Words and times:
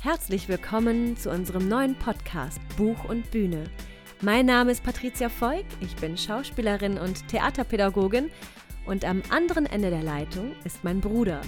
Herzlich 0.00 0.48
willkommen 0.48 1.16
zu 1.16 1.28
unserem 1.28 1.66
neuen 1.66 1.96
Podcast 1.96 2.60
Buch 2.76 3.04
und 3.08 3.28
Bühne. 3.32 3.64
Mein 4.22 4.46
Name 4.46 4.70
ist 4.70 4.84
Patricia 4.84 5.28
Voigt, 5.40 5.66
ich 5.80 5.96
bin 5.96 6.16
Schauspielerin 6.16 6.98
und 6.98 7.26
Theaterpädagogin 7.26 8.30
und 8.86 9.04
am 9.04 9.22
anderen 9.30 9.66
Ende 9.66 9.90
der 9.90 10.04
Leitung 10.04 10.52
ist 10.62 10.84
mein 10.84 11.00
Bruder. 11.00 11.40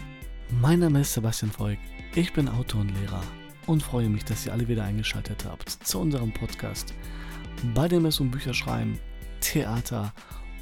Mein 0.61 0.81
Name 0.81 1.03
ist 1.03 1.15
Sebastian 1.15 1.53
Voigt, 1.57 1.81
ich 2.17 2.33
bin 2.33 2.49
Autor 2.49 2.81
und 2.81 2.91
Lehrer 3.01 3.23
und 3.69 3.85
freue 3.85 4.09
mich, 4.09 4.25
dass 4.25 4.45
ihr 4.47 4.53
alle 4.53 4.67
wieder 4.67 4.83
eingeschaltet 4.83 5.45
habt 5.45 5.71
zu 5.71 6.01
unserem 6.01 6.33
Podcast, 6.33 6.93
bei 7.73 7.87
dem 7.87 8.05
es 8.05 8.19
um 8.19 8.33
Bücherschreiben, 8.33 8.99
Theater 9.41 10.13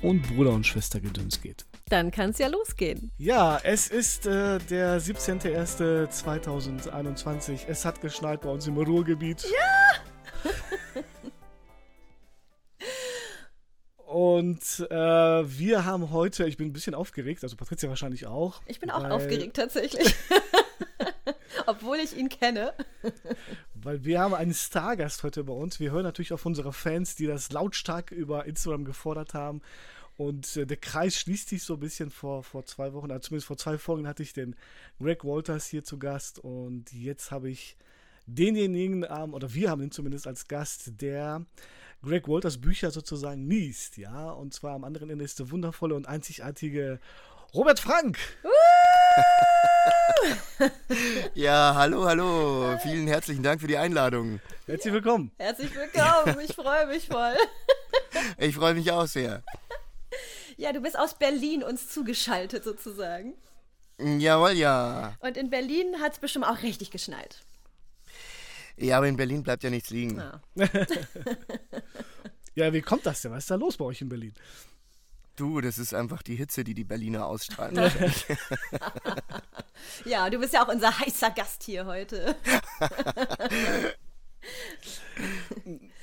und 0.02 0.20
Bruder- 0.29 0.52
und 0.52 0.66
Schwestergedöns 0.66 1.41
geht. 1.41 1.64
Dann 1.89 2.11
kann 2.11 2.30
es 2.30 2.39
ja 2.39 2.48
losgehen. 2.48 3.12
Ja, 3.18 3.61
es 3.62 3.86
ist 3.88 4.27
äh, 4.27 4.59
der 4.59 5.00
17.01.2021. 5.00 7.66
Es 7.66 7.84
hat 7.84 8.00
geschneit 8.00 8.41
bei 8.43 8.50
uns 8.50 8.66
im 8.66 8.77
Ruhrgebiet. 8.77 9.45
Ja! 9.45 10.51
Und 14.06 14.87
äh, 14.91 14.95
wir 14.95 15.84
haben 15.84 16.11
heute, 16.11 16.47
ich 16.47 16.56
bin 16.56 16.69
ein 16.69 16.73
bisschen 16.73 16.95
aufgeregt, 16.95 17.42
also 17.42 17.56
Patricia 17.56 17.91
wahrscheinlich 17.91 18.27
auch. 18.27 18.62
Ich 18.66 18.80
bin 18.80 18.91
auch 18.91 19.02
weil, 19.02 19.12
aufgeregt 19.12 19.56
tatsächlich. 19.56 20.14
Obwohl 21.66 21.98
ich 21.98 22.16
ihn 22.16 22.30
kenne. 22.30 22.73
Weil 23.75 24.05
wir 24.05 24.20
haben 24.20 24.33
einen 24.33 24.55
Stargast 24.55 25.25
heute 25.25 25.45
bei 25.45 25.52
uns. 25.52 25.78
Wir 25.78 25.91
hören 25.91 26.05
natürlich 26.05 26.33
auf 26.33 26.47
unsere 26.47 26.73
Fans, 26.73 27.16
die 27.16 27.27
das 27.27 27.52
lautstark 27.52 28.11
über 28.11 28.47
Instagram 28.47 28.86
gefordert 28.86 29.34
haben. 29.34 29.61
Und 30.18 30.56
äh, 30.56 30.66
der 30.66 30.77
Kreis 30.77 31.16
schließt 31.16 31.48
sich 31.48 31.62
so 31.62 31.74
ein 31.74 31.80
bisschen 31.80 32.10
vor, 32.10 32.42
vor 32.42 32.66
zwei 32.66 32.92
Wochen, 32.92 33.12
also 33.12 33.28
zumindest 33.28 33.46
vor 33.46 33.56
zwei 33.56 33.78
Folgen 33.78 34.08
hatte 34.08 34.24
ich 34.24 34.32
den 34.32 34.56
Greg 34.98 35.24
Walters 35.24 35.66
hier 35.66 35.84
zu 35.84 35.96
Gast 35.96 36.41
und 36.41 36.92
jetzt 36.92 37.30
habe 37.30 37.48
ich 37.48 37.77
denjenigen, 38.27 39.06
ähm, 39.08 39.32
oder 39.32 39.54
wir 39.54 39.70
haben 39.70 39.80
ihn 39.80 39.92
zumindest 39.92 40.27
als 40.27 40.48
Gast, 40.48 41.00
der 41.00 41.46
Greg 42.02 42.27
Walters 42.27 42.60
Bücher 42.60 42.91
sozusagen 42.91 43.48
liest, 43.48 43.97
ja, 43.97 44.33
und 44.33 44.52
zwar 44.52 44.75
am 44.75 44.83
anderen 44.83 45.08
Ende 45.08 45.25
ist 45.25 45.38
der 45.38 45.52
wundervolle 45.52 45.94
und 45.94 46.08
einzigartige 46.08 46.98
Robert 47.55 47.78
Frank. 47.78 48.19
ja, 51.34 51.75
hallo, 51.77 52.06
hallo. 52.06 52.77
Vielen 52.82 53.06
herzlichen 53.06 53.44
Dank 53.44 53.60
für 53.60 53.69
die 53.69 53.78
Einladung. 53.78 54.41
Herzlich 54.66 54.92
willkommen. 54.92 55.30
Herzlich 55.38 55.72
willkommen. 55.77 56.41
Ich 56.44 56.56
freue 56.56 56.88
mich 56.88 57.06
voll. 57.06 57.36
ich 58.36 58.56
freue 58.56 58.75
mich 58.75 58.91
auch 58.91 59.06
sehr. 59.06 59.44
Ja, 60.59 60.73
du 60.73 60.81
bist 60.81 60.98
aus 60.98 61.14
Berlin 61.14 61.62
uns 61.62 61.89
zugeschaltet 61.89 62.64
sozusagen. 62.64 63.34
Jawohl, 63.98 64.53
ja. 64.53 65.15
Und 65.20 65.37
in 65.37 65.50
Berlin 65.50 66.00
hat 66.00 66.15
es 66.15 66.19
bestimmt 66.19 66.47
auch 66.47 66.62
richtig 66.62 66.91
geschneit. 66.91 67.45
Ja, 68.77 68.97
aber 68.98 69.06
in 69.06 69.17
Berlin 69.17 69.45
bleibt 69.45 69.62
ja 69.62 69.70
nichts 69.70 69.91
liegen. 69.91 70.19
Ja. 70.19 70.41
ja, 72.56 72.73
wie 72.73 72.83
kommt 72.83 73.06
das 73.06 73.23
denn? 73.23 73.31
Was 73.31 73.45
ist 73.45 73.53
da 73.53 73.55
los 73.55 73.77
bei 73.77 73.84
euch 73.84 74.00
in 74.00 74.09
Berlin? 74.09 74.34
Du, 75.37 75.61
das 75.61 75.78
ist 75.78 75.95
einfach 75.95 76.23
die 76.23 76.34
Hitze, 76.34 76.65
die 76.65 76.75
die 76.75 76.83
Berliner 76.83 77.27
ausstrahlen. 77.27 77.77
ja, 80.05 80.28
du 80.28 80.41
bist 80.41 80.55
ja 80.55 80.65
auch 80.65 80.69
unser 80.69 80.98
heißer 80.98 81.31
Gast 81.31 81.62
hier 81.62 81.87
heute. 81.87 82.34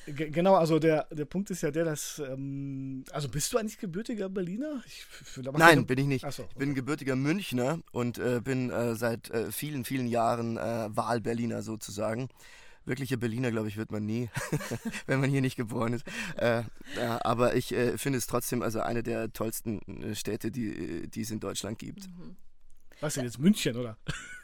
genau, 0.06 0.56
also 0.56 0.80
der, 0.80 1.08
der 1.12 1.26
Punkt 1.26 1.50
ist 1.50 1.62
ja 1.62 1.72
der, 1.72 1.86
dass. 1.86 2.20
Ähm, 2.20 3.04
also 3.12 3.30
bist 3.30 3.52
du 3.54 3.58
eigentlich 3.58 3.78
gebürtiger 3.78 4.30
Berliner? 4.30 4.84
Ich, 4.86 5.06
Nein, 5.54 5.86
bin 5.86 6.00
ich 6.00 6.06
nicht. 6.06 6.32
So, 6.32 6.44
okay. 6.44 6.52
Ich 6.52 6.58
bin 6.58 6.76
gebürtiger 6.76 7.16
Münchner 7.16 7.80
und 7.92 8.18
äh, 8.18 8.42
bin 8.44 8.70
äh, 8.70 8.96
seit 8.96 9.30
äh, 9.32 9.52
vielen, 9.52 9.86
vielen 9.86 10.08
Jahren 10.08 10.58
äh, 10.58 10.90
Wahlberliner 10.90 11.62
sozusagen. 11.62 12.30
Wirkliche 12.86 13.18
Berliner, 13.18 13.50
glaube 13.50 13.68
ich, 13.68 13.78
wird 13.78 13.92
man 13.92 14.06
nie, 14.06 14.30
wenn 15.08 15.20
man 15.20 15.30
hier 15.30 15.42
nicht 15.42 15.56
geboren 15.56 15.94
ist. 15.94 16.06
Äh, 16.38 16.64
aber 17.00 17.56
ich 17.56 17.74
äh, 17.74 17.98
finde 17.98 18.20
es 18.20 18.28
trotzdem 18.28 18.62
also 18.62 18.80
eine 18.82 19.02
der 19.02 19.34
tollsten 19.34 20.14
Städte, 20.14 20.52
die, 20.52 21.08
die 21.08 21.22
es 21.22 21.32
in 21.32 21.40
Deutschland 21.40 21.80
gibt. 21.80 22.08
Mhm. 22.08 22.36
Was 23.00 23.16
denn 23.16 23.24
jetzt 23.24 23.40
München, 23.40 23.76
oder? 23.76 23.98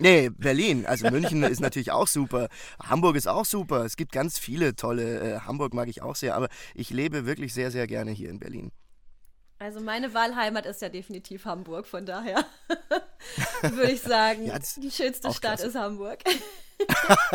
Nee, 0.00 0.30
Berlin. 0.30 0.86
Also 0.86 1.10
München 1.10 1.42
ist 1.42 1.60
natürlich 1.60 1.90
auch 1.90 2.06
super. 2.06 2.48
Hamburg 2.80 3.16
ist 3.16 3.26
auch 3.26 3.44
super. 3.44 3.84
Es 3.84 3.96
gibt 3.96 4.12
ganz 4.12 4.38
viele 4.38 4.76
tolle. 4.76 5.36
Äh, 5.36 5.40
Hamburg 5.40 5.74
mag 5.74 5.88
ich 5.88 6.02
auch 6.02 6.14
sehr, 6.14 6.36
aber 6.36 6.48
ich 6.74 6.90
lebe 6.90 7.26
wirklich 7.26 7.52
sehr, 7.52 7.72
sehr 7.72 7.86
gerne 7.88 8.12
hier 8.12 8.30
in 8.30 8.38
Berlin. 8.38 8.70
Also 9.58 9.80
meine 9.80 10.14
Wahlheimat 10.14 10.66
ist 10.66 10.82
ja 10.82 10.88
definitiv 10.88 11.44
Hamburg, 11.44 11.86
von 11.86 12.06
daher 12.06 12.46
würde 13.62 13.90
ich 13.90 14.00
sagen, 14.00 14.46
ja, 14.46 14.56
die 14.76 14.90
schönste 14.90 15.32
Stadt 15.32 15.40
klasse. 15.40 15.66
ist 15.66 15.74
Hamburg. 15.74 16.20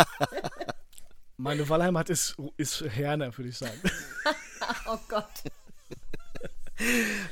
meine 1.38 1.68
Wahlheimat 1.68 2.10
ist, 2.10 2.38
ist 2.56 2.82
Herne, 2.82 3.38
würde 3.38 3.50
ich 3.50 3.58
sagen. 3.58 3.78
oh 4.88 4.98
Gott. 5.10 5.26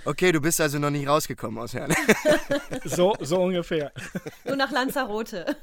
Okay, 0.06 0.32
du 0.32 0.42
bist 0.42 0.60
also 0.62 0.80
noch 0.80 0.90
nicht 0.90 1.08
rausgekommen 1.08 1.62
aus 1.62 1.74
Herne. 1.74 1.96
so, 2.86 3.16
so 3.20 3.42
ungefähr. 3.42 3.92
Nur 4.46 4.56
nach 4.56 4.72
Lanzarote. 4.72 5.58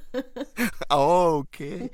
Oh, 0.91 1.43
okay. 1.45 1.91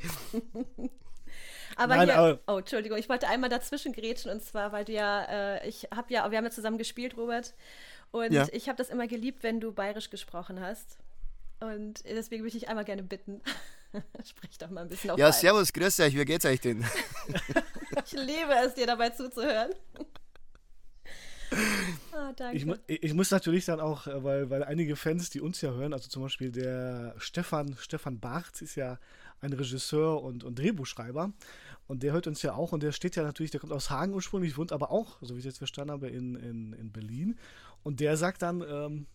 Aber 1.77 1.97
Nein, 1.97 2.09
hier, 2.09 2.19
aber 2.19 2.38
oh, 2.47 2.59
Entschuldigung, 2.59 2.99
ich 2.99 3.09
wollte 3.09 3.28
einmal 3.28 3.50
dazwischen 3.50 3.93
grätschen 3.93 4.31
und 4.31 4.43
zwar, 4.43 4.72
weil 4.72 4.84
du 4.84 4.93
ja, 4.93 5.25
äh, 5.25 5.69
ich 5.69 5.88
habe 5.94 6.12
ja, 6.12 6.31
wir 6.31 6.38
haben 6.38 6.44
ja 6.44 6.50
zusammen 6.50 6.78
gespielt, 6.78 7.16
Robert, 7.16 7.55
und 8.12 8.32
ja. 8.32 8.47
ich 8.53 8.69
habe 8.69 8.76
das 8.76 8.91
immer 8.91 9.09
geliebt, 9.09 9.43
wenn 9.43 9.61
du 9.61 9.72
bayerisch 9.72 10.11
gesprochen 10.11 10.61
hast. 10.61 10.99
Und 11.61 12.05
deswegen 12.05 12.43
würde 12.43 12.56
ich 12.56 12.62
dich 12.62 12.69
einmal 12.69 12.84
gerne 12.84 13.03
bitten. 13.03 13.41
Sprich 14.25 14.59
doch 14.59 14.71
mal 14.71 14.82
ein 14.82 14.88
bisschen 14.88 15.11
auf 15.11 15.19
Ja, 15.19 15.32
servus, 15.32 15.72
grüß 15.72 16.00
euch, 16.00 16.16
wie 16.16 16.25
geht's 16.25 16.44
euch 16.44 16.61
denn? 16.61 16.84
ich 18.05 18.12
liebe 18.12 18.53
es, 18.65 18.75
dir 18.75 18.87
dabei 18.87 19.11
zuzuhören. 19.11 19.72
Ah, 22.13 22.53
ich, 22.53 22.67
ich, 22.87 23.15
muss 23.15 23.31
natürlich 23.31 23.65
dann 23.65 23.81
auch, 23.81 24.07
äh, 24.07 24.23
weil, 24.23 24.51
weil 24.51 24.65
einige 24.65 24.97
Fans, 24.97 25.31
die 25.31 25.41
uns 25.41 25.61
ja 25.61 25.73
hören, 25.73 25.93
also 25.93 26.09
zum 26.09 26.23
Beispiel 26.23 26.53
der 26.53 27.15
Stefan, 27.19 27.77
Stefan 27.79 28.21
Barth 28.21 28.63
ist 28.63 28.77
ja 28.77 28.99
ein 29.41 29.53
Regisseur 29.53 30.23
und, 30.23 30.45
und 30.45 30.59
Drehbuchschreiber. 30.59 31.33
Und 31.87 32.03
der 32.03 32.13
hört 32.13 32.27
uns 32.27 32.41
ja 32.43 32.55
auch 32.55 32.73
und 32.73 32.83
der 32.83 32.93
steht 32.93 33.17
ja 33.17 33.23
natürlich, 33.23 33.51
der 33.51 33.61
kommt 33.61 33.73
aus 33.73 33.91
Hagen 33.91 34.15
ursprünglich, 34.15 34.57
wohnt 34.57 34.73
aber 34.73 34.91
auch, 34.91 35.19
so 35.21 35.35
wie 35.35 35.41
ich 35.41 35.45
jetzt 35.45 35.59
verstanden 35.59 35.93
habe, 35.93 36.09
in, 36.09 36.35
in, 36.37 36.73
in 36.73 36.93
Berlin. 36.93 37.39
Und 37.83 38.01
der 38.01 38.17
sagt 38.17 38.41
dann, 38.43 38.63
ähm, 38.63 39.07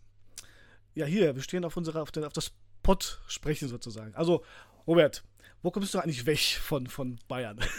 ja 0.93 1.05
hier, 1.05 1.35
wir 1.35 1.41
stehen 1.41 1.65
auf 1.65 1.75
unserer, 1.77 2.03
auf, 2.03 2.11
den, 2.11 2.23
auf 2.23 2.33
das 2.33 2.51
Pott 2.83 3.21
sprechen 3.27 3.67
sozusagen. 3.67 4.13
Also, 4.13 4.43
Robert, 4.85 5.23
wo 5.61 5.71
kommst 5.71 5.93
du 5.93 5.99
eigentlich 5.99 6.25
weg 6.25 6.39
von, 6.39 6.87
von 6.87 7.19
Bayern? 7.27 7.59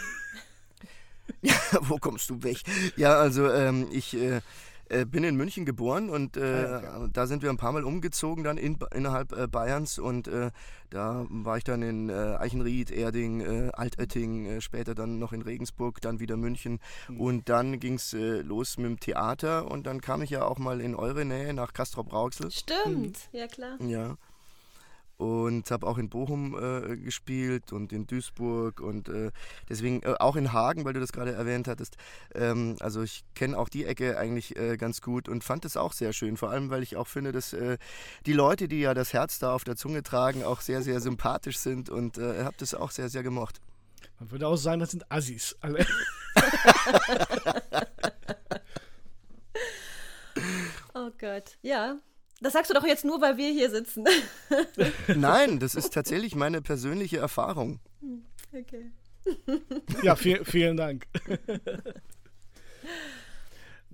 Ja, 1.41 1.55
wo 1.81 1.97
kommst 1.97 2.29
du 2.29 2.43
weg? 2.43 2.61
Ja, 2.95 3.15
also 3.17 3.49
ähm, 3.49 3.87
ich 3.91 4.15
äh, 4.15 4.41
äh, 4.91 5.05
bin 5.05 5.23
in 5.23 5.35
München 5.35 5.65
geboren 5.65 6.09
und 6.09 6.35
äh, 6.35 6.41
ah, 6.41 6.81
ja. 6.83 7.07
da 7.13 7.25
sind 7.25 7.43
wir 7.43 7.49
ein 7.49 7.57
paar 7.57 7.71
Mal 7.71 7.85
umgezogen 7.85 8.43
dann 8.43 8.57
in, 8.57 8.77
innerhalb 8.93 9.31
äh, 9.31 9.47
Bayerns 9.47 9.97
und 9.99 10.27
äh, 10.27 10.51
da 10.89 11.25
war 11.29 11.57
ich 11.57 11.63
dann 11.63 11.81
in 11.81 12.09
äh, 12.09 12.35
Eichenried, 12.37 12.91
Erding, 12.91 13.71
Altötting, 13.71 14.59
später 14.59 14.93
dann 14.93 15.19
noch 15.19 15.31
in 15.31 15.41
Regensburg, 15.41 16.01
dann 16.01 16.19
wieder 16.19 16.35
München 16.35 16.79
mhm. 17.07 17.21
und 17.21 17.49
dann 17.49 17.79
ging 17.79 17.93
es 17.93 18.13
los 18.13 18.77
mit 18.77 18.87
dem 18.87 18.99
Theater 18.99 19.71
und 19.71 19.87
dann 19.87 20.01
kam 20.01 20.21
ich 20.21 20.29
ja 20.29 20.43
auch 20.43 20.57
mal 20.57 20.81
in 20.81 20.95
eure 20.95 21.23
Nähe 21.23 21.53
nach 21.53 21.71
Castrop-Rauxel. 21.71 22.51
Stimmt, 22.51 23.17
mhm. 23.31 23.39
ja 23.39 23.47
klar. 23.47 23.77
Ja 23.79 24.17
und 25.21 25.69
habe 25.69 25.85
auch 25.85 25.99
in 25.99 26.09
Bochum 26.09 26.57
äh, 26.59 26.97
gespielt 26.97 27.71
und 27.71 27.93
in 27.93 28.07
Duisburg 28.07 28.79
und 28.79 29.07
äh, 29.07 29.29
deswegen 29.69 30.01
äh, 30.01 30.15
auch 30.19 30.35
in 30.35 30.51
Hagen, 30.51 30.83
weil 30.83 30.93
du 30.93 30.99
das 30.99 31.11
gerade 31.11 31.33
erwähnt 31.33 31.67
hattest. 31.67 31.95
Ähm, 32.33 32.75
also 32.79 33.03
ich 33.03 33.23
kenne 33.35 33.55
auch 33.55 33.69
die 33.69 33.85
Ecke 33.85 34.17
eigentlich 34.17 34.55
äh, 34.55 34.77
ganz 34.77 34.99
gut 34.99 35.29
und 35.29 35.43
fand 35.43 35.63
es 35.63 35.77
auch 35.77 35.93
sehr 35.93 36.11
schön, 36.11 36.37
vor 36.37 36.49
allem 36.49 36.71
weil 36.71 36.81
ich 36.81 36.97
auch 36.97 37.05
finde, 37.05 37.31
dass 37.31 37.53
äh, 37.53 37.77
die 38.25 38.33
Leute, 38.33 38.67
die 38.67 38.79
ja 38.79 38.95
das 38.95 39.13
Herz 39.13 39.37
da 39.37 39.53
auf 39.53 39.63
der 39.63 39.75
Zunge 39.75 40.01
tragen, 40.01 40.43
auch 40.43 40.61
sehr, 40.61 40.81
sehr 40.81 40.99
sympathisch 41.01 41.59
sind 41.59 41.91
und 41.91 42.17
äh, 42.17 42.43
habe 42.43 42.55
das 42.57 42.73
auch 42.73 42.89
sehr, 42.89 43.09
sehr 43.09 43.21
gemocht. 43.21 43.61
Man 44.19 44.31
würde 44.31 44.47
auch 44.47 44.55
sagen, 44.55 44.79
das 44.79 44.89
sind 44.89 45.11
Assis 45.11 45.55
alle. 45.61 45.85
oh 50.95 51.11
Gott, 51.19 51.59
ja. 51.61 51.99
Das 52.41 52.53
sagst 52.53 52.71
du 52.71 52.73
doch 52.73 52.85
jetzt 52.85 53.05
nur, 53.05 53.21
weil 53.21 53.37
wir 53.37 53.51
hier 53.51 53.69
sitzen. 53.69 54.03
Nein, 55.15 55.59
das 55.59 55.75
ist 55.75 55.93
tatsächlich 55.93 56.35
meine 56.35 56.61
persönliche 56.61 57.19
Erfahrung. 57.19 57.79
Hm, 58.01 58.25
okay. 58.51 58.91
Ja, 60.01 60.15
viel, 60.15 60.43
vielen 60.43 60.75
Dank. 60.75 61.05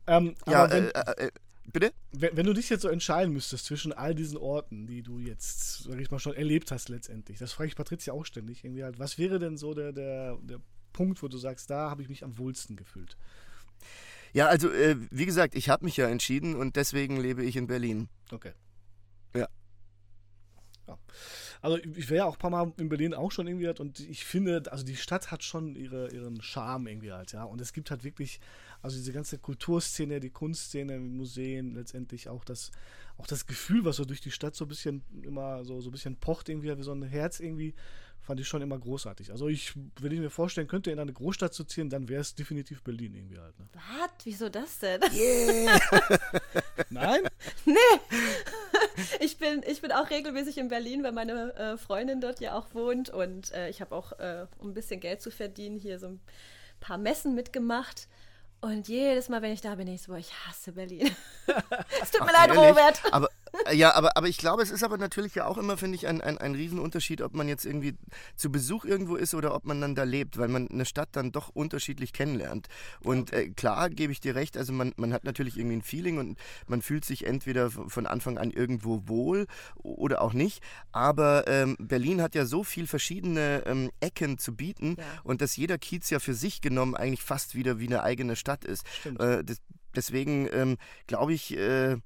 ähm, 0.07 0.35
ja, 0.47 0.71
wenn, 0.71 0.89
äh, 0.91 1.25
äh, 1.25 1.31
bitte? 1.65 1.91
Wenn, 2.13 2.37
wenn, 2.37 2.45
du 2.45 2.53
dich 2.53 2.69
jetzt 2.69 2.83
so 2.83 2.87
entscheiden 2.87 3.33
müsstest 3.33 3.65
zwischen 3.65 3.91
all 3.91 4.15
diesen 4.15 4.37
Orten, 4.37 4.87
die 4.87 5.03
du 5.03 5.19
jetzt, 5.19 5.83
sag 5.83 5.99
ich 5.99 6.09
mal, 6.09 6.19
schon 6.19 6.33
erlebt 6.33 6.71
hast 6.71 6.87
letztendlich, 6.87 7.39
das 7.39 7.51
frage 7.51 7.67
ich 7.67 7.75
Patricia 7.75 8.13
auch 8.13 8.25
ständig 8.25 8.63
irgendwie 8.63 8.85
halt, 8.85 8.97
was 8.97 9.17
wäre 9.17 9.39
denn 9.39 9.57
so 9.57 9.73
der, 9.73 9.91
der, 9.91 10.37
der 10.41 10.61
Punkt, 10.93 11.21
wo 11.21 11.27
du 11.27 11.37
sagst, 11.37 11.69
da 11.69 11.89
habe 11.89 12.01
ich 12.01 12.07
mich 12.07 12.23
am 12.23 12.37
wohlsten 12.37 12.77
gefühlt? 12.77 13.17
Ja, 14.33 14.47
also 14.47 14.71
äh, 14.71 14.95
wie 15.11 15.25
gesagt, 15.25 15.55
ich 15.55 15.69
habe 15.69 15.85
mich 15.85 15.97
ja 15.97 16.07
entschieden 16.07 16.55
und 16.55 16.75
deswegen 16.75 17.17
lebe 17.17 17.43
ich 17.43 17.55
in 17.55 17.67
Berlin. 17.67 18.09
Okay. 18.31 18.53
Ja. 19.35 19.47
ja. 20.87 20.97
Also 21.61 21.77
ich 21.77 22.09
wäre 22.09 22.17
ja 22.17 22.25
auch 22.25 22.35
ein 22.35 22.39
paar 22.39 22.51
Mal 22.51 22.71
in 22.77 22.89
Berlin 22.89 23.13
auch 23.13 23.31
schon 23.31 23.47
irgendwie 23.47 23.67
halt 23.67 23.79
und 23.79 23.99
ich 23.99 24.25
finde, 24.25 24.71
also 24.71 24.85
die 24.85 24.95
Stadt 24.95 25.31
hat 25.31 25.43
schon 25.43 25.75
ihre, 25.75 26.11
ihren 26.11 26.41
Charme 26.41 26.87
irgendwie 26.87 27.11
halt, 27.11 27.31
ja. 27.31 27.43
Und 27.43 27.61
es 27.61 27.73
gibt 27.73 27.89
halt 27.89 28.03
wirklich, 28.03 28.39
also 28.81 28.95
diese 28.95 29.11
ganze 29.11 29.37
Kulturszene, 29.39 30.19
die 30.19 30.29
Kunstszene, 30.29 30.99
Museen, 30.99 31.73
letztendlich 31.73 32.29
auch 32.29 32.43
das, 32.43 32.71
auch 33.17 33.27
das 33.27 33.47
Gefühl, 33.47 33.85
was 33.85 33.95
so 33.95 34.05
durch 34.05 34.21
die 34.21 34.31
Stadt 34.31 34.55
so 34.55 34.65
ein 34.65 34.67
bisschen 34.67 35.03
immer 35.23 35.65
so, 35.65 35.81
so 35.81 35.89
ein 35.89 35.91
bisschen 35.91 36.17
pocht, 36.17 36.49
irgendwie, 36.49 36.77
wie 36.77 36.83
so 36.83 36.93
ein 36.93 37.03
Herz 37.03 37.39
irgendwie 37.39 37.73
fand 38.27 38.41
ich 38.41 38.47
schon 38.47 38.61
immer 38.61 38.77
großartig. 38.77 39.31
Also 39.31 39.47
ich, 39.47 39.73
wenn 40.01 40.11
ich 40.11 40.19
mir 40.19 40.29
vorstellen 40.29 40.67
könnte, 40.67 40.91
in 40.91 40.99
eine 40.99 41.13
Großstadt 41.13 41.53
zu 41.53 41.63
ziehen, 41.63 41.89
dann 41.89 42.09
wäre 42.09 42.19
es 42.19 42.35
definitiv 42.35 42.83
Berlin 42.83 43.15
irgendwie 43.15 43.39
halt. 43.39 43.57
Ne? 43.57 43.65
Was? 43.73 44.09
Wieso 44.25 44.49
das 44.49 44.79
denn? 44.79 45.01
Yeah. 45.13 45.79
Nein? 46.89 47.21
Nee. 47.65 47.73
Ich 49.19 49.37
bin, 49.37 49.63
ich 49.65 49.81
bin 49.81 49.91
auch 49.91 50.09
regelmäßig 50.09 50.57
in 50.57 50.67
Berlin, 50.69 51.03
weil 51.03 51.11
meine 51.11 51.53
äh, 51.55 51.77
Freundin 51.77 52.19
dort 52.19 52.39
ja 52.39 52.53
auch 52.53 52.73
wohnt 52.73 53.09
und 53.09 53.51
äh, 53.53 53.69
ich 53.69 53.79
habe 53.81 53.95
auch, 53.95 54.13
äh, 54.13 54.47
um 54.59 54.69
ein 54.69 54.73
bisschen 54.73 54.99
Geld 54.99 55.21
zu 55.21 55.29
verdienen, 55.29 55.77
hier 55.77 55.99
so 55.99 56.07
ein 56.07 56.19
paar 56.79 56.97
Messen 56.97 57.35
mitgemacht. 57.35 58.07
Und 58.59 58.87
jedes 58.87 59.29
Mal, 59.29 59.41
wenn 59.41 59.51
ich 59.53 59.61
da 59.61 59.75
bin, 59.75 59.87
ich 59.87 60.01
so, 60.01 60.15
ich 60.15 60.31
hasse 60.45 60.71
Berlin. 60.71 61.09
es 62.01 62.11
tut 62.11 62.21
mir 62.21 62.33
Ach, 62.33 62.47
leid, 62.47 62.55
ehrlich? 62.55 62.69
Robert. 62.69 63.01
Aber, 63.11 63.29
ja, 63.71 63.93
aber, 63.95 64.17
aber 64.17 64.27
ich 64.27 64.37
glaube, 64.37 64.61
es 64.61 64.71
ist 64.71 64.83
aber 64.83 64.97
natürlich 64.97 65.35
ja 65.35 65.45
auch 65.45 65.57
immer, 65.57 65.77
finde 65.77 65.95
ich, 65.95 66.07
ein, 66.07 66.21
ein, 66.21 66.37
ein 66.37 66.55
Riesenunterschied, 66.55 67.21
ob 67.21 67.35
man 67.35 67.47
jetzt 67.47 67.65
irgendwie 67.65 67.95
zu 68.35 68.51
Besuch 68.51 68.85
irgendwo 68.85 69.15
ist 69.15 69.33
oder 69.33 69.53
ob 69.53 69.65
man 69.65 69.81
dann 69.81 69.95
da 69.95 70.03
lebt, 70.03 70.37
weil 70.37 70.47
man 70.47 70.67
eine 70.67 70.85
Stadt 70.85 71.09
dann 71.13 71.31
doch 71.31 71.49
unterschiedlich 71.49 72.13
kennenlernt. 72.13 72.67
Und 73.01 73.33
äh, 73.33 73.49
klar 73.49 73.89
gebe 73.89 74.11
ich 74.11 74.19
dir 74.19 74.35
recht, 74.35 74.57
also 74.57 74.73
man, 74.73 74.93
man 74.97 75.13
hat 75.13 75.23
natürlich 75.23 75.57
irgendwie 75.57 75.77
ein 75.77 75.81
Feeling 75.81 76.17
und 76.17 76.39
man 76.67 76.81
fühlt 76.81 77.05
sich 77.05 77.25
entweder 77.25 77.69
von 77.69 78.05
Anfang 78.05 78.37
an 78.37 78.51
irgendwo 78.51 79.07
wohl 79.07 79.47
oder 79.75 80.21
auch 80.21 80.33
nicht. 80.33 80.61
Aber 80.91 81.47
ähm, 81.47 81.75
Berlin 81.79 82.21
hat 82.21 82.35
ja 82.35 82.45
so 82.45 82.63
viel 82.63 82.87
verschiedene 82.87 83.63
ähm, 83.65 83.91
Ecken 83.99 84.37
zu 84.37 84.55
bieten 84.55 84.95
ja. 84.97 85.03
und 85.23 85.41
dass 85.41 85.55
jeder 85.55 85.77
Kiez 85.77 86.09
ja 86.09 86.19
für 86.19 86.33
sich 86.33 86.61
genommen 86.61 86.95
eigentlich 86.95 87.23
fast 87.23 87.55
wieder 87.55 87.79
wie 87.79 87.87
eine 87.87 88.03
eigene 88.03 88.35
Stadt 88.35 88.65
ist. 88.65 88.85
Äh, 89.19 89.43
das, 89.43 89.57
deswegen 89.95 90.47
ähm, 90.51 90.77
glaube 91.07 91.33
ich, 91.33 91.55
äh, 91.57 91.97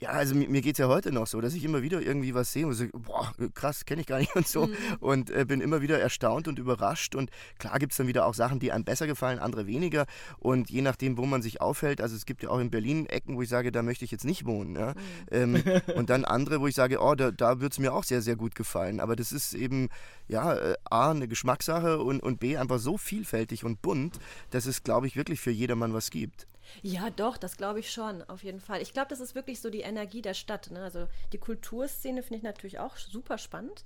ja, 0.00 0.10
also 0.10 0.34
mir, 0.34 0.48
mir 0.48 0.60
geht 0.60 0.74
es 0.74 0.78
ja 0.78 0.86
heute 0.86 1.10
noch 1.10 1.26
so, 1.26 1.40
dass 1.40 1.54
ich 1.54 1.64
immer 1.64 1.82
wieder 1.82 2.00
irgendwie 2.00 2.34
was 2.34 2.52
sehe 2.52 2.66
und 2.66 2.74
so, 2.74 2.84
boah, 2.92 3.32
krass, 3.54 3.84
kenne 3.84 4.00
ich 4.00 4.06
gar 4.06 4.18
nicht 4.18 4.34
und 4.36 4.46
so. 4.46 4.66
Mhm. 4.66 4.74
Und 5.00 5.30
äh, 5.30 5.44
bin 5.44 5.60
immer 5.60 5.80
wieder 5.82 5.98
erstaunt 5.98 6.46
und 6.46 6.58
überrascht. 6.58 7.14
Und 7.14 7.30
klar 7.58 7.78
gibt 7.78 7.92
es 7.92 7.98
dann 7.98 8.06
wieder 8.06 8.26
auch 8.26 8.34
Sachen, 8.34 8.60
die 8.60 8.70
einem 8.70 8.84
besser 8.84 9.06
gefallen, 9.06 9.38
andere 9.40 9.66
weniger. 9.66 10.06
Und 10.38 10.70
je 10.70 10.82
nachdem, 10.82 11.16
wo 11.18 11.26
man 11.26 11.42
sich 11.42 11.60
aufhält, 11.60 12.00
also 12.00 12.14
es 12.14 12.26
gibt 12.26 12.42
ja 12.42 12.50
auch 12.50 12.60
in 12.60 12.70
Berlin 12.70 13.06
Ecken, 13.06 13.36
wo 13.36 13.42
ich 13.42 13.48
sage, 13.48 13.72
da 13.72 13.82
möchte 13.82 14.04
ich 14.04 14.12
jetzt 14.12 14.24
nicht 14.24 14.46
wohnen. 14.46 14.76
Ja? 14.76 14.94
Mhm. 15.30 15.56
Ähm, 15.56 15.62
und 15.96 16.10
dann 16.10 16.24
andere, 16.24 16.60
wo 16.60 16.68
ich 16.68 16.74
sage, 16.74 17.00
oh, 17.00 17.14
da, 17.14 17.32
da 17.32 17.60
würde 17.60 17.72
es 17.72 17.78
mir 17.78 17.92
auch 17.92 18.04
sehr, 18.04 18.22
sehr 18.22 18.36
gut 18.36 18.54
gefallen. 18.54 19.00
Aber 19.00 19.16
das 19.16 19.32
ist 19.32 19.54
eben, 19.54 19.88
ja, 20.28 20.54
äh, 20.54 20.74
A, 20.84 21.10
eine 21.10 21.26
Geschmackssache 21.26 21.98
und, 21.98 22.22
und 22.22 22.38
B, 22.38 22.56
einfach 22.56 22.78
so 22.78 22.98
vielfältig 22.98 23.64
und 23.64 23.82
bunt, 23.82 24.20
dass 24.50 24.66
es, 24.66 24.84
glaube 24.84 25.08
ich, 25.08 25.16
wirklich 25.16 25.40
für 25.40 25.50
jedermann 25.50 25.92
was 25.92 26.10
gibt. 26.10 26.46
Ja, 26.82 27.10
doch, 27.10 27.36
das 27.36 27.56
glaube 27.56 27.80
ich 27.80 27.90
schon, 27.90 28.22
auf 28.22 28.42
jeden 28.42 28.60
Fall. 28.60 28.82
Ich 28.82 28.92
glaube, 28.92 29.08
das 29.08 29.20
ist 29.20 29.34
wirklich 29.34 29.60
so 29.60 29.70
die 29.70 29.80
Energie 29.80 30.22
der 30.22 30.34
Stadt. 30.34 30.70
Ne? 30.70 30.82
Also 30.82 31.08
die 31.32 31.38
Kulturszene 31.38 32.22
finde 32.22 32.36
ich 32.38 32.42
natürlich 32.42 32.78
auch 32.78 32.96
super 32.96 33.38
spannend. 33.38 33.84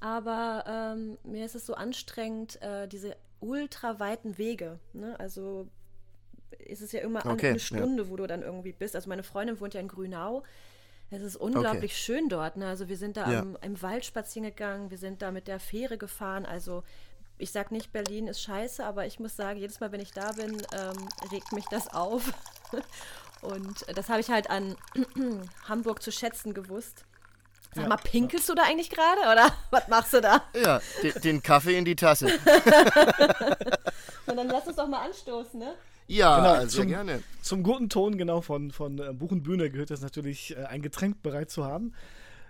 Aber 0.00 0.64
ähm, 0.66 1.18
mir 1.24 1.44
ist 1.44 1.54
es 1.54 1.66
so 1.66 1.74
anstrengend, 1.74 2.60
äh, 2.62 2.86
diese 2.86 3.16
ultraweiten 3.40 4.38
Wege. 4.38 4.78
Ne? 4.92 5.18
Also 5.18 5.68
ist 6.58 6.82
es 6.82 6.92
ja 6.92 7.00
immer 7.00 7.24
okay, 7.26 7.50
eine 7.50 7.58
Stunde, 7.58 8.04
ja. 8.04 8.08
wo 8.08 8.16
du 8.16 8.26
dann 8.26 8.42
irgendwie 8.42 8.72
bist. 8.72 8.94
Also 8.94 9.08
meine 9.08 9.22
Freundin 9.22 9.60
wohnt 9.60 9.74
ja 9.74 9.80
in 9.80 9.88
Grünau. 9.88 10.42
Es 11.10 11.22
ist 11.22 11.36
unglaublich 11.36 11.92
okay. 11.92 12.00
schön 12.00 12.28
dort. 12.28 12.56
Ne? 12.56 12.66
Also 12.66 12.88
wir 12.88 12.96
sind 12.96 13.16
da 13.16 13.30
ja. 13.30 13.40
am, 13.40 13.56
im 13.62 13.80
Wald 13.80 14.04
spazieren 14.04 14.48
gegangen, 14.48 14.90
wir 14.90 14.98
sind 14.98 15.22
da 15.22 15.30
mit 15.30 15.46
der 15.46 15.60
Fähre 15.60 15.98
gefahren. 15.98 16.44
Also 16.44 16.82
ich 17.38 17.50
sage 17.50 17.74
nicht, 17.74 17.92
Berlin 17.92 18.28
ist 18.28 18.40
scheiße, 18.42 18.84
aber 18.84 19.06
ich 19.06 19.18
muss 19.18 19.36
sagen, 19.36 19.58
jedes 19.58 19.80
Mal, 19.80 19.92
wenn 19.92 20.00
ich 20.00 20.12
da 20.12 20.32
bin, 20.32 20.56
ähm, 20.72 21.08
regt 21.30 21.52
mich 21.52 21.66
das 21.70 21.88
auf. 21.92 22.32
Und 23.42 23.84
das 23.94 24.08
habe 24.08 24.20
ich 24.20 24.30
halt 24.30 24.48
an 24.50 24.76
Hamburg 25.68 26.02
zu 26.02 26.10
schätzen 26.10 26.54
gewusst. 26.54 27.04
Sag 27.74 27.82
ja. 27.82 27.88
mal, 27.88 27.98
pinkelst 27.98 28.48
du 28.48 28.54
da 28.54 28.62
eigentlich 28.62 28.88
gerade 28.88 29.20
oder 29.20 29.52
was 29.70 29.86
machst 29.88 30.14
du 30.14 30.20
da? 30.20 30.42
Ja, 30.54 30.80
den, 31.02 31.12
den 31.22 31.42
Kaffee 31.42 31.76
in 31.76 31.84
die 31.84 31.96
Tasse. 31.96 32.26
Und 34.26 34.36
dann 34.36 34.48
lass 34.48 34.66
uns 34.66 34.76
doch 34.76 34.88
mal 34.88 35.04
anstoßen, 35.04 35.60
ne? 35.60 35.74
Ja, 36.08 36.36
genau, 36.36 36.60
sehr 36.60 36.68
zum, 36.68 36.88
gerne. 36.88 37.22
Zum 37.42 37.62
guten 37.62 37.88
Ton 37.90 38.16
genau 38.16 38.40
von, 38.40 38.70
von 38.70 38.98
äh, 38.98 39.12
Buch 39.12 39.32
und 39.32 39.42
Bühne 39.42 39.70
gehört 39.70 39.90
es 39.90 40.00
natürlich, 40.00 40.56
äh, 40.56 40.64
ein 40.64 40.80
Getränk 40.80 41.22
bereit 41.22 41.50
zu 41.50 41.64
haben. 41.64 41.92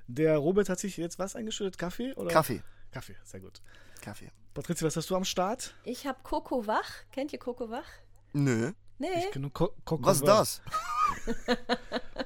Der 0.06 0.37
Robert 0.37 0.69
hat 0.69 0.79
sich 0.79 0.97
jetzt 0.97 1.19
was 1.19 1.35
eingeschüttet? 1.35 1.79
Kaffee? 1.79 2.12
Oder? 2.15 2.31
Kaffee. 2.31 2.62
Kaffee, 2.93 3.17
sehr 3.25 3.41
gut. 3.41 3.61
Kaffee. 4.03 4.31
Patricia, 4.56 4.87
was 4.87 4.97
hast 4.97 5.11
du 5.11 5.17
am 5.17 5.26
Start? 5.26 5.75
Ich 5.85 6.06
habe 6.06 6.19
Coco 6.23 6.67
Wach. 6.67 6.91
Kennt 7.12 7.31
ihr 7.31 7.38
Coco 7.38 7.69
Wach? 7.69 7.85
Nö. 8.32 8.73
Nee. 8.99 9.08
Ich 9.19 9.31
kenne 9.31 9.50
Co 9.50 9.69
Coco 9.85 10.03
Was 10.06 10.17
ist 10.17 10.26
das? 10.26 10.62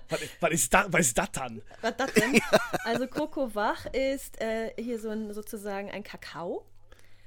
was, 0.09 0.21
was, 0.38 0.50
ist 0.53 0.73
da, 0.73 0.87
was 0.93 1.00
ist 1.09 1.19
das 1.19 1.32
dann? 1.32 1.61
Was 1.81 1.97
das 1.97 2.12
denn? 2.12 2.41
Also 2.85 3.09
Coco 3.09 3.53
Wach 3.56 3.85
ist 3.87 4.41
äh, 4.41 4.73
hier 4.81 5.00
so 5.00 5.09
ein, 5.11 5.35
sozusagen 5.35 5.91
ein 5.91 6.05
Kakao. 6.05 6.65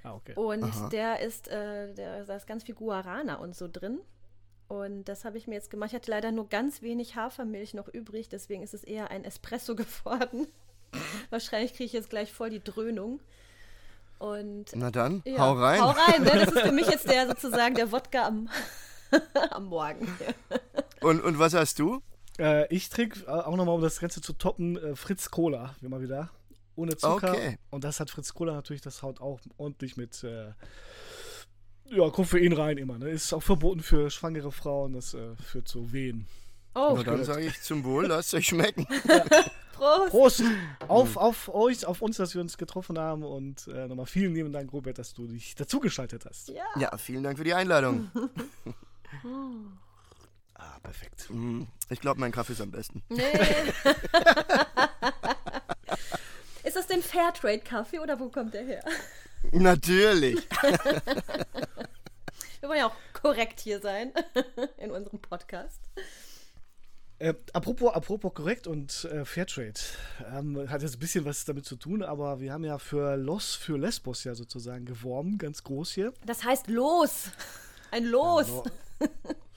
Ah, 0.03 0.13
okay. 0.13 0.35
Und 0.35 0.63
Aha. 0.63 0.87
der 0.87 1.19
ist, 1.19 1.49
äh, 1.49 1.93
der, 1.93 2.23
da 2.23 2.37
ist 2.37 2.47
ganz 2.47 2.63
viel 2.63 2.75
Guarana 2.75 3.35
und 3.35 3.57
so 3.57 3.67
drin. 3.67 3.99
Und 4.69 5.03
das 5.03 5.25
habe 5.25 5.37
ich 5.37 5.47
mir 5.47 5.55
jetzt 5.55 5.69
gemacht. 5.69 5.89
Ich 5.89 5.95
hatte 5.95 6.11
leider 6.11 6.31
nur 6.31 6.47
ganz 6.47 6.81
wenig 6.81 7.17
Hafermilch 7.17 7.73
noch 7.73 7.89
übrig, 7.89 8.29
deswegen 8.29 8.63
ist 8.63 8.73
es 8.73 8.85
eher 8.85 9.11
ein 9.11 9.25
Espresso 9.25 9.75
geworden. 9.75 10.47
Wahrscheinlich 11.29 11.73
kriege 11.73 11.87
ich 11.87 11.93
jetzt 11.93 12.09
gleich 12.09 12.31
voll 12.31 12.51
die 12.51 12.63
Dröhnung. 12.63 13.19
Und, 14.23 14.67
Na 14.73 14.89
dann, 14.89 15.21
ja, 15.25 15.37
hau 15.37 15.51
rein. 15.51 15.81
Hau 15.81 15.89
rein, 15.89 16.23
ne? 16.23 16.31
Das 16.31 16.53
ist 16.53 16.59
für 16.61 16.71
mich 16.71 16.87
jetzt 16.87 17.05
der 17.11 17.27
sozusagen 17.27 17.75
der 17.75 17.91
Wodka 17.91 18.25
am, 18.25 18.47
am 19.51 19.65
Morgen. 19.65 20.07
und, 21.01 21.21
und 21.21 21.39
was 21.39 21.53
hast 21.53 21.77
du? 21.79 22.01
Äh, 22.39 22.73
ich 22.73 22.87
trinke 22.87 23.27
auch 23.27 23.57
nochmal, 23.57 23.75
um 23.75 23.81
das 23.81 23.99
Ganze 23.99 24.21
zu 24.21 24.31
toppen, 24.31 24.77
äh, 24.77 24.95
Fritz 24.95 25.29
Cola, 25.29 25.75
wie 25.81 25.89
mal 25.89 26.01
wieder. 26.01 26.29
Ohne 26.77 26.95
Zucker. 26.95 27.33
Okay. 27.33 27.57
Und 27.69 27.83
das 27.83 27.99
hat 27.99 28.09
Fritz 28.11 28.33
Cola 28.33 28.53
natürlich, 28.53 28.81
das 28.81 29.03
haut 29.03 29.19
auch 29.19 29.41
ordentlich 29.57 29.97
mit 29.97 30.23
äh, 30.23 30.53
ja, 31.89 32.09
Koffein 32.09 32.53
rein 32.53 32.77
immer. 32.77 32.97
Ne? 32.97 33.09
Ist 33.09 33.33
auch 33.33 33.43
verboten 33.43 33.81
für 33.81 34.09
schwangere 34.09 34.53
Frauen, 34.53 34.93
das 34.93 35.13
äh, 35.13 35.35
führt 35.35 35.67
zu 35.67 35.91
Wehen. 35.91 36.27
Oh, 36.75 36.93
Na, 36.97 37.03
dann 37.03 37.23
sage 37.23 37.45
ich 37.45 37.61
zum 37.61 37.83
Wohl, 37.83 38.07
lasst 38.07 38.33
euch 38.33 38.47
schmecken. 38.47 38.87
Ja. 39.07 39.23
Prost. 39.73 40.11
Prost. 40.11 40.43
Auf, 40.87 41.17
auf 41.17 41.53
euch, 41.53 41.85
auf 41.85 42.01
uns, 42.01 42.17
dass 42.17 42.33
wir 42.33 42.41
uns 42.41 42.57
getroffen 42.57 42.97
haben. 42.97 43.23
Und 43.23 43.67
äh, 43.67 43.87
nochmal 43.87 44.05
vielen 44.05 44.33
lieben 44.33 44.53
Dank, 44.53 44.71
Robert, 44.71 44.97
dass 44.97 45.13
du 45.13 45.27
dich 45.27 45.55
dazugeschaltet 45.55 46.25
hast. 46.25 46.49
Ja. 46.49 46.63
ja, 46.79 46.95
vielen 46.97 47.23
Dank 47.23 47.37
für 47.37 47.43
die 47.43 47.53
Einladung. 47.53 48.09
ah, 50.53 50.79
perfekt. 50.81 51.29
Mhm. 51.29 51.67
Ich 51.89 51.99
glaube, 51.99 52.19
mein 52.19 52.31
Kaffee 52.31 52.53
ist 52.53 52.61
am 52.61 52.71
besten. 52.71 53.03
Nee. 53.09 53.23
ist 56.63 56.75
das 56.75 56.87
denn 56.87 57.01
Fairtrade-Kaffee 57.01 57.99
oder 57.99 58.19
wo 58.19 58.29
kommt 58.29 58.53
der 58.53 58.63
her? 58.63 58.83
Natürlich. 59.51 60.47
Wir 62.59 62.69
wollen 62.69 62.79
ja 62.79 62.87
auch 62.87 62.95
korrekt 63.13 63.59
hier 63.59 63.81
sein 63.81 64.13
in 64.77 64.91
unserem 64.91 65.19
Podcast. 65.19 65.81
Äh, 67.23 67.35
apropos, 67.53 67.93
apropos 67.93 68.33
korrekt 68.33 68.67
und 68.67 69.05
äh, 69.05 69.23
Fairtrade. 69.23 69.79
Ähm, 70.29 70.69
hat 70.69 70.81
jetzt 70.81 70.97
ein 70.97 70.99
bisschen 70.99 71.23
was 71.23 71.45
damit 71.45 71.63
zu 71.63 71.77
tun, 71.77 72.03
aber 72.03 72.41
wir 72.41 72.51
haben 72.51 72.65
ja 72.65 72.77
für 72.77 73.15
Los, 73.15 73.55
für 73.55 73.77
Lesbos 73.77 74.25
ja 74.25 74.35
sozusagen 74.35 74.83
geworben, 74.83 75.37
ganz 75.37 75.63
groß 75.63 75.93
hier. 75.93 76.13
Das 76.25 76.43
heißt 76.43 76.67
Los. 76.67 77.31
Ein 77.91 78.07
Los. 78.07 78.47
Ja, 78.49 79.07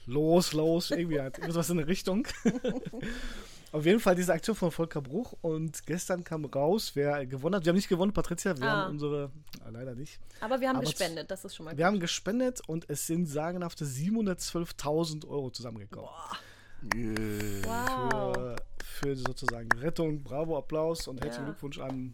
lo 0.05 0.35
los, 0.35 0.53
los, 0.53 0.91
irgendwie 0.91 1.19
halt. 1.19 1.39
Irgendwas 1.39 1.69
in 1.69 1.75
der 1.75 1.87
Richtung. 1.87 2.25
Auf 3.73 3.85
jeden 3.85 3.99
Fall 3.99 4.15
diese 4.15 4.31
Aktion 4.31 4.55
von 4.55 4.71
Volker 4.71 5.01
Bruch 5.01 5.33
und 5.41 5.85
gestern 5.85 6.23
kam 6.23 6.45
raus, 6.45 6.91
wer 6.93 7.25
gewonnen 7.25 7.55
hat. 7.55 7.65
Wir 7.65 7.71
haben 7.71 7.75
nicht 7.75 7.89
gewonnen, 7.89 8.13
Patricia, 8.13 8.57
wir 8.57 8.63
ah. 8.63 8.83
haben 8.83 8.91
unsere, 8.91 9.29
ah, 9.65 9.69
leider 9.71 9.93
nicht. 9.93 10.21
Aber 10.39 10.61
wir 10.61 10.69
haben 10.69 10.77
Aber 10.77 10.85
gespendet, 10.85 11.29
das 11.29 11.43
ist 11.43 11.53
schon 11.53 11.65
mal 11.65 11.71
Wir 11.71 11.83
gut. 11.83 11.85
haben 11.85 11.99
gespendet 11.99 12.61
und 12.65 12.89
es 12.89 13.07
sind 13.07 13.25
sagenhafte 13.25 13.83
712.000 13.83 15.27
Euro 15.27 15.49
zusammengekommen. 15.49 16.09
Boah. 16.09 16.37
Wow. 16.81 18.33
Für, 18.35 18.55
für, 18.79 19.15
sozusagen 19.15 19.69
Rettung. 19.79 20.23
Bravo, 20.23 20.57
Applaus 20.57 21.07
und 21.07 21.21
herzlichen 21.21 21.47
ja. 21.47 21.51
Glückwunsch 21.51 21.79
an, 21.79 22.13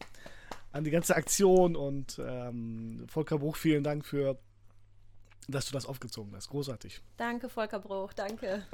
an 0.72 0.84
die 0.84 0.91
ganze 0.91 1.15
Aktion. 1.15 1.75
Und 1.75 2.20
ähm, 2.25 3.05
Volker 3.08 3.39
Bruch, 3.39 3.55
vielen 3.55 3.84
Dank 3.84 4.05
für, 4.05 4.38
dass 5.48 5.65
du 5.65 5.74
das 5.74 5.86
aufgezogen 5.86 6.34
hast. 6.36 6.50
Großartig. 6.50 7.01
Danke, 7.17 7.50
Volker 7.50 7.79
Bruch, 7.79 8.13
danke. 8.13 8.65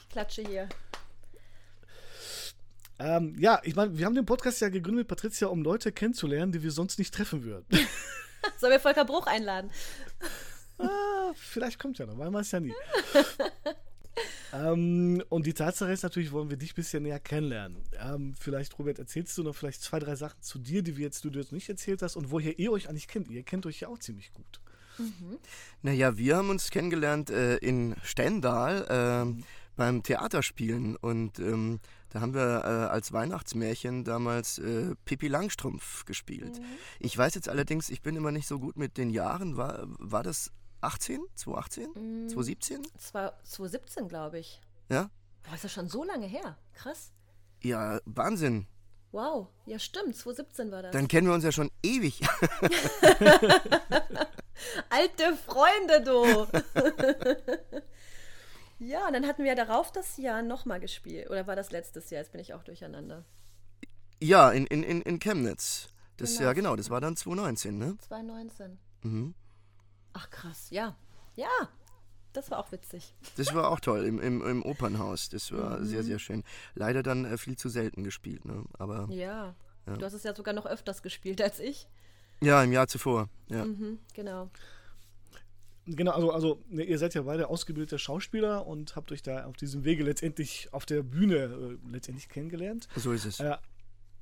Ich 0.00 0.08
klatsche 0.08 0.42
hier. 0.42 0.68
Ähm, 2.98 3.34
ja, 3.38 3.60
ich 3.64 3.74
meine, 3.74 3.98
wir 3.98 4.06
haben 4.06 4.14
den 4.14 4.26
Podcast 4.26 4.60
ja 4.60 4.68
gegründet, 4.68 5.08
Patricia, 5.08 5.48
um 5.48 5.62
Leute 5.62 5.90
kennenzulernen, 5.90 6.52
die 6.52 6.62
wir 6.62 6.70
sonst 6.70 6.98
nicht 6.98 7.12
treffen 7.12 7.42
würden. 7.42 7.66
Sollen 8.58 8.72
wir 8.72 8.80
Volker 8.80 9.04
Bruch 9.04 9.26
einladen? 9.26 9.70
ah, 10.78 11.32
vielleicht 11.34 11.78
kommt 11.80 11.98
ja 11.98 12.06
noch, 12.06 12.18
weil 12.18 12.30
man 12.30 12.42
es 12.42 12.50
ja 12.50 12.60
nie. 12.60 12.74
ähm, 14.52 15.22
und 15.28 15.46
die 15.46 15.54
Tatsache 15.54 15.92
ist 15.92 16.02
natürlich, 16.02 16.32
wollen 16.32 16.50
wir 16.50 16.56
dich 16.56 16.72
ein 16.72 16.76
bisschen 16.76 17.02
näher 17.02 17.20
kennenlernen. 17.20 17.78
Ähm, 17.98 18.34
vielleicht, 18.38 18.78
Robert, 18.78 18.98
erzählst 18.98 19.36
du 19.38 19.42
noch 19.42 19.54
vielleicht 19.54 19.82
zwei, 19.82 19.98
drei 19.98 20.14
Sachen 20.14 20.40
zu 20.42 20.58
dir, 20.58 20.82
die 20.82 20.96
wir 20.96 21.04
jetzt, 21.04 21.24
du 21.24 21.30
jetzt 21.30 21.52
nicht 21.52 21.68
erzählt 21.68 22.02
hast 22.02 22.16
und 22.16 22.30
woher 22.30 22.58
ihr 22.58 22.72
euch 22.72 22.88
eigentlich 22.88 23.08
kennt. 23.08 23.30
Ihr 23.30 23.42
kennt 23.42 23.64
euch 23.66 23.80
ja 23.80 23.88
auch 23.88 23.98
ziemlich 23.98 24.32
gut. 24.32 24.60
Mhm. 24.98 25.38
Naja, 25.80 26.16
wir 26.18 26.36
haben 26.36 26.50
uns 26.50 26.70
kennengelernt 26.70 27.30
äh, 27.30 27.56
in 27.56 27.96
Stendal 28.02 28.86
äh, 28.88 29.24
mhm. 29.24 29.44
beim 29.76 30.02
Theaterspielen 30.02 30.96
und 30.96 31.38
ähm, 31.38 31.80
da 32.10 32.20
haben 32.20 32.34
wir 32.34 32.62
äh, 32.64 32.92
als 32.92 33.12
Weihnachtsmärchen 33.12 34.04
damals 34.04 34.58
äh, 34.58 34.94
Pippi 35.06 35.28
Langstrumpf 35.28 36.04
gespielt. 36.04 36.58
Mhm. 36.58 36.64
Ich 37.00 37.16
weiß 37.16 37.34
jetzt 37.34 37.48
allerdings, 37.48 37.88
ich 37.88 38.02
bin 38.02 38.16
immer 38.16 38.32
nicht 38.32 38.46
so 38.46 38.58
gut 38.58 38.76
mit 38.76 38.98
den 38.98 39.08
Jahren. 39.08 39.56
War, 39.56 39.84
war 39.86 40.22
das 40.22 40.52
18? 40.82 41.20
2018? 41.34 41.90
Mhm. 41.94 42.28
2017? 42.28 42.86
2017, 42.98 44.08
glaube 44.08 44.38
ich. 44.38 44.60
Ja? 44.88 45.10
Boah, 45.42 45.54
ist 45.54 45.64
das 45.64 45.72
schon 45.72 45.88
so 45.88 46.04
lange 46.04 46.26
her. 46.26 46.56
Krass. 46.74 47.12
Ja, 47.62 48.00
Wahnsinn. 48.04 48.66
Wow, 49.12 49.48
ja 49.66 49.78
stimmt, 49.78 50.16
2017 50.16 50.70
war 50.72 50.82
das. 50.82 50.92
Dann 50.92 51.06
kennen 51.06 51.26
wir 51.26 51.34
uns 51.34 51.44
ja 51.44 51.52
schon 51.52 51.70
ewig. 51.82 52.20
Alte 54.88 55.36
Freunde, 55.46 56.02
du. 56.02 56.46
ja, 58.84 59.06
und 59.06 59.12
dann 59.12 59.26
hatten 59.26 59.42
wir 59.42 59.50
ja 59.50 59.54
darauf 59.54 59.92
das 59.92 60.16
Jahr 60.16 60.40
nochmal 60.42 60.80
gespielt. 60.80 61.28
Oder 61.28 61.46
war 61.46 61.56
das 61.56 61.70
letztes 61.72 62.08
Jahr? 62.08 62.22
Jetzt 62.22 62.32
bin 62.32 62.40
ich 62.40 62.54
auch 62.54 62.64
durcheinander. 62.64 63.26
Ja, 64.20 64.50
in, 64.50 64.66
in, 64.66 65.02
in 65.02 65.18
Chemnitz. 65.18 65.88
Das 66.16 66.34
genau. 66.34 66.44
ja 66.44 66.52
genau, 66.54 66.76
das 66.76 66.88
war 66.88 67.00
dann 67.00 67.16
2019, 67.16 67.76
ne? 67.76 67.96
2019. 67.98 68.78
Mhm. 69.02 69.34
Ach 70.12 70.30
krass, 70.30 70.68
ja. 70.70 70.96
Ja, 71.34 71.48
das 72.32 72.50
war 72.50 72.58
auch 72.58 72.72
witzig. 72.72 73.14
Das 73.36 73.54
war 73.54 73.70
auch 73.70 73.80
toll 73.80 74.04
im, 74.04 74.20
im, 74.20 74.44
im 74.46 74.62
Opernhaus. 74.62 75.28
Das 75.28 75.52
war 75.52 75.78
mhm. 75.78 75.84
sehr, 75.84 76.02
sehr 76.02 76.18
schön. 76.18 76.44
Leider 76.74 77.02
dann 77.02 77.24
äh, 77.24 77.36
viel 77.36 77.56
zu 77.56 77.68
selten 77.68 78.04
gespielt, 78.04 78.44
ne? 78.44 78.64
Aber. 78.78 79.08
Ja. 79.10 79.54
ja. 79.86 79.96
Du 79.96 80.04
hast 80.04 80.14
es 80.14 80.22
ja 80.22 80.34
sogar 80.34 80.54
noch 80.54 80.66
öfters 80.66 81.02
gespielt 81.02 81.40
als 81.42 81.60
ich. 81.60 81.88
Ja, 82.40 82.62
im 82.62 82.72
Jahr 82.72 82.88
zuvor. 82.88 83.28
Ja. 83.48 83.64
Mhm, 83.64 83.98
genau. 84.14 84.50
Genau, 85.86 86.12
also, 86.12 86.30
also 86.30 86.62
ne, 86.68 86.84
ihr 86.84 86.98
seid 86.98 87.14
ja 87.14 87.22
beide 87.22 87.48
ausgebildete 87.48 87.98
Schauspieler 87.98 88.66
und 88.66 88.94
habt 88.94 89.10
euch 89.10 89.22
da 89.22 89.46
auf 89.46 89.56
diesem 89.56 89.84
Wege 89.84 90.04
letztendlich 90.04 90.68
auf 90.72 90.86
der 90.86 91.02
Bühne 91.02 91.36
äh, 91.36 91.90
letztendlich 91.90 92.28
kennengelernt. 92.28 92.88
So 92.96 93.12
ist 93.12 93.24
es. 93.24 93.40
Äh, 93.40 93.56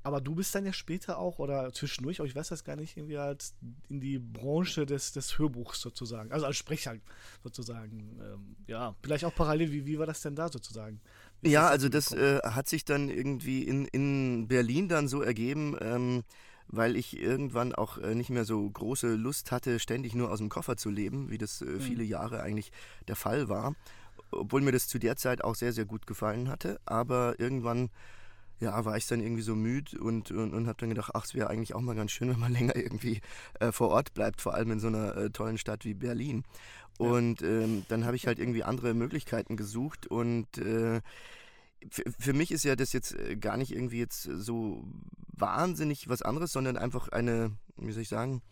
aber 0.03 0.21
du 0.21 0.35
bist 0.35 0.55
dann 0.55 0.65
ja 0.65 0.73
später 0.73 1.19
auch, 1.19 1.39
oder 1.39 1.73
zwischendurch, 1.73 2.21
ich 2.21 2.35
weiß 2.35 2.49
das 2.49 2.65
gar 2.65 2.77
nicht, 2.77 2.97
irgendwie 2.97 3.19
halt 3.19 3.53
in 3.89 4.01
die 4.01 4.19
Branche 4.19 4.87
des, 4.87 5.13
des 5.13 5.39
Hörbuchs 5.39 5.81
sozusagen, 5.81 6.33
also 6.33 6.47
als 6.47 6.57
Sprecher 6.57 6.97
sozusagen. 7.43 8.19
Ähm, 8.23 8.57
ja, 8.67 8.95
vielleicht 9.03 9.25
auch 9.25 9.35
parallel, 9.35 9.73
wie, 9.73 9.87
wie 9.87 9.99
war 9.99 10.07
das 10.07 10.23
denn 10.23 10.35
da 10.35 10.49
sozusagen? 10.49 11.01
Wie 11.43 11.51
ja, 11.51 11.69
also 11.69 11.89
das 11.89 12.13
äh, 12.13 12.41
hat 12.43 12.69
sich 12.69 12.85
dann 12.85 13.11
irgendwie 13.11 13.63
in, 13.65 13.85
in 13.87 14.49
Berlin 14.49 14.89
dann 14.89 15.07
so 15.07 15.23
ergeben, 15.23 15.77
ähm, 15.81 16.23
weil 16.69 16.97
ich 16.97 17.19
irgendwann 17.19 17.75
auch 17.75 17.99
äh, 17.99 18.15
nicht 18.15 18.31
mehr 18.31 18.45
so 18.45 18.69
große 18.71 19.15
Lust 19.15 19.53
hatte, 19.53 19.79
ständig 19.79 20.15
nur 20.15 20.31
aus 20.31 20.39
dem 20.39 20.49
Koffer 20.49 20.77
zu 20.77 20.89
leben, 20.89 21.31
wie 21.31 21.39
das 21.39 21.61
äh, 21.61 21.67
mhm. 21.67 21.81
viele 21.81 22.05
Jahre 22.05 22.43
eigentlich 22.43 22.73
der 23.09 23.17
Fall 23.17 23.49
war. 23.49 23.75
Obwohl 24.31 24.61
mir 24.61 24.73
das 24.73 24.87
zu 24.87 24.99
der 24.99 25.17
Zeit 25.17 25.43
auch 25.43 25.57
sehr, 25.57 25.73
sehr 25.73 25.85
gut 25.85 26.07
gefallen 26.07 26.49
hatte. 26.49 26.81
Aber 26.87 27.35
irgendwann 27.39 27.91
ja, 28.61 28.85
war 28.85 28.97
ich 28.97 29.07
dann 29.07 29.21
irgendwie 29.21 29.43
so 29.43 29.55
müde 29.55 29.99
und, 29.99 30.31
und, 30.31 30.53
und 30.53 30.67
habe 30.67 30.79
dann 30.79 30.91
gedacht, 30.91 31.13
ach, 31.15 31.25
es 31.25 31.35
wäre 31.35 31.49
eigentlich 31.49 31.75
auch 31.75 31.81
mal 31.81 31.97
ganz 31.97 32.13
schön, 32.13 32.29
wenn 32.31 32.39
man 32.39 32.53
länger 32.53 32.77
irgendwie 32.77 33.21
äh, 33.59 33.73
vor 33.73 33.89
Ort 33.89 34.15
bleibt, 34.15 34.41
vor 34.41 34.55
allem 34.55 34.71
in 34.71 34.81
so 34.81 34.89
einer 34.89 35.17
äh, 35.17 35.31
tollen 35.31 35.59
Stadt 35.59 35.85
wie 35.85 35.95
Berlin. 35.95 36.45
Und 36.99 37.41
ähm, 37.43 37.85
dann 37.89 38.05
habe 38.05 38.17
ich 38.17 38.27
halt 38.27 38.39
irgendwie 38.39 38.63
andere 38.63 38.93
Möglichkeiten 38.93 39.57
gesucht 39.57 40.07
und 40.07 40.59
äh, 40.59 41.01
für 42.19 42.35
mich 42.35 42.53
ist 42.53 42.65
ja 42.65 42.77
das 42.77 42.93
jetzt 42.93 43.15
äh, 43.15 43.37
gar 43.37 43.57
nicht 43.57 43.73
irgendwie 43.73 43.99
jetzt 43.99 44.25
so 44.25 44.85
wahnsinnig 45.33 46.09
was 46.11 46.21
anderes, 46.21 46.53
sondern 46.53 46.77
einfach 46.77 47.09
eine, 47.09 47.53
wie 47.79 47.93
soll 47.93 48.03
ich 48.03 48.09
sagen, 48.09 48.43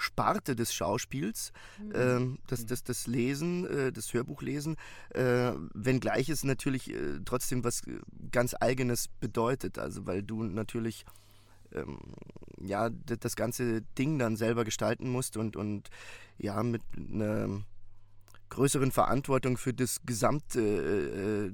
Sparte 0.00 0.56
des 0.56 0.72
Schauspiels, 0.74 1.52
mhm. 1.78 1.94
äh, 2.34 2.38
das, 2.46 2.66
das, 2.66 2.82
das 2.82 3.06
Lesen, 3.06 3.66
äh, 3.66 3.92
das 3.92 4.12
Hörbuchlesen, 4.12 4.76
äh, 5.10 5.52
wenngleich 5.74 6.28
es 6.28 6.44
natürlich 6.44 6.90
äh, 6.90 7.20
trotzdem 7.24 7.64
was 7.64 7.86
äh, 7.86 7.98
ganz 8.30 8.54
Eigenes 8.58 9.08
bedeutet. 9.08 9.78
Also 9.78 10.06
weil 10.06 10.22
du 10.22 10.42
natürlich 10.42 11.04
ähm, 11.72 11.98
ja 12.60 12.90
das 12.90 13.36
ganze 13.36 13.82
Ding 13.98 14.18
dann 14.18 14.36
selber 14.36 14.64
gestalten 14.64 15.10
musst 15.10 15.36
und, 15.36 15.56
und 15.56 15.90
ja 16.38 16.62
mit 16.62 16.82
einer 16.96 17.62
größeren 18.50 18.90
Verantwortung 18.90 19.56
für 19.56 19.72
das 19.72 20.00
Gesamte 20.04 20.60
äh, 20.60 21.46
äh, 21.46 21.52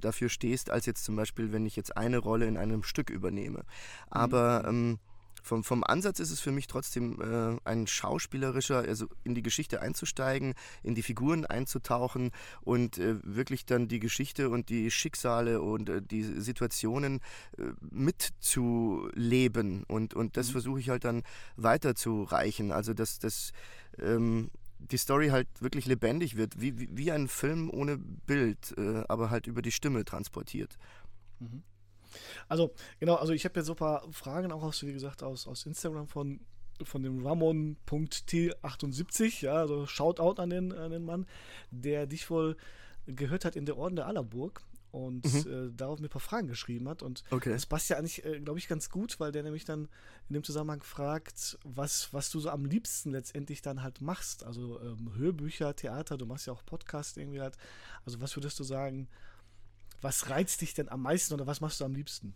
dafür 0.00 0.28
stehst, 0.28 0.70
als 0.70 0.86
jetzt 0.86 1.04
zum 1.04 1.14
Beispiel, 1.14 1.52
wenn 1.52 1.66
ich 1.66 1.76
jetzt 1.76 1.96
eine 1.96 2.18
Rolle 2.18 2.46
in 2.46 2.56
einem 2.56 2.82
Stück 2.82 3.10
übernehme. 3.10 3.64
Aber 4.08 4.64
mhm. 4.64 4.68
ähm, 4.68 4.98
vom, 5.42 5.64
vom 5.64 5.84
Ansatz 5.84 6.20
ist 6.20 6.30
es 6.30 6.40
für 6.40 6.52
mich 6.52 6.66
trotzdem 6.66 7.20
äh, 7.20 7.58
ein 7.64 7.86
schauspielerischer, 7.86 8.78
also 8.78 9.06
in 9.24 9.34
die 9.34 9.42
Geschichte 9.42 9.80
einzusteigen, 9.80 10.54
in 10.82 10.94
die 10.94 11.02
Figuren 11.02 11.44
einzutauchen 11.44 12.30
und 12.60 12.98
äh, 12.98 13.16
wirklich 13.22 13.66
dann 13.66 13.88
die 13.88 14.00
Geschichte 14.00 14.50
und 14.50 14.68
die 14.68 14.90
Schicksale 14.90 15.60
und 15.60 15.88
äh, 15.88 16.02
die 16.02 16.22
Situationen 16.22 17.20
äh, 17.56 17.64
mitzuleben. 17.90 19.84
Und, 19.84 20.14
und 20.14 20.36
das 20.36 20.48
mhm. 20.48 20.52
versuche 20.52 20.80
ich 20.80 20.88
halt 20.88 21.04
dann 21.04 21.22
weiterzureichen. 21.56 22.72
Also 22.72 22.94
dass 22.94 23.18
das 23.18 23.52
ähm, 23.98 24.50
die 24.78 24.96
Story 24.96 25.28
halt 25.28 25.48
wirklich 25.60 25.86
lebendig 25.86 26.36
wird, 26.36 26.60
wie, 26.60 26.78
wie, 26.78 26.88
wie 26.92 27.12
ein 27.12 27.28
Film 27.28 27.70
ohne 27.70 27.98
Bild, 27.98 28.74
äh, 28.78 29.04
aber 29.08 29.30
halt 29.30 29.46
über 29.46 29.62
die 29.62 29.72
Stimme 29.72 30.04
transportiert. 30.04 30.78
Mhm. 31.40 31.62
Also, 32.48 32.72
genau, 33.00 33.16
also 33.16 33.32
ich 33.32 33.44
habe 33.44 33.58
ja 33.60 33.64
so 33.64 33.72
ein 33.72 33.76
paar 33.76 34.10
Fragen 34.12 34.52
auch 34.52 34.62
aus, 34.62 34.82
wie 34.82 34.92
gesagt, 34.92 35.22
aus, 35.22 35.46
aus 35.46 35.66
Instagram 35.66 36.08
von, 36.08 36.40
von 36.82 37.02
dem 37.02 37.26
Ramon.t78, 37.26 39.44
ja, 39.44 39.54
also 39.54 39.86
Shoutout 39.86 40.40
an 40.40 40.50
den, 40.50 40.72
an 40.72 40.90
den 40.90 41.04
Mann, 41.04 41.26
der 41.70 42.06
dich 42.06 42.30
wohl 42.30 42.56
gehört 43.06 43.44
hat 43.44 43.56
in 43.56 43.66
der 43.66 43.78
Orden 43.78 43.96
der 43.96 44.06
Allerburg 44.06 44.62
und 44.90 45.44
mhm. 45.44 45.68
äh, 45.68 45.72
darauf 45.72 46.00
mir 46.00 46.06
ein 46.06 46.10
paar 46.10 46.20
Fragen 46.20 46.48
geschrieben 46.48 46.88
hat. 46.88 47.02
Und 47.02 47.24
okay. 47.30 47.50
das 47.50 47.66
passt 47.66 47.90
ja 47.90 47.96
eigentlich, 47.96 48.24
äh, 48.24 48.40
glaube 48.40 48.58
ich, 48.58 48.68
ganz 48.68 48.90
gut, 48.90 49.20
weil 49.20 49.32
der 49.32 49.42
nämlich 49.42 49.64
dann 49.64 49.88
in 50.28 50.34
dem 50.34 50.44
Zusammenhang 50.44 50.82
fragt, 50.82 51.58
was, 51.64 52.12
was 52.12 52.30
du 52.30 52.40
so 52.40 52.50
am 52.50 52.64
liebsten 52.64 53.10
letztendlich 53.10 53.62
dann 53.62 53.82
halt 53.82 54.00
machst. 54.00 54.44
Also 54.44 54.80
ähm, 54.80 55.12
Hörbücher, 55.16 55.74
Theater, 55.76 56.16
du 56.16 56.26
machst 56.26 56.46
ja 56.46 56.52
auch 56.52 56.64
Podcast 56.64 57.18
irgendwie 57.18 57.40
halt. 57.40 57.56
Also 58.04 58.20
was 58.20 58.36
würdest 58.36 58.58
du 58.58 58.64
sagen, 58.64 59.08
was 60.00 60.30
reizt 60.30 60.60
dich 60.60 60.74
denn 60.74 60.88
am 60.88 61.02
meisten 61.02 61.34
oder 61.34 61.46
was 61.46 61.60
machst 61.60 61.80
du 61.80 61.84
am 61.84 61.94
liebsten? 61.94 62.34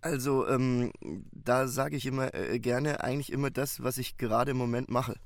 Also, 0.00 0.46
ähm, 0.48 0.92
da 1.32 1.66
sage 1.66 1.96
ich 1.96 2.04
immer 2.06 2.34
äh, 2.34 2.58
gerne 2.58 3.02
eigentlich 3.02 3.32
immer 3.32 3.50
das, 3.50 3.82
was 3.82 3.96
ich 3.96 4.18
gerade 4.18 4.50
im 4.50 4.58
Moment 4.58 4.90
mache. 4.90 5.18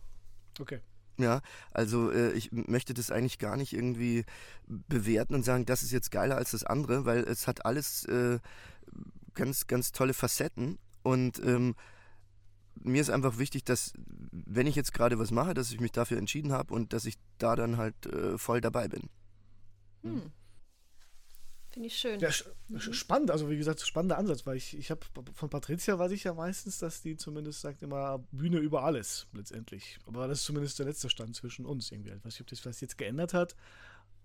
Okay. 0.60 0.80
Ja, 1.18 1.40
also 1.72 2.12
äh, 2.12 2.30
ich 2.32 2.52
möchte 2.52 2.94
das 2.94 3.10
eigentlich 3.10 3.40
gar 3.40 3.56
nicht 3.56 3.72
irgendwie 3.72 4.24
bewerten 4.66 5.34
und 5.34 5.44
sagen, 5.44 5.66
das 5.66 5.82
ist 5.82 5.90
jetzt 5.90 6.12
geiler 6.12 6.36
als 6.36 6.52
das 6.52 6.62
andere, 6.62 7.04
weil 7.06 7.24
es 7.24 7.48
hat 7.48 7.66
alles 7.66 8.04
äh, 8.04 8.38
ganz, 9.34 9.66
ganz 9.66 9.90
tolle 9.90 10.14
Facetten 10.14 10.78
und 11.02 11.40
ähm, 11.44 11.74
mir 12.80 13.00
ist 13.00 13.10
einfach 13.10 13.38
wichtig, 13.38 13.64
dass 13.64 13.92
wenn 14.30 14.68
ich 14.68 14.76
jetzt 14.76 14.94
gerade 14.94 15.18
was 15.18 15.32
mache, 15.32 15.54
dass 15.54 15.72
ich 15.72 15.80
mich 15.80 15.90
dafür 15.90 16.18
entschieden 16.18 16.52
habe 16.52 16.72
und 16.72 16.92
dass 16.92 17.04
ich 17.04 17.18
da 17.38 17.56
dann 17.56 17.76
halt 17.76 18.06
äh, 18.06 18.38
voll 18.38 18.60
dabei 18.60 18.86
bin. 18.86 19.08
Hm. 20.02 20.30
Finde 21.70 21.88
ich 21.88 21.98
schön. 21.98 22.18
Ja, 22.18 22.30
mhm. 22.68 22.80
spannend, 22.80 23.30
also 23.30 23.50
wie 23.50 23.58
gesagt, 23.58 23.80
spannender 23.80 24.16
Ansatz, 24.16 24.46
weil 24.46 24.56
ich, 24.56 24.76
ich 24.76 24.90
habe 24.90 25.00
von 25.34 25.50
Patricia 25.50 25.98
weiß 25.98 26.12
ich 26.12 26.24
ja 26.24 26.32
meistens, 26.32 26.78
dass 26.78 27.02
die 27.02 27.16
zumindest 27.16 27.60
sagt 27.60 27.82
immer 27.82 28.24
Bühne 28.32 28.58
über 28.58 28.84
alles 28.84 29.26
letztendlich. 29.34 29.98
Aber 30.06 30.26
das 30.28 30.40
ist 30.40 30.44
zumindest 30.46 30.78
der 30.78 30.86
letzte 30.86 31.10
Stand 31.10 31.36
zwischen 31.36 31.66
uns 31.66 31.92
irgendwie. 31.92 32.10
Ich 32.10 32.24
weiß 32.24 32.32
nicht, 32.32 32.40
ob 32.40 32.46
das 32.46 32.64
was 32.64 32.80
jetzt 32.80 32.96
geändert 32.96 33.34
hat. 33.34 33.54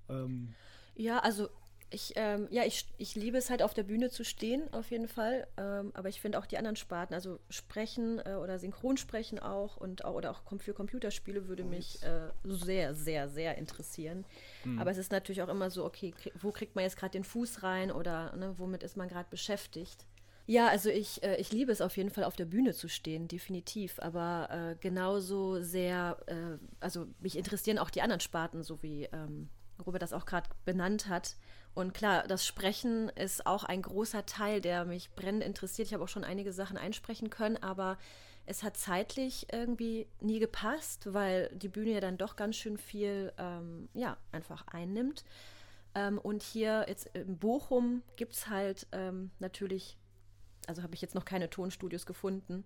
Ähm, 0.09 0.53
ja, 0.95 1.19
also 1.19 1.49
ich, 1.93 2.13
ähm, 2.15 2.47
ja, 2.49 2.63
ich, 2.63 2.85
ich 2.97 3.15
liebe 3.15 3.37
es 3.37 3.49
halt 3.49 3.61
auf 3.61 3.73
der 3.73 3.83
Bühne 3.83 4.09
zu 4.09 4.25
stehen, 4.25 4.71
auf 4.73 4.91
jeden 4.91 5.07
Fall. 5.07 5.47
Ähm, 5.57 5.91
aber 5.93 6.09
ich 6.09 6.19
finde 6.19 6.39
auch 6.39 6.45
die 6.45 6.57
anderen 6.57 6.75
Sparten, 6.75 7.13
also 7.13 7.39
Sprechen 7.49 8.19
äh, 8.25 8.35
oder 8.35 8.59
Synchronsprechen 8.59 9.39
auch 9.39 9.77
und 9.77 10.03
auch, 10.03 10.15
oder 10.15 10.31
auch 10.31 10.41
für 10.59 10.73
Computerspiele 10.73 11.47
würde 11.47 11.63
mich 11.63 12.01
äh, 12.03 12.29
sehr, 12.43 12.93
sehr, 12.95 13.29
sehr 13.29 13.57
interessieren. 13.57 14.25
Mhm. 14.63 14.79
Aber 14.79 14.91
es 14.91 14.97
ist 14.97 15.11
natürlich 15.11 15.41
auch 15.41 15.49
immer 15.49 15.69
so, 15.69 15.85
okay, 15.85 16.11
krieg, 16.11 16.33
wo 16.41 16.51
kriegt 16.51 16.75
man 16.75 16.83
jetzt 16.83 16.97
gerade 16.97 17.11
den 17.11 17.23
Fuß 17.23 17.63
rein 17.63 17.91
oder 17.91 18.35
ne, 18.35 18.55
womit 18.57 18.83
ist 18.83 18.97
man 18.97 19.07
gerade 19.07 19.27
beschäftigt? 19.29 20.05
Ja, 20.45 20.67
also 20.67 20.89
ich, 20.89 21.23
äh, 21.23 21.37
ich 21.37 21.51
liebe 21.51 21.71
es 21.71 21.79
auf 21.79 21.95
jeden 21.95 22.09
Fall 22.09 22.25
auf 22.25 22.35
der 22.35 22.45
Bühne 22.45 22.73
zu 22.73 22.89
stehen, 22.89 23.27
definitiv. 23.27 23.99
Aber 23.99 24.49
äh, 24.51 24.75
genauso 24.79 25.61
sehr, 25.61 26.17
äh, 26.25 26.57
also 26.79 27.07
mich 27.19 27.37
interessieren 27.37 27.77
auch 27.77 27.89
die 27.89 28.01
anderen 28.01 28.19
Sparten, 28.19 28.63
so 28.63 28.83
wie 28.83 29.05
ähm, 29.05 29.49
Robert 29.85 30.01
das 30.01 30.13
auch 30.13 30.25
gerade 30.25 30.49
benannt 30.65 31.07
hat. 31.07 31.35
Und 31.75 31.93
klar, 31.93 32.27
das 32.27 32.45
Sprechen 32.45 33.09
ist 33.09 33.47
auch 33.47 33.63
ein 33.63 33.81
großer 33.81 34.25
Teil, 34.25 34.61
der 34.61 34.85
mich 34.85 35.11
brennend 35.11 35.43
interessiert. 35.43 35.87
Ich 35.87 35.93
habe 35.93 36.03
auch 36.03 36.09
schon 36.09 36.23
einige 36.23 36.53
Sachen 36.53 36.77
einsprechen 36.77 37.29
können, 37.29 37.57
aber 37.57 37.97
es 38.45 38.61
hat 38.61 38.77
zeitlich 38.77 39.47
irgendwie 39.51 40.07
nie 40.19 40.39
gepasst, 40.39 41.13
weil 41.13 41.49
die 41.55 41.69
Bühne 41.69 41.91
ja 41.91 41.99
dann 41.99 42.17
doch 42.17 42.35
ganz 42.35 42.57
schön 42.57 42.77
viel, 42.77 43.31
ähm, 43.37 43.89
ja, 43.93 44.17
einfach 44.31 44.67
einnimmt. 44.67 45.23
Ähm, 45.95 46.19
und 46.19 46.43
hier 46.43 46.85
jetzt 46.87 47.07
in 47.13 47.37
Bochum 47.37 48.03
gibt 48.17 48.33
es 48.33 48.49
halt 48.49 48.87
ähm, 48.91 49.31
natürlich, 49.39 49.97
also 50.67 50.83
habe 50.83 50.93
ich 50.93 51.01
jetzt 51.01 51.15
noch 51.15 51.25
keine 51.25 51.49
Tonstudios 51.49 52.05
gefunden. 52.05 52.65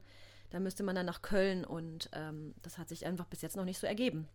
Da 0.49 0.59
müsste 0.59 0.83
man 0.83 0.95
dann 0.95 1.05
nach 1.05 1.21
Köln 1.21 1.63
und 1.63 2.09
ähm, 2.13 2.55
das 2.61 2.77
hat 2.77 2.89
sich 2.89 3.05
einfach 3.05 3.25
bis 3.25 3.41
jetzt 3.41 3.55
noch 3.55 3.65
nicht 3.65 3.79
so 3.79 3.87
ergeben. 3.87 4.27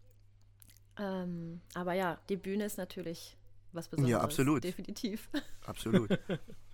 Ähm, 0.98 1.60
aber 1.74 1.94
ja, 1.94 2.18
die 2.28 2.36
Bühne 2.36 2.64
ist 2.64 2.76
natürlich 2.76 3.36
was 3.72 3.88
Besonderes. 3.88 4.10
Ja, 4.10 4.20
absolut. 4.20 4.64
Definitiv. 4.64 5.28
Absolut. 5.66 6.18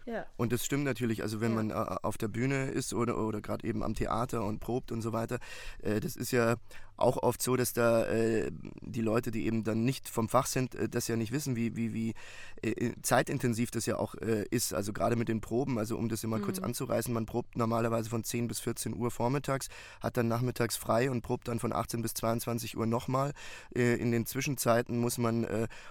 ja. 0.06 0.26
Und 0.36 0.52
das 0.52 0.64
stimmt 0.64 0.84
natürlich, 0.84 1.22
also 1.22 1.40
wenn 1.40 1.50
ja. 1.50 1.56
man 1.62 1.70
äh, 1.70 1.96
auf 2.02 2.16
der 2.16 2.28
Bühne 2.28 2.70
ist 2.70 2.94
oder, 2.94 3.18
oder 3.18 3.40
gerade 3.40 3.66
eben 3.66 3.82
am 3.82 3.94
Theater 3.94 4.44
und 4.44 4.60
probt 4.60 4.92
und 4.92 5.02
so 5.02 5.12
weiter, 5.12 5.38
äh, 5.82 6.00
das 6.00 6.16
ist 6.16 6.32
ja 6.32 6.56
auch 6.98 7.16
oft 7.22 7.40
so, 7.40 7.56
dass 7.56 7.72
da 7.72 8.04
äh, 8.06 8.50
die 8.80 9.00
Leute, 9.00 9.30
die 9.30 9.46
eben 9.46 9.64
dann 9.64 9.84
nicht 9.84 10.08
vom 10.08 10.28
Fach 10.28 10.46
sind, 10.46 10.74
äh, 10.74 10.88
das 10.88 11.08
ja 11.08 11.16
nicht 11.16 11.32
wissen, 11.32 11.56
wie, 11.56 11.76
wie, 11.76 11.94
wie 11.94 12.14
äh, 12.62 12.70
äh 12.70 12.92
zeitintensiv 13.02 13.70
das 13.70 13.86
ja 13.86 13.98
auch 13.98 14.14
äh, 14.16 14.44
ist. 14.50 14.74
Also 14.74 14.92
gerade 14.92 15.16
mit 15.16 15.28
den 15.28 15.40
Proben, 15.40 15.78
also 15.78 15.96
um 15.96 16.08
das 16.08 16.24
immer 16.24 16.38
mhm. 16.38 16.42
kurz 16.42 16.58
anzureißen, 16.58 17.14
man 17.14 17.26
probt 17.26 17.56
normalerweise 17.56 18.10
von 18.10 18.24
10 18.24 18.48
bis 18.48 18.60
14 18.60 18.96
Uhr 18.96 19.10
vormittags, 19.10 19.68
hat 20.00 20.16
dann 20.16 20.28
nachmittags 20.28 20.76
frei 20.76 21.10
und 21.10 21.22
probt 21.22 21.48
dann 21.48 21.60
von 21.60 21.72
18 21.72 22.02
bis 22.02 22.14
22 22.14 22.76
Uhr 22.76 22.86
nochmal. 22.86 23.32
Äh, 23.74 23.94
in 23.94 24.10
den 24.10 24.26
Zwischenzeiten 24.26 24.98
muss 24.98 25.18
man 25.18 25.46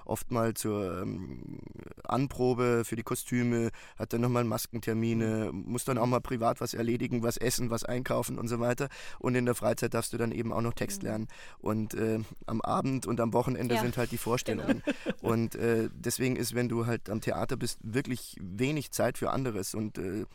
oft 0.05 0.31
mal 0.31 0.53
zur 0.53 1.01
ähm, 1.01 1.59
Anprobe 2.03 2.83
für 2.85 2.95
die 2.95 3.03
Kostüme, 3.03 3.71
hat 3.97 4.13
dann 4.13 4.21
nochmal 4.21 4.43
Maskentermine, 4.43 5.51
mhm. 5.51 5.71
muss 5.71 5.85
dann 5.85 5.97
auch 5.97 6.05
mal 6.05 6.21
privat 6.21 6.61
was 6.61 6.73
erledigen, 6.73 7.23
was 7.23 7.37
essen, 7.37 7.69
was 7.69 7.83
einkaufen 7.83 8.37
und 8.37 8.47
so 8.47 8.59
weiter. 8.59 8.89
Und 9.19 9.35
in 9.35 9.45
der 9.45 9.55
Freizeit 9.55 9.93
darfst 9.93 10.13
du 10.13 10.17
dann 10.17 10.31
eben 10.31 10.51
auch 10.51 10.61
noch 10.61 10.73
Text 10.73 10.96
Text 10.97 11.03
lernen. 11.03 11.27
Und 11.59 11.93
äh, 11.93 12.19
am 12.45 12.61
Abend 12.61 13.05
und 13.05 13.19
am 13.19 13.33
Wochenende 13.33 13.75
ja. 13.75 13.81
sind 13.81 13.97
halt 13.97 14.11
die 14.11 14.17
Vorstellungen. 14.17 14.83
Genau. 14.83 15.17
Und 15.21 15.55
äh, 15.55 15.89
deswegen 15.93 16.35
ist, 16.35 16.55
wenn 16.55 16.69
du 16.69 16.85
halt 16.85 17.09
am 17.09 17.21
Theater 17.21 17.57
bist, 17.57 17.79
wirklich 17.81 18.37
wenig 18.41 18.91
Zeit 18.91 19.17
für 19.17 19.31
anderes. 19.31 19.73
Und 19.73 19.97
äh, 19.97 20.25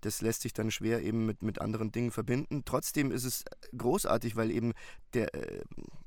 das 0.00 0.20
lässt 0.20 0.42
sich 0.42 0.52
dann 0.52 0.70
schwer 0.70 1.02
eben 1.02 1.24
mit, 1.24 1.42
mit 1.42 1.60
anderen 1.60 1.90
Dingen 1.90 2.10
verbinden. 2.10 2.62
Trotzdem 2.64 3.10
ist 3.10 3.24
es 3.24 3.44
großartig, 3.76 4.36
weil 4.36 4.50
eben 4.50 4.72
der, 5.14 5.34
äh, 5.34 5.62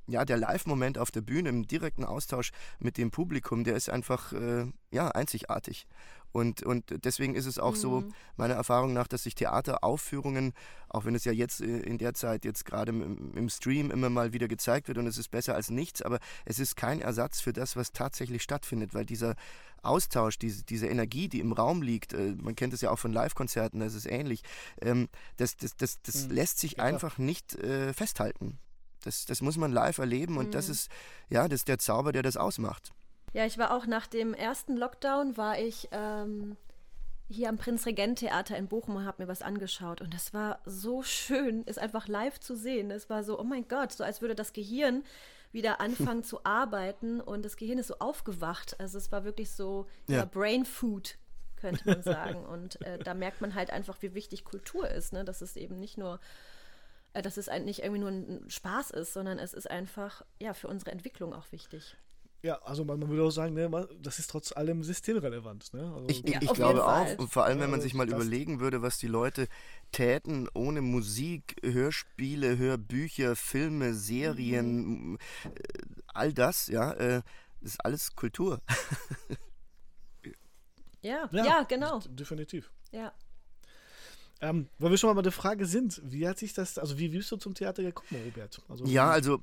ja, 0.07 0.23
der 0.23 0.37
Live-Moment 0.37 0.97
auf 0.97 1.09
der 1.09 1.21
Bühne 1.21 1.49
im 1.49 1.67
direkten 1.67 2.03
Austausch 2.03 2.51
mit 2.79 2.97
dem 2.97 3.11
Publikum, 3.11 3.63
der 3.63 3.75
ist 3.75 3.89
einfach 3.89 4.33
äh, 4.33 4.65
ja, 4.91 5.09
einzigartig. 5.09 5.87
Und, 6.31 6.63
und 6.63 7.03
deswegen 7.03 7.35
ist 7.35 7.45
es 7.45 7.57
auch 7.57 7.73
mhm. 7.73 7.79
so, 7.79 8.03
meiner 8.35 8.53
Erfahrung 8.53 8.93
nach, 8.93 9.07
dass 9.07 9.23
sich 9.23 9.35
Theateraufführungen, 9.35 10.53
auch 10.89 11.05
wenn 11.05 11.15
es 11.15 11.25
ja 11.25 11.31
jetzt 11.31 11.61
äh, 11.61 11.79
in 11.79 11.97
der 11.97 12.13
Zeit 12.13 12.45
jetzt 12.45 12.65
gerade 12.65 12.91
im, 12.91 13.33
im, 13.35 13.49
Stream 13.49 13.91
immer 13.91 14.09
mal 14.09 14.33
wieder 14.33 14.47
gezeigt 14.47 14.87
wird 14.87 14.97
und 14.97 15.07
es 15.07 15.17
ist 15.17 15.29
besser 15.29 15.55
als 15.55 15.69
nichts, 15.69 16.01
aber 16.01 16.19
es 16.45 16.59
ist 16.59 16.75
kein 16.75 17.01
Ersatz 17.01 17.39
für 17.39 17.53
das, 17.53 17.75
was 17.75 17.91
tatsächlich 17.91 18.43
stattfindet, 18.43 18.93
weil 18.93 19.05
dieser 19.05 19.35
Austausch, 19.81 20.37
diese, 20.37 20.63
diese 20.63 20.87
Energie, 20.87 21.29
die 21.29 21.39
im 21.39 21.53
Raum 21.53 21.81
liegt, 21.81 22.13
äh, 22.13 22.35
man 22.39 22.55
kennt 22.55 22.73
es 22.73 22.81
ja 22.81 22.91
auch 22.91 22.99
von 22.99 23.13
Live-Konzerten, 23.13 23.79
das 23.79 23.93
ist 23.93 24.05
ähnlich, 24.05 24.43
ähm, 24.81 25.07
das, 25.37 25.57
das, 25.57 25.75
das, 25.77 26.01
das 26.01 26.25
mhm. 26.25 26.35
lässt 26.35 26.59
sich 26.59 26.77
ja. 26.77 26.83
einfach 26.83 27.17
nicht 27.17 27.55
äh, 27.55 27.93
festhalten. 27.93 28.59
Das, 29.03 29.25
das 29.25 29.41
muss 29.41 29.57
man 29.57 29.71
live 29.71 29.99
erleben 29.99 30.37
und 30.37 30.47
mhm. 30.47 30.51
das 30.51 30.69
ist 30.69 30.89
ja 31.29 31.47
das 31.47 31.61
ist 31.61 31.67
der 31.67 31.79
Zauber, 31.79 32.11
der 32.11 32.23
das 32.23 32.35
ausmacht. 32.35 32.91
Ja, 33.33 33.45
ich 33.45 33.57
war 33.57 33.71
auch 33.75 33.85
nach 33.85 34.07
dem 34.07 34.33
ersten 34.33 34.77
Lockdown, 34.77 35.37
war 35.37 35.59
ich 35.59 35.89
ähm, 35.91 36.57
hier 37.29 37.49
am 37.49 37.57
Prinzregent-Theater 37.57 38.57
in 38.57 38.67
Bochum 38.67 38.95
und 38.95 39.05
habe 39.05 39.23
mir 39.23 39.27
was 39.27 39.41
angeschaut. 39.41 40.01
Und 40.01 40.13
das 40.13 40.33
war 40.33 40.59
so 40.65 41.03
schön, 41.03 41.63
es 41.65 41.77
einfach 41.77 42.07
live 42.07 42.39
zu 42.39 42.55
sehen. 42.55 42.89
Es 42.89 43.09
war 43.09 43.23
so, 43.23 43.39
oh 43.39 43.43
mein 43.43 43.67
Gott, 43.67 43.91
so 43.91 44.03
als 44.03 44.21
würde 44.21 44.35
das 44.35 44.53
Gehirn 44.53 45.03
wieder 45.51 45.81
anfangen 45.81 46.23
zu 46.23 46.45
arbeiten 46.45 47.19
und 47.19 47.43
das 47.43 47.57
Gehirn 47.57 47.79
ist 47.79 47.87
so 47.87 47.99
aufgewacht. 47.99 48.79
Also 48.79 48.97
es 48.97 49.11
war 49.11 49.25
wirklich 49.25 49.51
so 49.51 49.87
ja. 50.07 50.23
Brain 50.23 50.65
Food, 50.65 51.17
könnte 51.57 51.83
man 51.85 52.01
sagen. 52.01 52.45
und 52.47 52.81
äh, 52.81 52.97
da 52.97 53.13
merkt 53.13 53.41
man 53.41 53.55
halt 53.55 53.71
einfach, 53.71 54.01
wie 54.01 54.13
wichtig 54.13 54.45
Kultur 54.45 54.89
ist. 54.89 55.11
Ne? 55.11 55.25
Dass 55.25 55.41
es 55.41 55.57
eben 55.57 55.79
nicht 55.79 55.97
nur, 55.97 56.21
äh, 57.11 57.21
dass 57.21 57.35
es 57.35 57.47
nicht 57.47 57.83
irgendwie 57.83 57.99
nur 57.99 58.09
ein 58.09 58.49
Spaß 58.49 58.91
ist, 58.91 59.11
sondern 59.11 59.37
es 59.37 59.53
ist 59.53 59.69
einfach 59.69 60.23
ja 60.39 60.53
für 60.53 60.69
unsere 60.69 60.91
Entwicklung 60.91 61.33
auch 61.33 61.51
wichtig. 61.51 61.97
Ja, 62.43 62.61
also 62.61 62.85
man, 62.85 62.99
man 62.99 63.09
würde 63.09 63.23
auch 63.23 63.31
sagen, 63.31 63.55
ne, 63.55 63.89
das 63.99 64.19
ist 64.19 64.29
trotz 64.29 64.51
allem 64.51 64.83
systemrelevant. 64.83 65.73
Ne? 65.73 65.91
Also 65.93 66.07
ich, 66.07 66.25
ich, 66.25 66.41
ich 66.41 66.53
glaube 66.53 66.85
auch, 66.85 67.17
und 67.17 67.29
vor 67.31 67.45
allem, 67.45 67.59
wenn 67.59 67.71
man 67.71 67.81
sich 67.81 67.95
mal 67.95 68.07
überlegen 68.07 68.59
würde, 68.59 68.81
was 68.81 68.99
die 68.99 69.07
Leute 69.07 69.47
täten 69.91 70.47
ohne 70.53 70.81
Musik, 70.81 71.55
Hörspiele, 71.63 72.57
Hörbücher, 72.57 73.35
Filme, 73.35 73.95
Serien, 73.95 75.11
mhm. 75.11 75.19
all 76.07 76.31
das, 76.31 76.67
ja, 76.67 76.93
äh, 76.93 77.21
das 77.61 77.71
ist 77.71 77.83
alles 77.83 78.15
Kultur. 78.15 78.61
ja, 81.01 81.27
ja, 81.31 81.45
ja, 81.45 81.63
genau. 81.63 81.99
Definitiv. 82.07 82.71
Ja. 82.91 83.13
Ähm, 84.41 84.69
weil 84.77 84.91
wir 84.91 84.97
schon 84.97 85.09
mal 85.09 85.15
bei 85.15 85.23
der 85.23 85.31
Frage 85.31 85.65
sind, 85.65 85.99
wie 86.03 86.27
hat 86.27 86.37
sich 86.37 86.53
das, 86.53 86.77
also 86.77 86.99
wie 86.99 87.09
bist 87.09 87.31
du 87.31 87.37
zum 87.37 87.55
Theater 87.55 87.81
gekommen, 87.81 88.21
Robert? 88.23 88.61
Also, 88.69 88.85
ja, 88.85 89.09
also 89.09 89.41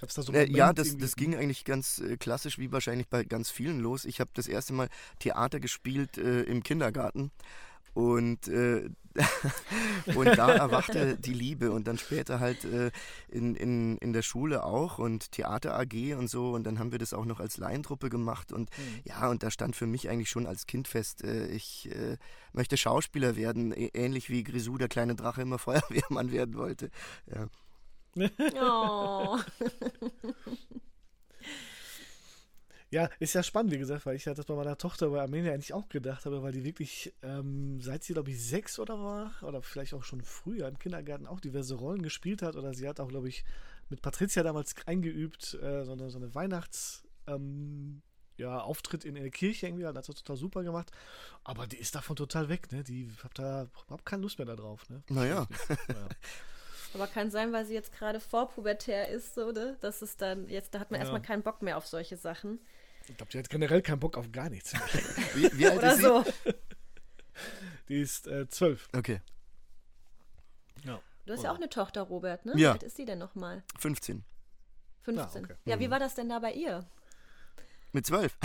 gab 0.00 0.08
es 0.08 0.14
da 0.14 0.22
Gab's 0.22 0.26
da 0.26 0.32
so 0.32 0.32
äh, 0.32 0.50
ja, 0.50 0.72
das, 0.72 0.96
das 0.96 1.16
ging 1.16 1.36
eigentlich 1.36 1.64
ganz 1.64 1.98
äh, 1.98 2.16
klassisch, 2.16 2.58
wie 2.58 2.72
wahrscheinlich 2.72 3.08
bei 3.08 3.24
ganz 3.24 3.50
vielen 3.50 3.80
los. 3.80 4.04
Ich 4.04 4.20
habe 4.20 4.30
das 4.34 4.48
erste 4.48 4.72
Mal 4.72 4.88
Theater 5.18 5.60
gespielt 5.60 6.18
äh, 6.18 6.42
im 6.42 6.62
Kindergarten. 6.62 7.30
Und, 7.92 8.46
äh, 8.46 8.88
und 10.14 10.26
da 10.26 10.52
erwachte 10.54 11.16
die 11.16 11.32
Liebe 11.32 11.72
und 11.72 11.88
dann 11.88 11.98
später 11.98 12.38
halt 12.38 12.64
äh, 12.64 12.92
in, 13.28 13.56
in, 13.56 13.98
in 13.98 14.12
der 14.12 14.22
Schule 14.22 14.62
auch 14.62 14.98
und 14.98 15.32
Theater 15.32 15.76
AG 15.76 16.14
und 16.16 16.30
so 16.30 16.52
und 16.52 16.62
dann 16.62 16.78
haben 16.78 16.92
wir 16.92 17.00
das 17.00 17.12
auch 17.12 17.24
noch 17.24 17.40
als 17.40 17.56
Laientruppe 17.56 18.08
gemacht 18.08 18.52
und 18.52 18.70
mhm. 18.78 19.00
ja 19.04 19.28
und 19.28 19.42
da 19.42 19.50
stand 19.50 19.74
für 19.74 19.88
mich 19.88 20.08
eigentlich 20.08 20.30
schon 20.30 20.46
als 20.46 20.66
Kind 20.66 20.86
fest, 20.86 21.24
äh, 21.24 21.48
ich 21.48 21.90
äh, 21.90 22.18
möchte 22.52 22.76
Schauspieler 22.76 23.34
werden, 23.34 23.72
ähnlich 23.72 24.30
wie 24.30 24.44
Grisou 24.44 24.78
der 24.78 24.88
kleine 24.88 25.16
Drache 25.16 25.42
immer 25.42 25.58
Feuerwehrmann 25.58 26.30
werden 26.30 26.54
wollte. 26.54 26.90
Ja. 27.26 27.48
Oh. 28.60 29.38
Ja, 32.92 33.08
ist 33.20 33.34
ja 33.34 33.44
spannend, 33.44 33.70
wie 33.72 33.78
gesagt, 33.78 34.04
weil 34.04 34.16
ich 34.16 34.24
ja 34.24 34.34
das 34.34 34.46
bei 34.46 34.54
meiner 34.54 34.76
Tochter 34.76 35.10
bei 35.10 35.20
Armenia 35.20 35.52
eigentlich 35.52 35.72
auch 35.72 35.88
gedacht 35.88 36.26
habe, 36.26 36.42
weil 36.42 36.50
die 36.50 36.64
wirklich, 36.64 37.14
ähm, 37.22 37.80
seit 37.80 38.02
sie, 38.02 38.14
glaube 38.14 38.32
ich, 38.32 38.44
sechs 38.44 38.80
oder 38.80 38.98
war, 38.98 39.32
oder 39.42 39.62
vielleicht 39.62 39.94
auch 39.94 40.02
schon 40.02 40.22
früher 40.22 40.66
im 40.66 40.76
Kindergarten 40.76 41.28
auch 41.28 41.38
diverse 41.38 41.76
Rollen 41.76 42.02
gespielt 42.02 42.42
hat, 42.42 42.56
oder 42.56 42.74
sie 42.74 42.88
hat 42.88 42.98
auch, 42.98 43.06
glaube 43.06 43.28
ich, 43.28 43.44
mit 43.90 44.02
Patricia 44.02 44.42
damals 44.42 44.74
eingeübt, 44.86 45.54
äh, 45.62 45.84
so 45.84 45.92
eine, 45.92 46.10
so 46.10 46.18
eine 46.18 46.34
Weihnachts- 46.34 47.04
ähm, 47.28 48.02
ja, 48.38 48.58
Auftritt 48.60 49.04
in 49.04 49.14
der 49.14 49.30
Kirche 49.30 49.66
irgendwie, 49.66 49.86
hat 49.86 49.94
das 49.96 50.06
total 50.06 50.36
super 50.36 50.64
gemacht. 50.64 50.90
Aber 51.44 51.66
die 51.66 51.76
ist 51.76 51.94
davon 51.94 52.16
total 52.16 52.48
weg, 52.48 52.72
ne? 52.72 52.82
Die 52.82 53.08
hat 53.22 53.38
da 53.38 53.68
überhaupt 53.84 54.06
keine 54.06 54.22
Lust 54.22 54.38
mehr 54.38 54.46
darauf, 54.46 54.88
ne? 54.88 55.02
Naja. 55.10 55.46
naja. 55.88 56.08
Aber 56.94 57.06
kann 57.06 57.30
sein, 57.30 57.52
weil 57.52 57.64
sie 57.64 57.74
jetzt 57.74 57.92
gerade 57.92 58.20
vorpubertär 58.20 59.08
ist, 59.08 59.34
so, 59.34 59.52
ne? 59.52 59.76
Das 59.80 60.02
ist 60.02 60.20
dann, 60.20 60.48
jetzt, 60.48 60.74
da 60.74 60.80
hat 60.80 60.90
man 60.90 60.98
ja. 60.98 61.02
erstmal 61.02 61.22
keinen 61.22 61.42
Bock 61.42 61.62
mehr 61.62 61.76
auf 61.76 61.86
solche 61.86 62.16
Sachen. 62.16 62.58
Ich 63.08 63.16
glaube, 63.16 63.30
die 63.32 63.38
hat 63.38 63.48
generell 63.48 63.82
keinen 63.82 64.00
Bock 64.00 64.16
auf 64.16 64.30
gar 64.32 64.50
nichts. 64.50 64.72
wie, 65.34 65.58
wie 65.58 65.66
alt 65.68 65.78
Oder 65.78 65.94
ist 65.94 66.02
so. 66.02 66.24
Die 67.88 68.00
ist 68.00 68.26
äh, 68.28 68.48
zwölf. 68.48 68.88
Okay. 68.92 69.20
Ja. 70.84 71.00
Du 71.26 71.32
hast 71.32 71.42
ja 71.42 71.50
auch 71.50 71.56
eine 71.56 71.68
Tochter, 71.68 72.02
Robert, 72.02 72.44
ne? 72.46 72.52
Ja. 72.52 72.58
Wie 72.58 72.66
alt 72.66 72.82
ist 72.84 72.98
die 72.98 73.04
denn 73.04 73.18
nochmal? 73.18 73.64
15. 73.78 74.24
15. 75.02 75.42
Ah, 75.42 75.44
okay. 75.44 75.54
Ja, 75.64 75.80
wie 75.80 75.88
mhm. 75.88 75.90
war 75.90 75.98
das 75.98 76.14
denn 76.14 76.28
da 76.28 76.38
bei 76.38 76.52
ihr? 76.52 76.86
Mit 77.92 78.06
zwölf? 78.06 78.36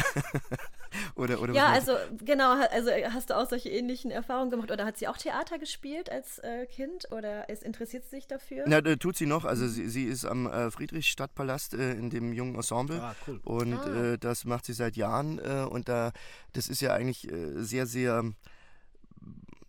oder, 1.16 1.42
oder 1.42 1.54
ja, 1.54 1.68
also 1.68 1.94
genau, 2.24 2.54
also 2.54 2.90
hast 3.12 3.30
du 3.30 3.38
auch 3.38 3.48
solche 3.48 3.70
ähnlichen 3.70 4.12
Erfahrungen 4.12 4.50
gemacht 4.50 4.72
oder 4.72 4.86
hat 4.86 4.98
sie 4.98 5.08
auch 5.08 5.18
Theater 5.18 5.60
gespielt 5.60 6.12
als 6.12 6.40
äh, 6.40 6.66
Kind 6.66 7.12
oder 7.12 7.48
ist, 7.50 7.64
interessiert 7.64 8.06
sie 8.06 8.12
sich 8.18 8.28
dafür? 8.28 8.64
Na, 8.68 8.78
äh, 8.78 8.98
tut 8.98 9.18
sie 9.18 9.26
noch. 9.26 9.46
Also 9.46 9.68
sie, 9.68 9.88
sie 9.88 10.06
ist 10.06 10.26
am 10.26 10.48
äh, 10.48 10.72
Friedrichstadtpalast 10.72 11.76
äh, 11.76 11.92
in 11.92 12.10
dem 12.10 12.34
jungen 12.34 12.56
Ensemble 12.56 13.02
ah, 13.02 13.16
cool. 13.28 13.40
und 13.44 13.74
ah. 13.74 14.14
Äh, 14.14 14.18
das 14.18 14.46
macht 14.46 14.66
sie 14.66 14.74
seit 14.74 14.96
Jahren 14.96 15.40
äh, 15.40 15.66
und 15.70 15.90
da 15.90 16.12
das 16.54 16.68
ist 16.68 16.82
ja 16.82 16.94
eigentlich 16.94 17.28
sehr, 17.56 17.86
sehr 17.86 18.24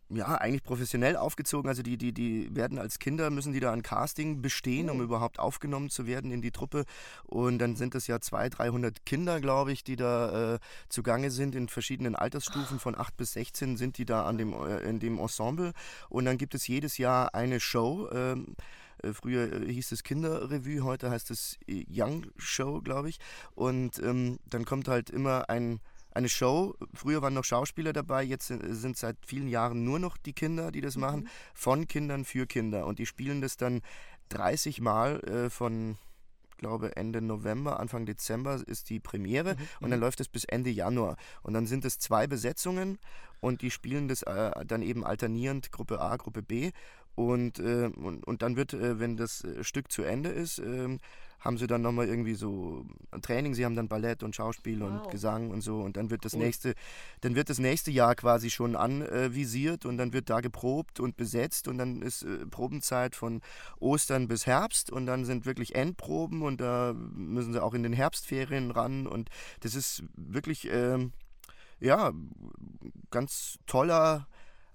ja, 0.09 0.37
eigentlich 0.37 0.63
professionell 0.63 1.17
aufgezogen. 1.17 1.69
Also 1.69 1.83
die, 1.83 1.97
die, 1.97 2.13
die 2.13 2.55
werden 2.55 2.79
als 2.79 2.99
Kinder, 2.99 3.31
müssen 3.31 3.53
die 3.53 3.61
da 3.61 3.73
ein 3.73 3.83
Casting 3.83 4.41
bestehen, 4.41 4.89
um 4.91 5.01
oh. 5.01 5.03
überhaupt 5.03 5.39
aufgenommen 5.39 5.91
zu 5.91 6.07
werden 6.07 6.31
in 6.31 6.43
die 6.43 6.53
Truppe. 6.53 6.85
Und 7.25 7.59
dann 7.59 7.77
sind 7.77 7.95
es 7.95 8.07
ja 8.07 8.21
200, 8.21 8.59
300 8.59 9.07
Kinder, 9.07 9.41
glaube 9.41 9.73
ich, 9.73 9.85
die 9.85 9.97
da 9.97 10.55
äh, 10.55 10.59
zugange 10.89 11.31
sind. 11.31 11.55
In 11.55 11.69
verschiedenen 11.69 12.15
Altersstufen 12.15 12.79
von 12.79 12.97
8 12.97 13.17
bis 13.17 13.33
16 13.33 13.77
sind 13.77 13.99
die 13.99 14.05
da 14.05 14.25
an 14.25 14.39
dem, 14.39 14.53
äh, 14.53 14.79
in 14.89 15.01
dem 15.01 15.19
Ensemble. 15.19 15.73
Und 16.09 16.25
dann 16.25 16.39
gibt 16.39 16.55
es 16.55 16.69
jedes 16.69 16.99
Jahr 16.99 17.35
eine 17.35 17.59
Show. 17.59 18.09
Ähm, 18.13 18.55
äh, 19.03 19.13
Früher 19.13 19.53
äh, 19.53 19.73
hieß 19.73 19.93
es 19.93 20.03
Kinderrevue, 20.03 20.85
heute 20.85 21.11
heißt 21.11 21.31
es 21.31 21.59
äh, 21.67 21.85
Young 21.91 22.27
Show, 22.37 22.81
glaube 22.81 23.09
ich. 23.09 23.19
Und 23.55 23.99
ähm, 23.99 24.39
dann 24.49 24.65
kommt 24.65 24.89
halt 24.89 25.11
immer 25.11 25.49
ein 25.51 25.81
eine 26.17 26.29
Show. 26.29 26.75
Früher 26.95 27.23
waren 27.23 27.35
noch 27.35 27.45
Schauspieler 27.45 27.93
dabei, 27.93 28.23
jetzt 28.23 28.47
sind 28.49 28.97
seit 28.97 29.17
vielen 29.25 29.49
Jahren 29.49 29.85
nur 29.85 29.99
noch 29.99 30.17
die 30.17 30.33
Kinder, 30.33 30.73
die 30.73 30.81
das 30.81 30.97
mhm. 30.97 31.01
machen, 31.03 31.29
von 31.55 31.87
Kindern 31.87 32.25
für 32.25 32.47
Kinder. 32.47 32.87
Und 32.87 32.99
die 32.99 33.07
spielen 33.07 33.41
das 33.41 33.57
dann 33.57 33.83
30 34.31 34.81
Mal 34.81 35.21
äh, 35.21 35.51
von 35.51 35.97
glaube 36.59 36.97
Ende 36.97 37.21
November, 37.21 37.79
Anfang 37.79 38.07
Dezember 38.07 38.63
ist 38.67 38.89
die 38.89 38.99
Premiere 38.99 39.55
mhm. 39.55 39.61
und 39.81 39.91
dann 39.91 39.99
mhm. 39.99 40.05
läuft 40.05 40.21
es 40.21 40.29
bis 40.29 40.45
Ende 40.45 40.71
Januar. 40.71 41.17
Und 41.43 41.53
dann 41.53 41.67
sind 41.67 41.85
es 41.85 41.99
zwei 41.99 42.27
Besetzungen 42.27 42.99
und 43.41 43.63
die 43.63 43.71
spielen 43.71 44.09
das 44.09 44.23
äh, 44.23 44.65
dann 44.67 44.83
eben 44.83 45.05
alternierend, 45.05 45.71
Gruppe 45.71 46.01
A, 46.01 46.17
Gruppe 46.17 46.43
B. 46.43 46.73
Und, 47.15 47.59
äh, 47.59 47.91
und, 47.95 48.27
und 48.27 48.43
dann 48.43 48.57
wird, 48.57 48.75
äh, 48.75 48.99
wenn 48.99 49.17
das 49.17 49.45
äh, 49.45 49.65
Stück 49.65 49.91
zu 49.91 50.03
Ende 50.03 50.31
ist, 50.31 50.59
ähm, 50.59 50.99
haben 51.47 51.59
sie 51.59 51.67
dann 51.67 51.83
nochmal 51.83 52.09
irgendwie 52.09 52.35
so 52.35 52.85
ein 53.11 53.23
Training, 53.23 53.55
sie 53.55 53.65
haben 53.65 53.77
dann 53.77 53.89
Ballett 53.89 54.23
und 54.23 54.35
Schauspiel 54.35 54.81
wow. 54.81 54.91
und 54.91 55.11
Gesang 55.11 55.51
und 55.51 55.61
so 55.63 55.81
und 55.81 55.97
dann 55.97 56.11
wird 56.11 56.25
das 56.25 56.35
cool. 56.35 56.41
nächste, 56.41 56.75
dann 57.21 57.35
wird 57.35 57.49
das 57.49 57.59
nächste 57.59 57.91
Jahr 57.91 58.15
quasi 58.15 58.51
schon 58.51 58.77
anvisiert 58.77 59.87
und 59.87 59.97
dann 59.97 60.13
wird 60.13 60.29
da 60.29 60.41
geprobt 60.41 61.01
und 61.01 61.17
besetzt 61.17 61.69
und 61.69 61.79
dann 61.79 62.03
ist 62.03 62.23
äh, 62.23 62.47
Probenzeit 62.47 63.15
von 63.15 63.41
Ostern 63.79 64.29
bis 64.29 64.47
Herbst 64.47 64.91
und 64.91 65.07
dann 65.07 65.25
sind 65.25 65.47
wirklich 65.47 65.75
Endproben 65.75 66.43
und 66.43 66.61
da 66.61 66.93
müssen 66.95 67.53
sie 67.53 67.63
auch 67.63 67.75
in 67.75 67.83
den 67.83 67.93
Herbstferien 67.93 68.71
ran 68.71 69.07
und 69.07 69.31
das 69.61 69.75
ist 69.75 70.03
wirklich 70.17 70.69
ähm, 70.71 71.13
ja 71.81 72.13
ganz 73.11 73.59
toller 73.67 74.27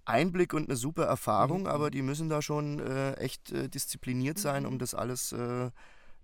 Einblick 0.06 0.54
und 0.54 0.68
eine 0.68 0.78
super 0.78 1.06
Erfahrung, 1.06 1.62
mhm. 1.62 1.68
aber 1.68 1.92
die 1.92 2.02
müssen 2.02 2.30
da 2.30 2.42
schon 2.42 2.80
äh, 2.80 3.14
echt 3.14 3.52
äh, 3.52 3.70
diszipliniert 3.70 4.40
sein, 4.40 4.66
um 4.66 4.76
mhm. 4.76 4.80
das 4.80 4.96
alles 4.96 5.32
äh, 5.32 5.70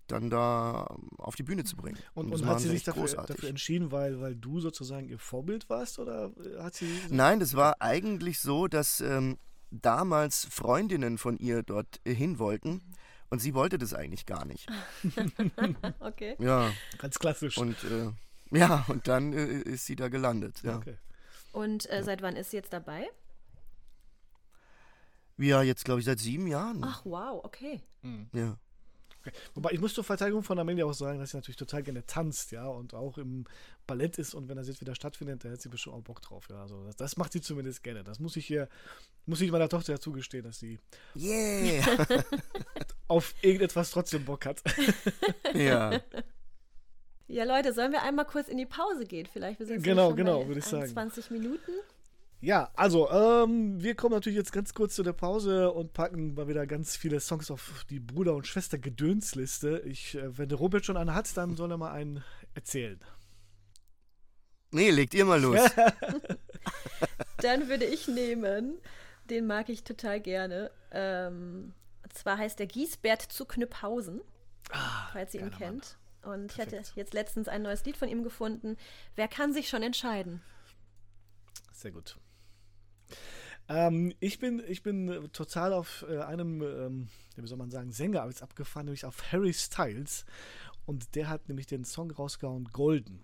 dann 0.08 0.30
da 0.30 0.96
auf 1.17 1.36
die 1.36 1.43
Bühne 1.43 1.63
zu 1.63 1.76
bringen. 1.76 1.98
Und, 2.13 2.32
und, 2.32 2.41
und 2.41 2.48
hat 2.48 2.60
sie 2.60 2.70
sich 2.70 2.84
dafür, 2.84 3.08
dafür, 3.08 3.50
entschieden, 3.50 3.91
weil, 3.91 4.20
weil 4.22 4.36
du 4.36 4.60
sozusagen 4.60 5.08
ihr 5.08 5.20
Vorbild 5.20 5.70
warst? 5.70 6.00
Oder 6.00 6.32
hat 6.60 6.76
sie 6.76 6.88
Nein, 7.10 7.39
das 7.39 7.56
war 7.56 7.82
eigentlich 7.82 8.39
so, 8.39 8.67
dass 8.67 9.02
ähm, 9.02 9.38
damals 9.72 10.46
Freundinnen 10.46 11.17
von 11.17 11.38
ihr 11.38 11.63
dort 11.63 12.00
hin 12.06 12.39
wollten. 12.39 12.82
Und 13.30 13.39
sie 13.39 13.54
wollte 13.54 13.78
das 13.78 13.93
eigentlich 13.93 14.26
gar 14.26 14.46
nicht. 14.46 14.70
okay. 16.00 16.36
Ja. 16.39 16.72
Ganz 16.98 17.20
klassisch. 17.20 17.58
Und 17.58 17.76
äh, 17.84 18.12
ja, 18.58 18.86
und 18.88 19.08
dann 19.08 19.34
äh, 19.34 19.60
ist 19.62 19.86
sie 19.86 19.98
da 19.98 20.08
gelandet. 20.08 20.62
Ja. 20.63 20.78
Okay. 20.78 20.98
Und 21.52 21.89
äh, 21.89 22.04
seit 22.04 22.22
wann 22.22 22.36
ist 22.38 22.52
sie 22.52 22.58
jetzt 22.58 22.72
dabei? 22.72 23.10
Ja, 25.38 25.62
jetzt 25.62 25.86
glaube 25.86 26.00
ich 26.00 26.06
seit 26.06 26.20
sieben 26.20 26.48
Jahren. 26.48 26.84
Ach 26.84 27.02
wow, 27.04 27.43
okay. 27.43 27.82
Mhm. 28.02 28.30
Ja. 28.34 28.58
Wobei 29.56 29.72
ich 29.72 29.80
muss 29.80 29.94
zur 29.94 30.04
Verteidigung 30.04 30.44
von 30.44 30.60
Amelia 30.60 30.86
auch 30.86 30.94
sagen, 30.94 31.20
dass 31.20 31.32
sie 31.32 31.38
natürlich 31.38 31.58
total 31.58 31.84
gerne 31.84 32.06
tanzt, 32.06 32.52
ja, 32.52 32.68
und 32.68 32.94
auch 32.94 33.18
im 33.18 33.46
Ballett 33.86 34.18
ist 34.18 34.34
und 34.34 34.50
wenn 34.50 34.58
das 34.58 34.68
jetzt 34.68 34.82
wieder 34.82 34.96
stattfindet, 34.96 35.44
da 35.44 35.50
hat 35.50 35.62
sie 35.62 35.70
bestimmt 35.70 35.96
auch 35.96 36.02
Bock 36.02 36.22
drauf, 36.22 36.48
ja. 36.50 36.62
Also 36.62 36.84
das, 36.86 36.96
das 36.96 37.18
macht 37.18 37.34
sie 37.34 37.42
zumindest 37.42 37.84
gerne. 37.84 38.04
Das 38.04 38.20
muss 38.20 38.36
ich 38.36 38.46
hier, 38.46 38.68
muss 39.26 39.42
ich 39.42 39.52
meiner 39.52 39.70
Tochter 39.70 39.94
ja 39.94 40.00
zugestehen, 40.00 40.44
dass 40.44 40.60
sie 40.60 40.80
yeah. 41.16 41.86
auf 43.08 43.34
irgendetwas 43.42 43.92
trotzdem 43.92 44.26
Bock 44.26 44.46
hat. 44.46 44.62
ja. 45.54 46.02
Ja, 47.30 47.44
Leute, 47.44 47.74
sollen 47.74 47.92
wir 47.92 48.04
einmal 48.04 48.26
kurz 48.26 48.48
in 48.48 48.58
die 48.58 48.66
Pause 48.66 49.06
gehen? 49.06 49.28
Vielleicht 49.32 49.60
wir 49.60 49.66
sind 49.66 49.84
genau, 49.84 50.13
genau, 50.13 50.48
würde 50.48 50.60
ich 50.60 50.66
sagen. 50.66 50.88
20 50.88 51.32
Minuten. 51.32 51.72
Ja, 52.39 52.69
also, 52.76 53.10
ähm, 53.10 53.82
wir 53.82 53.95
kommen 53.95 54.13
natürlich 54.13 54.38
jetzt 54.38 54.52
ganz 54.52 54.73
kurz 54.73 54.93
zu 54.93 55.02
der 55.02 55.13
Pause 55.13 55.71
und 55.71 55.93
packen 55.93 56.36
mal 56.36 56.47
wieder 56.47 56.67
ganz 56.67 56.95
viele 56.95 57.19
Songs 57.19 57.50
auf 57.50 57.84
die 57.89 58.00
Bruder- 58.00 58.36
und 58.36 58.45
Schwester-Gedönsliste. 58.45 59.82
Ich, 59.86 60.15
äh, 60.15 60.38
wenn 60.38 60.47
der 60.47 60.60
Robert 60.60 60.86
schon 60.86 60.97
einen 60.97 61.15
hat, 61.15 61.36
dann 61.36 61.56
soll 61.56 61.71
er 61.71 61.78
mal 61.78 61.91
einen 61.91 62.23
erzählen. 62.54 63.00
Nee, 64.71 64.91
legt 64.91 65.15
ihr 65.15 65.26
mal 65.26 65.41
los. 65.41 65.60
dann 67.38 67.69
würde 67.69 67.86
ich 67.86 68.08
nehmen, 68.08 68.78
den 69.30 69.47
mag 69.47 69.69
ich 69.69 69.84
total 69.84 70.19
gerne. 70.19 70.69
Ähm, 70.91 71.73
zwar 72.13 72.38
heißt 72.38 72.60
der 72.60 72.67
Giesbert 72.67 73.21
zu 73.21 73.45
Knüpphausen, 73.45 74.21
ah, 74.71 75.10
falls 75.12 75.34
ihr 75.34 75.41
ihn 75.41 75.52
kennt. 75.52 75.97
Mann. 76.23 76.34
Und 76.34 76.47
Perfekt. 76.47 76.73
ich 76.73 76.80
hatte 76.80 77.00
jetzt 77.00 77.13
letztens 77.13 77.47
ein 77.47 77.62
neues 77.62 77.86
Lied 77.86 77.97
von 77.97 78.10
ihm 78.10 78.23
gefunden. 78.23 78.78
Wer 79.15 79.28
kann 79.28 79.54
sich 79.54 79.69
schon 79.69 79.82
entscheiden? 79.82 80.43
Sehr 81.71 81.91
gut. 81.91 82.17
Ähm, 83.70 84.13
ich, 84.20 84.39
bin, 84.39 84.63
ich 84.67 84.82
bin 84.82 85.30
total 85.34 85.74
auf 85.74 86.06
äh, 86.10 86.20
einem, 86.20 86.62
ähm, 86.62 87.08
wie 87.36 87.48
soll 87.48 87.58
man 87.58 87.70
sagen, 87.70 87.91
Sänger 87.91 88.26
jetzt 88.28 88.41
abgefahren, 88.41 88.86
nämlich 88.86 89.06
auf 89.06 89.32
Harry 89.32 89.54
Styles. 89.54 90.26
Und 90.86 91.15
der 91.15 91.28
hat 91.28 91.50
nämlich 91.50 91.67
den 91.67 91.84
Song 91.84 92.12
rausgehauen, 92.12 92.65
Golden. 92.65 93.24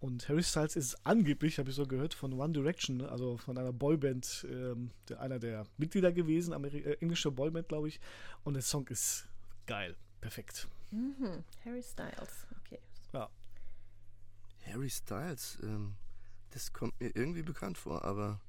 Und 0.00 0.28
Harry 0.28 0.42
Styles 0.42 0.76
ist 0.76 1.06
angeblich, 1.06 1.58
habe 1.58 1.70
ich 1.70 1.76
so 1.76 1.86
gehört, 1.86 2.14
von 2.14 2.32
One 2.34 2.52
Direction, 2.52 3.02
also 3.02 3.36
von 3.38 3.56
einer 3.58 3.72
Boyband, 3.72 4.46
ähm, 4.50 4.90
der, 5.08 5.20
einer 5.20 5.38
der 5.38 5.66
Mitglieder 5.78 6.12
gewesen, 6.12 6.52
Ameri 6.52 6.78
äh, 6.80 6.96
englische 7.00 7.30
Boyband, 7.30 7.68
glaube 7.68 7.88
ich. 7.88 8.00
Und 8.44 8.54
der 8.54 8.62
Song 8.62 8.86
ist 8.88 9.26
geil, 9.66 9.96
perfekt. 10.20 10.68
Mhm. 10.90 11.44
Harry 11.64 11.82
Styles, 11.82 12.46
okay. 12.60 12.78
Ja. 13.12 13.28
Harry 14.66 14.90
Styles, 14.90 15.58
ähm, 15.62 15.94
das 16.50 16.72
kommt 16.72 16.98
mir 17.00 17.10
irgendwie 17.14 17.42
bekannt 17.42 17.78
vor, 17.78 18.04
aber 18.04 18.40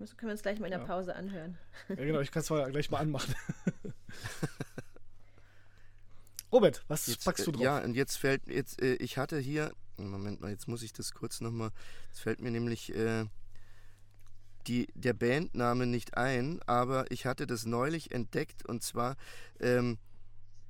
das 0.00 0.16
können 0.16 0.30
wir 0.30 0.32
uns 0.32 0.42
gleich 0.42 0.58
mal 0.58 0.66
in 0.66 0.72
der 0.72 0.80
ja. 0.80 0.86
Pause 0.86 1.14
anhören. 1.14 1.58
Ja, 1.88 1.94
genau, 1.96 2.20
ich 2.20 2.32
kann 2.32 2.40
es 2.40 2.50
mal 2.50 2.70
gleich 2.70 2.90
mal 2.90 2.98
anmachen. 2.98 3.34
Robert, 6.52 6.82
was 6.88 7.06
jetzt, 7.06 7.24
packst 7.24 7.46
du 7.46 7.50
äh, 7.50 7.54
drauf? 7.54 7.62
Ja, 7.62 7.78
und 7.78 7.94
jetzt 7.94 8.16
fällt, 8.16 8.48
jetzt, 8.48 8.82
äh, 8.82 8.94
ich 8.94 9.18
hatte 9.18 9.38
hier, 9.38 9.72
Moment 9.98 10.40
mal, 10.40 10.50
jetzt 10.50 10.66
muss 10.68 10.82
ich 10.82 10.92
das 10.92 11.12
kurz 11.12 11.40
nochmal, 11.40 11.70
jetzt 12.08 12.20
fällt 12.20 12.40
mir 12.40 12.50
nämlich 12.50 12.94
äh, 12.94 13.26
die, 14.66 14.88
der 14.94 15.12
Bandname 15.12 15.86
nicht 15.86 16.16
ein, 16.16 16.60
aber 16.66 17.10
ich 17.10 17.26
hatte 17.26 17.46
das 17.46 17.66
neulich 17.66 18.10
entdeckt 18.10 18.64
und 18.66 18.82
zwar 18.82 19.16
ähm, 19.60 19.98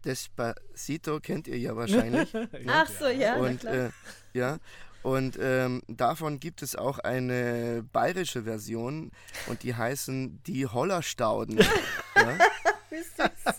Despacito 0.05 1.21
kennt 1.21 1.47
ihr 1.47 1.59
ja 1.59 1.77
wahrscheinlich. 1.77 2.35
Ach 2.67 2.89
so, 2.89 3.07
ja. 3.07 3.37
Und, 3.37 3.65
äh, 3.65 3.91
ja, 4.33 4.59
und 5.03 5.39
ähm, 5.41 5.83
davon 5.89 6.41
gibt 6.41 6.63
es 6.63 6.77
auch 6.77 6.99
eine 6.99 7.83
bayerische 7.93 8.43
Version 8.43 9.13
und 9.47 9.63
die 9.63 9.75
heißen 9.75 10.43
die 10.45 10.67
Hollerstauden. 10.67 11.59
ja? 12.17 12.39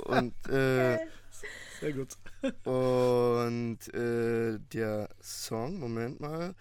Und 0.05 0.33
äh, 0.49 0.99
sehr 1.79 1.93
gut. 1.93 2.17
Und 2.65 3.79
äh, 3.93 4.59
der 4.71 5.09
Song, 5.21 5.79
Moment 5.79 6.19
mal, 6.19 6.53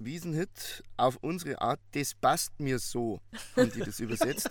Wiesenhit 0.00 0.84
auf 0.96 1.16
unsere 1.20 1.60
Art, 1.60 1.80
das 1.92 2.14
passt 2.14 2.58
mir 2.60 2.78
so, 2.78 3.20
haben 3.56 3.72
die 3.72 3.80
das 3.80 4.00
übersetzt. 4.00 4.50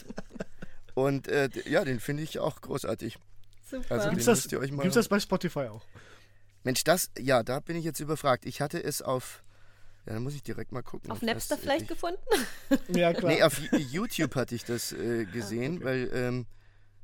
Und 0.93 1.27
äh, 1.27 1.49
ja, 1.65 1.83
den 1.85 1.99
finde 1.99 2.23
ich 2.23 2.39
auch 2.39 2.61
großartig. 2.61 3.17
Super. 3.69 3.95
Also, 3.95 4.09
Gibt 4.09 4.87
es 4.87 4.93
das 4.93 5.07
bei 5.07 5.19
Spotify 5.19 5.67
auch? 5.67 5.85
Mensch, 6.63 6.83
das, 6.83 7.11
ja, 7.17 7.43
da 7.43 7.59
bin 7.59 7.75
ich 7.75 7.85
jetzt 7.85 7.99
überfragt. 7.99 8.45
Ich 8.45 8.61
hatte 8.61 8.83
es 8.83 9.01
auf 9.01 9.43
ja, 10.07 10.13
dann 10.13 10.23
muss 10.23 10.35
ich 10.35 10.43
direkt 10.43 10.71
mal 10.71 10.81
gucken. 10.81 11.11
Auf 11.11 11.21
Napster 11.21 11.55
das, 11.55 11.63
vielleicht 11.63 11.81
ich, 11.83 11.87
gefunden? 11.89 12.19
ja, 12.95 13.13
klar. 13.13 13.31
Nee, 13.31 13.43
auf 13.43 13.59
YouTube 13.91 14.33
hatte 14.35 14.55
ich 14.55 14.63
das 14.63 14.93
äh, 14.93 15.25
gesehen, 15.25 15.77
okay. 15.77 15.85
weil. 15.85 16.09
Ähm, 16.13 16.45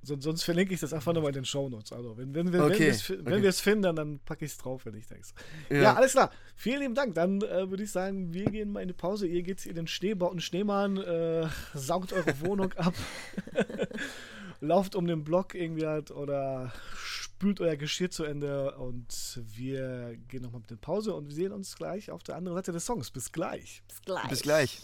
so, 0.06 0.20
sonst 0.20 0.44
verlinke 0.44 0.74
ich 0.74 0.82
das 0.82 0.94
einfach 0.94 1.14
nochmal 1.14 1.30
in 1.30 1.36
den 1.36 1.46
Shownotes. 1.46 1.94
Also, 1.94 2.18
wenn, 2.18 2.36
wenn, 2.36 2.52
wenn, 2.52 2.62
okay. 2.62 2.94
wenn 3.24 3.42
wir 3.42 3.50
es 3.50 3.60
okay. 3.60 3.72
finden, 3.72 3.96
dann 3.96 4.20
packe 4.20 4.44
ich 4.44 4.52
es 4.52 4.58
drauf, 4.58 4.86
wenn 4.86 4.96
ich 4.96 5.08
denke. 5.08 5.28
Ja. 5.70 5.82
ja. 5.82 5.94
alles 5.94 6.12
klar. 6.12 6.30
Vielen 6.56 6.82
lieben 6.82 6.96
Dank. 6.96 7.16
Dann 7.16 7.42
äh, 7.42 7.70
würde 7.70 7.84
ich 7.84 7.92
sagen, 7.92 8.34
wir 8.34 8.46
gehen 8.46 8.72
mal 8.74 8.82
in 8.82 8.90
die 8.90 8.94
Pause. 8.94 9.28
Ihr 9.28 9.44
geht 9.44 9.66
in 9.66 9.76
den 9.76 9.88
Schneebau 9.88 10.30
und 10.30 10.42
Schneemann, 10.42 10.98
äh, 10.98 11.48
saugt 11.74 12.12
eure 12.12 12.40
Wohnung 12.42 12.74
ab, 12.74 12.94
lauft 14.60 14.96
um 14.96 15.08
den 15.08 15.24
Block 15.24 15.56
irgendwie 15.56 15.86
halt 15.86 16.12
oder 16.12 16.74
spült 17.36 17.60
euer 17.60 17.76
Geschirr 17.76 18.10
zu 18.10 18.24
Ende 18.24 18.76
und 18.78 19.42
wir 19.54 20.16
gehen 20.28 20.44
nochmal 20.44 20.62
mit 20.62 20.72
in 20.72 20.78
Pause 20.78 21.14
und 21.14 21.28
wir 21.28 21.34
sehen 21.34 21.52
uns 21.52 21.76
gleich 21.76 22.10
auf 22.12 22.24
der 22.24 22.36
anderen 22.36 22.58
Seite 22.58 22.72
des 22.72 22.86
Songs. 22.86 23.12
Bis 23.12 23.32
gleich. 23.32 23.84
Bis 23.88 24.02
gleich. 24.02 24.30
Bis 24.30 24.42
gleich. 24.42 24.80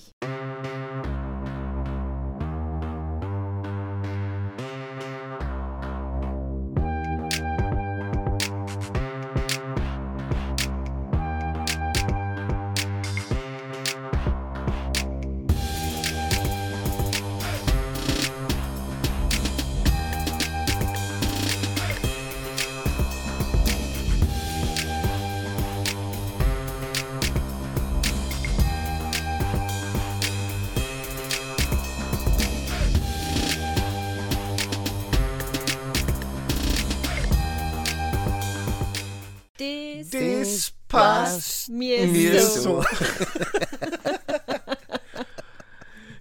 Mir, 41.70 42.08
mir 42.08 42.42
so. 42.42 42.82
so. 42.82 42.86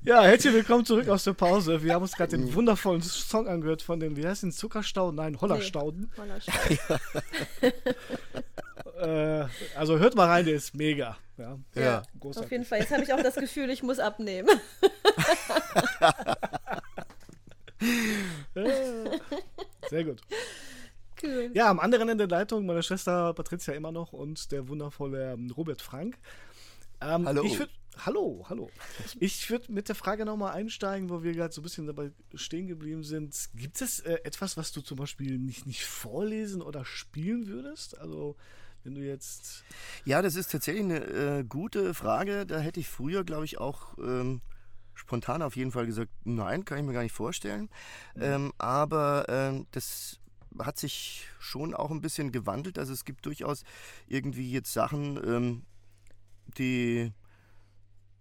Ja, 0.03 0.23
herzlich 0.23 0.55
willkommen 0.55 0.87
zurück 0.87 1.09
aus 1.11 1.25
der 1.25 1.35
Pause. 1.35 1.83
Wir 1.83 1.93
haben 1.93 2.01
uns 2.01 2.13
gerade 2.13 2.35
den 2.35 2.55
wundervollen 2.55 3.03
Song 3.03 3.47
angehört 3.47 3.83
von 3.83 4.01
den, 4.01 4.17
wie 4.17 4.27
heißt 4.27 4.43
den, 4.43 4.53
Zuckerstauden? 4.53 5.17
Nein, 5.17 5.39
Hollerstauden. 5.39 6.11
Nee, 6.17 6.23
Hollerstauden. 6.23 6.79
äh, 9.45 9.45
also 9.77 9.99
hört 9.99 10.15
mal 10.15 10.29
rein, 10.29 10.47
der 10.47 10.55
ist 10.55 10.75
mega. 10.75 11.19
Ja, 11.37 11.59
ja. 11.75 12.03
Auf 12.21 12.51
jeden 12.51 12.65
Fall. 12.65 12.79
Jetzt 12.79 12.91
habe 12.91 13.03
ich 13.03 13.13
auch 13.13 13.23
das 13.23 13.35
Gefühl, 13.35 13.69
ich 13.69 13.83
muss 13.83 13.99
abnehmen. 13.99 14.49
Sehr 19.91 20.05
gut. 20.05 20.23
Cool. 21.23 21.51
Ja, 21.55 21.71
am 21.71 21.81
anderen 21.81 22.09
Ende 22.09 22.29
der 22.29 22.39
Leitung 22.39 22.67
meine 22.67 22.83
Schwester 22.83 23.33
Patricia 23.35 23.75
immer 23.75 23.93
noch 23.93 24.13
und 24.13 24.53
der 24.53 24.69
wundervolle 24.69 25.33
ähm, 25.33 25.51
Robert 25.51 25.83
Frank. 25.83 26.19
Ähm, 27.01 27.27
hallo. 27.27 27.45
Ich 27.45 27.59
würd, 27.59 27.71
hallo, 27.99 28.47
hallo. 28.49 28.71
Ich 29.21 29.51
würde 29.51 29.73
mit 29.73 29.89
der 29.89 29.95
Frage 29.95 30.25
nochmal 30.25 30.55
einsteigen, 30.55 31.11
wo 31.11 31.23
wir 31.23 31.33
gerade 31.33 31.53
so 31.53 31.61
ein 31.61 31.65
bisschen 31.65 31.87
dabei 31.87 32.11
stehen 32.35 32.67
geblieben 32.67 33.05
sind. 33.05 33.51
Gibt 33.55 33.81
es 33.81 34.01
äh, 34.01 34.19
etwas, 34.25 34.57
was 34.57 34.73
du 34.73 34.81
zum 34.81 34.99
Beispiel 34.99 35.39
nicht, 35.39 35.67
nicht 35.67 35.85
vorlesen 35.85 36.63
oder 36.63 36.85
spielen 36.85 37.47
würdest? 37.47 37.99
Also, 37.99 38.37
wenn 38.85 38.95
du 38.95 39.01
jetzt. 39.01 39.65
Ja, 40.05 40.23
das 40.23 40.35
ist 40.35 40.51
tatsächlich 40.51 40.85
eine 40.85 41.05
äh, 41.39 41.45
gute 41.45 41.95
Frage. 41.95 42.47
Da 42.47 42.59
hätte 42.59 42.81
ich 42.81 42.89
früher, 42.89 43.25
glaube 43.25 43.45
ich, 43.45 43.59
auch. 43.59 43.97
Ähm 43.99 44.41
spontan 44.99 45.43
auf 45.43 45.57
jeden 45.57 45.71
Fall 45.71 45.87
gesagt, 45.87 46.11
nein, 46.25 46.65
kann 46.65 46.79
ich 46.79 46.85
mir 46.85 46.93
gar 46.93 47.03
nicht 47.03 47.13
vorstellen. 47.13 47.71
Mhm. 48.15 48.23
Ähm, 48.23 48.53
aber 48.59 49.27
ähm, 49.29 49.67
das 49.71 50.19
hat 50.59 50.79
sich 50.79 51.27
schon 51.39 51.75
auch 51.75 51.91
ein 51.91 52.01
bisschen 52.01 52.33
gewandelt. 52.33 52.79
Also 52.79 52.93
es 52.93 53.05
gibt 53.05 53.27
durchaus 53.27 53.65
irgendwie 54.07 54.51
jetzt 54.51 54.73
Sachen, 54.73 55.17
ähm, 55.25 55.63
die, 56.57 57.13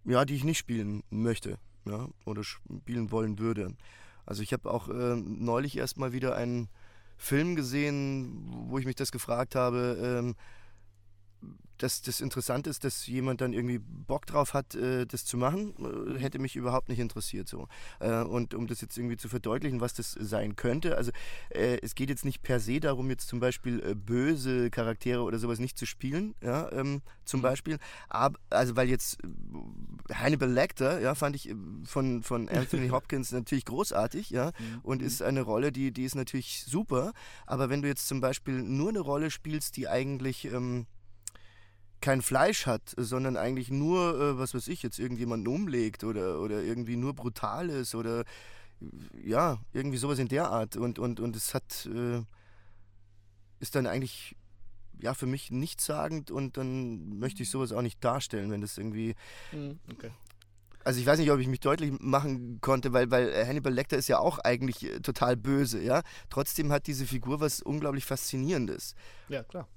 ja, 0.06 0.26
die 0.26 0.36
ich 0.36 0.44
nicht 0.44 0.58
spielen 0.58 1.04
möchte 1.10 1.60
ja, 1.86 2.08
oder 2.26 2.44
spielen 2.44 3.12
wollen 3.12 3.40
würde. 3.40 3.76
Also 4.26 4.44
ich 4.44 4.54
habe 4.54 4.70
auch 4.70 4.90
äh, 4.90 5.16
neulich 5.16 5.78
erst 5.78 5.98
mal 5.98 6.12
wieder 6.12 6.36
einen 6.36 6.70
Film 7.18 7.56
gesehen, 7.56 8.46
wo 8.70 8.78
ich 8.78 8.86
mich 8.86 8.96
das 8.96 9.12
gefragt 9.12 9.56
habe, 9.56 9.98
ähm, 10.02 10.36
dass 11.78 12.02
das 12.02 12.22
interessant 12.22 12.68
ist, 12.68 12.84
dass 12.84 13.08
jemand 13.08 13.42
dann 13.42 13.54
irgendwie 13.54 13.80
Bock 13.80 14.26
drauf 14.26 14.54
hat, 14.54 14.76
äh, 14.76 15.06
das 15.06 15.26
zu 15.26 15.38
machen, 15.38 15.74
äh, 16.16 16.20
hätte 16.20 16.40
mich 16.40 16.56
überhaupt 16.56 16.90
nicht 16.90 17.00
interessiert 17.00 17.48
so. 17.48 17.68
Äh, 18.00 18.22
und 18.24 18.54
um 18.54 18.68
das 18.68 18.82
jetzt 18.82 18.98
irgendwie 18.98 19.18
zu 19.18 19.30
verdeutlichen, 19.30 19.82
was 19.82 19.94
das 19.94 20.12
sein 20.12 20.56
könnte, 20.56 20.98
also 20.98 21.12
äh, 21.50 21.78
es 21.82 21.96
geht 21.96 22.10
jetzt 22.10 22.26
nicht 22.26 22.42
per 22.42 22.60
se 22.60 22.80
darum, 22.80 23.10
jetzt 23.10 23.28
zum 23.28 23.40
Beispiel 23.40 23.82
äh, 23.84 23.96
böse 23.96 24.70
Charaktere 24.70 25.22
oder 25.22 25.40
sowas 25.40 25.60
nicht 25.60 25.78
zu 25.78 25.86
spielen, 25.86 26.36
ja, 26.42 26.72
ähm, 26.72 27.02
zum 27.26 27.42
mhm. 27.42 27.44
Beispiel. 27.44 27.78
Aber, 28.10 28.40
also 28.50 28.76
weil 28.76 28.90
jetzt 28.90 29.20
äh, 29.24 30.14
Hannibal 30.14 30.50
Lecter, 30.50 31.00
ja, 31.00 31.16
fand 31.16 31.36
ich 31.36 31.54
von, 31.84 32.24
von 32.24 32.50
Anthony 32.50 32.90
Hopkins 32.90 33.32
natürlich 33.32 33.66
großartig, 33.66 34.30
ja, 34.30 34.48
mhm. 34.48 34.80
und 34.84 35.02
ist 35.02 35.22
eine 35.22 35.42
Rolle, 35.42 35.72
die, 35.72 35.92
die 35.92 36.04
ist 36.04 36.16
natürlich 36.16 36.64
super. 36.66 37.14
Aber 37.46 37.70
wenn 37.70 37.82
du 37.82 37.88
jetzt 37.88 38.08
zum 38.08 38.22
Beispiel 38.22 38.62
nur 38.62 38.90
eine 38.90 39.00
Rolle 39.00 39.32
spielst, 39.32 39.78
die 39.78 39.88
eigentlich 39.88 40.46
ähm, 40.46 40.88
kein 42.02 42.22
Fleisch 42.22 42.66
hat, 42.66 42.94
sondern 42.98 43.38
eigentlich 43.38 43.72
nur, 43.72 44.20
äh, 44.20 44.38
was 44.38 44.54
weiß 44.54 44.68
ich, 44.68 44.84
jetzt 44.84 45.00
irgendjemanden 45.00 45.48
umlegt 45.48 46.04
oder, 46.04 46.40
oder 46.40 46.62
irgendwie 46.62 46.96
nur 46.96 47.14
brutal 47.14 47.70
ist 47.70 47.96
oder 47.96 48.24
ja, 49.24 49.60
irgendwie 49.74 49.98
sowas 49.98 50.20
in 50.20 50.28
der 50.28 50.50
Art. 50.50 50.76
Und, 50.76 51.00
und, 51.00 51.20
und 51.20 51.36
es 51.36 51.54
hat, 51.54 51.88
äh, 51.94 52.22
ist 53.60 53.76
dann 53.76 53.88
eigentlich 53.88 54.36
ja 55.00 55.14
für 55.14 55.26
mich 55.26 55.52
nichtssagend 55.52 56.32
und 56.32 56.58
dann 56.58 57.20
möchte 57.20 57.44
ich 57.44 57.50
sowas 57.50 57.72
auch 57.72 57.82
nicht 57.82 58.04
darstellen, 58.04 58.52
wenn 58.52 58.62
das 58.62 58.78
irgendwie. 58.78 59.16
Mhm, 59.52 59.80
okay. 59.92 60.12
Also 60.84 61.02
ich 61.02 61.06
weiß 61.06 61.20
nicht, 61.20 61.32
ob 61.32 61.40
ich 61.40 61.48
mich 61.48 61.60
deutlich 61.60 61.92
machen 62.00 62.62
konnte, 62.62 62.94
weil, 62.94 63.12
weil 63.12 63.46
Hannibal 63.46 63.74
Lecter 63.74 63.98
ist 63.98 64.08
ja 64.08 64.20
auch 64.20 64.40
eigentlich 64.40 64.86
äh, 64.86 65.02
total 65.02 65.36
böse, 65.36 65.82
ja. 65.82 66.02
Trotzdem 66.30 66.72
hat 66.72 66.88
diese 66.88 67.06
Figur 67.06 67.42
was 67.42 67.62
unglaublich 67.62 68.06
Faszinierendes. 68.06 68.96
Ja, 69.28 69.44
klar. 69.44 69.68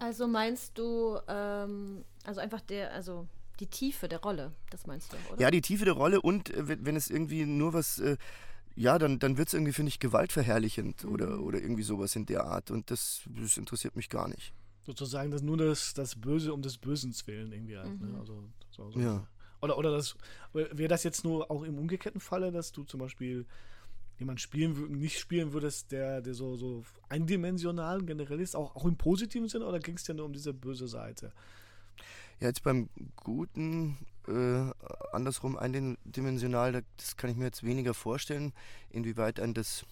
Also 0.00 0.26
meinst 0.26 0.78
du, 0.78 1.18
ähm, 1.28 2.04
also 2.24 2.40
einfach 2.40 2.62
der, 2.62 2.92
also 2.92 3.28
die 3.60 3.66
Tiefe 3.66 4.08
der 4.08 4.20
Rolle, 4.20 4.52
das 4.70 4.86
meinst 4.86 5.12
du, 5.12 5.16
oder? 5.30 5.40
Ja, 5.40 5.50
die 5.50 5.60
Tiefe 5.60 5.84
der 5.84 5.94
Rolle 5.94 6.22
und 6.22 6.48
äh, 6.50 6.84
wenn 6.84 6.96
es 6.96 7.10
irgendwie 7.10 7.44
nur 7.44 7.74
was, 7.74 7.98
äh, 7.98 8.16
ja, 8.74 8.98
dann, 8.98 9.18
dann 9.18 9.36
wird 9.36 9.48
es 9.48 9.54
irgendwie, 9.54 9.74
finde 9.74 9.90
ich, 9.90 10.00
gewaltverherrlichend 10.00 11.04
mhm. 11.04 11.12
oder, 11.12 11.40
oder 11.40 11.60
irgendwie 11.60 11.82
sowas 11.82 12.16
in 12.16 12.24
der 12.24 12.44
Art 12.44 12.70
und 12.70 12.90
das, 12.90 13.20
das 13.26 13.58
interessiert 13.58 13.94
mich 13.94 14.08
gar 14.08 14.26
nicht. 14.26 14.54
Sozusagen 14.86 15.30
das 15.30 15.42
nur 15.42 15.58
das, 15.58 15.92
das 15.92 16.16
Böse 16.16 16.54
um 16.54 16.62
des 16.62 16.78
Bösens 16.78 17.26
willen 17.26 17.52
irgendwie 17.52 17.76
halt, 17.76 18.00
ne? 18.00 18.06
mhm. 18.06 18.12
ne? 18.12 18.20
Also, 18.20 18.42
so, 18.70 18.90
so. 18.90 18.98
Ja. 18.98 19.26
Oder, 19.60 19.76
oder 19.76 19.90
das, 19.92 20.16
wäre 20.54 20.88
das 20.88 21.04
jetzt 21.04 21.24
nur 21.24 21.50
auch 21.50 21.62
im 21.64 21.78
umgekehrten 21.78 22.22
Falle, 22.22 22.50
dass 22.50 22.72
du 22.72 22.84
zum 22.84 23.00
Beispiel 23.00 23.44
jemand 24.20 24.40
spielen 24.40 24.98
nicht 24.98 25.18
spielen 25.18 25.52
würdest, 25.52 25.90
der, 25.90 26.20
der 26.20 26.34
so, 26.34 26.54
so 26.56 26.84
eindimensional 27.08 28.02
generell 28.02 28.40
ist, 28.40 28.54
auch, 28.54 28.76
auch 28.76 28.84
im 28.84 28.96
positiven 28.96 29.48
Sinne, 29.48 29.66
oder 29.66 29.80
ging 29.80 29.96
es 29.96 30.04
dir 30.04 30.14
nur 30.14 30.26
um 30.26 30.32
diese 30.32 30.52
böse 30.52 30.86
Seite? 30.86 31.32
Ja, 32.38 32.48
jetzt 32.48 32.62
beim 32.62 32.88
Guten, 33.16 33.98
äh, 34.28 34.70
andersrum 35.12 35.56
eindimensional, 35.56 36.84
das 36.96 37.16
kann 37.16 37.30
ich 37.30 37.36
mir 37.36 37.46
jetzt 37.46 37.64
weniger 37.64 37.94
vorstellen, 37.94 38.52
inwieweit 38.90 39.40
ein 39.40 39.54
das. 39.54 39.84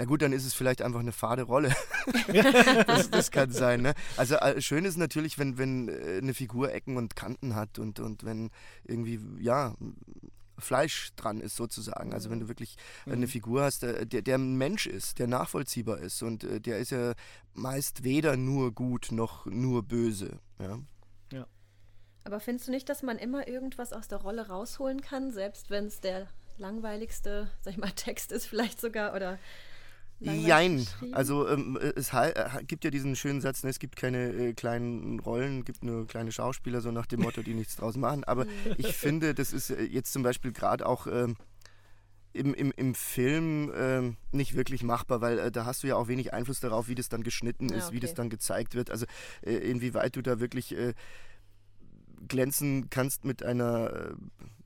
Na 0.00 0.04
gut, 0.04 0.22
dann 0.22 0.32
ist 0.32 0.46
es 0.46 0.54
vielleicht 0.54 0.80
einfach 0.80 1.00
eine 1.00 1.10
fade 1.10 1.42
Rolle. 1.42 1.74
das, 2.86 3.10
das, 3.10 3.30
kann 3.32 3.50
sein. 3.50 3.82
Ne? 3.82 3.94
Also 4.16 4.36
äh, 4.36 4.60
schön 4.60 4.84
ist 4.84 4.96
natürlich, 4.96 5.38
wenn, 5.40 5.58
wenn 5.58 5.88
äh, 5.88 6.18
eine 6.18 6.34
Figur 6.34 6.72
Ecken 6.72 6.96
und 6.96 7.16
Kanten 7.16 7.56
hat 7.56 7.80
und, 7.80 7.98
und 7.98 8.24
wenn 8.24 8.50
irgendwie, 8.84 9.18
ja, 9.40 9.74
Fleisch 10.58 11.10
dran 11.16 11.40
ist 11.40 11.56
sozusagen. 11.56 12.12
Also 12.12 12.30
wenn 12.30 12.40
du 12.40 12.48
wirklich 12.48 12.76
mhm. 13.06 13.12
eine 13.12 13.28
Figur 13.28 13.62
hast, 13.62 13.82
der, 13.82 14.04
der 14.04 14.36
ein 14.36 14.56
Mensch 14.56 14.86
ist, 14.86 15.18
der 15.18 15.26
nachvollziehbar 15.26 15.98
ist 15.98 16.22
und 16.22 16.44
äh, 16.44 16.60
der 16.60 16.78
ist 16.78 16.90
ja 16.90 17.14
meist 17.54 18.04
weder 18.04 18.36
nur 18.36 18.72
gut 18.72 19.08
noch 19.10 19.46
nur 19.46 19.82
böse. 19.82 20.38
Ja. 20.60 20.78
ja. 21.32 21.46
Aber 22.24 22.40
findest 22.40 22.68
du 22.68 22.72
nicht, 22.72 22.88
dass 22.88 23.02
man 23.02 23.18
immer 23.18 23.48
irgendwas 23.48 23.92
aus 23.92 24.08
der 24.08 24.18
Rolle 24.18 24.48
rausholen 24.48 25.00
kann, 25.00 25.30
selbst 25.30 25.70
wenn 25.70 25.86
es 25.86 26.00
der 26.00 26.28
langweiligste, 26.58 27.50
sag 27.60 27.72
ich 27.72 27.78
mal, 27.78 27.90
Text 27.96 28.32
ist 28.32 28.46
vielleicht 28.46 28.80
sogar 28.80 29.14
oder 29.14 29.38
Jein. 30.20 30.86
Also 31.12 31.48
ähm, 31.48 31.78
es 31.96 32.12
äh, 32.12 32.34
gibt 32.66 32.84
ja 32.84 32.90
diesen 32.90 33.14
schönen 33.14 33.40
Satz, 33.40 33.62
ne, 33.62 33.70
es 33.70 33.78
gibt 33.78 33.96
keine 33.96 34.30
äh, 34.32 34.52
kleinen 34.52 35.20
Rollen, 35.20 35.64
gibt 35.64 35.84
nur 35.84 36.06
kleine 36.06 36.32
Schauspieler, 36.32 36.80
so 36.80 36.90
nach 36.90 37.06
dem 37.06 37.20
Motto, 37.20 37.42
die 37.42 37.54
nichts 37.54 37.76
draus 37.76 37.96
machen. 37.96 38.24
Aber 38.24 38.46
ich 38.78 38.96
finde, 38.96 39.34
das 39.34 39.52
ist 39.52 39.70
äh, 39.70 39.82
jetzt 39.82 40.12
zum 40.12 40.22
Beispiel 40.22 40.52
gerade 40.52 40.86
auch 40.86 41.06
ähm, 41.06 41.36
im, 42.32 42.54
im, 42.54 42.72
im 42.76 42.94
Film 42.94 43.72
ähm, 43.76 44.16
nicht 44.32 44.54
wirklich 44.54 44.82
machbar, 44.82 45.20
weil 45.20 45.38
äh, 45.38 45.50
da 45.50 45.64
hast 45.64 45.82
du 45.82 45.86
ja 45.86 45.96
auch 45.96 46.08
wenig 46.08 46.32
Einfluss 46.32 46.60
darauf, 46.60 46.88
wie 46.88 46.94
das 46.94 47.08
dann 47.08 47.22
geschnitten 47.22 47.66
ist, 47.66 47.76
ja, 47.76 47.86
okay. 47.86 47.96
wie 47.96 48.00
das 48.00 48.14
dann 48.14 48.30
gezeigt 48.30 48.74
wird. 48.74 48.90
Also 48.90 49.06
äh, 49.42 49.54
inwieweit 49.54 50.16
du 50.16 50.22
da 50.22 50.40
wirklich 50.40 50.76
äh, 50.76 50.94
glänzen 52.26 52.90
kannst 52.90 53.24
mit 53.24 53.42
einer 53.42 53.92
äh, 53.92 54.14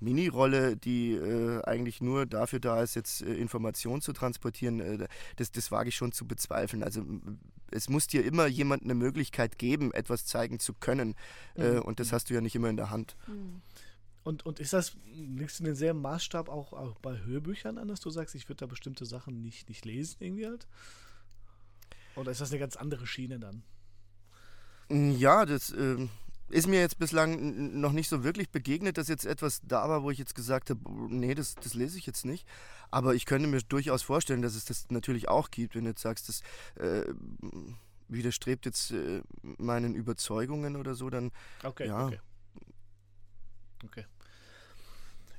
Mini-Rolle, 0.00 0.76
die 0.76 1.12
äh, 1.12 1.62
eigentlich 1.62 2.00
nur 2.00 2.26
dafür 2.26 2.60
da 2.60 2.82
ist, 2.82 2.94
jetzt 2.94 3.22
äh, 3.22 3.34
Informationen 3.34 4.00
zu 4.00 4.12
transportieren, 4.12 4.80
äh, 4.80 5.08
das, 5.36 5.52
das 5.52 5.70
wage 5.70 5.88
ich 5.88 5.96
schon 5.96 6.12
zu 6.12 6.26
bezweifeln. 6.26 6.82
Also 6.82 7.04
es 7.70 7.88
muss 7.88 8.06
dir 8.06 8.24
immer 8.24 8.46
jemand 8.46 8.84
eine 8.84 8.94
Möglichkeit 8.94 9.58
geben, 9.58 9.92
etwas 9.92 10.26
zeigen 10.26 10.58
zu 10.58 10.74
können. 10.74 11.14
Äh, 11.54 11.72
mhm. 11.72 11.82
und 11.82 12.00
das 12.00 12.12
hast 12.12 12.30
du 12.30 12.34
ja 12.34 12.40
nicht 12.40 12.54
immer 12.54 12.68
in 12.68 12.76
der 12.76 12.90
Hand. 12.90 13.16
Mhm. 13.26 13.62
Und, 14.24 14.46
und 14.46 14.60
ist 14.60 14.72
das, 14.72 14.96
legst 15.04 15.58
du 15.58 15.64
denselben 15.64 16.00
Maßstab 16.00 16.48
auch, 16.48 16.72
auch 16.72 16.98
bei 17.00 17.18
Hörbüchern 17.18 17.76
an, 17.76 17.88
dass 17.88 18.00
du 18.00 18.10
sagst, 18.10 18.36
ich 18.36 18.48
würde 18.48 18.60
da 18.60 18.66
bestimmte 18.66 19.04
Sachen 19.04 19.42
nicht, 19.42 19.68
nicht 19.68 19.84
lesen 19.84 20.16
irgendwie 20.20 20.46
halt? 20.46 20.68
Oder 22.14 22.30
ist 22.30 22.40
das 22.40 22.50
eine 22.50 22.60
ganz 22.60 22.76
andere 22.76 23.06
Schiene 23.06 23.40
dann? 23.40 23.64
Ja, 24.88 25.44
das, 25.44 25.70
ähm, 25.70 26.10
ist 26.52 26.68
mir 26.68 26.80
jetzt 26.80 26.98
bislang 26.98 27.80
noch 27.80 27.92
nicht 27.92 28.08
so 28.08 28.24
wirklich 28.24 28.50
begegnet, 28.50 28.98
dass 28.98 29.08
jetzt 29.08 29.24
etwas 29.24 29.62
da 29.64 29.88
war, 29.88 30.02
wo 30.02 30.10
ich 30.10 30.18
jetzt 30.18 30.34
gesagt 30.34 30.68
habe, 30.68 30.80
nee, 31.08 31.34
das, 31.34 31.54
das 31.54 31.72
lese 31.72 31.96
ich 31.96 32.04
jetzt 32.04 32.26
nicht. 32.26 32.46
Aber 32.90 33.14
ich 33.14 33.24
könnte 33.24 33.48
mir 33.48 33.60
durchaus 33.62 34.02
vorstellen, 34.02 34.42
dass 34.42 34.54
es 34.54 34.66
das 34.66 34.90
natürlich 34.90 35.28
auch 35.28 35.50
gibt, 35.50 35.74
wenn 35.74 35.84
du 35.84 35.90
jetzt 35.90 36.02
sagst, 36.02 36.28
das 36.28 36.42
äh, 36.76 37.04
widerstrebt 38.08 38.66
jetzt 38.66 38.90
äh, 38.90 39.22
meinen 39.42 39.94
Überzeugungen 39.94 40.76
oder 40.76 40.94
so, 40.94 41.08
dann 41.08 41.32
okay, 41.64 41.86
ja. 41.86 42.06
Okay. 42.06 42.20
okay. 43.84 44.04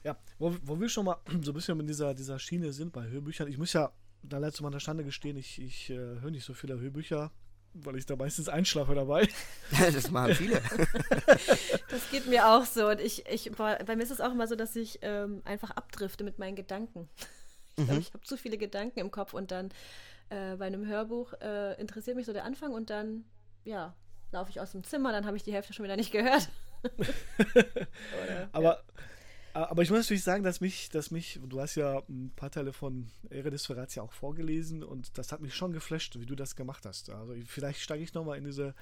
Ja, 0.04 0.17
wo, 0.39 0.56
wo 0.63 0.80
wir 0.80 0.89
schon 0.89 1.06
mal 1.06 1.17
so 1.43 1.52
ein 1.52 1.54
bisschen 1.54 1.80
in 1.80 1.88
dieser, 1.88 2.15
dieser 2.15 2.39
Schiene 2.39 2.73
sind 2.73 2.91
bei 2.91 3.08
Hörbüchern, 3.08 3.47
ich 3.47 3.60
muss 3.60 3.73
ja 3.73 3.91
da 4.23 4.39
letztes 4.39 4.62
Mal 4.62 4.69
an 4.69 4.73
der 4.73 4.80
Stande 4.80 5.04
gestehen, 5.04 5.38
ich, 5.38 5.62
ich 5.62 5.91
äh, 5.91 5.95
höre 5.95 6.32
nicht 6.32 6.45
so 6.45 6.56
viele 6.56 6.80
Hörbücher 6.80 7.32
weil 7.73 7.97
ich 7.97 8.05
da 8.05 8.15
meistens 8.15 8.49
einschlafe 8.49 8.95
dabei. 8.95 9.27
das 9.71 10.12
machen 10.12 10.36
viele. 10.36 10.62
das 11.89 12.09
geht 12.12 12.27
mir 12.27 12.47
auch 12.47 12.65
so. 12.65 12.88
Und 12.88 13.01
ich, 13.01 13.27
ich, 13.27 13.51
bei 13.51 13.95
mir 13.95 14.03
ist 14.03 14.12
es 14.12 14.21
auch 14.21 14.31
immer 14.31 14.47
so, 14.47 14.55
dass 14.55 14.75
ich 14.75 14.99
ähm, 15.01 15.41
einfach 15.45 15.71
abdrifte 15.71 16.23
mit 16.23 16.39
meinen 16.39 16.55
Gedanken. 16.55 17.09
Ich 17.75 17.86
glaube, 17.86 17.93
mhm. 17.93 18.01
ich 18.01 18.13
habe 18.13 18.23
zu 18.23 18.38
viele 18.38 18.59
Gedanken 18.59 18.99
im 18.99 19.09
Kopf 19.09 19.33
und 19.33 19.49
dann 19.49 19.71
äh, 20.29 20.57
bei 20.57 20.67
einem 20.67 20.86
Hörbuch 20.86 21.33
äh, 21.41 21.73
interessiert 21.81 22.15
mich 22.15 22.27
so 22.27 22.31
der 22.31 22.43
Anfang 22.43 22.71
und 22.71 22.91
dann, 22.91 23.25
ja, 23.63 23.95
laufe 24.31 24.51
ich 24.51 24.59
aus 24.59 24.73
dem 24.73 24.83
Zimmer, 24.83 25.12
dann 25.12 25.25
habe 25.25 25.38
ich 25.38 25.41
die 25.41 25.51
Hälfte 25.51 25.73
schon 25.73 25.83
wieder 25.83 25.95
nicht 25.95 26.12
gehört. 26.12 26.49
Oder, 26.83 28.49
Aber 28.51 28.63
ja. 28.63 28.79
Aber 29.53 29.83
ich 29.83 29.91
muss 29.91 29.99
natürlich 29.99 30.23
sagen, 30.23 30.43
dass 30.43 30.61
mich, 30.61 30.89
dass 30.89 31.11
mich, 31.11 31.39
du 31.47 31.61
hast 31.61 31.75
ja 31.75 32.01
ein 32.09 32.31
paar 32.35 32.49
Teile 32.49 32.73
von 32.73 33.07
Ehre 33.29 33.51
des 33.51 33.67
Verrats 33.67 33.93
ja 33.93 34.01
auch 34.01 34.11
vorgelesen 34.11 34.83
und 34.83 35.15
das 35.17 35.31
hat 35.31 35.41
mich 35.41 35.53
schon 35.53 35.73
geflasht, 35.73 36.19
wie 36.19 36.25
du 36.25 36.35
das 36.35 36.55
gemacht 36.55 36.87
hast. 36.87 37.11
Also 37.11 37.35
vielleicht 37.45 37.79
steige 37.79 38.03
ich 38.03 38.15
nochmal 38.15 38.39
in 38.39 38.45
diese 38.45 38.73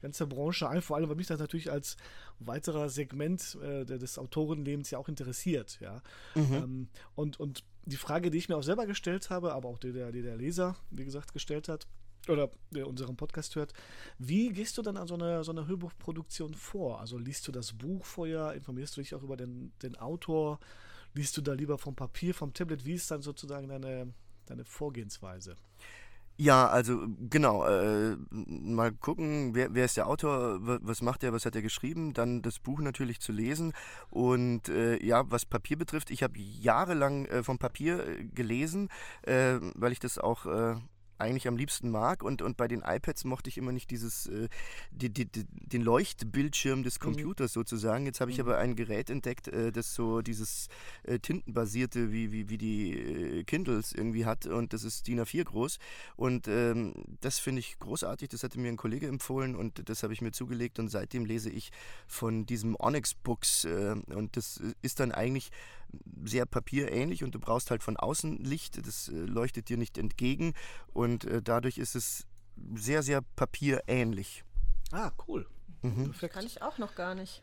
ganze 0.00 0.28
Branche 0.28 0.68
ein, 0.68 0.82
vor 0.82 0.96
allem, 0.96 1.08
weil 1.08 1.16
mich 1.16 1.26
das 1.26 1.40
natürlich 1.40 1.70
als 1.72 1.96
weiterer 2.38 2.88
Segment 2.88 3.58
äh, 3.60 3.84
des 3.84 4.18
Autorenlebens 4.18 4.90
ja 4.92 4.98
auch 4.98 5.08
interessiert, 5.08 5.78
ja. 5.80 6.00
Mhm. 6.36 6.54
Ähm, 6.54 6.88
und, 7.16 7.40
und 7.40 7.64
die 7.84 7.96
Frage, 7.96 8.30
die 8.30 8.38
ich 8.38 8.48
mir 8.48 8.56
auch 8.56 8.62
selber 8.62 8.86
gestellt 8.86 9.30
habe, 9.30 9.52
aber 9.52 9.68
auch 9.68 9.78
die 9.78 9.92
der, 9.92 10.12
die 10.12 10.22
der 10.22 10.36
Leser, 10.36 10.76
wie 10.90 11.04
gesagt, 11.04 11.32
gestellt 11.32 11.68
hat, 11.68 11.86
oder 12.28 12.50
der 12.70 12.86
unseren 12.86 13.16
Podcast 13.16 13.56
hört, 13.56 13.72
wie 14.18 14.52
gehst 14.52 14.76
du 14.78 14.82
dann 14.82 14.96
an 14.96 15.06
so 15.06 15.14
einer 15.14 15.44
so 15.44 15.52
eine 15.52 15.66
Hörbuchproduktion 15.66 16.54
vor? 16.54 17.00
Also 17.00 17.18
liest 17.18 17.46
du 17.48 17.52
das 17.52 17.72
Buch 17.72 18.04
vorher, 18.04 18.52
informierst 18.54 18.96
du 18.96 19.00
dich 19.00 19.14
auch 19.14 19.22
über 19.22 19.36
den, 19.36 19.72
den 19.82 19.96
Autor, 19.96 20.58
liest 21.14 21.36
du 21.36 21.40
da 21.40 21.52
lieber 21.52 21.78
vom 21.78 21.96
Papier, 21.96 22.34
vom 22.34 22.52
Tablet, 22.52 22.84
wie 22.84 22.94
ist 22.94 23.10
dann 23.10 23.22
sozusagen 23.22 23.68
deine, 23.68 24.12
deine 24.46 24.64
Vorgehensweise? 24.64 25.56
Ja, 26.36 26.68
also 26.68 27.06
genau, 27.28 27.66
äh, 27.66 28.16
mal 28.30 28.92
gucken, 28.92 29.54
wer, 29.54 29.74
wer, 29.74 29.84
ist 29.84 29.98
der 29.98 30.06
Autor, 30.06 30.58
was 30.62 31.02
macht 31.02 31.22
er, 31.22 31.34
was 31.34 31.44
hat 31.44 31.54
er 31.54 31.60
geschrieben, 31.60 32.14
dann 32.14 32.40
das 32.40 32.60
Buch 32.60 32.80
natürlich 32.80 33.20
zu 33.20 33.30
lesen. 33.30 33.74
Und 34.08 34.70
äh, 34.70 35.04
ja, 35.04 35.30
was 35.30 35.44
Papier 35.44 35.76
betrifft, 35.76 36.10
ich 36.10 36.22
habe 36.22 36.38
jahrelang 36.38 37.26
äh, 37.26 37.42
vom 37.42 37.58
Papier 37.58 38.06
äh, 38.06 38.24
gelesen, 38.24 38.88
äh, 39.20 39.58
weil 39.74 39.92
ich 39.92 39.98
das 39.98 40.16
auch 40.16 40.46
äh, 40.46 40.76
eigentlich 41.20 41.48
am 41.48 41.56
liebsten 41.56 41.90
mag. 41.90 42.22
Und, 42.22 42.42
und 42.42 42.56
bei 42.56 42.68
den 42.68 42.82
iPads 42.82 43.24
mochte 43.24 43.48
ich 43.48 43.58
immer 43.58 43.72
nicht 43.72 43.90
dieses, 43.90 44.26
äh, 44.26 44.48
die, 44.90 45.10
die, 45.10 45.26
die, 45.26 45.44
den 45.50 45.82
Leuchtbildschirm 45.82 46.82
des 46.82 46.98
mhm. 46.98 47.04
Computers 47.04 47.52
mhm. 47.52 47.60
sozusagen. 47.60 48.06
Jetzt 48.06 48.20
habe 48.20 48.30
ich 48.30 48.38
mhm. 48.38 48.44
aber 48.44 48.58
ein 48.58 48.76
Gerät 48.76 49.10
entdeckt, 49.10 49.48
äh, 49.48 49.72
das 49.72 49.94
so 49.94 50.22
dieses 50.22 50.68
äh, 51.04 51.18
Tintenbasierte, 51.18 52.12
wie, 52.12 52.32
wie, 52.32 52.48
wie 52.48 52.58
die 52.58 52.92
äh, 52.92 53.44
Kindles 53.44 53.92
irgendwie 53.92 54.26
hat. 54.26 54.46
Und 54.46 54.72
das 54.72 54.84
ist 54.84 55.06
DIN 55.06 55.20
A4 55.20 55.44
groß. 55.44 55.78
Und 56.16 56.48
ähm, 56.48 56.94
das 57.20 57.38
finde 57.38 57.60
ich 57.60 57.78
großartig. 57.78 58.28
Das 58.28 58.42
hatte 58.42 58.58
mir 58.58 58.68
ein 58.68 58.76
Kollege 58.76 59.06
empfohlen 59.06 59.54
und 59.56 59.88
das 59.88 60.02
habe 60.02 60.12
ich 60.12 60.22
mir 60.22 60.32
zugelegt. 60.32 60.78
Und 60.78 60.88
seitdem 60.88 61.24
lese 61.24 61.50
ich 61.50 61.70
von 62.06 62.46
diesem 62.46 62.76
Onyx 62.78 63.14
Books. 63.14 63.64
Äh, 63.64 63.96
und 64.14 64.36
das 64.36 64.60
ist 64.82 65.00
dann 65.00 65.12
eigentlich 65.12 65.50
sehr 66.24 66.46
papierähnlich 66.46 67.24
und 67.24 67.34
du 67.34 67.40
brauchst 67.40 67.70
halt 67.70 67.82
von 67.82 67.96
außen 67.96 68.38
Licht, 68.38 68.86
das 68.86 69.08
äh, 69.08 69.12
leuchtet 69.12 69.68
dir 69.68 69.76
nicht 69.76 69.98
entgegen 69.98 70.54
und 70.92 71.24
äh, 71.24 71.42
dadurch 71.42 71.78
ist 71.78 71.94
es 71.94 72.26
sehr, 72.74 73.02
sehr 73.02 73.22
papierähnlich. 73.36 74.44
Ah, 74.92 75.12
cool. 75.26 75.46
Mhm. 75.82 76.04
Perfekt. 76.04 76.34
Kann 76.34 76.46
ich 76.46 76.62
auch 76.62 76.78
noch 76.78 76.94
gar 76.94 77.14
nicht. 77.14 77.42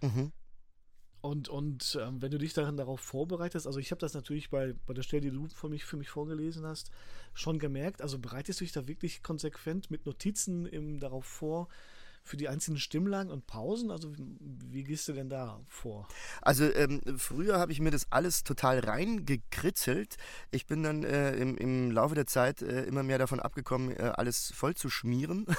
Mhm. 0.00 0.32
Und, 1.20 1.48
und 1.48 1.98
ähm, 2.02 2.20
wenn 2.20 2.30
du 2.30 2.36
dich 2.36 2.52
darin 2.52 2.76
darauf 2.76 3.00
vorbereitest, 3.00 3.66
also 3.66 3.78
ich 3.78 3.90
habe 3.90 3.98
das 3.98 4.12
natürlich 4.12 4.50
bei, 4.50 4.74
bei 4.86 4.92
der 4.92 5.02
Stelle, 5.02 5.22
die 5.22 5.30
du 5.30 5.48
für 5.48 5.70
mich, 5.70 5.84
für 5.86 5.96
mich 5.96 6.10
vorgelesen 6.10 6.66
hast, 6.66 6.90
schon 7.32 7.58
gemerkt. 7.58 8.02
Also 8.02 8.18
bereitest 8.18 8.60
du 8.60 8.64
dich 8.64 8.72
da 8.72 8.86
wirklich 8.86 9.22
konsequent 9.22 9.90
mit 9.90 10.04
Notizen 10.04 10.66
im, 10.66 11.00
darauf 11.00 11.24
vor, 11.24 11.68
für 12.24 12.38
die 12.38 12.48
einzelnen 12.48 12.78
Stimmlagen 12.78 13.30
und 13.30 13.46
Pausen? 13.46 13.90
Also 13.90 14.10
wie 14.16 14.82
gehst 14.82 15.06
du 15.08 15.12
denn 15.12 15.28
da 15.28 15.60
vor? 15.68 16.08
Also 16.40 16.64
ähm, 16.64 17.02
früher 17.18 17.58
habe 17.58 17.70
ich 17.70 17.80
mir 17.80 17.90
das 17.90 18.10
alles 18.10 18.44
total 18.44 18.78
reingekritzelt. 18.78 20.16
Ich 20.50 20.66
bin 20.66 20.82
dann 20.82 21.04
äh, 21.04 21.36
im, 21.36 21.56
im 21.58 21.90
Laufe 21.90 22.14
der 22.14 22.26
Zeit 22.26 22.62
äh, 22.62 22.84
immer 22.84 23.02
mehr 23.02 23.18
davon 23.18 23.40
abgekommen, 23.40 23.90
äh, 23.90 24.12
alles 24.16 24.52
voll 24.54 24.74
zu 24.74 24.88
schmieren. 24.88 25.46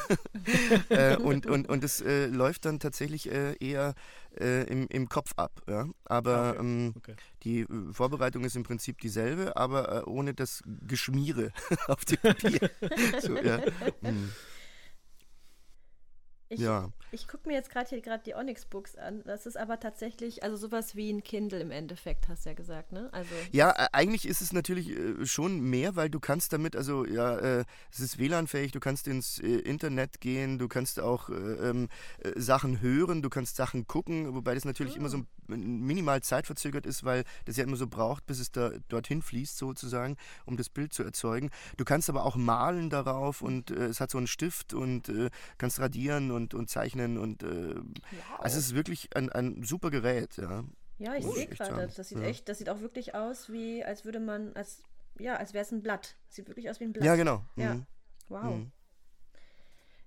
Äh, 0.90 1.18
und, 1.18 1.46
und, 1.46 1.68
und 1.68 1.84
es 1.84 2.02
äh, 2.02 2.28
läuft 2.28 2.66
dann 2.66 2.80
tatsächlich 2.80 3.32
äh, 3.32 3.56
eher 3.60 3.96
im, 4.38 4.88
im 4.88 5.08
Kopf 5.08 5.32
ab. 5.38 5.62
Ja? 5.68 5.88
Aber 6.04 6.52
okay. 6.52 6.60
Ähm, 6.60 6.94
okay. 6.96 7.16
die 7.44 7.66
Vorbereitung 7.92 8.44
ist 8.44 8.56
im 8.56 8.64
Prinzip 8.64 9.00
dieselbe, 9.00 9.56
aber 9.56 10.08
ohne 10.08 10.34
das 10.34 10.62
Geschmiere 10.66 11.52
auf 11.88 12.04
dem 12.06 12.18
Papier. 12.18 12.70
so, 13.22 13.38
ja. 13.38 13.62
mhm. 14.02 14.32
Ich, 16.48 16.60
ja. 16.60 16.90
ich 17.12 17.28
gucke 17.28 17.48
mir 17.50 17.56
jetzt 17.56 17.72
gerade 17.72 17.90
hier 17.90 18.02
gerade 18.02 18.24
die 18.24 18.36
Onyx 18.36 18.66
Books 18.66 18.96
an. 18.96 19.24
Das 19.26 19.48
ist 19.48 19.58
aber 19.58 19.80
tatsächlich, 19.80 20.44
also 20.44 20.58
sowas 20.58 20.96
wie 20.96 21.12
ein 21.12 21.24
Kindle 21.24 21.60
im 21.60 21.72
Endeffekt, 21.72 22.28
hast 22.28 22.46
du 22.46 22.50
ja 22.50 22.56
gesagt, 22.56 22.92
ne? 22.92 23.10
Also 23.14 23.34
ja, 23.52 23.72
äh, 23.72 23.88
eigentlich 23.94 24.28
ist 24.28 24.42
es 24.42 24.54
natürlich 24.54 24.92
äh, 24.92 25.26
schon 25.26 25.60
mehr, 25.60 25.96
weil 25.96 26.12
du 26.12 26.20
kannst 26.20 26.54
damit, 26.54 26.76
also 26.76 27.04
ja, 27.04 27.36
äh, 27.38 27.66
es 27.92 28.00
ist 28.00 28.20
WLAN-fähig, 28.20 28.72
du 28.72 28.80
kannst 28.80 29.08
ins 29.08 29.40
äh, 29.40 29.48
Internet 29.48 30.22
gehen, 30.22 30.60
du 30.60 30.68
kannst 30.68 31.00
auch 31.00 31.30
äh, 31.30 31.34
ähm, 31.34 31.90
äh, 32.20 32.40
Sachen 32.40 32.80
hören, 32.80 33.24
du 33.24 33.30
kannst 33.30 33.56
Sachen 33.56 33.88
gucken, 33.88 34.36
wobei 34.36 34.54
das 34.54 34.66
natürlich 34.66 34.94
oh. 34.94 34.98
immer 34.98 35.10
so 35.10 35.18
ah. 35.18 35.24
minimal 35.48 36.22
zeitverzögert 36.22 36.86
ist, 36.86 37.04
weil 37.04 37.24
das 37.46 37.58
ja 37.58 37.64
immer 37.64 37.78
so 37.78 37.88
braucht, 37.88 38.28
bis 38.28 38.40
es 38.40 38.52
da 38.52 38.70
dorthin 38.88 39.24
fließt 39.24 39.58
sozusagen, 39.58 40.16
um 40.46 40.58
das 40.58 40.70
Bild 40.70 40.94
zu 40.94 41.02
erzeugen. 41.02 41.50
Du 41.78 41.86
kannst 41.86 42.08
aber 42.08 42.24
auch 42.24 42.36
malen 42.36 42.92
darauf 42.92 43.42
und 43.42 43.72
es 43.72 44.00
hat 44.00 44.12
so 44.12 44.20
einen 44.20 44.28
Stift 44.28 44.76
und 44.76 45.12
kannst 45.58 45.80
radieren 45.80 46.35
und, 46.36 46.54
und 46.54 46.70
zeichnen 46.70 47.18
und 47.18 47.44
äh, 47.44 47.76
wow. 47.76 48.40
also 48.40 48.58
es 48.58 48.68
ist 48.68 48.76
wirklich 48.76 49.16
ein, 49.16 49.32
ein 49.32 49.64
super 49.64 49.90
Gerät, 49.90 50.38
ja. 50.38 50.64
Ja, 50.98 51.16
ich 51.16 51.26
sehe 51.26 51.48
gerade, 51.48 51.90
das 51.94 52.10
sieht 52.10 52.20
ja. 52.20 52.26
echt, 52.26 52.48
das 52.48 52.58
sieht 52.58 52.70
auch 52.70 52.80
wirklich 52.80 53.16
aus 53.16 53.52
wie, 53.52 53.84
als 53.84 54.06
würde 54.06 54.20
man, 54.20 54.54
als, 54.54 54.82
ja, 55.20 55.36
als 55.36 55.54
wäre 55.54 55.64
es 55.64 55.72
ein 55.72 55.82
Blatt. 55.82 56.16
Sieht 56.30 56.48
wirklich 56.48 56.70
aus 56.70 56.80
wie 56.80 56.86
ein 56.86 56.94
Blatt. 56.94 57.04
Ja, 57.04 57.16
genau. 57.16 57.44
Ja. 57.58 57.76
Mhm. 57.76 57.86
Wow. 58.30 58.56
Mhm. 58.56 58.72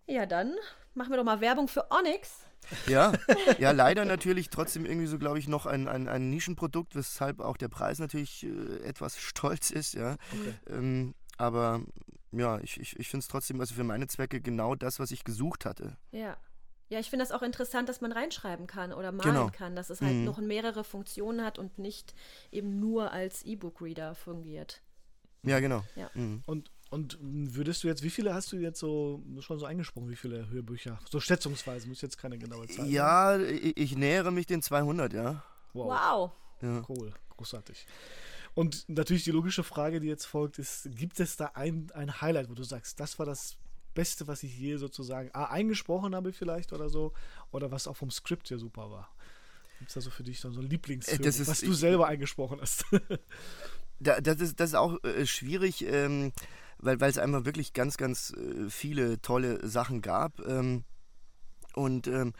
Ja, 0.07 0.25
dann 0.25 0.55
machen 0.95 1.11
wir 1.11 1.19
doch 1.19 1.25
mal 1.25 1.41
Werbung 1.43 1.69
für 1.69 1.91
Onyx. 1.91 2.47
Ja, 2.87 3.13
ja, 3.59 3.71
leider 3.73 4.05
natürlich 4.05 4.49
trotzdem 4.49 4.87
irgendwie 4.87 5.07
so, 5.07 5.19
glaube 5.19 5.39
ich, 5.39 5.47
noch 5.47 5.67
ein, 5.67 5.89
ein, 5.89 6.09
ein 6.09 6.31
Nischenprodukt, 6.31 6.95
weshalb 6.97 7.41
auch 7.41 7.57
der 7.57 7.69
Preis 7.69 7.99
natürlich 7.99 8.45
äh, 8.45 8.83
etwas 8.85 9.19
stolz 9.21 9.71
ist, 9.71 9.95
ja. 9.95 10.17
Okay. 10.33 10.55
Ähm, 10.69 11.15
aber 11.37 11.83
ja, 12.33 12.59
ich, 12.61 12.81
ich, 12.81 12.99
ich 12.99 13.09
finde 13.09 13.23
es 13.25 13.29
trotzdem, 13.29 13.61
also 13.61 13.75
für 13.75 13.85
meine 13.85 14.07
Zwecke 14.07 14.41
genau 14.41 14.75
das, 14.75 14.99
was 14.99 15.11
ich 15.11 15.25
gesucht 15.25 15.65
hatte. 15.65 15.97
Ja. 16.13 16.37
Ja, 16.91 16.99
ich 16.99 17.11
finde 17.11 17.23
das 17.23 17.33
auch 17.33 17.43
interessant, 17.43 17.89
dass 17.91 18.01
man 18.01 18.13
reinschreiben 18.13 18.67
kann 18.67 18.95
oder 18.95 19.13
malen 19.13 19.35
genau. 19.35 19.51
kann, 19.51 19.77
dass 19.77 19.91
es 19.91 20.01
halt 20.01 20.15
mhm. 20.15 20.25
noch 20.25 20.39
mehrere 20.39 20.85
Funktionen 20.85 21.45
hat 21.45 21.59
und 21.59 21.79
nicht 21.79 22.15
eben 22.51 22.81
nur 22.81 23.13
als 23.13 23.43
E-Book-Reader 23.43 24.15
fungiert. 24.15 24.81
Ja, 25.43 25.61
genau. 25.61 25.85
Ja. 25.97 26.11
Mhm. 26.15 26.43
Und, 26.47 26.71
und 26.91 27.19
würdest 27.21 27.85
du 27.85 27.89
jetzt, 27.89 28.03
wie 28.03 28.11
viele 28.11 28.33
hast 28.33 28.53
du 28.53 28.57
jetzt 28.57 28.79
so 28.79 29.23
schon 29.41 29.59
so 29.59 29.67
eingesprochen, 29.67 30.09
wie 30.09 30.17
viele 30.17 30.49
Hörbücher? 30.49 30.99
So 31.11 31.21
schätzungsweise, 31.21 31.87
muss 31.89 32.01
jetzt 32.01 32.17
keine 32.17 32.39
genaue 32.39 32.67
Zahl 32.69 32.89
Ja, 32.89 33.39
ich, 33.39 33.77
ich, 33.77 33.97
nähere 33.97 34.33
mich 34.33 34.47
den 34.47 34.63
200, 34.63 35.13
ja. 35.13 35.45
Wow. 35.75 35.91
wow. 35.91 36.31
Ja. 36.63 36.83
Cool, 36.89 37.13
großartig. 37.37 37.87
Und 38.59 38.89
natürlich 38.89 39.23
die 39.23 39.31
logische 39.31 39.63
Frage, 39.63 40.01
die 40.01 40.09
jetzt 40.09 40.25
folgt, 40.25 40.59
ist: 40.59 40.89
Gibt 40.97 41.21
es 41.21 41.37
da 41.37 41.53
ein, 41.55 41.93
ein 41.95 42.21
Highlight, 42.21 42.51
wo 42.51 42.55
du 42.55 42.65
sagst, 42.65 42.99
das 42.99 43.17
war 43.21 43.25
das 43.25 43.57
Beste, 43.95 44.27
was 44.27 44.43
ich 44.43 44.59
je 44.59 44.79
sozusagen 44.79 45.31
A, 45.33 45.45
eingesprochen 45.45 46.13
habe, 46.13 46.33
vielleicht 46.33 46.73
oder 46.73 46.89
so, 46.89 47.13
oder 47.53 47.71
was 47.71 47.87
auch 47.87 47.97
vom 47.97 48.11
Skript 48.11 48.51
her 48.51 48.59
super 48.59 48.91
war? 48.91 49.15
Gibt 49.79 49.91
es 49.91 49.95
da 49.95 50.01
so 50.01 50.11
für 50.11 50.25
dich 50.25 50.41
so 50.41 50.49
ein 50.49 50.55
Lieblingsfilm, 50.55 51.23
äh, 51.23 51.47
was 51.47 51.61
du 51.61 51.73
selber 51.73 52.09
eingesprochen 52.09 52.61
hast? 52.61 52.85
da, 54.01 54.21
das, 54.21 54.41
ist, 54.41 54.59
das 54.59 54.71
ist 54.71 54.75
auch 54.75 55.05
äh, 55.05 55.25
schwierig, 55.25 55.85
ähm, 55.85 56.33
weil 56.79 57.01
es 57.01 57.19
einfach 57.19 57.45
wirklich 57.45 57.75
ganz, 57.75 57.97
ganz 57.97 58.33
äh, 58.33 58.69
viele 58.69 59.23
tolle 59.23 59.69
Sachen 59.69 60.03
gab. 60.03 60.45
Ähm, 60.45 60.83
und 61.75 62.09
ähm, 62.09 62.33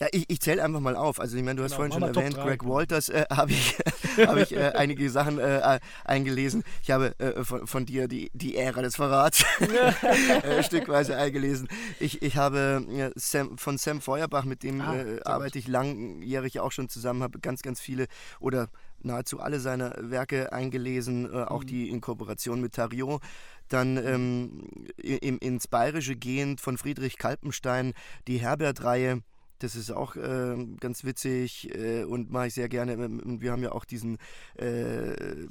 ja, 0.00 0.08
ich, 0.12 0.28
ich 0.28 0.40
zähle 0.40 0.62
einfach 0.62 0.80
mal 0.80 0.96
auf. 0.96 1.20
Also 1.20 1.36
ich 1.36 1.42
meine, 1.42 1.56
du 1.56 1.62
hast 1.62 1.76
genau, 1.76 1.88
vorhin 1.88 1.92
schon 1.92 2.14
erwähnt, 2.14 2.36
Greg 2.36 2.64
Walters 2.64 3.08
äh, 3.08 3.24
habe 3.30 3.52
ich, 3.52 3.76
hab 4.18 4.36
ich 4.36 4.54
äh, 4.54 4.72
einige 4.74 5.08
Sachen 5.10 5.38
äh, 5.38 5.78
eingelesen. 6.04 6.64
Ich 6.82 6.90
habe 6.90 7.18
äh, 7.18 7.44
von, 7.44 7.66
von, 7.66 7.86
dir 7.86 8.08
die, 8.08 8.30
die 8.34 8.56
Ära 8.56 8.82
des 8.82 8.96
Verrats 8.96 9.44
äh, 9.60 10.62
stückweise 10.62 11.16
eingelesen. 11.16 11.68
Ich, 12.00 12.22
ich 12.22 12.36
habe 12.36 12.84
äh, 12.90 13.10
Sam, 13.14 13.56
von 13.56 13.78
Sam 13.78 14.00
Feuerbach, 14.00 14.44
mit 14.44 14.62
dem 14.62 14.80
ah, 14.80 14.94
arbeite 15.24 15.58
ich 15.58 15.68
langjährig 15.68 16.60
auch 16.60 16.72
schon 16.72 16.88
zusammen, 16.88 17.22
habe 17.22 17.38
ganz, 17.38 17.62
ganz 17.62 17.80
viele 17.80 18.06
oder 18.40 18.68
nahezu 19.02 19.38
alle 19.40 19.60
seine 19.60 19.94
Werke 19.98 20.52
eingelesen, 20.52 21.30
auch 21.30 21.62
mhm. 21.62 21.66
die 21.66 21.90
in 21.90 22.00
Kooperation 22.00 22.60
mit 22.60 22.74
Tarion 22.74 23.20
dann 23.68 23.96
ähm, 23.96 24.68
im, 24.96 25.38
ins 25.38 25.68
Bayerische 25.68 26.16
gehend 26.16 26.60
von 26.60 26.78
Friedrich 26.78 27.18
Kalpenstein 27.18 27.92
die 28.28 28.38
Herbert-Reihe, 28.38 29.22
das 29.64 29.76
ist 29.76 29.90
auch 29.90 30.14
äh, 30.16 30.56
ganz 30.78 31.04
witzig 31.04 31.74
äh, 31.74 32.04
und 32.04 32.30
mache 32.30 32.48
ich 32.48 32.54
sehr 32.54 32.68
gerne. 32.68 32.92
Ähm, 32.92 33.40
wir 33.40 33.50
haben 33.50 33.62
ja 33.62 33.72
auch 33.72 33.86
diesen, 33.86 34.18
äh, 34.56 35.46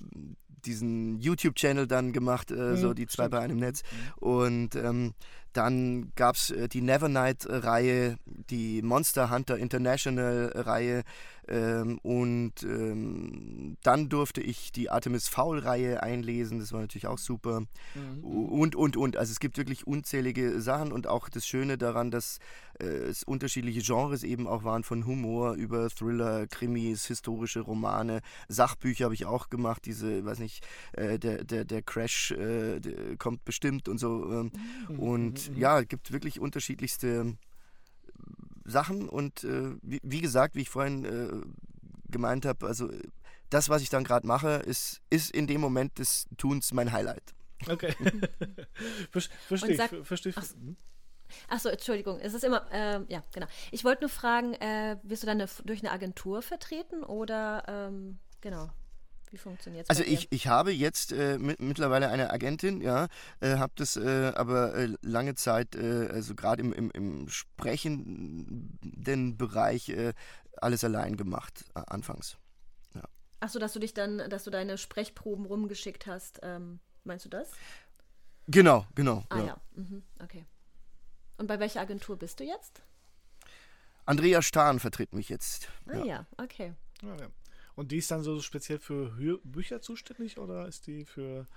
diesen 0.66 1.20
YouTube-Channel 1.20 1.88
dann 1.88 2.14
gemacht, 2.14 2.52
äh, 2.52 2.56
mhm, 2.56 2.78
so 2.78 2.94
die 2.94 3.08
zwei 3.08 3.24
stimmt. 3.24 3.32
bei 3.32 3.40
einem 3.40 3.58
Netz. 3.58 3.82
Mhm. 3.82 4.28
Und 4.28 4.76
ähm, 4.76 5.14
dann 5.52 6.12
gab 6.16 6.36
es 6.36 6.52
äh, 6.52 6.70
die 6.70 6.82
Nevernight-Reihe, 6.82 8.18
die 8.26 8.82
Monster 8.84 9.32
Hunter 9.32 9.58
International-Reihe 9.58 11.04
ähm, 11.48 12.00
und 12.04 12.64
ähm, 12.64 13.78
dann 13.84 14.10
durfte 14.10 14.42
ich 14.42 14.72
die 14.72 14.90
Artemis 14.90 15.28
Fowl-Reihe 15.28 16.02
einlesen, 16.02 16.60
das 16.60 16.72
war 16.72 16.82
natürlich 16.82 17.08
auch 17.08 17.18
super. 17.18 17.62
Mhm. 17.96 18.24
Und, 18.24 18.76
und, 18.76 18.98
und. 18.98 19.18
Also 19.18 19.32
es 19.32 19.40
gibt 19.40 19.58
wirklich 19.58 19.86
unzählige 19.86 20.62
Sachen 20.62 20.92
und 20.92 21.08
auch 21.08 21.30
das 21.30 21.46
Schöne 21.46 21.78
daran, 21.78 22.12
dass 22.12 22.40
äh, 22.80 22.86
es 22.86 23.24
unterschiedliche 23.24 23.82
Genres 23.82 24.24
eben 24.24 24.48
auch 24.48 24.64
waren, 24.64 24.84
von 24.84 25.06
Humor 25.06 25.54
über 25.54 25.90
Thriller, 25.90 26.48
Krimis, 26.48 27.06
historische 27.06 27.62
Romane, 27.62 28.22
Sachbücher 28.48 29.06
habe 29.06 29.14
ich 29.14 29.26
auch 29.26 29.50
gemacht, 29.50 29.86
diese, 29.86 30.26
weiß 30.26 30.40
nicht, 30.40 30.66
äh, 30.94 31.20
der, 31.20 31.44
der, 31.44 31.66
der 31.66 31.82
Crash 31.82 32.32
äh, 32.32 32.80
der 32.80 33.18
kommt 33.18 33.46
bestimmt 33.46 33.88
und 33.88 33.98
so. 33.98 34.32
Ähm, 34.32 34.52
mhm. 34.90 35.00
Und 35.00 35.50
Mhm. 35.50 35.58
ja, 35.58 35.80
es 35.80 35.88
gibt 35.88 36.12
wirklich 36.12 36.40
unterschiedlichste 36.40 37.36
Sachen 38.66 39.10
und 39.10 39.44
äh, 39.44 39.76
wie, 39.82 40.00
wie, 40.04 40.22
gesagt, 40.22 40.56
wie 40.56 40.62
ich 40.62 40.70
vorhin 40.70 41.06
äh, 41.06 42.12
gemeint 42.12 42.46
habe, 42.46 42.66
also 42.66 42.90
das, 43.50 43.70
was 43.70 43.82
ich 43.82 43.90
dann 43.90 44.04
gerade 44.04 44.26
mache, 44.26 44.62
ist, 44.66 45.02
ist 45.10 45.32
in 45.32 45.48
dem 45.48 45.62
Moment 45.62 46.00
des 46.00 46.26
Tuns 46.38 46.74
mein 46.74 46.92
Highlight. 46.92 47.34
Okay. 47.70 47.94
Verstehe 49.12 49.74
ich. 49.74 50.08
Versteh 50.08 50.34
ach, 50.36 50.46
Achso, 51.48 51.70
Entschuldigung, 51.70 52.20
es 52.20 52.34
ist 52.34 52.44
immer, 52.44 52.66
äh, 52.72 53.02
ja, 53.08 53.24
genau. 53.34 53.48
Ich 53.72 53.84
wollte 53.84 54.02
nur 54.02 54.10
fragen, 54.10 54.54
äh, 54.56 54.98
wirst 55.04 55.24
du 55.24 55.28
dann 55.28 55.42
eine, 55.42 55.50
durch 55.66 55.82
eine 55.82 55.92
Agentur 55.92 56.42
vertreten 56.42 57.04
oder, 57.04 57.64
ähm, 57.68 58.20
genau? 58.42 58.70
Wie 59.34 59.40
funktioniert 59.40 59.86
es? 59.86 59.90
Also 59.90 60.04
ich, 60.04 60.32
ich 60.32 60.46
habe 60.46 60.72
jetzt 60.72 61.12
äh, 61.12 61.40
mit, 61.40 61.60
mittlerweile 61.60 62.10
eine 62.10 62.30
Agentin, 62.30 62.82
ja, 62.82 63.08
äh, 63.40 63.58
habe 63.58 63.74
das 63.78 63.98
äh, 63.98 64.32
aber 64.36 64.76
äh, 64.76 64.96
lange 65.02 65.34
Zeit, 65.34 65.74
äh, 65.74 66.08
also 66.12 66.36
gerade 66.36 66.62
im, 66.62 66.72
im, 66.72 66.92
im, 66.92 67.28
sprechenden 67.30 69.36
Bereich 69.36 69.90
äh, 69.90 70.14
alles 70.62 70.84
allein 70.84 71.18
gemacht, 71.18 71.66
anfangs. 71.74 72.38
Ja. 72.94 73.02
Achso, 73.40 73.58
dass 73.58 73.74
du 73.74 73.80
dich 73.80 73.96
dann, 73.96 74.30
dass 74.30 74.44
du 74.44 74.52
deine 74.52 74.78
Sprechproben 74.78 75.48
rumgeschickt 75.48 76.06
hast, 76.06 76.40
ähm, 76.44 76.80
meinst 77.04 77.26
du 77.26 77.30
das? 77.30 77.50
Genau, 78.46 78.86
genau. 78.94 79.24
Ah 79.30 79.40
ja, 79.40 79.46
ja. 79.46 79.62
Mhm. 79.72 80.04
okay. 80.22 80.46
Und 81.40 81.48
bei 81.48 81.58
welcher 81.58 81.82
Agentur 81.82 82.20
bist 82.20 82.40
du 82.40 82.44
jetzt? 82.44 82.84
Andrea 84.06 84.44
Stahn 84.44 84.80
vertritt 84.80 85.16
mich 85.16 85.30
jetzt. 85.30 85.70
Ah 85.88 85.98
ja, 85.98 86.06
ja 86.06 86.26
okay. 86.38 86.76
Ja, 87.02 87.16
ja. 87.16 87.28
Und 87.76 87.92
die 87.92 87.98
ist 87.98 88.12
dann 88.12 88.24
so 88.24 88.40
speziell 88.42 88.80
für 88.80 89.16
Hörbücher 89.16 89.82
zuständig 89.82 90.38
oder 90.38 90.68
ist 90.68 90.88
die 90.88 91.06
für 91.06 91.48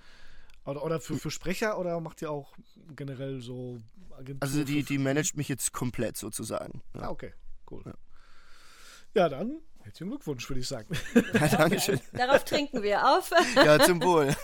oder, 0.65 0.83
oder 0.83 0.99
für, 0.99 1.15
für 1.15 1.31
Sprecher 1.31 1.79
oder 1.79 1.99
macht 2.01 2.21
ihr 2.21 2.31
auch 2.31 2.53
generell 2.95 3.41
so 3.41 3.79
Agentur 4.11 4.41
Also 4.41 4.63
die, 4.63 4.83
die 4.83 4.97
managt 4.97 5.37
mich 5.37 5.47
jetzt 5.47 5.71
komplett 5.71 6.17
sozusagen. 6.17 6.81
Ja. 6.93 7.03
Ah, 7.03 7.09
okay, 7.09 7.33
cool. 7.69 7.83
Ja, 7.85 7.93
ja 9.13 9.29
dann 9.29 9.61
herzlichen 9.87 10.09
Glückwunsch, 10.09 10.49
würde 10.49 10.59
ich 10.59 10.67
sagen. 10.67 10.93
Ja, 11.33 11.47
Dankeschön. 11.57 11.99
Darauf 12.13 12.43
trinken 12.43 12.83
wir 12.83 13.07
auf. 13.07 13.31
Ja, 13.55 13.79
zum 13.79 14.03
Wohl. 14.03 14.35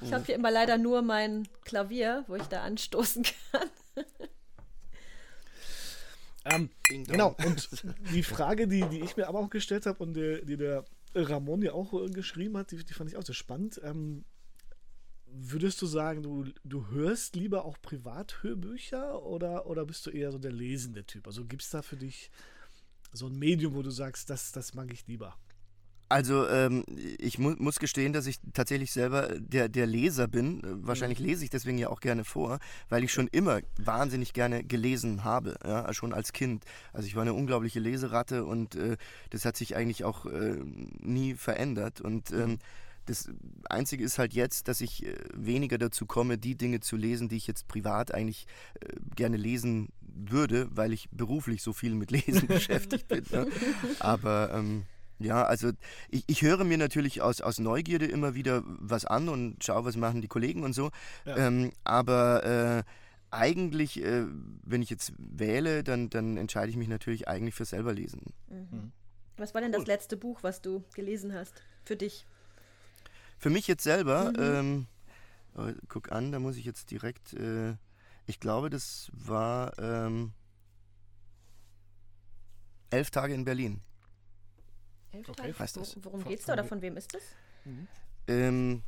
Ich 0.00 0.12
habe 0.12 0.24
hier 0.24 0.34
immer 0.34 0.50
leider 0.50 0.76
nur 0.76 1.02
mein 1.02 1.48
Klavier, 1.64 2.24
wo 2.26 2.36
ich 2.36 2.44
da 2.44 2.62
anstoßen 2.62 3.24
kann. 3.24 3.68
Ähm, 6.44 6.70
genau, 6.88 7.34
und 7.44 7.68
die 8.12 8.22
Frage, 8.22 8.68
die, 8.68 8.82
die 8.88 9.00
ich 9.00 9.16
mir 9.16 9.28
aber 9.28 9.38
auch 9.40 9.50
gestellt 9.50 9.86
habe 9.86 10.02
und 10.02 10.14
die, 10.14 10.44
die 10.44 10.56
der 10.56 10.84
Ramon 11.14 11.62
ja 11.62 11.72
auch 11.72 11.92
äh, 11.94 12.10
geschrieben 12.10 12.56
hat, 12.56 12.70
die, 12.70 12.84
die 12.84 12.92
fand 12.92 13.10
ich 13.10 13.16
auch 13.16 13.24
sehr 13.24 13.34
spannend. 13.34 13.80
Ähm, 13.82 14.24
würdest 15.26 15.80
du 15.82 15.86
sagen, 15.86 16.22
du, 16.22 16.44
du 16.64 16.88
hörst 16.88 17.34
lieber 17.34 17.64
auch 17.64 17.80
Privathörbücher 17.80 19.22
oder, 19.22 19.66
oder 19.66 19.84
bist 19.84 20.06
du 20.06 20.10
eher 20.10 20.30
so 20.30 20.38
der 20.38 20.52
lesende 20.52 21.04
Typ? 21.04 21.26
Also 21.26 21.44
gibt 21.44 21.62
es 21.62 21.70
da 21.70 21.82
für 21.82 21.96
dich 21.96 22.30
so 23.12 23.26
ein 23.26 23.38
Medium, 23.38 23.74
wo 23.74 23.82
du 23.82 23.90
sagst, 23.90 24.30
das, 24.30 24.52
das 24.52 24.74
mag 24.74 24.92
ich 24.92 25.06
lieber? 25.06 25.36
Also 26.08 26.48
ähm, 26.48 26.84
ich 27.18 27.38
mu 27.38 27.54
muss 27.58 27.78
gestehen, 27.78 28.12
dass 28.12 28.26
ich 28.26 28.38
tatsächlich 28.52 28.92
selber 28.92 29.30
der, 29.38 29.68
der 29.68 29.86
Leser 29.86 30.28
bin. 30.28 30.60
Wahrscheinlich 30.64 31.18
mhm. 31.18 31.26
lese 31.26 31.44
ich 31.44 31.50
deswegen 31.50 31.78
ja 31.78 31.88
auch 31.88 32.00
gerne 32.00 32.24
vor, 32.24 32.58
weil 32.88 33.04
ich 33.04 33.12
schon 33.12 33.28
immer 33.28 33.60
wahnsinnig 33.78 34.32
gerne 34.32 34.64
gelesen 34.64 35.24
habe, 35.24 35.56
ja, 35.64 35.92
schon 35.94 36.12
als 36.12 36.32
Kind. 36.32 36.64
Also 36.92 37.06
ich 37.06 37.14
war 37.14 37.22
eine 37.22 37.32
unglaubliche 37.32 37.80
Leseratte 37.80 38.44
und 38.44 38.74
äh, 38.74 38.96
das 39.30 39.44
hat 39.44 39.56
sich 39.56 39.76
eigentlich 39.76 40.04
auch 40.04 40.26
äh, 40.26 40.58
nie 41.00 41.34
verändert. 41.34 42.00
Und 42.02 42.30
ähm, 42.32 42.50
mhm. 42.50 42.58
das 43.06 43.30
Einzige 43.68 44.04
ist 44.04 44.18
halt 44.18 44.34
jetzt, 44.34 44.68
dass 44.68 44.82
ich 44.82 45.06
äh, 45.06 45.16
weniger 45.32 45.78
dazu 45.78 46.04
komme, 46.04 46.36
die 46.36 46.54
Dinge 46.54 46.80
zu 46.80 46.96
lesen, 46.96 47.28
die 47.28 47.36
ich 47.36 47.46
jetzt 47.46 47.66
privat 47.66 48.12
eigentlich 48.12 48.46
äh, 48.80 48.88
gerne 49.16 49.38
lesen 49.38 49.88
würde, 50.00 50.68
weil 50.70 50.92
ich 50.92 51.08
beruflich 51.10 51.62
so 51.62 51.72
viel 51.72 51.94
mit 51.94 52.10
Lesen 52.10 52.46
beschäftigt 52.46 53.08
bin. 53.08 53.24
Ne? 53.32 53.48
Aber 54.00 54.52
ähm, 54.52 54.84
ja, 55.18 55.44
also 55.44 55.70
ich, 56.08 56.24
ich 56.26 56.42
höre 56.42 56.64
mir 56.64 56.78
natürlich 56.78 57.22
aus, 57.22 57.40
aus 57.40 57.58
Neugierde 57.58 58.06
immer 58.06 58.34
wieder 58.34 58.62
was 58.64 59.04
an 59.04 59.28
und 59.28 59.62
schaue, 59.62 59.84
was 59.84 59.96
machen 59.96 60.22
die 60.22 60.28
Kollegen 60.28 60.62
und 60.64 60.72
so. 60.72 60.90
Ja. 61.24 61.36
Ähm, 61.36 61.72
aber 61.84 62.44
äh, 62.44 62.82
eigentlich, 63.30 64.02
äh, 64.02 64.24
wenn 64.62 64.82
ich 64.82 64.90
jetzt 64.90 65.12
wähle, 65.18 65.84
dann, 65.84 66.10
dann 66.10 66.36
entscheide 66.36 66.70
ich 66.70 66.76
mich 66.76 66.88
natürlich 66.88 67.28
eigentlich 67.28 67.54
für 67.54 67.64
selber 67.64 67.92
lesen. 67.92 68.32
Mhm. 68.48 68.68
mhm. 68.70 68.92
Was 69.36 69.52
war 69.52 69.60
denn 69.60 69.72
das 69.72 69.86
letzte 69.86 70.16
Buch, 70.16 70.44
was 70.44 70.62
du 70.62 70.84
gelesen 70.94 71.34
hast 71.34 71.60
für 71.84 71.96
dich? 71.96 72.24
Für 73.36 73.50
mich 73.50 73.66
jetzt 73.66 73.82
selber, 73.82 74.30
mhm. 74.30 74.36
ähm, 74.38 74.86
oh, 75.56 75.72
guck 75.88 76.12
an, 76.12 76.30
da 76.30 76.38
muss 76.38 76.56
ich 76.56 76.64
jetzt 76.64 76.92
direkt, 76.92 77.32
äh, 77.34 77.74
ich 78.26 78.38
glaube, 78.38 78.70
das 78.70 79.10
war 79.12 79.76
ähm, 79.78 80.32
Elf 82.90 83.10
Tage 83.10 83.34
in 83.34 83.44
Berlin. 83.44 83.80
Elf 85.14 85.28
okay. 85.28 85.54
Heißt 85.58 85.76
das? 85.76 85.96
Worum 86.04 86.24
geht 86.24 86.40
es 86.40 86.46
da 86.46 86.54
oder 86.54 86.64
von 86.64 86.82
wem 86.82 86.96
ist 86.96 87.14
das? 87.14 87.22
Mhm. 87.64 87.88
Ähm, 88.26 88.82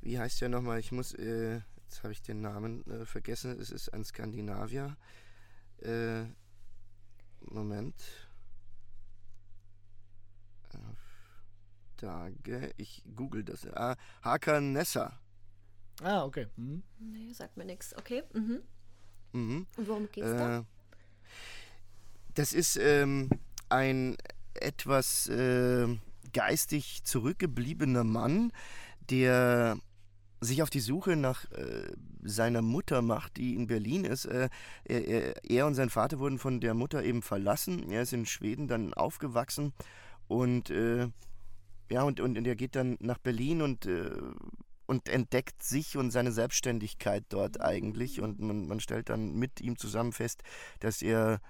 wie 0.00 0.18
heißt 0.18 0.40
der 0.40 0.48
nochmal? 0.48 0.78
Ich 0.78 0.92
muss, 0.92 1.12
äh, 1.14 1.60
jetzt 1.84 2.02
habe 2.02 2.12
ich 2.12 2.22
den 2.22 2.40
Namen 2.40 2.86
äh, 2.86 3.04
vergessen. 3.04 3.58
Es 3.60 3.70
ist 3.70 3.92
ein 3.92 4.04
Skandinavier. 4.04 4.96
Äh, 5.82 6.24
Moment. 7.40 7.94
Tage. 11.98 12.72
Ich 12.76 13.02
google 13.16 13.44
das. 13.44 13.66
Ah, 13.66 13.96
Hakan 14.22 14.72
Nessa. 14.72 15.18
Ah, 16.00 16.24
okay. 16.24 16.46
Mhm. 16.56 16.82
Nee, 17.00 17.32
sagt 17.32 17.56
mir 17.56 17.64
nichts. 17.64 17.94
Okay. 17.96 18.22
Mhm. 18.32 18.62
Mhm. 19.32 19.66
Und 19.76 19.88
worum 19.88 20.08
geht's 20.10 20.28
da? 20.28 20.60
Äh, 20.60 20.62
das 22.34 22.52
ist 22.52 22.76
ähm, 22.76 23.28
ein 23.68 24.16
etwas 24.62 25.28
äh, 25.28 25.86
geistig 26.32 27.04
zurückgebliebener 27.04 28.04
Mann, 28.04 28.52
der 29.10 29.78
sich 30.40 30.62
auf 30.62 30.70
die 30.70 30.80
Suche 30.80 31.16
nach 31.16 31.50
äh, 31.52 31.92
seiner 32.22 32.62
Mutter 32.62 33.02
macht, 33.02 33.36
die 33.36 33.54
in 33.54 33.66
Berlin 33.66 34.04
ist. 34.04 34.26
Äh, 34.26 34.48
er, 34.84 35.44
er, 35.44 35.66
und 35.66 35.74
sein 35.74 35.90
Vater 35.90 36.18
wurden 36.18 36.38
von 36.38 36.60
der 36.60 36.74
Mutter 36.74 37.02
eben 37.02 37.22
verlassen. 37.22 37.90
Er 37.90 38.02
ist 38.02 38.12
in 38.12 38.26
Schweden 38.26 38.68
dann 38.68 38.94
aufgewachsen 38.94 39.72
und 40.28 40.70
äh, 40.70 41.08
ja, 41.90 42.02
und, 42.02 42.20
und, 42.20 42.36
und 42.36 42.46
er 42.46 42.56
geht 42.56 42.76
dann 42.76 42.96
nach 43.00 43.18
Berlin 43.18 43.62
und, 43.62 43.86
äh, 43.86 44.10
und 44.86 45.08
entdeckt 45.08 45.62
sich 45.62 45.96
und 45.96 46.10
seine 46.10 46.32
Selbstständigkeit 46.32 47.24
dort 47.30 47.60
eigentlich. 47.60 48.20
Und 48.20 48.40
man, 48.40 48.68
man 48.68 48.80
stellt 48.80 49.08
dann 49.08 49.34
mit 49.34 49.60
ihm 49.60 49.76
zusammen 49.76 50.12
fest, 50.12 50.42
dass 50.80 51.02
er 51.02 51.40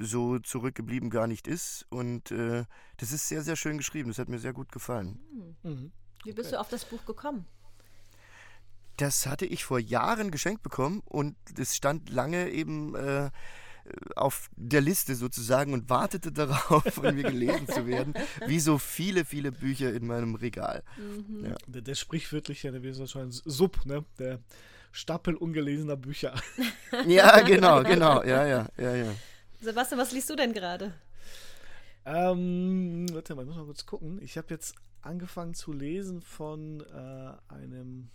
so 0.00 0.38
zurückgeblieben 0.38 1.10
gar 1.10 1.26
nicht 1.26 1.46
ist. 1.46 1.86
Und 1.90 2.30
äh, 2.30 2.64
das 2.96 3.12
ist 3.12 3.28
sehr, 3.28 3.42
sehr 3.42 3.56
schön 3.56 3.78
geschrieben. 3.78 4.08
Das 4.10 4.18
hat 4.18 4.28
mir 4.28 4.38
sehr 4.38 4.52
gut 4.52 4.72
gefallen. 4.72 5.20
Hm. 5.62 5.70
Mhm. 5.70 5.92
Wie 6.24 6.32
bist 6.32 6.48
okay. 6.48 6.56
du 6.56 6.60
auf 6.60 6.68
das 6.68 6.84
Buch 6.84 7.04
gekommen? 7.06 7.46
Das 8.96 9.26
hatte 9.26 9.46
ich 9.46 9.64
vor 9.64 9.78
Jahren 9.78 10.30
geschenkt 10.30 10.62
bekommen 10.62 11.00
und 11.06 11.34
es 11.58 11.74
stand 11.74 12.10
lange 12.10 12.50
eben 12.50 12.94
äh, 12.94 13.30
auf 14.14 14.50
der 14.56 14.82
Liste 14.82 15.14
sozusagen 15.14 15.72
und 15.72 15.88
wartete 15.88 16.32
darauf, 16.32 16.84
von 16.84 17.14
mir 17.14 17.22
gelesen 17.22 17.66
zu 17.66 17.86
werden, 17.86 18.14
wie 18.46 18.60
so 18.60 18.78
viele, 18.78 19.24
viele 19.24 19.52
Bücher 19.52 19.92
in 19.92 20.06
meinem 20.06 20.34
Regal. 20.34 20.82
Mhm. 20.98 21.46
Ja. 21.46 21.54
Der, 21.66 21.82
der 21.82 21.94
sprichwörtliche, 21.94 22.72
der 22.72 22.82
wäre 22.82 23.06
schon 23.06 23.30
Sub, 23.30 23.84
ne? 23.86 24.04
Der 24.18 24.40
Stapel 24.92 25.34
ungelesener 25.34 25.96
Bücher. 25.96 26.34
Ja, 27.06 27.40
genau, 27.40 27.82
genau, 27.84 28.22
ja, 28.24 28.44
ja, 28.44 28.68
ja, 28.76 28.94
ja. 28.96 29.14
Sebastian, 29.60 30.00
was 30.00 30.12
liest 30.12 30.30
du 30.30 30.36
denn 30.36 30.52
gerade? 30.52 30.94
Ähm, 32.06 33.06
warte 33.12 33.34
mal, 33.34 33.42
ich 33.42 33.48
muss 33.48 33.56
mal 33.56 33.66
kurz 33.66 33.84
gucken. 33.84 34.20
Ich 34.22 34.38
habe 34.38 34.48
jetzt 34.50 34.74
angefangen 35.02 35.54
zu 35.54 35.72
lesen 35.72 36.22
von 36.22 36.80
äh, 36.80 37.52
einem 37.52 38.10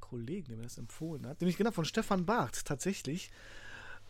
Kollegen, 0.00 0.48
der 0.48 0.56
mir 0.56 0.64
das 0.64 0.78
empfohlen 0.78 1.26
hat, 1.26 1.40
nämlich 1.40 1.56
genau 1.56 1.70
von 1.70 1.84
Stefan 1.84 2.24
Barth 2.24 2.64
tatsächlich, 2.64 3.30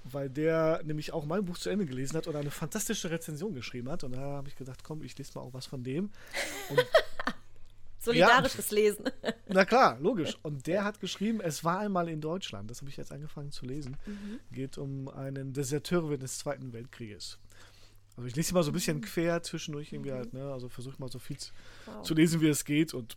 weil 0.04 0.30
der 0.30 0.80
nämlich 0.84 1.12
auch 1.12 1.24
mein 1.24 1.44
Buch 1.44 1.58
zu 1.58 1.70
Ende 1.70 1.86
gelesen 1.86 2.16
hat 2.16 2.26
und 2.26 2.36
eine 2.36 2.50
fantastische 2.50 3.10
Rezension 3.10 3.52
geschrieben 3.52 3.90
hat. 3.90 4.04
Und 4.04 4.12
da 4.12 4.20
habe 4.20 4.48
ich 4.48 4.56
gedacht, 4.56 4.84
komm, 4.84 5.02
ich 5.02 5.16
lese 5.18 5.32
mal 5.34 5.42
auch 5.42 5.52
was 5.52 5.66
von 5.66 5.82
dem. 5.82 6.10
Und 6.70 6.86
solidarisches 7.98 8.70
ja. 8.70 8.76
Lesen. 8.76 9.04
Na 9.48 9.64
klar, 9.64 9.98
logisch. 10.00 10.38
Und 10.42 10.66
der 10.66 10.84
hat 10.84 11.00
geschrieben, 11.00 11.40
es 11.40 11.64
war 11.64 11.80
einmal 11.80 12.08
in 12.08 12.20
Deutschland. 12.20 12.70
Das 12.70 12.80
habe 12.80 12.90
ich 12.90 12.96
jetzt 12.96 13.12
angefangen 13.12 13.50
zu 13.50 13.66
lesen. 13.66 13.96
Mhm. 14.06 14.40
Geht 14.52 14.78
um 14.78 15.08
einen 15.08 15.52
Deserteur 15.52 16.16
des 16.16 16.38
Zweiten 16.38 16.72
Weltkrieges. 16.72 17.38
Also 18.16 18.26
ich 18.26 18.36
lese 18.36 18.52
mal 18.54 18.62
so 18.62 18.70
ein 18.70 18.74
bisschen 18.74 18.98
mhm. 18.98 19.02
quer 19.02 19.42
zwischendurch 19.42 19.92
irgendwie 19.92 20.10
mhm. 20.10 20.16
halt, 20.16 20.32
ne? 20.32 20.52
Also 20.52 20.68
versuche 20.68 20.96
mal 20.98 21.10
so 21.10 21.18
viel 21.18 21.36
zu, 21.36 21.52
wow. 21.86 22.02
zu 22.02 22.14
lesen, 22.14 22.40
wie 22.40 22.48
es 22.48 22.64
geht. 22.64 22.94
Und 22.94 23.16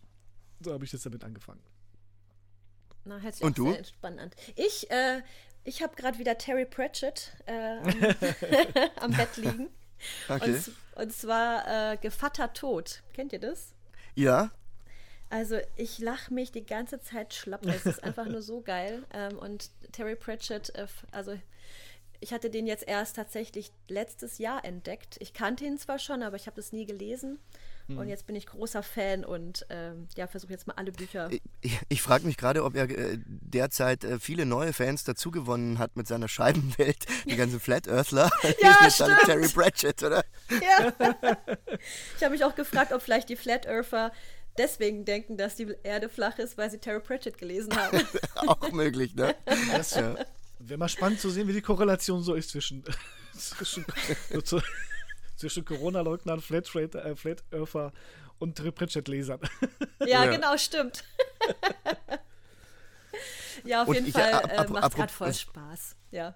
so 0.64 0.74
habe 0.74 0.86
ich 0.86 0.92
jetzt 0.92 1.06
damit 1.06 1.24
angefangen. 1.24 1.62
Na, 3.04 3.18
hört 3.20 3.34
sich 3.34 3.44
und 3.44 3.58
du? 3.58 3.72
sehr 3.72 3.84
spannend 3.84 4.20
an. 4.20 4.32
Ich, 4.56 4.90
äh, 4.92 5.22
ich 5.64 5.82
habe 5.82 5.96
gerade 5.96 6.20
wieder 6.20 6.38
Terry 6.38 6.66
Pratchett 6.66 7.36
äh, 7.48 7.78
am, 7.80 7.86
am, 9.12 9.12
Bett 9.12 9.38
liegen. 9.38 9.70
Okay. 10.30 10.54
Und, 10.54 11.04
und 11.04 11.14
zwar 11.14 11.94
äh, 11.94 11.98
Gevatter 11.98 12.54
Tod. 12.54 13.02
Kennt 13.14 13.34
ihr 13.34 13.40
das? 13.40 13.74
Ja. 14.16 14.52
Also 15.32 15.58
ich 15.78 16.00
lache 16.00 16.34
mich 16.34 16.52
die 16.52 16.66
ganze 16.66 17.00
Zeit 17.00 17.34
schlapp. 17.34 17.66
Es 17.66 17.86
ist 17.86 18.04
einfach 18.04 18.26
nur 18.26 18.42
so 18.42 18.62
geil. 18.62 19.04
Ähm, 19.14 19.38
und 19.40 19.70
Terry 19.92 20.16
Pratchett, 20.16 20.74
äh, 20.76 20.88
also 21.12 21.38
ich 22.22 22.34
hatte 22.34 22.50
den 22.50 22.68
jetzt 22.68 22.88
erst 22.88 23.16
tatsächlich 23.16 23.72
letztes 23.88 24.38
Jahr 24.38 24.64
entdeckt. 24.64 25.18
Ich 25.20 25.34
kannte 25.34 25.66
ihn 25.66 25.78
zwar 25.78 26.00
schon, 26.00 26.22
aber 26.24 26.36
ich 26.36 26.46
habe 26.46 26.56
das 26.56 26.72
nie 26.72 26.86
gelesen. 26.86 27.40
Hm. 27.88 27.98
Und 27.98 28.08
jetzt 28.08 28.28
bin 28.28 28.36
ich 28.36 28.46
großer 28.46 28.84
Fan 28.84 29.26
und 29.26 29.66
ähm, 29.70 30.08
ja, 30.16 30.28
versuche 30.28 30.52
jetzt 30.52 30.68
mal 30.68 30.76
alle 30.76 30.92
Bücher. 30.92 31.30
Ich, 31.62 31.80
ich 31.90 32.02
frage 32.02 32.26
mich 32.26 32.38
gerade, 32.38 32.64
ob 32.64 32.76
er 32.76 32.90
äh, 32.90 33.18
derzeit 33.26 34.04
äh, 34.04 34.20
viele 34.20 34.46
neue 34.46 34.72
Fans 34.72 35.04
dazugewonnen 35.04 35.80
hat 35.80 35.96
mit 35.96 36.08
seiner 36.08 36.28
Scheibenwelt. 36.28 37.06
Die 37.26 37.36
ganzen 37.36 37.60
Flat 37.60 37.88
Earthler. 37.88 38.30
ja, 38.62 38.86
ist 38.86 39.02
dann 39.02 39.18
Terry 39.26 39.48
Pratchett, 39.48 40.04
oder? 40.04 40.24
Ja. 40.50 40.94
ich 42.18 42.24
habe 42.24 42.32
mich 42.32 42.46
auch 42.46 42.56
gefragt, 42.56 42.94
ob 42.94 43.02
vielleicht 43.02 43.30
die 43.30 43.36
Flat 43.36 43.66
Earther 43.66 44.12
deswegen 44.58 45.06
denken, 45.06 45.38
dass 45.38 45.56
die 45.56 45.74
Erde 45.84 46.10
flach 46.10 46.40
ist, 46.40 46.58
weil 46.58 46.70
sie 46.70 46.78
Terry 46.78 47.00
Pratchett 47.00 47.38
gelesen 47.38 47.76
haben. 47.76 48.02
auch 48.36 48.72
möglich, 48.72 49.16
ne? 49.16 49.36
Das, 49.72 49.96
ja. 49.96 50.16
Wäre 50.60 50.78
mal 50.78 50.90
spannend 50.90 51.20
zu 51.20 51.30
sehen, 51.30 51.48
wie 51.48 51.54
die 51.54 51.62
Korrelation 51.62 52.22
so 52.22 52.36
ist 52.36 52.50
zwischen, 52.50 52.84
zwischen, 53.34 53.86
zwischen 55.36 55.66
Corona-Leugnern, 55.66 56.42
Flat, 56.42 56.74
äh, 56.76 57.16
Flat 57.16 57.44
Earther 57.52 57.92
und 58.40 58.76
Pratchett-Lesern. 58.76 59.40
Ja, 60.00 60.26
ja, 60.26 60.26
genau, 60.26 60.58
stimmt. 60.58 61.04
ja, 63.64 63.84
auf 63.84 63.88
und 63.88 63.96
jeden 63.96 64.08
ich, 64.08 64.14
Fall 64.14 64.32
äh, 64.50 64.68
macht 64.68 64.96
gerade 64.96 65.14
voll 65.14 65.34
Spaß. 65.34 65.96
Ja. 66.12 66.36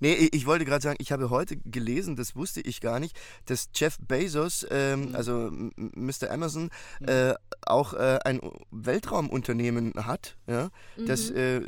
Nee, 0.00 0.28
ich 0.32 0.46
wollte 0.46 0.64
gerade 0.64 0.82
sagen, 0.82 0.96
ich 1.00 1.12
habe 1.12 1.30
heute 1.30 1.56
gelesen, 1.56 2.16
das 2.16 2.36
wusste 2.36 2.60
ich 2.60 2.80
gar 2.80 3.00
nicht, 3.00 3.18
dass 3.46 3.68
Jeff 3.74 3.98
Bezos, 4.00 4.66
ähm, 4.70 5.10
mhm. 5.10 5.16
also 5.16 5.50
Mr. 5.76 6.30
Amazon, 6.30 6.70
mhm. 7.00 7.08
äh, 7.08 7.34
auch 7.62 7.94
äh, 7.94 8.18
ein 8.24 8.40
Weltraumunternehmen 8.70 9.92
hat, 9.96 10.36
ja, 10.46 10.70
mhm. 10.96 11.06
das 11.06 11.30
äh, 11.30 11.62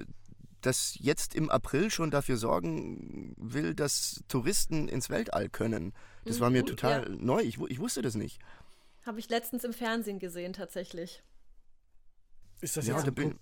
das 0.61 0.97
jetzt 0.99 1.35
im 1.35 1.51
April 1.51 1.91
schon 1.91 2.11
dafür 2.11 2.37
sorgen 2.37 3.35
will, 3.37 3.75
dass 3.75 4.25
Touristen 4.29 4.89
ins 4.89 5.09
Weltall 5.09 5.49
können. 5.49 5.93
Das 6.25 6.37
mhm, 6.37 6.41
war 6.41 6.51
mir 6.51 6.65
total 6.65 7.09
ja. 7.09 7.17
neu. 7.17 7.43
Ich, 7.43 7.59
ich 7.69 7.79
wusste 7.79 8.03
das 8.03 8.15
nicht. 8.17 8.41
Habe 9.07 9.21
ich 9.21 9.29
letztens 9.29 9.65
im 9.65 9.73
Fernsehen 9.73 10.19
gesehen, 10.19 10.53
tatsächlich. 10.53 11.23
Ist 12.61 12.77
das 12.77 12.87
ja, 12.87 12.97
jetzt 12.97 13.07
ein 13.07 13.39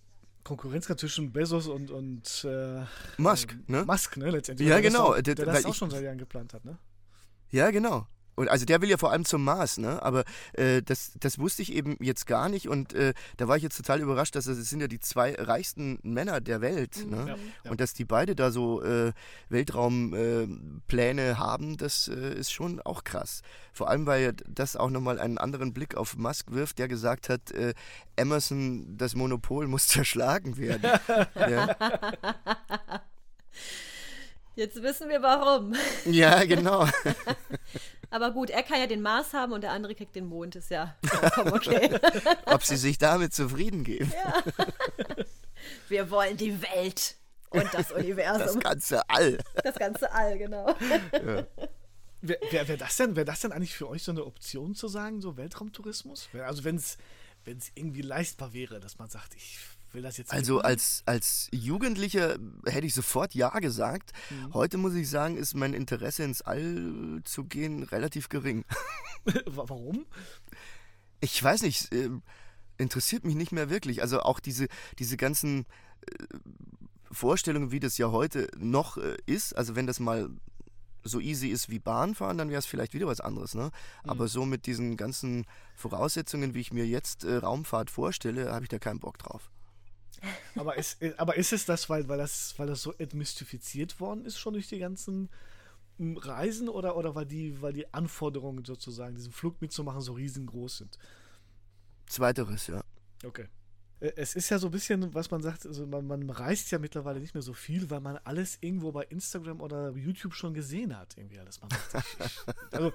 Konkurrenz 0.47 0.87
zwischen 0.87 1.33
Bezos 1.33 1.67
und, 1.67 1.91
und 1.91 2.45
äh, 2.49 2.85
Musk, 3.19 3.57
ne? 3.67 3.85
Musk, 3.85 4.17
ne, 4.17 4.31
letztendlich. 4.31 4.69
Ja, 4.69 4.79
genau. 4.79 5.15
Der, 5.15 5.23
der, 5.23 5.35
der 5.35 5.47
das 5.47 5.65
auch 5.65 5.75
schon 5.75 5.91
seit 5.91 6.05
Jahren 6.05 6.19
geplant 6.19 6.55
hat, 6.55 6.65
ne? 6.65 6.79
Ja, 7.51 7.73
genau. 7.73 8.07
Und 8.37 8.49
also 8.49 8.67
der 8.67 8.83
will 8.83 8.91
ja 8.91 8.99
vor 8.99 9.11
allem 9.11 9.25
zum 9.25 9.43
Mars, 9.43 9.79
ne? 9.79 10.03
Aber 10.03 10.25
äh, 10.53 10.83
das, 10.83 11.13
das 11.19 11.39
wusste 11.39 11.63
ich 11.63 11.73
eben 11.73 11.97
jetzt 12.01 12.27
gar 12.27 12.49
nicht 12.49 12.69
und 12.69 12.93
äh, 12.93 13.15
da 13.39 13.49
war 13.49 13.57
ich 13.57 13.63
jetzt 13.63 13.77
total 13.77 14.01
überrascht, 14.01 14.37
dass 14.37 14.45
das 14.45 14.59
sind 14.59 14.81
ja 14.81 14.89
die 14.89 15.01
zwei 15.01 15.35
reichsten 15.35 15.99
Männer 16.03 16.41
der 16.41 16.61
Welt, 16.61 17.05
mhm. 17.05 17.11
ne? 17.11 17.25
Ja, 17.29 17.37
ja. 17.65 17.71
Und 17.71 17.81
dass 17.81 17.95
die 17.95 18.05
beide 18.05 18.37
da 18.37 18.51
so 18.51 18.83
äh, 18.83 19.13
Weltraumpläne 19.49 21.23
äh, 21.23 21.35
haben, 21.35 21.79
das 21.79 22.09
äh, 22.09 22.35
ist 22.35 22.53
schon 22.53 22.81
auch 22.83 23.05
krass. 23.05 23.41
Vor 23.73 23.89
allem, 23.89 24.07
weil 24.07 24.35
das 24.47 24.77
auch 24.77 24.91
nochmal 24.91 25.19
einen 25.19 25.39
anderen 25.39 25.73
Blick 25.73 25.97
auf 25.97 26.17
Musk 26.17 26.53
wirft, 26.53 26.79
der 26.79 26.89
gesagt 26.89 27.29
hat, 27.29 27.51
äh, 27.53 27.73
Emerson, 28.17 28.97
das 28.99 29.15
Monopol 29.15 29.67
muss 29.67 29.87
zerschlagen 29.89 30.59
werden. 30.59 30.91
ja. 31.35 31.77
Jetzt 34.57 34.83
wissen 34.83 35.11
wir 35.11 35.21
warum. 35.21 35.75
Ja, 36.07 36.43
genau. 36.45 36.89
Aber 38.11 38.31
gut, 38.31 38.49
er 38.49 38.63
kann 38.63 38.81
ja 38.81 38.87
den 38.87 39.03
Mars 39.03 39.35
haben 39.35 39.53
und 39.53 39.61
der 39.61 39.73
andere 39.73 39.95
kriegt 39.95 40.17
den 40.17 40.27
Mond, 40.27 40.57
ist 40.57 40.71
ja 40.71 40.97
vollkommen 41.05 41.53
okay. 41.53 41.91
Ob 42.47 42.63
sie 42.63 42.77
sich 42.77 42.97
damit 42.97 43.35
zufrieden 43.35 43.85
geben. 43.85 44.11
Ja. 44.15 44.43
Wir 45.89 46.11
wollen 46.11 46.39
die 46.39 46.63
Welt 46.63 47.17
und 47.51 47.69
das 47.75 47.93
Universum. 47.93 48.47
Das 48.47 48.59
ganze 48.59 49.11
All. 49.11 49.39
Das 49.63 49.75
ganze 49.75 50.11
All, 50.11 50.39
genau. 50.39 50.75
Ja. 51.13 51.47
Wäre 52.23 52.41
wär, 52.51 52.69
wär 52.69 52.77
das, 52.79 52.97
denn, 52.97 53.15
wär 53.15 53.27
das 53.27 53.41
denn 53.41 53.53
eigentlich 53.53 53.75
für 53.75 53.89
euch 53.89 54.03
so 54.03 54.13
eine 54.13 54.25
Option 54.25 54.75
zu 54.75 54.89
sagen, 54.89 55.21
so 55.21 55.37
Weltraumtourismus? 55.37 56.31
Also 56.45 56.65
wenn 56.65 56.77
es 56.77 56.97
irgendwie 57.75 58.03
leistbar 58.03 58.55
wäre, 58.55 58.81
dass 58.81 58.99
man 58.99 59.11
sagt, 59.11 59.35
ich 59.35 59.59
will 59.97 60.03
das 60.03 60.17
jetzt. 60.17 60.33
Also 60.33 60.61
als, 60.61 61.03
als 61.07 61.49
Jugendlicher 61.51 62.39
hätte 62.65 62.87
ich 62.87 62.95
sofort 62.95 63.35
Ja 63.35 63.59
gesagt. 63.59 64.13
Mhm. 64.31 64.55
Heute 64.55 64.79
muss 64.79 64.95
ich 64.95 65.11
sagen, 65.11 65.37
ist 65.37 65.55
mein 65.55 65.75
Interesse 65.75 66.23
ins 66.23 66.43
All 66.43 67.21
zu 67.25 67.45
gehen 67.45 67.83
relativ 67.83 68.29
gering. 68.29 68.65
Warum? 69.47 70.07
Ich 71.21 71.43
weiß 71.43 71.63
nicht. 71.63 71.93
Äh, 71.93 72.11
interessiert 72.79 73.25
mich 73.25 73.35
nicht 73.35 73.53
mehr 73.53 73.71
wirklich. 73.71 74.03
Also 74.03 74.21
auch 74.21 74.39
diese, 74.39 74.69
diese 74.99 75.17
ganzen 75.17 75.67
äh, 76.03 76.25
Vorstellungen, 77.11 77.73
wie 77.73 77.81
das 77.81 77.99
ja 77.99 78.11
heute 78.11 78.49
noch 78.57 78.99
äh, 78.99 79.17
ist, 79.27 79.57
also 79.57 79.75
wenn 79.75 79.87
das 79.87 79.99
mal 80.01 80.31
so 81.03 81.21
easy 81.21 81.49
ist 81.49 81.71
wie 81.71 81.79
Bahnfahren, 81.79 82.37
dann 82.37 82.51
wäre 82.51 82.59
es 82.59 82.67
vielleicht 82.67 82.93
wieder 82.95 83.07
was 83.07 83.21
anderes. 83.21 83.55
Ne? 83.55 83.71
Mhm. 84.05 84.11
Aber 84.11 84.29
so 84.29 84.45
mit 84.45 84.67
diesen 84.67 84.97
ganzen 84.97 85.47
Voraussetzungen, 85.75 86.55
wie 86.55 86.61
ich 86.61 86.73
mir 86.73 86.87
jetzt 86.87 87.25
äh, 87.25 87.37
Raumfahrt 87.37 87.91
vorstelle, 87.91 88.53
habe 88.53 88.65
ich 88.65 88.69
da 88.69 88.79
keinen 88.79 89.01
Bock 89.01 89.19
drauf. 89.19 89.51
Aber 90.55 90.77
ist, 90.77 91.03
aber 91.19 91.37
ist 91.37 91.53
es 91.53 91.65
das, 91.65 91.89
weil, 91.89 92.09
weil, 92.09 92.19
das, 92.19 92.55
weil 92.59 92.67
das 92.67 92.83
so 92.83 92.93
entmystifiziert 92.93 94.01
worden 94.01 94.25
ist 94.25 94.39
schon 94.39 94.55
durch 94.55 94.69
die 94.69 94.79
ganzen 94.79 95.29
hm, 95.99 96.17
Reisen 96.17 96.69
oder, 96.69 96.97
oder 96.97 97.15
weil, 97.15 97.27
die, 97.27 97.61
weil 97.63 97.73
die 97.73 97.93
Anforderungen 97.93 98.65
sozusagen, 98.65 99.15
diesen 99.15 99.33
Flug 99.33 99.61
mitzumachen, 99.61 100.01
so 100.01 100.13
riesengroß 100.15 100.79
sind? 100.79 100.99
Zweiteres, 102.07 102.67
ja. 102.69 102.83
Okay. 103.25 103.47
Äh, 104.01 104.13
es 104.17 104.35
ist 104.35 104.49
ja 104.51 104.59
so 104.59 104.69
ein 104.69 104.73
bisschen, 104.73 105.15
was 105.15 105.31
man 105.31 105.43
sagt, 105.43 105.67
also 105.67 105.87
man, 105.87 106.07
man 106.07 106.29
reist 106.31 106.71
ja 106.71 106.79
mittlerweile 106.79 107.21
nicht 107.21 107.35
mehr 107.35 107.43
so 107.43 107.55
viel, 107.55 107.91
weil 107.91 108.01
man 108.01 108.19
alles 108.25 108.59
irgendwo 108.61 108.93
bei 108.93 109.05
Instagram 109.05 109.61
oder 109.61 109.91
YouTube 109.97 110.35
schon 110.35 110.55
gesehen 110.55 110.97
hat. 110.97 111.17
Irgendwie 111.17 111.39
alles. 111.39 111.61
Man 111.61 111.71
sagt, 111.91 112.07
also 112.71 112.93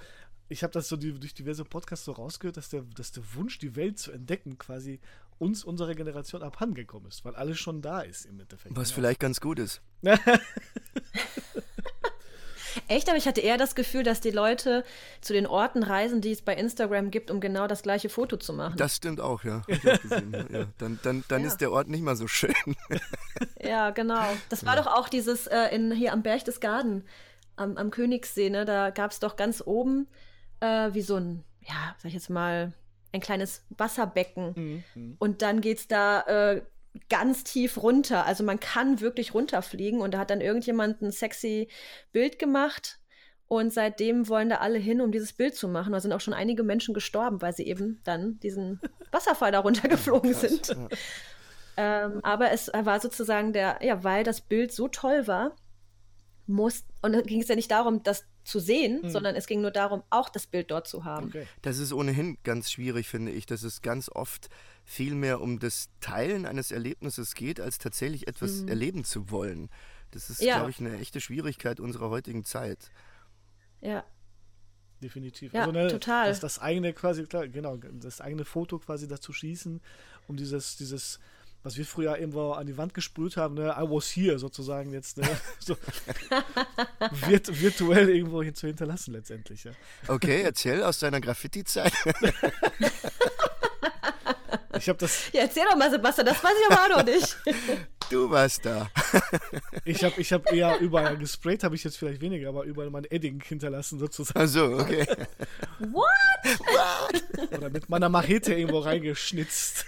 ich 0.49 0.63
habe 0.63 0.74
das 0.74 0.88
so 0.89 0.97
die, 0.97 1.13
durch 1.13 1.34
diverse 1.34 1.63
Podcasts 1.63 2.05
so 2.05 2.11
rausgehört, 2.11 2.57
dass 2.57 2.69
der, 2.69 2.82
dass 2.95 3.11
der 3.11 3.24
Wunsch, 3.36 3.57
die 3.59 3.76
Welt 3.76 3.99
zu 3.99 4.11
entdecken, 4.11 4.57
quasi 4.57 4.99
uns, 5.42 5.64
unserer 5.64 5.96
Generation, 5.96 6.44
abhandengekommen 6.44 7.10
ist, 7.10 7.26
weil 7.26 7.36
alles 7.36 7.58
schon 7.58 7.82
da 7.82 8.02
ist 8.02 8.26
im 8.26 8.39
Endeffekt. 8.39 8.76
Was 8.76 8.89
ja. 8.89 8.96
vielleicht 8.96 9.20
ganz 9.20 9.42
gut 9.42 9.60
ist. 9.60 9.82
Echt, 12.88 13.10
aber 13.10 13.18
ich 13.18 13.28
hatte 13.28 13.42
eher 13.42 13.58
das 13.58 13.76
Gefühl, 13.76 14.04
dass 14.04 14.22
die 14.22 14.32
Leute 14.32 14.84
zu 15.20 15.34
den 15.34 15.46
Orten 15.46 15.84
reisen, 15.84 16.22
die 16.22 16.32
es 16.32 16.42
bei 16.42 16.56
Instagram 16.56 17.12
gibt, 17.12 17.30
um 17.32 17.39
genau 17.39 17.68
das 17.68 17.84
gleiche 17.84 18.10
Foto 18.10 18.38
zu 18.38 18.54
machen. 18.54 18.78
Das 18.78 18.96
stimmt 18.96 19.20
auch, 19.20 19.44
ja. 19.44 19.62
Gesehen, 19.68 20.48
ja. 20.52 20.68
Dann, 20.78 21.00
dann, 21.04 21.24
dann 21.28 21.42
ja. 21.42 21.48
ist 21.48 21.58
der 21.58 21.72
Ort 21.72 21.89
nicht 21.89 22.02
mal 22.02 22.16
so 22.16 22.28
schön. 22.28 22.54
ja, 23.62 23.89
genau. 23.89 24.26
Das 24.50 24.66
war 24.66 24.76
doch 24.76 24.88
auch 24.88 25.10
dieses 25.10 25.48
äh, 25.48 25.76
in, 25.76 25.92
hier 25.92 26.14
am 26.14 26.22
Berchtesgaden, 26.22 27.04
am, 27.56 27.78
am 27.78 27.92
Königssee, 27.92 28.50
ne? 28.50 28.66
da 28.66 28.89
gab 28.89 29.12
es 29.12 29.20
doch 29.20 29.36
ganz 29.36 29.62
oben 29.66 30.08
äh, 30.60 30.94
wie 30.94 31.02
so 31.02 31.16
ein, 31.16 31.44
ja, 31.62 31.96
sag 31.98 32.06
ich 32.06 32.14
jetzt 32.14 32.30
mal, 32.30 32.74
ein 33.12 33.22
kleines 33.22 33.66
Wasserbecken. 33.70 34.84
Mhm. 34.95 35.16
Und 35.20 35.41
dann 35.41 35.62
geht 35.62 35.80
es 35.80 35.88
da 35.88 36.22
äh, 36.22 36.62
ganz 37.09 37.43
tief 37.43 37.82
runter. 37.82 38.26
Also 38.26 38.43
man 38.43 38.59
kann 38.59 39.01
wirklich 39.01 39.34
runterfliegen 39.34 40.01
und 40.01 40.14
da 40.14 40.20
hat 40.20 40.30
dann 40.30 40.41
irgendjemand 40.41 41.01
ein 41.01 41.12
sexy 41.12 41.70
Bild 42.12 42.39
gemacht. 42.39 42.99
Und 43.47 43.74
seitdem 43.74 44.30
wollen 44.30 44.47
da 44.47 44.57
alle 44.57 44.78
hin, 44.78 45.01
um 45.01 45.12
dieses 45.12 45.34
Bild 45.34 45.55
zu 45.55 45.68
machen. 45.68 45.91
Da 45.91 45.99
sind 45.99 46.14
auch 46.14 46.22
schon 46.22 46.34
einige 46.34 46.64
Menschen 46.64 46.93
gestorben, 46.93 47.41
weil 47.41 47.53
sie 47.53 47.68
eben 47.68 47.99
dann 48.05 48.39
diesen 48.39 48.80
Wasserfall 49.12 49.51
da 49.51 49.59
runtergeflogen 49.59 50.34
sind. 50.34 50.70
Ja. 50.70 50.88
ähm, 51.76 52.20
aber 52.24 52.51
es 52.51 52.72
war 52.74 53.01
sozusagen 53.01 53.51
der, 53.51 53.80
ja, 53.82 54.05
weil 54.05 54.24
das 54.24 54.39
Bild 54.39 54.72
so 54.72 54.88
toll 54.88 55.28
war, 55.28 55.55
muss, 56.47 56.86
und 57.01 57.14
da 57.14 57.22
ging 57.22 57.41
es 57.41 57.49
ja 57.49 57.55
nicht 57.55 57.72
darum, 57.72 58.03
das 58.03 58.26
zu 58.44 58.60
sehen, 58.60 59.02
mhm. 59.04 59.10
sondern 59.10 59.36
es 59.36 59.48
ging 59.48 59.62
nur 59.62 59.72
darum, 59.72 60.04
auch 60.10 60.30
das 60.30 60.48
Bild 60.48 60.72
dort 60.72 60.88
zu 60.88 61.04
haben. 61.06 61.28
Okay. 61.28 61.48
Das 61.62 61.78
ist 61.78 61.94
ohnehin 61.94 62.38
ganz 62.44 62.72
schwierig, 62.72 63.08
finde 63.08 63.32
ich, 63.32 63.46
dass 63.46 63.64
es 63.64 63.82
ganz 63.82 64.10
oft 64.10 64.50
viel 64.84 65.16
mehr 65.16 65.42
um 65.42 65.60
das 65.60 65.89
Teilen 66.00 66.46
eines 66.46 66.72
Erlebnisses 66.72 67.36
geht, 67.36 67.60
als 67.60 67.78
tatsächlich 67.78 68.28
etwas 68.28 68.62
mhm. 68.62 68.70
erleben 68.70 69.04
zu 69.04 69.30
wollen. 69.30 69.70
Das 70.12 70.30
ist, 70.30 70.42
ja. 70.42 70.58
glaube 70.58 70.72
ich, 70.72 70.80
eine 70.80 70.98
echte 71.00 71.22
Schwierigkeit 71.22 71.80
unserer 71.80 72.10
heutigen 72.10 72.44
Zeit. 72.44 72.92
Ja. 73.80 74.04
definitiv. 75.02 75.54
Ja, 75.54 75.62
also, 75.62 75.72
ne, 75.72 75.88
total. 75.88 76.30
Das, 76.30 76.39
das 76.39 76.60
eigene 76.60 76.94
quasi, 76.94 77.24
klar, 77.26 77.48
genau, 77.48 77.78
das 77.78 78.22
eigene 78.22 78.46
Foto 78.46 78.80
quasi 78.80 79.08
dazu 79.08 79.34
schießen, 79.34 79.82
um 80.28 80.38
dieses, 80.38 80.78
dieses, 80.78 81.20
was 81.64 81.78
wir 81.78 81.86
früher 81.86 82.18
irgendwo 82.18 82.51
an 82.51 82.68
die 82.68 82.78
Wand 82.78 82.93
gesprüht 82.93 83.38
haben, 83.38 83.55
ne, 83.55 83.76
I 83.78 83.84
was 83.84 84.16
here 84.16 84.39
sozusagen 84.39 84.91
jetzt, 84.91 85.18
ne, 85.18 85.28
so 85.59 85.76
virt, 87.12 87.62
virtuell 87.62 88.09
irgendwo 88.09 88.41
hin 88.41 88.55
zu 88.55 88.68
hinterlassen 88.68 89.14
letztendlich. 89.14 89.64
Ja. 89.64 89.72
Okay, 90.07 90.41
erzähl 90.41 90.84
aus 90.84 90.99
deiner 90.99 91.22
Graffiti-Zeit. 91.22 91.93
Ich 94.82 94.89
habe 94.89 94.97
das. 94.97 95.32
Ja, 95.32 95.41
erzähl 95.41 95.64
doch 95.70 95.76
mal, 95.76 95.91
Sebastian, 95.91 96.26
das 96.26 96.43
weiß 96.43 96.53
ich 96.59 96.72
aber 96.76 96.84
auch 96.84 96.97
noch 96.97 97.05
nicht. 97.05 97.38
Du 98.09 98.32
warst 98.32 98.66
da. 98.66 98.89
Ich 99.86 100.03
habe 100.03 100.20
ich 100.20 100.34
hab 100.34 100.51
eher 100.51 100.80
überall 100.80 101.18
gesprayt, 101.18 101.64
habe 101.64 101.76
ich 101.76 101.84
jetzt 101.84 101.97
vielleicht 101.97 102.20
weniger, 102.20 102.49
aber 102.49 102.64
überall 102.64 102.89
mein 102.89 103.05
Edding 103.05 103.41
hinterlassen 103.41 103.99
sozusagen. 103.99 104.39
Ach 104.39 104.47
so, 104.47 104.66
okay. 104.80 105.05
What? 105.80 106.59
What? 106.59 107.51
Oder 107.53 107.70
mit 107.70 107.89
meiner 107.89 108.09
Machete 108.09 108.55
irgendwo 108.55 108.80
reingeschnitzt. 108.80 109.86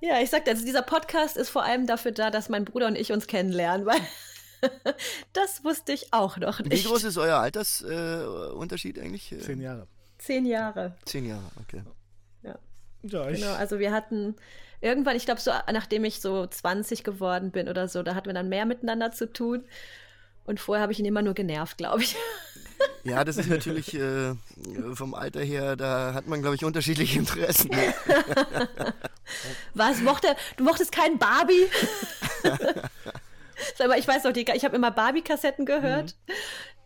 Ja, 0.00 0.20
ich 0.20 0.30
sagte, 0.30 0.50
also 0.50 0.64
dieser 0.64 0.82
Podcast 0.82 1.36
ist 1.36 1.48
vor 1.48 1.64
allem 1.64 1.86
dafür 1.86 2.12
da, 2.12 2.30
dass 2.30 2.48
mein 2.48 2.64
Bruder 2.64 2.86
und 2.86 2.96
ich 2.96 3.12
uns 3.12 3.26
kennenlernen, 3.26 3.86
weil 3.86 4.00
das 5.32 5.64
wusste 5.64 5.92
ich 5.92 6.12
auch 6.12 6.36
noch 6.36 6.60
nicht. 6.60 6.84
Wie 6.84 6.88
groß 6.88 7.04
ist 7.04 7.18
euer 7.18 7.38
Altersunterschied 7.38 8.98
äh, 8.98 9.02
eigentlich? 9.02 9.34
Zehn 9.40 9.60
Jahre. 9.60 9.86
Zehn 10.18 10.46
Jahre. 10.46 10.94
Zehn 11.04 11.26
Jahre, 11.26 11.50
okay. 11.60 11.82
Ja. 12.42 12.58
ja 13.02 13.30
genau, 13.30 13.52
also 13.54 13.78
wir 13.78 13.92
hatten 13.92 14.36
irgendwann, 14.80 15.16
ich 15.16 15.24
glaube, 15.24 15.40
so 15.40 15.50
nachdem 15.72 16.04
ich 16.04 16.20
so 16.20 16.46
20 16.46 17.04
geworden 17.04 17.50
bin 17.50 17.68
oder 17.68 17.88
so, 17.88 18.02
da 18.02 18.14
hatten 18.14 18.26
wir 18.26 18.34
dann 18.34 18.48
mehr 18.48 18.66
miteinander 18.66 19.12
zu 19.12 19.32
tun. 19.32 19.64
Und 20.44 20.60
vorher 20.60 20.82
habe 20.82 20.92
ich 20.92 21.00
ihn 21.00 21.04
immer 21.04 21.22
nur 21.22 21.34
genervt, 21.34 21.76
glaube 21.76 22.02
ich. 22.02 22.16
Ja, 23.04 23.22
das 23.22 23.36
ist 23.36 23.48
natürlich 23.48 23.94
äh, 23.94 24.34
vom 24.94 25.14
Alter 25.14 25.40
her, 25.40 25.76
da 25.76 26.12
hat 26.12 26.26
man, 26.26 26.40
glaube 26.40 26.56
ich, 26.56 26.64
unterschiedliche 26.64 27.20
Interessen. 27.20 27.70
Was? 29.74 30.00
Mochte, 30.00 30.34
du 30.56 30.64
mochtest 30.64 30.90
keinen 30.90 31.16
Barbie? 31.16 31.68
Aber 33.78 33.96
ich 33.96 34.08
weiß 34.08 34.24
noch, 34.24 34.34
ich 34.34 34.64
habe 34.64 34.74
immer 34.74 34.90
Barbie-Kassetten 34.90 35.66
gehört. 35.66 36.16
Mhm 36.26 36.34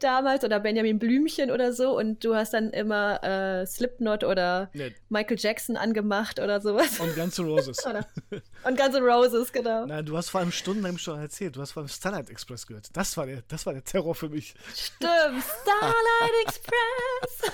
damals 0.03 0.45
oder 0.45 0.61
Benjamin 0.61 0.99
Blümchen 0.99 1.51
oder 1.51 1.73
so 1.73 1.97
und 1.97 2.25
du 2.25 2.35
hast 2.35 2.55
dann 2.55 2.71
immer 2.71 3.23
äh, 3.23 3.67
Slipknot 3.67 4.25
oder 4.25 4.71
nee. 4.73 4.95
Michael 5.09 5.39
Jackson 5.39 5.77
angemacht 5.77 6.41
oder 6.41 6.61
sowas. 6.61 6.99
Und 7.01 7.15
Guns 7.15 7.39
N' 7.39 7.47
Roses. 7.47 7.79
und 8.65 8.79
Guns 8.79 8.95
N' 8.95 9.03
Roses, 9.03 9.53
genau. 9.53 9.87
Nein, 9.87 10.05
du 10.05 10.17
hast 10.17 10.31
vor 10.31 10.41
allem 10.41 10.53
stundenlang 10.53 10.99
schon 10.99 11.21
erzählt. 11.21 11.57
Du 11.57 11.61
hast 11.61 11.73
vor 11.73 11.83
allem 11.83 11.89
Starlight 11.89 12.31
Express 12.31 12.67
gehört. 12.67 12.89
Das 12.95 13.17
war 13.17 13.27
der, 13.27 13.43
das 13.49 13.67
war 13.67 13.73
der 13.73 13.85
Terror 13.85 14.15
für 14.15 14.29
mich. 14.29 14.55
Stimmt, 14.75 15.45
Starlight 15.63 16.47
Express. 16.47 17.53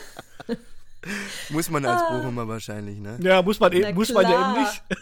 muss 1.50 1.70
man 1.70 1.86
als 1.86 2.02
ah. 2.02 2.16
Bochumer 2.16 2.48
wahrscheinlich, 2.48 2.98
ne? 2.98 3.18
Ja, 3.20 3.42
muss 3.42 3.60
man, 3.60 3.72
eben, 3.72 3.94
muss 3.94 4.12
man 4.12 4.24
ja 4.24 4.52
eben 4.52 4.62
nicht. 4.62 4.82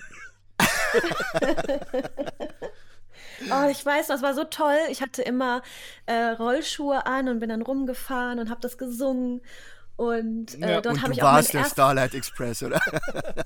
Oh, 3.50 3.68
ich 3.70 3.84
weiß, 3.84 4.08
das 4.08 4.22
war 4.22 4.34
so 4.34 4.44
toll. 4.44 4.78
Ich 4.90 5.02
hatte 5.02 5.22
immer 5.22 5.62
äh, 6.06 6.14
Rollschuhe 6.14 7.06
an 7.06 7.28
und 7.28 7.40
bin 7.40 7.48
dann 7.48 7.62
rumgefahren 7.62 8.38
und 8.38 8.50
habe 8.50 8.60
das 8.60 8.78
gesungen. 8.78 9.42
Und 9.96 10.60
äh, 10.60 10.72
ja, 10.72 10.80
dort 10.80 11.02
habe 11.02 11.12
ich 11.12 11.22
auch. 11.22 11.26
Du 11.30 11.36
warst 11.36 11.54
der 11.54 11.64
Starlight 11.64 12.14
Express, 12.14 12.62
oder? 12.62 12.80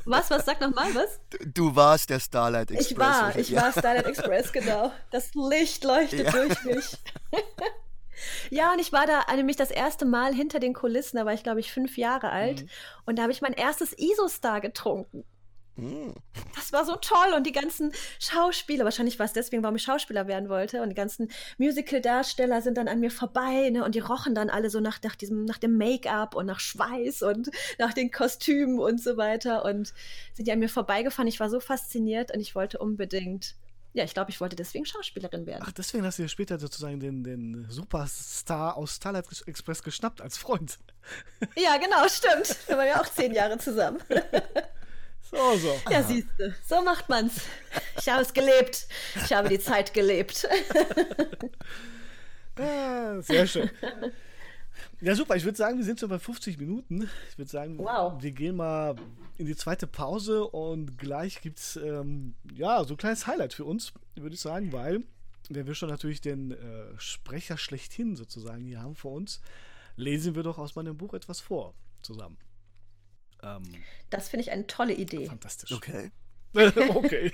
Was? 0.06 0.30
Was? 0.30 0.46
Sag 0.46 0.60
nochmal, 0.60 0.94
was? 0.94 1.20
Du 1.54 1.76
warst 1.76 2.08
der 2.10 2.20
Starlight 2.20 2.70
Express. 2.70 2.90
Ich 2.90 2.98
war, 2.98 3.36
ich 3.36 3.50
ja. 3.50 3.62
war 3.62 3.72
Starlight 3.72 4.06
Express, 4.06 4.52
genau. 4.52 4.92
Das 5.10 5.34
Licht 5.34 5.84
leuchtet 5.84 6.26
ja. 6.26 6.30
durch 6.30 6.64
mich. 6.64 6.96
Ja, 8.50 8.72
und 8.72 8.80
ich 8.80 8.92
war 8.92 9.06
da 9.06 9.24
nämlich 9.36 9.56
das 9.56 9.70
erste 9.70 10.04
Mal 10.04 10.34
hinter 10.34 10.58
den 10.58 10.74
Kulissen, 10.74 11.18
da 11.18 11.24
war 11.24 11.34
ich, 11.34 11.44
glaube 11.44 11.60
ich, 11.60 11.72
fünf 11.72 11.96
Jahre 11.96 12.30
alt. 12.30 12.62
Mhm. 12.62 12.68
Und 13.06 13.16
da 13.16 13.22
habe 13.22 13.30
ich 13.30 13.42
mein 13.42 13.52
erstes 13.52 13.96
ISO-Star 13.96 14.60
getrunken. 14.60 15.24
Das 16.54 16.72
war 16.72 16.84
so 16.84 16.96
toll 16.96 17.34
und 17.36 17.46
die 17.46 17.52
ganzen 17.52 17.92
Schauspieler, 18.18 18.84
wahrscheinlich 18.84 19.18
war 19.18 19.26
es 19.26 19.32
deswegen, 19.32 19.62
warum 19.62 19.76
ich 19.76 19.82
Schauspieler 19.82 20.26
werden 20.26 20.48
wollte 20.48 20.82
und 20.82 20.88
die 20.88 20.94
ganzen 20.94 21.30
Musical-Darsteller 21.58 22.62
sind 22.62 22.76
dann 22.76 22.88
an 22.88 23.00
mir 23.00 23.10
vorbei 23.10 23.70
ne, 23.70 23.84
und 23.84 23.94
die 23.94 24.00
rochen 24.00 24.34
dann 24.34 24.50
alle 24.50 24.70
so 24.70 24.80
nach, 24.80 25.00
nach, 25.02 25.14
diesem, 25.14 25.44
nach 25.44 25.58
dem 25.58 25.76
Make-up 25.76 26.34
und 26.34 26.46
nach 26.46 26.60
Schweiß 26.60 27.22
und 27.22 27.50
nach 27.78 27.94
den 27.94 28.10
Kostümen 28.10 28.78
und 28.80 29.00
so 29.00 29.16
weiter 29.16 29.64
und 29.64 29.94
sind 30.34 30.48
ja 30.48 30.54
an 30.54 30.60
mir 30.60 30.68
vorbeigefahren. 30.68 31.28
Ich 31.28 31.40
war 31.40 31.50
so 31.50 31.60
fasziniert 31.60 32.34
und 32.34 32.40
ich 32.40 32.54
wollte 32.54 32.78
unbedingt 32.78 33.54
ja, 33.94 34.04
ich 34.04 34.12
glaube, 34.12 34.30
ich 34.30 34.40
wollte 34.40 34.54
deswegen 34.54 34.84
Schauspielerin 34.84 35.46
werden. 35.46 35.64
Ach, 35.66 35.72
deswegen 35.72 36.04
hast 36.04 36.18
du 36.18 36.22
dir 36.22 36.28
später 36.28 36.58
sozusagen 36.58 37.00
den, 37.00 37.24
den 37.24 37.66
Superstar 37.70 38.76
aus 38.76 38.96
Starlight 38.96 39.26
Express 39.46 39.82
geschnappt 39.82 40.20
als 40.20 40.36
Freund. 40.36 40.78
Ja, 41.56 41.78
genau, 41.78 42.06
stimmt. 42.06 42.56
Wir 42.68 42.76
waren 42.76 42.86
ja 42.86 43.00
auch 43.00 43.06
zehn 43.06 43.32
Jahre 43.32 43.58
zusammen. 43.58 43.98
So, 45.30 45.56
so. 45.58 45.80
Ja, 45.90 46.02
siehst 46.02 46.28
du, 46.38 46.54
so 46.66 46.82
macht 46.82 47.08
man's. 47.08 47.42
Ich 47.98 48.08
habe 48.08 48.22
es 48.22 48.32
gelebt. 48.32 48.88
Ich 49.24 49.32
habe 49.32 49.48
die 49.48 49.58
Zeit 49.58 49.92
gelebt. 49.92 50.48
ah, 52.56 53.20
sehr 53.20 53.46
schön. 53.46 53.70
Ja, 55.00 55.14
super. 55.14 55.36
Ich 55.36 55.44
würde 55.44 55.58
sagen, 55.58 55.76
wir 55.76 55.84
sind 55.84 55.98
so 55.98 56.08
bei 56.08 56.18
50 56.18 56.58
Minuten. 56.58 57.08
Ich 57.30 57.38
würde 57.38 57.50
sagen, 57.50 57.78
wow. 57.78 58.20
wir 58.20 58.32
gehen 58.32 58.56
mal 58.56 58.96
in 59.36 59.46
die 59.46 59.56
zweite 59.56 59.86
Pause 59.86 60.46
und 60.46 60.96
gleich 60.98 61.40
gibt 61.42 61.58
es 61.58 61.76
ähm, 61.76 62.34
ja, 62.54 62.82
so 62.84 62.94
ein 62.94 62.96
kleines 62.96 63.26
Highlight 63.26 63.52
für 63.52 63.64
uns, 63.64 63.92
würde 64.16 64.34
ich 64.34 64.40
sagen, 64.40 64.72
weil 64.72 65.04
wenn 65.50 65.66
wir 65.66 65.74
schon 65.74 65.88
natürlich 65.88 66.20
den 66.20 66.52
äh, 66.52 66.98
Sprecher 66.98 67.56
schlechthin 67.56 68.16
sozusagen 68.16 68.64
hier 68.64 68.82
haben 68.82 68.94
vor 68.94 69.12
uns, 69.12 69.40
lesen 69.96 70.34
wir 70.34 70.42
doch 70.42 70.58
aus 70.58 70.74
meinem 70.74 70.96
Buch 70.96 71.14
etwas 71.14 71.40
vor 71.40 71.74
zusammen. 72.02 72.36
Ähm, 73.42 73.62
das 74.10 74.28
finde 74.28 74.42
ich 74.42 74.50
eine 74.50 74.66
tolle 74.66 74.94
Idee. 74.94 75.26
Fantastisch. 75.26 75.72
Okay. 75.72 76.10
okay. 76.94 77.30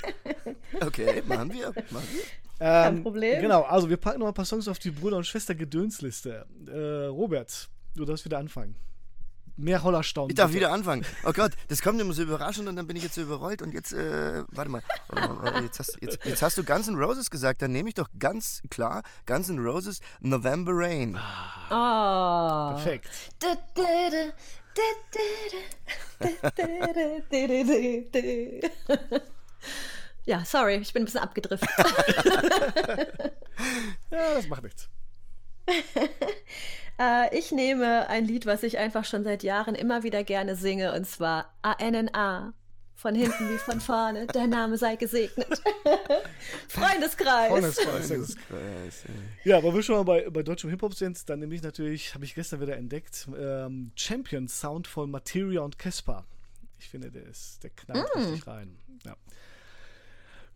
okay, 0.80 1.22
machen 1.26 1.52
wir. 1.52 1.68
Machen 1.68 2.08
wir. 2.12 2.22
Ähm, 2.60 2.82
Kein 2.82 3.02
Problem. 3.02 3.40
Genau, 3.40 3.62
also 3.62 3.88
wir 3.88 3.96
packen 3.96 4.20
noch 4.20 4.28
ein 4.28 4.34
paar 4.34 4.44
Songs 4.44 4.68
auf 4.68 4.78
die 4.78 4.90
Bruder- 4.90 5.16
und 5.16 5.26
Schwester-Gedönsliste. 5.26 6.46
Äh, 6.66 7.06
Robert, 7.06 7.68
du 7.94 8.04
darfst 8.04 8.24
wieder 8.24 8.38
anfangen. 8.38 8.76
Mehr 9.56 9.84
Hollerstaunen. 9.84 10.30
Ich 10.30 10.36
darf 10.36 10.48
bitte. 10.48 10.60
wieder 10.60 10.72
anfangen. 10.72 11.06
Oh 11.24 11.32
Gott, 11.32 11.52
das 11.68 11.80
kommt 11.80 12.00
immer 12.00 12.12
so 12.12 12.22
überraschend 12.22 12.68
und 12.68 12.74
dann 12.74 12.88
bin 12.88 12.96
ich 12.96 13.04
jetzt 13.04 13.14
so 13.14 13.22
überrollt 13.22 13.62
und 13.62 13.72
jetzt, 13.72 13.92
äh, 13.92 14.42
warte 14.48 14.68
mal, 14.68 14.82
jetzt 15.62 15.78
hast, 15.78 15.96
jetzt, 16.00 16.24
jetzt 16.24 16.42
hast 16.42 16.58
du 16.58 16.64
Guns 16.64 16.88
N' 16.88 16.96
Roses 16.96 17.30
gesagt, 17.30 17.62
dann 17.62 17.70
nehme 17.70 17.88
ich 17.88 17.94
doch 17.94 18.08
ganz 18.18 18.62
klar 18.68 19.02
Guns 19.26 19.48
N' 19.48 19.60
Roses 19.60 20.00
November 20.20 20.72
Rain. 20.74 21.16
Ah. 21.16 22.70
Oh. 22.70 22.74
Perfekt. 22.74 23.08
Ja, 30.26 30.42
sorry, 30.44 30.76
ich 30.76 30.92
bin 30.92 31.02
ein 31.02 31.04
bisschen 31.04 31.20
abgedriftet. 31.20 31.68
ja, 34.10 34.34
das 34.34 34.48
macht 34.48 34.62
nichts. 34.62 34.88
äh, 36.98 37.36
ich 37.36 37.52
nehme 37.52 38.08
ein 38.08 38.24
Lied, 38.24 38.46
was 38.46 38.62
ich 38.62 38.78
einfach 38.78 39.04
schon 39.04 39.22
seit 39.22 39.42
Jahren 39.42 39.74
immer 39.74 40.02
wieder 40.02 40.24
gerne 40.24 40.56
singe, 40.56 40.94
und 40.94 41.06
zwar 41.06 41.52
ANNA. 41.60 42.54
Von 42.96 43.14
hinten 43.14 43.50
wie 43.50 43.58
von 43.58 43.80
vorne, 43.80 44.26
der 44.28 44.46
Name 44.46 44.78
sei 44.78 44.96
gesegnet. 44.96 45.46
Freundeskreis. 46.68 47.48
Freundeskreis. 47.48 48.08
Freundeskreis 48.08 49.04
ja, 49.44 49.58
aber 49.58 49.74
wir 49.74 49.82
schon 49.82 49.96
mal 49.96 50.04
bei, 50.04 50.30
bei 50.30 50.42
deutschem 50.42 50.70
Hip-Hop 50.70 50.94
sind, 50.94 51.28
dann 51.28 51.40
nehme 51.40 51.54
ich 51.54 51.62
natürlich, 51.62 52.14
habe 52.14 52.24
ich 52.24 52.34
gestern 52.34 52.60
wieder 52.60 52.76
entdeckt, 52.76 53.28
ähm, 53.36 53.90
Champion 53.96 54.48
Sound 54.48 54.86
von 54.86 55.10
Materia 55.10 55.60
und 55.60 55.78
Casper. 55.78 56.24
Ich 56.78 56.88
finde, 56.88 57.10
der 57.10 57.24
ist, 57.24 57.62
der 57.62 57.70
knallt 57.70 58.06
mm. 58.14 58.18
richtig 58.18 58.46
rein. 58.46 58.76
Ja. 59.04 59.16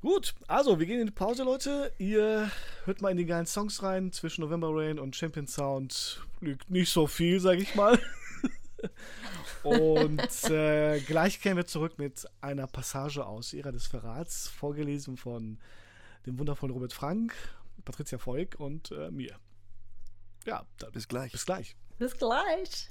Gut, 0.01 0.35
also 0.47 0.79
wir 0.79 0.87
gehen 0.87 1.01
in 1.01 1.07
die 1.07 1.13
Pause, 1.13 1.43
Leute. 1.43 1.93
Ihr 1.99 2.51
hört 2.85 3.03
mal 3.03 3.11
in 3.11 3.17
die 3.17 3.27
geilen 3.27 3.47
Songs 3.47 3.83
rein. 3.83 4.13
Zwischen 4.13 4.43
November 4.43 4.71
Rain 4.73 5.01
und 5.01 5.17
Champion 5.17 5.49
Sound 5.49 6.23
liegt 6.41 6.71
nicht 6.71 6.93
so 6.93 7.09
viel, 7.09 7.41
sag 7.41 7.59
ich 7.59 7.75
mal. 7.75 7.99
Und 9.63 10.45
äh, 10.51 11.01
gleich 11.01 11.41
kehren 11.41 11.57
wir 11.57 11.67
zurück 11.67 11.99
mit 11.99 12.27
einer 12.41 12.67
Passage 12.67 13.25
aus 13.25 13.53
Ära 13.53 13.73
des 13.73 13.87
Verrats, 13.87 14.49
vorgelesen 14.49 15.17
von 15.17 15.59
dem 16.27 16.39
wundervollen 16.39 16.75
Robert 16.75 16.93
Frank, 16.93 17.35
Patricia 17.85 18.19
Volk 18.19 18.57
und 18.59 18.91
äh, 18.93 19.11
mir. 19.11 19.37
Ja, 20.45 20.65
dann 20.79 20.93
bis 20.93 21.09
gleich. 21.09 21.33
Bis 21.33 21.45
gleich. 21.47 21.77
Bis 21.99 22.17
gleich. 22.17 22.89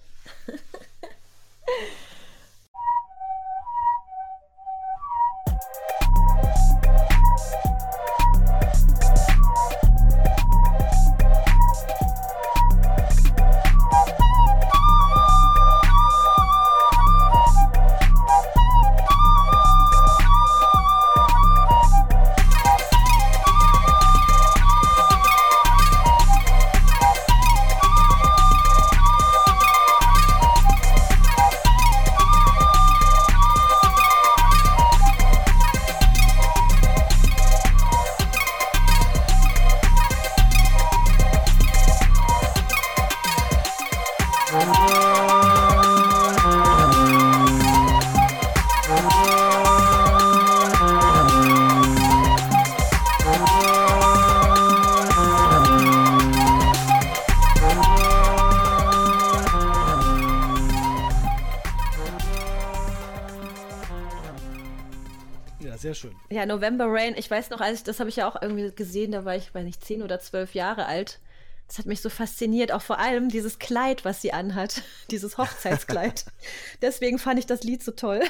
Ja, 66.38 66.46
November 66.46 66.86
Rain, 66.88 67.16
ich 67.18 67.32
weiß 67.32 67.50
noch, 67.50 67.62
als 67.62 67.80
ich, 67.80 67.84
das 67.84 68.00
habe 68.00 68.12
ich 68.12 68.18
ja 68.18 68.30
auch 68.30 68.40
irgendwie 68.40 68.72
gesehen, 68.72 69.12
da 69.12 69.26
war 69.26 69.36
ich, 69.36 69.56
weiß 69.56 69.66
nicht, 69.66 69.84
zehn 69.84 70.04
oder 70.04 70.20
zwölf 70.20 70.54
Jahre 70.54 70.86
alt. 70.86 71.20
Das 71.68 71.80
hat 71.80 71.88
mich 71.88 72.00
so 72.00 72.12
fasziniert, 72.12 72.72
auch 72.72 72.84
vor 72.84 73.00
allem 73.00 73.30
dieses 73.30 73.58
Kleid, 73.58 74.06
was 74.06 74.22
sie 74.22 74.34
anhat, 74.34 74.84
dieses 75.10 75.40
Hochzeitskleid. 75.40 76.26
Deswegen 76.84 77.18
fand 77.18 77.40
ich 77.40 77.48
das 77.48 77.64
Lied 77.64 77.82
so 77.82 77.92
toll. 77.92 78.22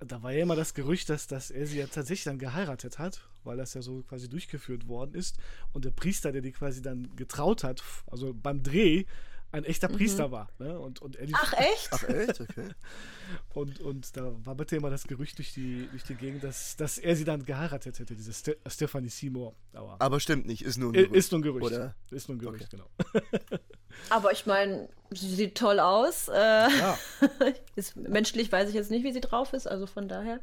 da 0.00 0.20
war 0.24 0.32
ja 0.32 0.42
immer 0.42 0.56
das 0.56 0.74
Gerücht, 0.74 1.10
dass, 1.10 1.28
dass 1.28 1.52
er 1.52 1.64
sie 1.68 1.78
ja 1.78 1.86
tatsächlich 1.86 2.24
dann 2.24 2.40
geheiratet 2.40 2.98
hat, 2.98 3.20
weil 3.44 3.56
das 3.56 3.74
ja 3.74 3.80
so 3.80 4.02
quasi 4.02 4.28
durchgeführt 4.28 4.88
worden 4.88 5.14
ist. 5.14 5.36
Und 5.72 5.84
der 5.84 5.92
Priester, 5.92 6.32
der 6.32 6.42
die 6.42 6.50
quasi 6.50 6.82
dann 6.82 7.14
getraut 7.14 7.62
hat, 7.62 7.84
also 8.10 8.34
beim 8.34 8.64
Dreh, 8.64 9.04
ein 9.50 9.64
echter 9.64 9.88
Priester 9.88 10.28
mhm. 10.28 10.32
war. 10.32 10.48
Ne? 10.58 10.78
Und, 10.78 11.00
und 11.00 11.16
Eddie 11.16 11.32
Ach 11.34 11.52
echt? 11.56 11.88
Ach 11.90 12.02
echt, 12.04 12.40
okay. 12.40 12.68
und, 13.54 13.80
und 13.80 14.16
da 14.16 14.32
war 14.44 14.54
bitte 14.54 14.76
immer 14.76 14.90
das 14.90 15.04
Gerücht 15.04 15.38
durch 15.38 15.52
die, 15.52 15.88
durch 15.90 16.02
die 16.04 16.14
Gegend, 16.14 16.44
dass, 16.44 16.76
dass 16.76 16.98
er 16.98 17.16
sie 17.16 17.24
dann 17.24 17.44
geheiratet 17.44 17.98
hätte, 17.98 18.14
diese 18.14 18.32
Ste 18.32 18.58
Stephanie 18.66 19.08
Seymour. 19.08 19.54
Aber, 19.72 19.96
Aber, 19.98 20.20
stimmt 20.20 20.46
nicht, 20.46 20.62
ist 20.62 20.76
nur 20.76 20.90
ein 20.90 20.92
Gerücht. 20.92 21.14
Ist 21.14 21.32
nur 21.32 21.40
ein 21.40 21.42
Gerücht. 21.42 21.66
Oder? 21.66 21.94
Ist 22.10 22.28
nur 22.28 22.36
ein 22.36 22.40
Gerücht, 22.40 22.72
okay. 22.72 22.82
genau. 23.12 23.30
Aber 24.10 24.32
ich 24.32 24.46
meine, 24.46 24.88
sie 25.10 25.34
sieht 25.34 25.56
toll 25.56 25.80
aus. 25.80 26.28
Äh, 26.28 26.34
ja. 26.34 26.98
ist, 27.74 27.96
menschlich 27.96 28.52
weiß 28.52 28.68
ich 28.68 28.74
jetzt 28.74 28.90
nicht, 28.90 29.04
wie 29.04 29.12
sie 29.12 29.20
drauf 29.20 29.52
ist, 29.54 29.66
also 29.66 29.86
von 29.86 30.08
daher, 30.08 30.40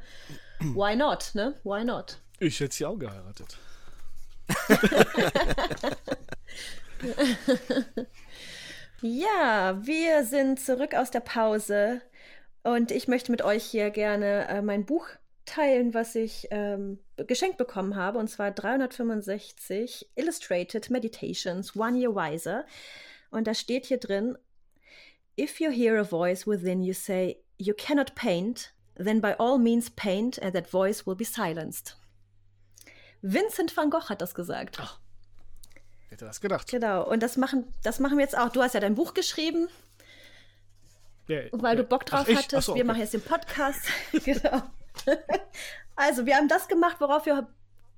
why 0.60 0.96
not, 0.96 1.32
ne? 1.36 1.56
Why 1.64 1.84
not? 1.84 2.20
Ich 2.40 2.60
hätte 2.60 2.76
sie 2.76 2.86
auch 2.86 2.98
geheiratet. 2.98 3.58
Ja, 9.08 9.78
wir 9.86 10.24
sind 10.24 10.60
zurück 10.60 10.96
aus 10.96 11.12
der 11.12 11.20
Pause 11.20 12.02
und 12.64 12.90
ich 12.90 13.08
möchte 13.08 13.30
mit 13.32 13.44
euch 13.44 13.64
hier 13.64 13.92
gerne 13.92 14.48
äh, 14.48 14.64
mein 14.64 14.84
Buch 14.84 15.08
teilen, 15.46 15.94
was 15.94 16.16
ich 16.16 16.48
ähm, 16.50 16.98
geschenkt 17.16 17.58
bekommen 17.58 17.96
habe, 17.98 18.18
und 18.18 18.30
zwar 18.30 18.50
365 18.50 20.10
Illustrated 20.16 20.90
Meditations 20.90 21.76
One 21.76 22.00
Year 22.00 22.16
Wiser. 22.16 22.66
Und 23.30 23.46
da 23.46 23.54
steht 23.54 23.86
hier 23.86 24.00
drin, 24.00 24.40
If 25.40 25.60
you 25.60 25.70
hear 25.70 26.00
a 26.00 26.04
voice 26.04 26.48
within 26.48 26.82
you 26.82 26.94
say, 26.94 27.44
You 27.60 27.76
cannot 27.76 28.16
paint, 28.16 28.74
then 28.96 29.22
by 29.22 29.36
all 29.38 29.60
means 29.60 29.92
paint 29.92 30.42
and 30.42 30.56
that 30.56 30.68
voice 30.68 31.06
will 31.06 31.16
be 31.16 31.26
silenced. 31.26 31.96
Vincent 33.22 33.78
van 33.78 33.92
Gogh 33.92 34.10
hat 34.10 34.24
das 34.24 34.34
gesagt. 34.34 34.78
Ach. 34.82 35.00
Hätte 36.10 36.26
das 36.26 36.42
gedacht. 36.42 36.70
Genau, 36.70 37.04
und 37.04 37.22
das 37.24 37.38
machen, 37.38 37.66
das 37.84 38.00
machen 38.00 38.18
wir 38.18 38.24
jetzt 38.24 38.38
auch. 38.38 38.50
Du 38.50 38.62
hast 38.62 38.74
ja 38.74 38.80
dein 38.80 38.96
Buch 38.96 39.14
geschrieben, 39.14 39.68
ja, 41.28 41.40
weil 41.52 41.76
ja. 41.76 41.84
du 41.84 41.84
Bock 41.84 42.06
drauf 42.06 42.28
Ach, 42.30 42.36
hattest. 42.36 42.66
So, 42.66 42.72
okay. 42.74 42.80
Wir 42.82 42.86
machen 42.86 43.00
jetzt 43.00 43.14
den 43.14 43.22
Podcast. 43.22 43.82
genau. 44.26 44.62
also, 45.96 46.26
wir 46.26 46.36
haben 46.36 46.48
das 46.48 46.68
gemacht, 46.68 46.98
worauf 47.00 47.26
wir, 47.26 47.48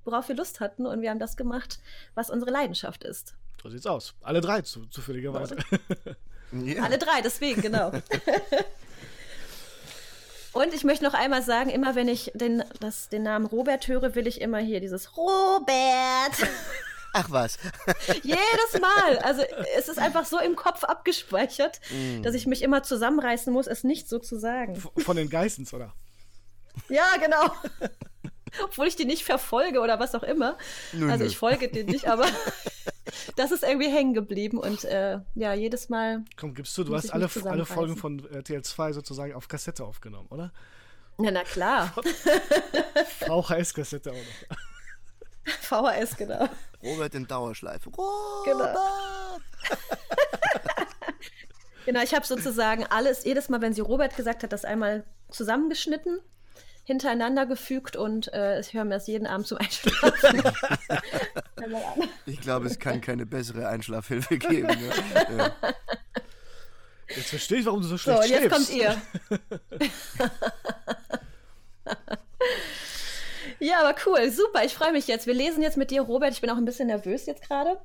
worauf 0.04 0.28
wir 0.28 0.36
Lust 0.36 0.60
hatten, 0.60 0.86
und 0.86 1.02
wir 1.02 1.10
haben 1.10 1.18
das 1.18 1.36
gemacht, 1.36 1.78
was 2.14 2.30
unsere 2.30 2.50
Leidenschaft 2.50 3.04
ist. 3.04 3.34
So 3.62 3.68
sieht's 3.68 3.86
aus. 3.86 4.14
Alle 4.22 4.40
drei, 4.40 4.62
zu, 4.62 4.86
zufälligerweise. 4.86 5.56
ja. 6.52 6.82
Alle 6.82 6.98
drei, 6.98 7.20
deswegen, 7.22 7.60
genau. 7.60 7.92
Und 10.52 10.72
ich 10.74 10.82
möchte 10.82 11.04
noch 11.04 11.14
einmal 11.14 11.42
sagen, 11.42 11.70
immer 11.70 11.94
wenn 11.94 12.08
ich 12.08 12.32
den, 12.34 12.64
das, 12.80 13.08
den 13.08 13.22
Namen 13.22 13.46
Robert 13.46 13.86
höre, 13.86 14.14
will 14.14 14.26
ich 14.26 14.40
immer 14.40 14.58
hier 14.58 14.80
dieses 14.80 15.16
Robert. 15.16 15.68
Ach 17.18 17.30
was. 17.30 17.58
Jedes 18.22 18.80
Mal. 18.80 19.18
Also 19.18 19.42
es 19.76 19.88
ist 19.88 19.98
einfach 19.98 20.24
so 20.24 20.38
im 20.38 20.54
Kopf 20.54 20.84
abgespeichert, 20.84 21.80
mm. 21.90 22.22
dass 22.22 22.34
ich 22.34 22.46
mich 22.46 22.62
immer 22.62 22.84
zusammenreißen 22.84 23.52
muss, 23.52 23.66
es 23.66 23.82
nicht 23.82 24.08
so 24.08 24.20
zu 24.20 24.38
sagen. 24.38 24.80
Von 24.98 25.16
den 25.16 25.28
Geissens, 25.28 25.74
oder? 25.74 25.92
Ja, 26.88 27.16
genau. 27.20 27.52
Obwohl 28.62 28.86
ich 28.86 28.94
die 28.94 29.04
nicht 29.04 29.24
verfolge 29.24 29.80
oder 29.80 29.98
was 29.98 30.14
auch 30.14 30.22
immer. 30.22 30.56
Nö, 30.92 31.10
also 31.10 31.24
ich 31.24 31.36
folge 31.36 31.68
denen 31.68 31.90
nicht, 31.90 32.06
aber 32.06 32.26
das 33.36 33.50
ist 33.50 33.64
irgendwie 33.64 33.90
hängen 33.90 34.14
geblieben 34.14 34.58
und 34.58 34.84
äh, 34.84 35.18
ja, 35.34 35.54
jedes 35.54 35.88
Mal. 35.88 36.24
Komm, 36.36 36.54
gibst 36.54 36.78
du, 36.78 36.84
du 36.84 36.94
hast 36.94 37.10
alle, 37.10 37.28
alle 37.44 37.66
Folgen 37.66 37.96
von 37.96 38.20
äh, 38.30 38.38
TL2 38.38 38.92
sozusagen 38.92 39.34
auf 39.34 39.48
Kassette 39.48 39.84
aufgenommen, 39.84 40.28
oder? 40.30 40.52
Ja, 41.20 41.32
na 41.32 41.42
klar. 41.42 41.92
VHS-Kassette 43.20 44.12
auch 44.12 44.14
noch. 44.14 44.56
VHS, 45.62 46.16
genau. 46.16 46.48
Robert 46.82 47.14
in 47.14 47.26
Dauerschleife. 47.26 47.90
Robert! 47.90 48.44
Genau. 48.44 49.38
genau, 51.86 52.02
ich 52.02 52.14
habe 52.14 52.26
sozusagen 52.26 52.84
alles, 52.86 53.24
jedes 53.24 53.48
Mal, 53.48 53.60
wenn 53.60 53.72
sie 53.72 53.80
Robert 53.80 54.16
gesagt 54.16 54.42
hat, 54.42 54.52
das 54.52 54.64
einmal 54.64 55.04
zusammengeschnitten, 55.30 56.20
hintereinander 56.84 57.46
gefügt 57.46 57.96
und 57.96 58.32
äh, 58.32 58.60
ich 58.60 58.72
höre 58.72 58.84
mir 58.84 58.94
das 58.94 59.06
jeden 59.06 59.26
Abend 59.26 59.46
zum 59.46 59.58
Einschlafen. 59.58 60.42
ich 62.26 62.40
glaube, 62.40 62.66
es 62.66 62.78
kann 62.78 63.00
keine 63.02 63.26
bessere 63.26 63.68
Einschlafhilfe 63.68 64.38
geben. 64.38 64.68
Ne? 64.68 64.90
Ja. 65.36 65.52
Jetzt 67.08 67.28
verstehe 67.28 67.58
ich, 67.58 67.66
warum 67.66 67.82
du 67.82 67.88
so 67.88 67.98
schlecht 67.98 68.22
So, 68.22 68.28
jetzt 68.28 68.50
kommt 68.50 68.70
ihr. 68.70 68.96
Ja, 73.60 73.80
aber 73.80 73.98
cool, 74.06 74.30
super. 74.30 74.64
Ich 74.64 74.74
freue 74.74 74.92
mich 74.92 75.06
jetzt. 75.06 75.26
Wir 75.26 75.34
lesen 75.34 75.62
jetzt 75.62 75.76
mit 75.76 75.90
dir, 75.90 76.02
Robert. 76.02 76.32
Ich 76.32 76.40
bin 76.40 76.50
auch 76.50 76.56
ein 76.56 76.64
bisschen 76.64 76.88
nervös 76.88 77.26
jetzt 77.26 77.42
gerade. 77.42 77.78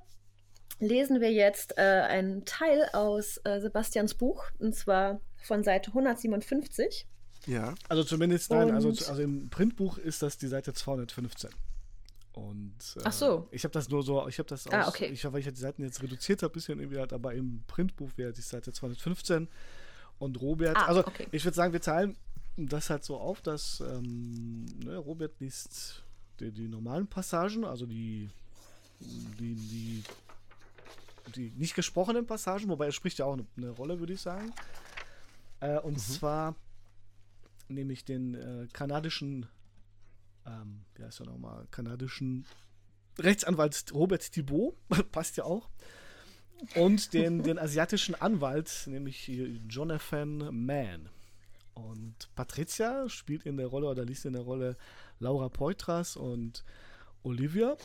Lesen 0.80 1.22
wir 1.22 1.32
jetzt 1.32 1.78
äh, 1.78 1.82
einen 1.82 2.46
Teil 2.46 2.90
aus 2.94 3.40
äh, 3.44 3.60
Sebastians 3.60 4.16
Buch, 4.16 4.44
und 4.60 4.76
zwar 4.76 5.22
von 5.44 5.64
Seite 5.64 5.90
157. 5.90 7.08
Ja. 7.46 7.74
Also 7.90 8.04
zumindest, 8.04 8.52
nein, 8.52 8.72
also, 8.72 8.90
also 8.90 9.22
im 9.22 9.50
Printbuch 9.50 9.98
ist 9.98 10.22
das 10.22 10.38
die 10.38 10.48
Seite 10.48 10.74
215. 10.74 11.50
Und 12.34 12.74
äh, 12.98 13.02
Ach 13.04 13.14
so. 13.14 13.48
ich 13.52 13.64
habe 13.64 13.72
das 13.72 13.90
nur 13.90 14.02
so, 14.04 14.28
ich 14.28 14.40
habe 14.40 14.50
das 14.50 14.68
ah, 14.68 14.82
aus, 14.82 14.86
ah, 14.86 14.90
okay. 14.90 15.06
ich, 15.06 15.24
weil 15.32 15.40
ich 15.40 15.48
die 15.48 15.60
Seiten 15.60 15.84
jetzt 15.84 16.02
reduziert 16.02 16.42
habe, 16.42 16.54
bisschen 16.54 16.80
irgendwie 16.80 17.00
halt, 17.00 17.14
aber 17.14 17.34
im 17.34 17.64
Printbuch 17.68 18.10
wäre 18.16 18.34
die 18.34 18.42
Seite 18.42 18.72
215. 18.74 19.48
Und 20.18 20.42
Robert, 20.42 20.78
ah, 20.78 20.86
also 20.86 21.06
okay. 21.06 21.28
ich 21.32 21.44
würde 21.44 21.56
sagen, 21.56 21.74
wir 21.74 21.82
teilen 21.82 22.18
das 22.58 22.90
halt 22.90 23.04
so 23.04 23.18
auf, 23.18 23.42
dass 23.42 23.82
ähm, 23.82 24.66
ne, 24.84 24.98
Robert 24.98 25.40
liest 25.40 26.04
die, 26.40 26.52
die, 26.52 26.68
normalen 26.68 27.08
Passagen, 27.08 27.64
also 27.64 27.86
die, 27.86 28.30
die, 29.00 29.56
die, 29.56 30.04
die 31.36 31.52
nicht 31.58 31.76
gesprochenen 31.76 32.28
Passagen, 32.28 32.70
wobei 32.70 32.86
er 32.86 32.92
spricht 32.92 33.20
ja 33.20 33.26
auch 33.26 33.34
eine, 33.34 33.46
eine 33.58 33.70
Rolle, 33.72 34.00
würde 34.00 34.14
ich 34.14 34.22
sagen. 34.22 34.54
Äh, 35.60 35.80
und 35.80 35.94
mhm. 35.94 35.98
zwar 35.98 36.56
nämlich 37.70 38.06
den 38.06 38.36
äh, 38.36 38.68
kanadischen, 38.72 39.48
ähm, 40.46 40.82
wie 40.96 41.04
heißt 41.04 41.22
er 41.22 41.26
nochmal, 41.26 41.68
kanadischen 41.72 42.46
Rechtsanwalt 43.18 43.94
Robert 43.94 44.32
Thibault, 44.32 44.76
passt 45.12 45.38
ja 45.38 45.46
auch. 45.46 45.70
Und 46.76 47.14
den, 47.14 47.44
den 47.44 47.60
asiatischen 47.60 48.16
Anwalt, 48.16 48.84
nämlich 48.86 49.28
Jonathan 49.68 50.38
Mann. 50.66 51.10
Und 51.74 52.16
Patricia 52.36 53.10
spielt 53.10 53.46
in 53.46 53.58
der 53.58 53.68
Rolle 53.68 53.88
oder 53.88 54.06
liest 54.06 54.26
in 54.26 54.34
der 54.34 54.44
Rolle 54.44 54.76
Laura 55.20 55.50
Poitras 55.50 56.16
und 56.16 56.64
Olivia. 57.24 57.76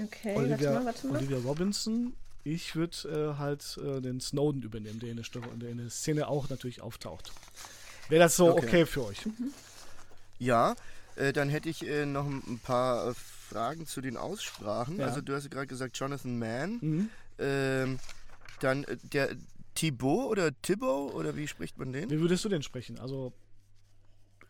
Okay, 0.00 0.36
Olivia, 0.36 0.74
warte 0.74 0.74
mal, 0.74 0.84
warte 0.86 1.06
mal. 1.08 1.16
Olivia 1.18 1.38
Robinson. 1.38 2.14
Ich 2.44 2.74
würde 2.74 3.34
äh, 3.34 3.38
halt 3.38 3.78
äh, 3.82 4.00
den 4.00 4.20
Snowden 4.20 4.62
übernehmen, 4.62 4.98
der 4.98 5.10
in, 5.10 5.16
der, 5.16 5.24
der 5.56 5.70
in 5.70 5.78
der 5.78 5.90
Szene 5.90 6.28
auch 6.28 6.48
natürlich 6.48 6.80
auftaucht. 6.80 7.32
Wäre 8.08 8.24
das 8.24 8.36
so 8.36 8.50
okay, 8.50 8.66
okay 8.66 8.86
für 8.86 9.06
euch? 9.06 9.26
Mhm. 9.26 9.52
Ja, 10.38 10.74
äh, 11.16 11.32
dann 11.32 11.48
hätte 11.48 11.68
ich 11.68 11.86
äh, 11.86 12.04
noch 12.04 12.26
ein 12.26 12.60
paar 12.62 13.10
äh, 13.10 13.14
Fragen 13.14 13.86
zu 13.86 14.00
den 14.00 14.16
Aussprachen. 14.16 14.98
Ja. 14.98 15.06
Also 15.06 15.20
du 15.20 15.34
hast 15.34 15.50
gerade 15.50 15.66
gesagt 15.66 15.96
Jonathan 15.96 16.38
Mann. 16.38 16.78
Mhm. 16.80 17.10
Ähm, 17.38 17.98
dann 18.60 18.84
äh, 18.84 18.96
der, 19.12 19.36
Thibaut 19.74 20.30
oder 20.30 20.50
Thibaut 20.62 21.14
oder 21.14 21.36
wie 21.36 21.48
spricht 21.48 21.78
man 21.78 21.92
den? 21.92 22.10
Wie 22.10 22.20
würdest 22.20 22.44
du 22.44 22.48
den 22.48 22.62
sprechen? 22.62 22.98
Also. 22.98 23.32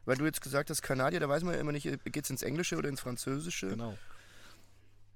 Weil 0.05 0.17
du 0.17 0.25
jetzt 0.25 0.41
gesagt 0.41 0.69
hast, 0.71 0.83
Kanadier, 0.83 1.21
da 1.21 1.29
weiß 1.29 1.45
man 1.45 1.55
ja 1.55 1.61
immer 1.61 1.71
nicht, 1.71 1.85
geht 1.85 2.25
es 2.25 2.31
ins 2.31 2.43
Englische 2.43 2.77
oder 2.77 2.89
ins 2.89 3.01
Französische? 3.01 3.69
Genau. 3.69 3.97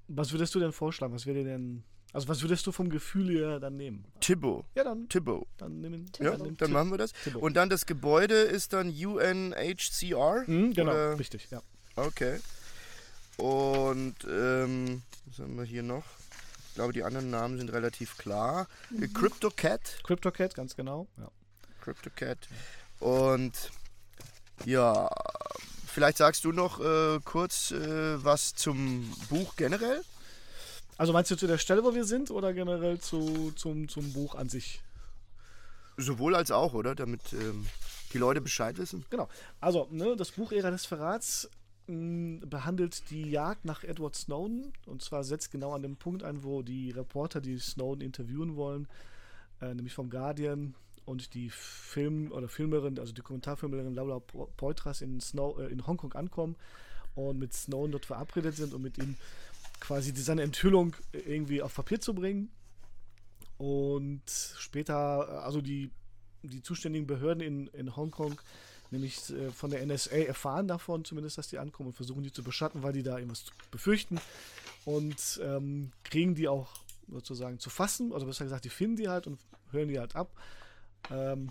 Was 0.08 0.30
würdest 0.30 0.54
du 0.54 0.60
denn 0.60 0.72
vorschlagen? 0.72 1.12
Was 1.12 1.26
wäre 1.26 1.42
denn. 1.42 1.82
Also 2.12 2.28
was 2.28 2.40
würdest 2.40 2.66
du 2.66 2.72
vom 2.72 2.88
Gefühl 2.88 3.28
her 3.30 3.58
dann 3.58 3.76
nehmen? 3.76 4.04
Thibaut. 4.20 4.64
Ja, 4.76 4.84
dann. 4.84 5.08
Thibaut. 5.08 5.48
Dann 5.58 5.80
nehmen 5.80 6.08
Ja, 6.20 6.36
dann, 6.36 6.56
dann 6.56 6.70
machen 6.72 6.90
wir 6.90 6.98
das. 6.98 7.12
Thibaut. 7.12 7.42
Und 7.42 7.54
dann 7.54 7.68
das 7.68 7.84
Gebäude 7.84 8.34
ist 8.34 8.72
dann 8.72 8.88
UNHCR? 8.88 10.44
Mhm, 10.46 10.72
genau, 10.72 10.92
oder? 10.92 11.18
richtig, 11.18 11.50
ja. 11.50 11.60
Okay. 11.96 12.38
Und 13.36 14.14
ähm, 14.30 15.02
was 15.26 15.40
haben 15.40 15.56
wir 15.56 15.64
hier 15.64 15.82
noch? 15.82 16.04
Glaube, 16.76 16.92
die 16.92 17.02
anderen 17.02 17.30
Namen 17.30 17.58
sind 17.58 17.72
relativ 17.72 18.16
klar. 18.16 18.68
Mhm. 18.90 19.12
CryptoCat. 19.12 20.04
CryptoCat, 20.04 20.54
ganz 20.54 20.76
genau. 20.76 21.08
Ja. 21.16 21.28
CryptoCat. 21.80 22.38
Und 23.00 23.70
ja, 24.64 25.10
vielleicht 25.86 26.18
sagst 26.18 26.44
du 26.44 26.52
noch 26.52 26.80
äh, 26.80 27.18
kurz 27.24 27.72
äh, 27.72 28.22
was 28.24 28.54
zum 28.54 29.10
Buch 29.28 29.56
generell? 29.56 30.02
Also 30.98 31.12
meinst 31.12 31.30
du 31.30 31.36
zu 31.36 31.46
der 31.46 31.58
Stelle, 31.58 31.82
wo 31.82 31.94
wir 31.94 32.04
sind 32.04 32.30
oder 32.30 32.52
generell 32.52 33.00
zu, 33.00 33.52
zum, 33.56 33.88
zum 33.88 34.12
Buch 34.12 34.34
an 34.34 34.48
sich? 34.48 34.80
Sowohl 35.96 36.34
als 36.34 36.50
auch, 36.50 36.74
oder? 36.74 36.94
Damit 36.94 37.32
ähm, 37.32 37.66
die 38.12 38.18
Leute 38.18 38.40
Bescheid 38.40 38.78
wissen. 38.78 39.04
Genau. 39.10 39.28
Also, 39.60 39.88
ne, 39.90 40.14
das 40.16 40.30
Buch 40.30 40.52
Ära 40.52 40.70
des 40.70 40.86
Verrats 40.86 41.48
behandelt 41.86 43.10
die 43.10 43.30
Jagd 43.30 43.64
nach 43.64 43.84
Edward 43.84 44.16
Snowden. 44.16 44.72
Und 44.86 45.02
zwar 45.02 45.24
setzt 45.24 45.52
genau 45.52 45.72
an 45.72 45.82
dem 45.82 45.96
Punkt 45.96 46.22
ein, 46.22 46.42
wo 46.42 46.62
die 46.62 46.90
Reporter, 46.90 47.40
die 47.40 47.58
Snowden 47.58 48.00
interviewen 48.00 48.56
wollen, 48.56 48.88
äh, 49.60 49.72
nämlich 49.74 49.94
vom 49.94 50.10
Guardian 50.10 50.74
und 51.04 51.34
die 51.34 51.50
Film- 51.50 52.32
oder 52.32 52.48
Filmerin, 52.48 52.98
also 52.98 53.12
die 53.12 53.22
Kommentarfilmerin 53.22 53.94
Laura 53.94 54.18
Poitras 54.18 55.00
in, 55.00 55.20
Snow, 55.20 55.58
äh, 55.58 55.66
in 55.66 55.86
Hongkong 55.86 56.12
ankommen 56.14 56.56
und 57.14 57.38
mit 57.38 57.54
Snowden 57.54 57.92
dort 57.92 58.06
verabredet 58.06 58.56
sind, 58.56 58.74
um 58.74 58.82
mit 58.82 58.98
ihm 58.98 59.16
quasi 59.78 60.14
seine 60.16 60.42
Enthüllung 60.42 60.96
irgendwie 61.12 61.62
auf 61.62 61.74
Papier 61.74 62.00
zu 62.00 62.14
bringen. 62.14 62.50
Und 63.58 64.22
später, 64.26 65.44
also 65.44 65.60
die, 65.60 65.90
die 66.42 66.62
zuständigen 66.62 67.06
Behörden 67.06 67.42
in, 67.42 67.66
in 67.68 67.94
Hongkong, 67.96 68.40
nämlich 68.90 69.30
äh, 69.30 69.50
von 69.50 69.70
der 69.70 69.84
NSA, 69.84 70.16
erfahren 70.16 70.68
davon 70.68 71.04
zumindest, 71.04 71.38
dass 71.38 71.48
die 71.48 71.58
ankommen 71.58 71.88
und 71.88 71.94
versuchen 71.94 72.22
die 72.22 72.32
zu 72.32 72.42
beschatten, 72.42 72.82
weil 72.82 72.92
die 72.92 73.02
da 73.02 73.16
irgendwas 73.16 73.46
befürchten. 73.70 74.20
Und 74.84 75.40
ähm, 75.42 75.92
kriegen 76.04 76.34
die 76.34 76.48
auch 76.48 76.68
sozusagen 77.08 77.58
zu 77.58 77.70
fassen, 77.70 78.12
oder 78.12 78.24
besser 78.26 78.44
gesagt, 78.44 78.64
die 78.64 78.70
finden 78.70 78.96
die 78.96 79.08
halt 79.08 79.26
und 79.26 79.38
hören 79.70 79.88
die 79.88 79.98
halt 79.98 80.14
ab. 80.16 80.30
Ähm, 81.10 81.50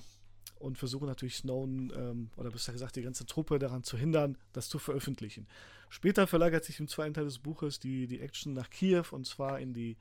und 0.60 0.78
versuchen 0.78 1.08
natürlich 1.08 1.36
Snowden, 1.38 1.92
ähm, 1.96 2.30
oder 2.38 2.50
besser 2.50 2.72
gesagt 2.72 2.96
die 2.96 3.02
ganze 3.02 3.26
Truppe 3.26 3.60
daran 3.60 3.84
zu 3.84 3.98
hindern, 3.98 4.38
das 4.54 4.70
zu 4.70 4.80
veröffentlichen. 4.80 5.48
Später 5.90 6.28
verlagert 6.28 6.64
sich 6.64 6.80
im 6.80 6.88
zweiten 6.88 7.14
Teil 7.14 7.26
des 7.26 7.40
Buches 7.40 7.80
die, 7.80 8.08
die 8.08 8.22
Action 8.22 8.54
nach 8.54 8.70
Kiew 8.70 9.06
und 9.12 9.28
zwar 9.28 9.60
in 9.60 9.74
die 9.74 9.98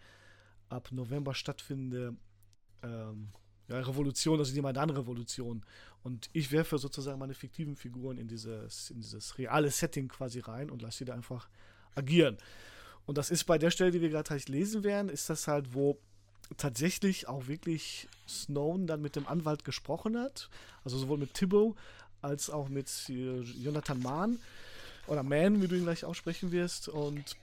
ab 0.68 0.88
November 0.92 1.34
stattfindende 1.34 2.16
ähm, 2.82 3.28
ja, 3.68 3.80
Revolution, 3.80 4.38
also 4.38 4.52
die 4.52 4.60
Maidan-Revolution. 4.60 5.62
Und 6.02 6.28
ich 6.32 6.52
werfe 6.52 6.78
sozusagen 6.78 7.18
meine 7.18 7.34
fiktiven 7.34 7.76
Figuren 7.76 8.18
in 8.18 8.28
dieses, 8.28 8.90
in 8.90 9.00
dieses 9.00 9.38
reale 9.38 9.70
Setting 9.70 10.08
quasi 10.08 10.40
rein 10.40 10.70
und 10.70 10.82
lasse 10.82 10.98
sie 10.98 11.04
da 11.06 11.14
einfach 11.14 11.48
agieren. 11.94 12.36
Und 13.06 13.18
das 13.18 13.30
ist 13.30 13.44
bei 13.44 13.58
der 13.58 13.70
Stelle, 13.70 13.90
die 13.90 14.00
wir 14.00 14.10
gerade 14.10 14.30
halt 14.30 14.48
lesen 14.48 14.84
werden, 14.84 15.08
ist 15.08 15.30
das 15.30 15.48
halt, 15.48 15.74
wo 15.74 15.98
tatsächlich 16.56 17.28
auch 17.28 17.46
wirklich 17.46 18.08
Snowden 18.28 18.86
dann 18.86 19.02
mit 19.02 19.16
dem 19.16 19.26
Anwalt 19.26 19.64
gesprochen 19.64 20.18
hat. 20.18 20.50
Also 20.84 20.98
sowohl 20.98 21.18
mit 21.18 21.34
Thibault 21.34 21.76
als 22.22 22.50
auch 22.50 22.68
mit 22.68 22.88
äh, 23.08 23.40
Jonathan 23.40 24.00
Mahn 24.00 24.38
oder 25.06 25.22
Mann, 25.22 25.62
wie 25.62 25.68
du 25.68 25.76
ihn 25.76 25.84
gleich 25.84 26.04
aussprechen 26.04 26.52
wirst. 26.52 26.88
Und, 26.88 27.36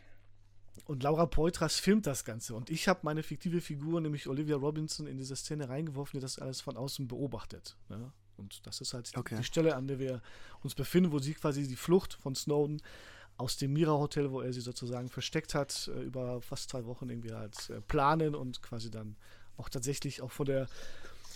und 0.86 1.04
Laura 1.04 1.26
Poitras 1.26 1.80
filmt 1.80 2.08
das 2.08 2.26
Ganze. 2.26 2.56
Und 2.56 2.70
ich 2.70 2.88
habe 2.88 3.02
meine 3.04 3.24
fiktive 3.24 3.62
Figur, 3.62 4.02
nämlich 4.02 4.28
Olivia 4.28 4.56
Robinson, 4.56 5.08
in 5.08 5.18
diese 5.18 5.36
Szene 5.36 5.70
reingeworfen, 5.70 6.20
die 6.20 6.22
das 6.22 6.40
alles 6.40 6.62
von 6.62 6.78
außen 6.78 7.08
beobachtet. 7.08 7.78
Ne? 7.90 8.12
Und 8.38 8.66
das 8.66 8.82
ist 8.82 8.94
halt 8.94 9.12
okay. 9.16 9.38
die 9.38 9.44
Stelle, 9.44 9.76
an 9.76 9.88
der 9.88 10.00
wir 10.00 10.22
uns 10.64 10.76
befinden, 10.76 11.12
wo 11.12 11.20
sie 11.20 11.34
quasi 11.34 11.68
die 11.68 11.76
Flucht 11.76 12.14
von 12.14 12.36
Snowden 12.36 12.82
aus 13.38 13.58
dem 13.58 13.74
Mira 13.74 13.94
Hotel, 13.94 14.32
wo 14.32 14.42
er 14.42 14.54
sie 14.54 14.62
sozusagen 14.62 15.10
versteckt 15.10 15.56
hat, 15.56 15.90
äh, 15.94 16.02
über 16.02 16.42
fast 16.42 16.70
zwei 16.70 16.86
Wochen 16.86 17.10
irgendwie 17.10 17.34
halt 17.34 17.70
äh, 17.70 17.82
planen 17.82 18.36
und 18.36 18.62
quasi 18.62 18.92
dann 18.92 19.16
auch 19.58 19.70
tatsächlich 19.70 20.22
auch 20.22 20.32
von 20.32 20.46
der 20.46 20.68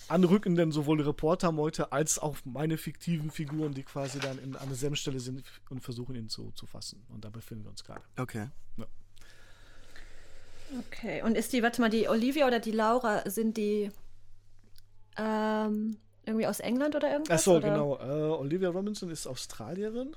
anrückenden 0.07 0.71
sowohl 0.71 1.01
Reportermeute 1.01 1.91
als 1.91 2.19
auch 2.19 2.37
meine 2.43 2.77
fiktiven 2.77 3.31
Figuren, 3.31 3.73
die 3.73 3.83
quasi 3.83 4.19
dann 4.19 4.37
in, 4.37 4.55
an 4.55 4.67
derselben 4.67 4.95
Stelle 4.95 5.19
sind 5.19 5.43
und 5.69 5.81
versuchen 5.81 6.15
ihn 6.15 6.29
zu, 6.29 6.51
zu 6.51 6.67
fassen. 6.67 7.03
Und 7.09 7.25
da 7.25 7.29
befinden 7.29 7.63
wir 7.63 7.71
uns 7.71 7.83
gerade. 7.83 8.01
Okay. 8.17 8.49
Ja. 8.77 8.85
Okay, 10.79 11.21
und 11.21 11.35
ist 11.35 11.53
die, 11.53 11.63
warte 11.63 11.81
mal, 11.81 11.89
die 11.89 12.07
Olivia 12.07 12.47
oder 12.47 12.59
die 12.59 12.71
Laura, 12.71 13.29
sind 13.29 13.57
die 13.57 13.91
ähm, 15.17 15.97
irgendwie 16.25 16.47
aus 16.47 16.59
England 16.59 16.95
oder 16.95 17.11
irgendwas? 17.11 17.47
Achso, 17.47 17.59
genau. 17.59 17.97
Äh, 17.97 18.37
Olivia 18.37 18.69
Robinson 18.69 19.09
ist 19.09 19.27
Australierin. 19.27 20.15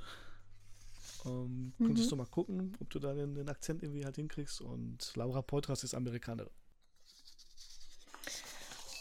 Ähm, 1.24 1.72
mhm. 1.78 1.86
Könntest 1.86 2.10
du 2.10 2.16
mal 2.16 2.26
gucken, 2.26 2.76
ob 2.80 2.90
du 2.90 2.98
da 2.98 3.12
den, 3.12 3.34
den, 3.34 3.48
Akzent 3.48 3.82
irgendwie 3.82 4.04
halt 4.04 4.16
hinkriegst. 4.16 4.60
Und 4.60 5.12
Laura 5.16 5.42
Poitras 5.42 5.84
ist 5.84 5.94
Amerikanerin. 5.94 6.50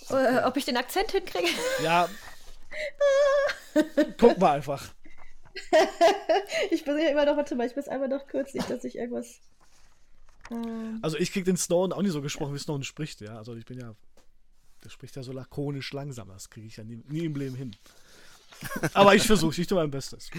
Äh, 0.10 0.43
ob 0.43 0.55
ich 0.58 0.66
den 0.66 0.78
Akzent 0.78 1.12
hinkriege? 1.12 1.49
Ja. 1.84 2.10
Guck 4.18 4.38
mal 4.38 4.53
einfach. 4.53 4.93
ich 6.72 6.86
bin 6.86 6.97
ja 6.97 7.10
immer 7.10 7.26
noch, 7.26 7.38
warte 7.38 7.55
mal, 7.55 7.68
ich 7.68 7.76
muss 7.76 7.88
einmal 7.88 8.08
noch 8.08 8.28
kurz 8.28 8.53
nicht, 8.53 8.70
dass 8.70 8.84
ich 8.84 8.95
irgendwas. 8.95 9.39
Ähm 10.52 11.00
also 11.02 11.18
ich 11.18 11.32
krieg 11.32 11.45
den 11.45 11.58
Snowden 11.58 11.93
auch 11.93 12.02
nicht 12.02 12.12
so 12.12 12.22
gesprochen, 12.22 12.54
wie 12.54 12.60
Snowden 12.60 12.84
spricht, 12.84 13.22
ja. 13.22 13.38
Also 13.38 13.56
ich 13.56 13.66
bin 13.66 13.80
ja. 13.80 13.95
Der 14.84 14.89
spricht 14.89 15.16
ja 15.16 15.24
so 15.24 15.32
lakonisch 15.32 15.91
langsam, 15.93 16.28
das 16.30 16.50
kriege 16.50 16.68
ich 16.68 16.78
ja 16.78 16.84
nie, 16.84 17.04
nie 17.08 17.26
im 17.26 17.36
Leben 17.36 17.56
hin. 17.56 17.76
Aber 18.93 19.16
ich 19.16 19.24
versuche, 19.24 19.60
ich 19.60 19.68
tue 19.68 19.78
mein 19.78 19.91
Bestes. 19.91 20.30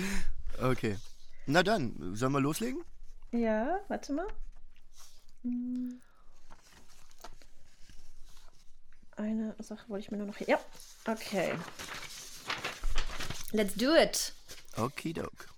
Okay. 0.61 0.97
Na 1.47 1.63
dann, 1.63 2.15
sollen 2.15 2.33
wir 2.33 2.41
loslegen? 2.41 2.85
Ja, 3.33 3.81
warte 3.89 4.13
mal. 4.13 4.27
Hm. 5.43 6.01
Eine 9.17 9.55
Sache 9.59 9.89
wollte 9.89 10.05
ich 10.05 10.11
mir 10.11 10.19
nur 10.19 10.29
noch 10.29 10.37
hier. 10.37 10.49
Ja, 10.49 10.61
okay. 11.07 11.55
Let's 13.51 13.75
do 13.75 13.95
it. 13.95 14.33
Okidok. 14.77 15.49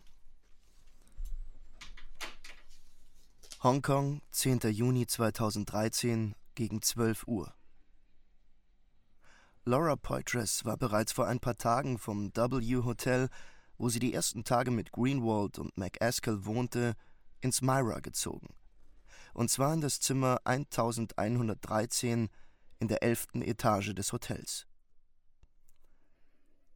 Hongkong, 3.62 4.22
10. 4.30 4.60
Juni 4.70 5.06
2013 5.06 6.34
gegen 6.54 6.80
12 6.80 7.26
Uhr. 7.26 7.54
Laura 9.64 9.96
Poitras 9.96 10.64
war 10.64 10.76
bereits 10.76 11.12
vor 11.12 11.26
ein 11.26 11.40
paar 11.40 11.58
Tagen 11.58 11.98
vom 11.98 12.34
W 12.34 12.84
Hotel 12.84 13.28
wo 13.80 13.88
sie 13.88 13.98
die 13.98 14.12
ersten 14.12 14.44
Tage 14.44 14.70
mit 14.70 14.92
Greenwald 14.92 15.58
und 15.58 15.76
McAskill 15.78 16.44
wohnte, 16.44 16.94
ins 17.40 17.62
Myra 17.62 18.00
gezogen. 18.00 18.54
Und 19.32 19.50
zwar 19.50 19.72
in 19.72 19.80
das 19.80 20.00
Zimmer 20.00 20.38
1113 20.44 22.28
in 22.78 22.88
der 22.88 23.02
elften 23.02 23.40
Etage 23.40 23.94
des 23.94 24.12
Hotels. 24.12 24.66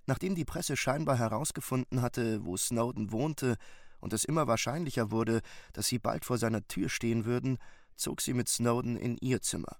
Nachdem 0.06 0.34
die 0.34 0.46
Presse 0.46 0.78
scheinbar 0.78 1.18
herausgefunden 1.18 2.00
hatte, 2.00 2.42
wo 2.46 2.56
Snowden 2.56 3.12
wohnte 3.12 3.56
und 4.04 4.12
es 4.12 4.24
immer 4.24 4.46
wahrscheinlicher 4.46 5.10
wurde, 5.10 5.40
dass 5.72 5.86
sie 5.86 5.98
bald 5.98 6.26
vor 6.26 6.36
seiner 6.36 6.68
Tür 6.68 6.90
stehen 6.90 7.24
würden, 7.24 7.56
zog 7.96 8.20
sie 8.20 8.34
mit 8.34 8.50
Snowden 8.50 8.98
in 8.98 9.16
ihr 9.16 9.40
Zimmer. 9.40 9.78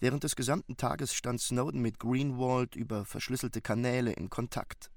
Während 0.00 0.24
des 0.24 0.34
gesamten 0.34 0.76
Tages 0.76 1.14
stand 1.14 1.40
Snowden 1.40 1.80
mit 1.80 2.00
Greenwald 2.00 2.74
über 2.74 3.04
verschlüsselte 3.04 3.62
Kanäle 3.62 4.12
in 4.12 4.28
Kontakt. 4.28 4.90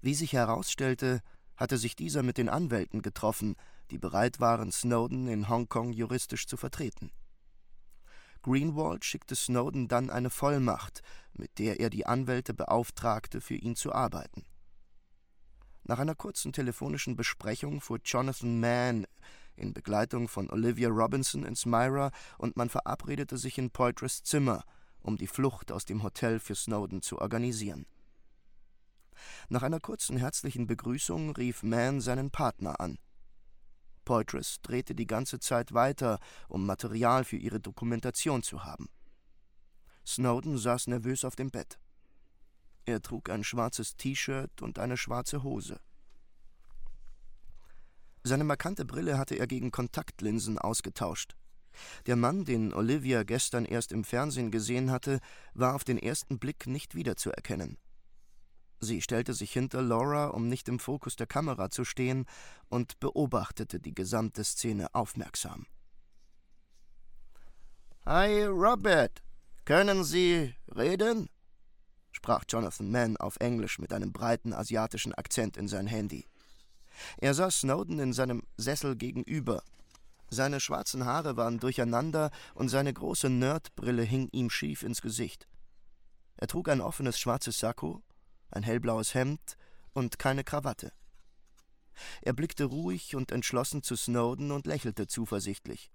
Wie 0.00 0.14
sich 0.14 0.32
herausstellte, 0.32 1.20
hatte 1.54 1.76
sich 1.76 1.96
dieser 1.96 2.22
mit 2.22 2.38
den 2.38 2.48
Anwälten 2.48 3.02
getroffen, 3.02 3.56
die 3.90 3.98
bereit 3.98 4.40
waren, 4.40 4.72
Snowden 4.72 5.28
in 5.28 5.50
Hongkong 5.50 5.92
juristisch 5.92 6.46
zu 6.46 6.56
vertreten. 6.56 7.12
Greenwald 8.40 9.04
schickte 9.04 9.36
Snowden 9.36 9.86
dann 9.86 10.08
eine 10.08 10.30
Vollmacht, 10.30 11.02
mit 11.34 11.58
der 11.58 11.78
er 11.78 11.90
die 11.90 12.06
Anwälte 12.06 12.54
beauftragte, 12.54 13.42
für 13.42 13.56
ihn 13.56 13.76
zu 13.76 13.92
arbeiten. 13.92 14.46
Nach 15.88 15.98
einer 15.98 16.14
kurzen 16.14 16.52
telefonischen 16.52 17.16
Besprechung 17.16 17.80
fuhr 17.80 17.98
Jonathan 18.04 18.60
Mann 18.60 19.06
in 19.56 19.72
Begleitung 19.72 20.28
von 20.28 20.50
Olivia 20.50 20.90
Robinson 20.90 21.44
ins 21.44 21.64
Myra 21.64 22.10
und 22.36 22.58
man 22.58 22.68
verabredete 22.68 23.38
sich 23.38 23.56
in 23.56 23.70
Poitras 23.70 24.22
Zimmer, 24.22 24.64
um 25.00 25.16
die 25.16 25.26
Flucht 25.26 25.72
aus 25.72 25.86
dem 25.86 26.02
Hotel 26.02 26.40
für 26.40 26.54
Snowden 26.54 27.00
zu 27.00 27.18
organisieren. 27.18 27.86
Nach 29.48 29.62
einer 29.62 29.80
kurzen 29.80 30.18
herzlichen 30.18 30.66
Begrüßung 30.66 31.30
rief 31.30 31.62
Mann 31.62 32.02
seinen 32.02 32.30
Partner 32.30 32.78
an. 32.80 32.98
Poitras 34.04 34.58
drehte 34.60 34.94
die 34.94 35.06
ganze 35.06 35.40
Zeit 35.40 35.72
weiter, 35.72 36.18
um 36.48 36.66
Material 36.66 37.24
für 37.24 37.38
ihre 37.38 37.60
Dokumentation 37.60 38.42
zu 38.42 38.62
haben. 38.62 38.90
Snowden 40.06 40.58
saß 40.58 40.88
nervös 40.88 41.24
auf 41.24 41.34
dem 41.34 41.50
Bett. 41.50 41.78
Er 42.88 43.02
trug 43.02 43.28
ein 43.28 43.44
schwarzes 43.44 43.98
T-Shirt 43.98 44.62
und 44.62 44.78
eine 44.78 44.96
schwarze 44.96 45.42
Hose. 45.42 45.78
Seine 48.24 48.44
markante 48.44 48.86
Brille 48.86 49.18
hatte 49.18 49.34
er 49.34 49.46
gegen 49.46 49.70
Kontaktlinsen 49.70 50.58
ausgetauscht. 50.58 51.36
Der 52.06 52.16
Mann, 52.16 52.46
den 52.46 52.72
Olivia 52.72 53.24
gestern 53.24 53.66
erst 53.66 53.92
im 53.92 54.04
Fernsehen 54.04 54.50
gesehen 54.50 54.90
hatte, 54.90 55.20
war 55.52 55.74
auf 55.74 55.84
den 55.84 55.98
ersten 55.98 56.38
Blick 56.38 56.66
nicht 56.66 56.94
wiederzuerkennen. 56.94 57.76
Sie 58.80 59.02
stellte 59.02 59.34
sich 59.34 59.52
hinter 59.52 59.82
Laura, 59.82 60.28
um 60.28 60.48
nicht 60.48 60.66
im 60.66 60.78
Fokus 60.78 61.14
der 61.14 61.26
Kamera 61.26 61.68
zu 61.68 61.84
stehen, 61.84 62.24
und 62.70 62.98
beobachtete 63.00 63.80
die 63.80 63.94
gesamte 63.94 64.44
Szene 64.44 64.94
aufmerksam. 64.94 65.66
Hi, 68.06 68.44
Robert. 68.46 69.22
Können 69.66 70.04
Sie 70.04 70.54
reden? 70.74 71.28
Sprach 72.18 72.42
Jonathan 72.48 72.90
Mann 72.90 73.16
auf 73.16 73.36
Englisch 73.38 73.78
mit 73.78 73.92
einem 73.92 74.12
breiten 74.12 74.52
asiatischen 74.52 75.14
Akzent 75.14 75.56
in 75.56 75.68
sein 75.68 75.86
Handy. 75.86 76.26
Er 77.18 77.32
sah 77.32 77.48
Snowden 77.48 78.00
in 78.00 78.12
seinem 78.12 78.42
Sessel 78.56 78.96
gegenüber. 78.96 79.62
Seine 80.28 80.58
schwarzen 80.58 81.04
Haare 81.04 81.36
waren 81.36 81.60
durcheinander 81.60 82.32
und 82.54 82.70
seine 82.70 82.92
große 82.92 83.30
Nerdbrille 83.30 84.02
hing 84.02 84.28
ihm 84.32 84.50
schief 84.50 84.82
ins 84.82 85.00
Gesicht. 85.00 85.46
Er 86.38 86.48
trug 86.48 86.68
ein 86.68 86.80
offenes 86.80 87.20
schwarzes 87.20 87.60
Sakko, 87.60 88.02
ein 88.50 88.64
hellblaues 88.64 89.14
Hemd 89.14 89.56
und 89.92 90.18
keine 90.18 90.42
Krawatte. 90.42 90.92
Er 92.22 92.32
blickte 92.32 92.64
ruhig 92.64 93.14
und 93.14 93.30
entschlossen 93.30 93.84
zu 93.84 93.94
Snowden 93.94 94.50
und 94.50 94.66
lächelte 94.66 95.06
zuversichtlich. 95.06 95.92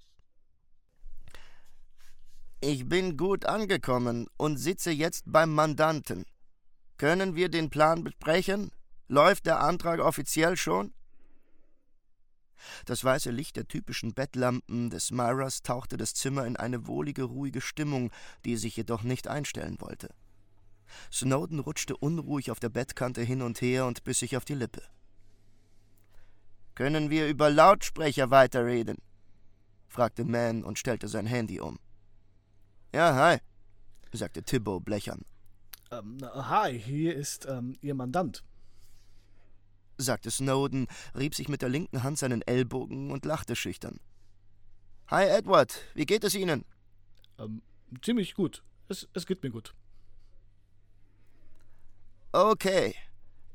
Ich 2.66 2.88
bin 2.88 3.18
gut 3.18 3.44
angekommen 3.44 4.28
und 4.38 4.56
sitze 4.56 4.90
jetzt 4.90 5.26
beim 5.28 5.54
Mandanten. 5.54 6.24
Können 6.96 7.36
wir 7.36 7.50
den 7.50 7.70
Plan 7.70 8.06
besprechen? 8.06 8.72
Läuft 9.10 9.48
der 9.48 9.60
Antrag 9.60 10.00
offiziell 10.00 10.56
schon? 10.56 10.94
Das 12.86 13.04
weiße 13.04 13.32
Licht 13.32 13.58
der 13.58 13.68
typischen 13.68 14.14
Bettlampen 14.14 14.90
des 14.90 15.12
Myras 15.12 15.62
tauchte 15.62 15.98
das 15.98 16.14
Zimmer 16.14 16.48
in 16.48 16.56
eine 16.56 16.88
wohlige, 16.88 17.24
ruhige 17.24 17.60
Stimmung, 17.60 18.12
die 18.46 18.56
sich 18.56 18.78
jedoch 18.78 19.04
nicht 19.04 19.28
einstellen 19.28 19.76
wollte. 19.82 20.08
Snowden 21.12 21.60
rutschte 21.60 21.98
unruhig 21.98 22.50
auf 22.50 22.62
der 22.62 22.70
Bettkante 22.70 23.24
hin 23.24 23.42
und 23.42 23.60
her 23.60 23.86
und 23.88 24.06
biss 24.06 24.20
sich 24.20 24.38
auf 24.38 24.46
die 24.46 24.56
Lippe. 24.56 24.84
Können 26.76 27.10
wir 27.10 27.28
über 27.28 27.50
Lautsprecher 27.50 28.32
weiterreden? 28.32 29.00
fragte 29.90 30.24
Mann 30.24 30.64
und 30.64 30.80
stellte 30.80 31.10
sein 31.10 31.26
Handy 31.26 31.60
um. 31.60 31.78
Ja, 32.94 33.16
hi, 33.16 33.38
sagte 34.12 34.44
Thibault 34.44 34.86
blechern. 34.86 35.22
Ähm, 35.92 36.18
hi, 36.22 36.80
hier 36.80 37.16
ist 37.16 37.46
ähm, 37.46 37.76
Ihr 37.82 37.96
Mandant 37.96 38.44
sagte 39.98 40.32
Snowden, 40.32 40.88
rieb 41.18 41.36
sich 41.36 41.50
mit 41.50 41.62
der 41.62 41.70
linken 41.70 42.04
Hand 42.04 42.18
seinen 42.18 42.42
Ellbogen 42.42 43.12
und 43.12 43.26
lachte 43.26 43.56
schüchtern. 43.56 44.00
Hi 45.08 45.26
Edward, 45.26 45.74
wie 45.94 46.06
geht 46.06 46.24
es 46.24 46.36
Ihnen? 46.36 46.66
Ähm, 47.38 47.62
ziemlich 48.02 48.36
gut. 48.36 48.64
Es, 48.90 49.08
es 49.14 49.26
geht 49.26 49.44
mir 49.44 49.50
gut. 49.50 49.74
Okay. 52.32 52.96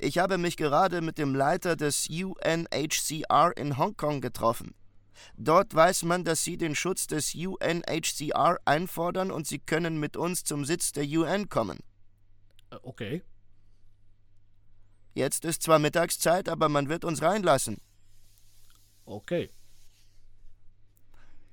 Ich 0.01 0.19
habe 0.19 0.39
mich 0.39 0.57
gerade 0.57 1.01
mit 1.01 1.19
dem 1.19 1.35
Leiter 1.35 1.75
des 1.75 2.09
UNHCR 2.09 3.53
in 3.57 3.77
Hongkong 3.77 4.21
getroffen. 4.21 4.75
Dort 5.37 5.75
weiß 5.75 6.03
man, 6.05 6.25
dass 6.25 6.45
Sie 6.45 6.57
den 6.57 6.75
Schutz 6.75 7.07
des 7.07 7.35
UNHCR 7.35 8.59
einfordern 8.65 9.31
und 9.31 9.47
Sie 9.47 9.59
können 9.59 9.99
mit 9.99 10.17
uns 10.17 10.45
zum 10.45 10.65
Sitz 10.65 10.93
der 10.93 11.05
UN 11.05 11.49
kommen. 11.49 11.79
Äh, 12.71 12.77
okay. 12.83 13.23
Jetzt 15.15 15.45
ist 15.45 15.63
zwar 15.63 15.79
Mittagszeit, 15.79 16.49
aber 16.49 16.69
man 16.69 16.89
wird 16.89 17.05
uns 17.05 17.23
reinlassen. 17.23 17.79
Okay. 19.05 19.51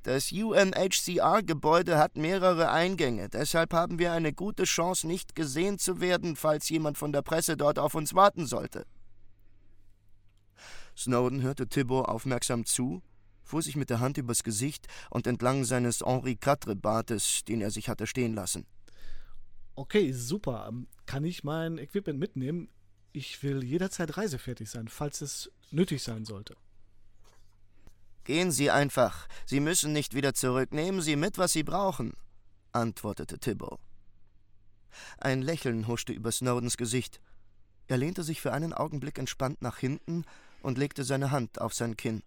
Das 0.04 0.32
UNHCR-Gebäude 0.32 1.98
hat 1.98 2.16
mehrere 2.16 2.70
Eingänge, 2.70 3.28
deshalb 3.28 3.74
haben 3.74 3.98
wir 3.98 4.12
eine 4.12 4.34
gute 4.34 4.66
Chance, 4.66 5.08
nicht 5.08 5.34
gesehen 5.34 5.80
zu 5.80 6.00
werden, 6.00 6.36
falls 6.36 6.70
jemand 6.70 7.00
von 7.00 7.12
der 7.12 7.24
Presse 7.24 7.58
dort 7.58 7.80
auf 7.80 7.96
uns 7.96 8.14
warten 8.14 8.46
sollte. 8.46 8.86
Snowden 10.96 11.42
hörte 11.42 11.68
Thibault 11.68 12.08
aufmerksam 12.08 12.66
zu, 12.66 13.02
fuhr 13.46 13.62
sich 13.62 13.76
mit 13.78 13.90
der 13.90 14.02
Hand 14.02 14.18
übers 14.18 14.44
Gesicht 14.44 14.88
und 15.10 15.28
entlang 15.28 15.64
seines 15.64 16.02
Henri 16.02 16.36
Quatre-Bartes, 16.36 17.44
den 17.48 17.62
er 17.62 17.72
sich 17.72 17.88
hatte 17.88 18.08
stehen 18.08 18.34
lassen. 18.34 18.66
Okay, 19.76 20.12
super. 20.12 20.72
Kann 21.06 21.24
ich 21.24 21.44
mein 21.44 21.78
Equipment 21.78 22.20
mitnehmen? 22.20 22.70
Ich 23.14 23.42
will 23.44 23.64
jederzeit 23.64 24.18
reisefertig 24.18 24.70
sein, 24.70 24.88
falls 24.88 25.22
es 25.22 25.52
nötig 25.72 26.04
sein 26.04 26.26
sollte. 26.26 26.56
Gehen 28.26 28.52
Sie 28.52 28.72
einfach. 28.72 29.28
Sie 29.46 29.60
müssen 29.60 29.94
nicht 29.94 30.16
wieder 30.16 30.34
zurück. 30.34 30.74
Nehmen 30.74 31.02
Sie 31.02 31.16
mit, 31.16 31.38
was 31.38 31.54
Sie 31.54 31.64
brauchen, 31.64 32.14
antwortete 32.72 33.38
Thibault. 33.38 33.80
Ein 35.18 35.42
Lächeln 35.42 35.88
huschte 35.88 36.14
über 36.14 36.32
Snowdens 36.32 36.78
Gesicht. 36.78 37.22
Er 37.88 37.98
lehnte 37.98 38.24
sich 38.24 38.42
für 38.42 38.52
einen 38.52 38.74
Augenblick 38.74 39.20
entspannt 39.20 39.62
nach 39.62 39.78
hinten 39.78 40.26
und 40.62 40.78
legte 40.78 41.04
seine 41.04 41.32
Hand 41.32 41.62
auf 41.62 41.74
sein 41.74 41.98
Kinn. 41.98 42.24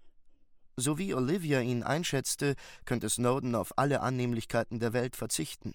So 0.81 0.97
wie 0.97 1.13
Olivia 1.13 1.61
ihn 1.61 1.83
einschätzte, 1.83 2.55
könnte 2.85 3.11
Snowden 3.11 3.57
auf 3.57 3.77
alle 3.77 4.01
Annehmlichkeiten 4.01 4.79
der 4.79 4.93
Welt 4.93 5.17
verzichten. 5.17 5.73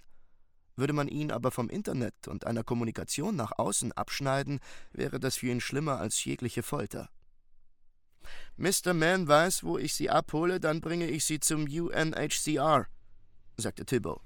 Würde 0.78 0.94
man 0.94 1.10
ihn 1.10 1.30
aber 1.30 1.52
vom 1.52 1.70
Internet 1.70 2.30
und 2.30 2.48
einer 2.48 2.64
Kommunikation 2.64 3.36
nach 3.36 3.52
außen 3.58 3.92
abschneiden, 3.92 4.62
wäre 4.94 5.20
das 5.20 5.36
für 5.36 5.48
ihn 5.48 5.60
schlimmer 5.60 6.00
als 6.00 6.24
jegliche 6.24 6.64
Folter. 6.64 7.10
Mr. 8.56 8.94
Mann 8.94 9.28
weiß, 9.28 9.66
wo 9.66 9.78
ich 9.78 9.94
Sie 9.94 10.10
abhole, 10.10 10.62
dann 10.62 10.80
bringe 10.80 11.10
ich 11.10 11.26
Sie 11.26 11.42
zum 11.42 11.66
UNHCR, 11.66 12.88
sagte 13.58 13.86
Thibault. 13.86 14.22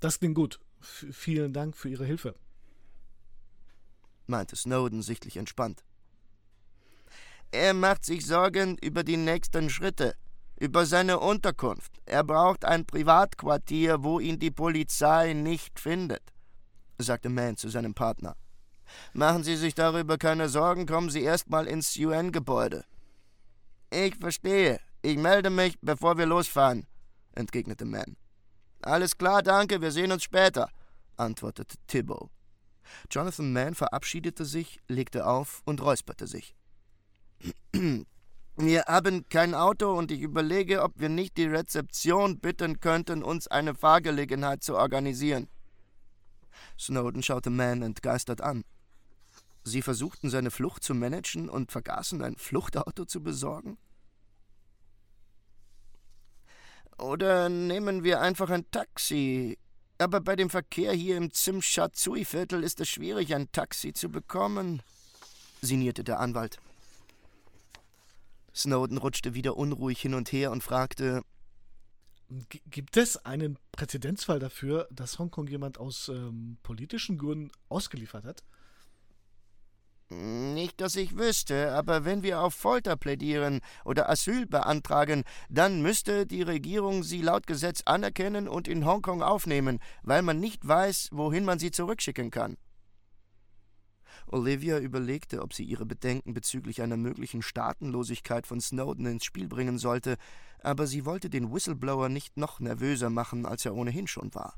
Das 0.00 0.18
klingt 0.18 0.36
gut. 0.36 0.58
F 0.80 1.04
vielen 1.12 1.52
Dank 1.52 1.76
für 1.76 1.90
Ihre 1.90 2.06
Hilfe, 2.06 2.34
meinte 4.26 4.56
Snowden 4.56 5.02
sichtlich 5.02 5.36
entspannt. 5.36 5.84
Er 7.52 7.74
macht 7.74 8.06
sich 8.06 8.24
Sorgen 8.26 8.78
über 8.78 9.04
die 9.04 9.18
nächsten 9.18 9.68
Schritte, 9.68 10.14
über 10.58 10.86
seine 10.86 11.20
Unterkunft. 11.20 11.92
Er 12.06 12.24
braucht 12.24 12.64
ein 12.64 12.86
Privatquartier, 12.86 14.02
wo 14.02 14.20
ihn 14.20 14.38
die 14.38 14.50
Polizei 14.50 15.34
nicht 15.34 15.78
findet, 15.78 16.22
sagte 16.96 17.28
Mann 17.28 17.58
zu 17.58 17.68
seinem 17.68 17.92
Partner. 17.92 18.36
Machen 19.12 19.44
Sie 19.44 19.56
sich 19.56 19.74
darüber 19.74 20.16
keine 20.16 20.48
Sorgen, 20.48 20.86
kommen 20.86 21.10
Sie 21.10 21.22
erstmal 21.22 21.66
ins 21.66 21.94
UN-Gebäude. 21.96 22.84
Ich 23.90 24.16
verstehe. 24.16 24.80
Ich 25.02 25.18
melde 25.18 25.50
mich, 25.50 25.78
bevor 25.82 26.16
wir 26.16 26.24
losfahren, 26.24 26.86
entgegnete 27.32 27.84
Mann. 27.84 28.16
Alles 28.80 29.18
klar, 29.18 29.42
danke, 29.42 29.82
wir 29.82 29.90
sehen 29.90 30.12
uns 30.12 30.22
später, 30.22 30.70
antwortete 31.18 31.76
Thibault. 31.86 32.30
Jonathan 33.10 33.52
Mann 33.52 33.74
verabschiedete 33.74 34.46
sich, 34.46 34.80
legte 34.88 35.26
auf 35.26 35.60
und 35.66 35.82
räusperte 35.82 36.26
sich. 36.26 36.54
Wir 38.56 38.84
haben 38.86 39.28
kein 39.28 39.54
Auto 39.54 39.92
und 39.92 40.10
ich 40.10 40.20
überlege, 40.20 40.82
ob 40.82 41.00
wir 41.00 41.08
nicht 41.08 41.36
die 41.36 41.46
Rezeption 41.46 42.38
bitten 42.38 42.80
könnten, 42.80 43.22
uns 43.22 43.48
eine 43.48 43.74
Fahrgelegenheit 43.74 44.62
zu 44.62 44.76
organisieren. 44.76 45.48
Snowden 46.78 47.22
schaute 47.22 47.50
Mann 47.50 47.82
entgeistert 47.82 48.40
an. 48.40 48.64
Sie 49.64 49.82
versuchten 49.82 50.28
seine 50.28 50.50
Flucht 50.50 50.82
zu 50.82 50.94
managen 50.94 51.48
und 51.48 51.72
vergaßen 51.72 52.22
ein 52.22 52.36
Fluchtauto 52.36 53.04
zu 53.04 53.22
besorgen? 53.22 53.78
Oder 56.98 57.48
nehmen 57.48 58.04
wir 58.04 58.20
einfach 58.20 58.50
ein 58.50 58.70
Taxi. 58.70 59.58
Aber 59.98 60.20
bei 60.20 60.36
dem 60.36 60.50
Verkehr 60.50 60.92
hier 60.92 61.16
im 61.16 61.30
Tsim-Sha-Tsui-Viertel 61.32 62.62
ist 62.64 62.80
es 62.80 62.88
schwierig, 62.88 63.34
ein 63.34 63.50
Taxi 63.52 63.92
zu 63.92 64.08
bekommen, 64.08 64.82
sinnierte 65.60 66.04
der 66.04 66.18
Anwalt. 66.18 66.58
Snowden 68.54 68.98
rutschte 68.98 69.34
wieder 69.34 69.56
unruhig 69.56 70.00
hin 70.00 70.14
und 70.14 70.30
her 70.32 70.50
und 70.50 70.62
fragte: 70.62 71.22
Gibt 72.48 72.96
es 72.96 73.16
einen 73.24 73.58
Präzedenzfall 73.72 74.38
dafür, 74.38 74.88
dass 74.90 75.18
Hongkong 75.18 75.48
jemand 75.48 75.78
aus 75.78 76.08
ähm, 76.08 76.58
politischen 76.62 77.18
Gründen 77.18 77.50
ausgeliefert 77.68 78.24
hat? 78.24 78.42
Nicht, 80.08 80.82
dass 80.82 80.96
ich 80.96 81.16
wüsste, 81.16 81.72
aber 81.72 82.04
wenn 82.04 82.22
wir 82.22 82.42
auf 82.42 82.54
Folter 82.54 82.96
plädieren 82.96 83.60
oder 83.84 84.10
Asyl 84.10 84.46
beantragen, 84.46 85.24
dann 85.48 85.80
müsste 85.80 86.26
die 86.26 86.42
Regierung 86.42 87.02
sie 87.02 87.22
laut 87.22 87.46
Gesetz 87.46 87.82
anerkennen 87.86 88.46
und 88.46 88.68
in 88.68 88.84
Hongkong 88.84 89.22
aufnehmen, 89.22 89.78
weil 90.02 90.20
man 90.20 90.38
nicht 90.38 90.68
weiß, 90.68 91.08
wohin 91.12 91.46
man 91.46 91.58
sie 91.58 91.70
zurückschicken 91.70 92.30
kann. 92.30 92.58
Olivia 94.32 94.78
überlegte, 94.78 95.42
ob 95.42 95.52
sie 95.52 95.64
ihre 95.64 95.84
Bedenken 95.84 96.32
bezüglich 96.32 96.80
einer 96.82 96.96
möglichen 96.96 97.42
Staatenlosigkeit 97.42 98.46
von 98.46 98.60
Snowden 98.60 99.06
ins 99.06 99.24
Spiel 99.24 99.46
bringen 99.46 99.78
sollte, 99.78 100.16
aber 100.62 100.86
sie 100.86 101.04
wollte 101.04 101.28
den 101.28 101.52
Whistleblower 101.52 102.08
nicht 102.08 102.36
noch 102.36 102.58
nervöser 102.58 103.10
machen, 103.10 103.46
als 103.46 103.64
er 103.66 103.74
ohnehin 103.74 104.06
schon 104.06 104.34
war. 104.34 104.56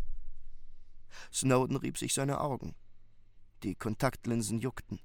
Snowden 1.32 1.76
rieb 1.76 1.98
sich 1.98 2.14
seine 2.14 2.40
Augen. 2.40 2.74
Die 3.62 3.74
Kontaktlinsen 3.74 4.58
juckten. 4.58 5.00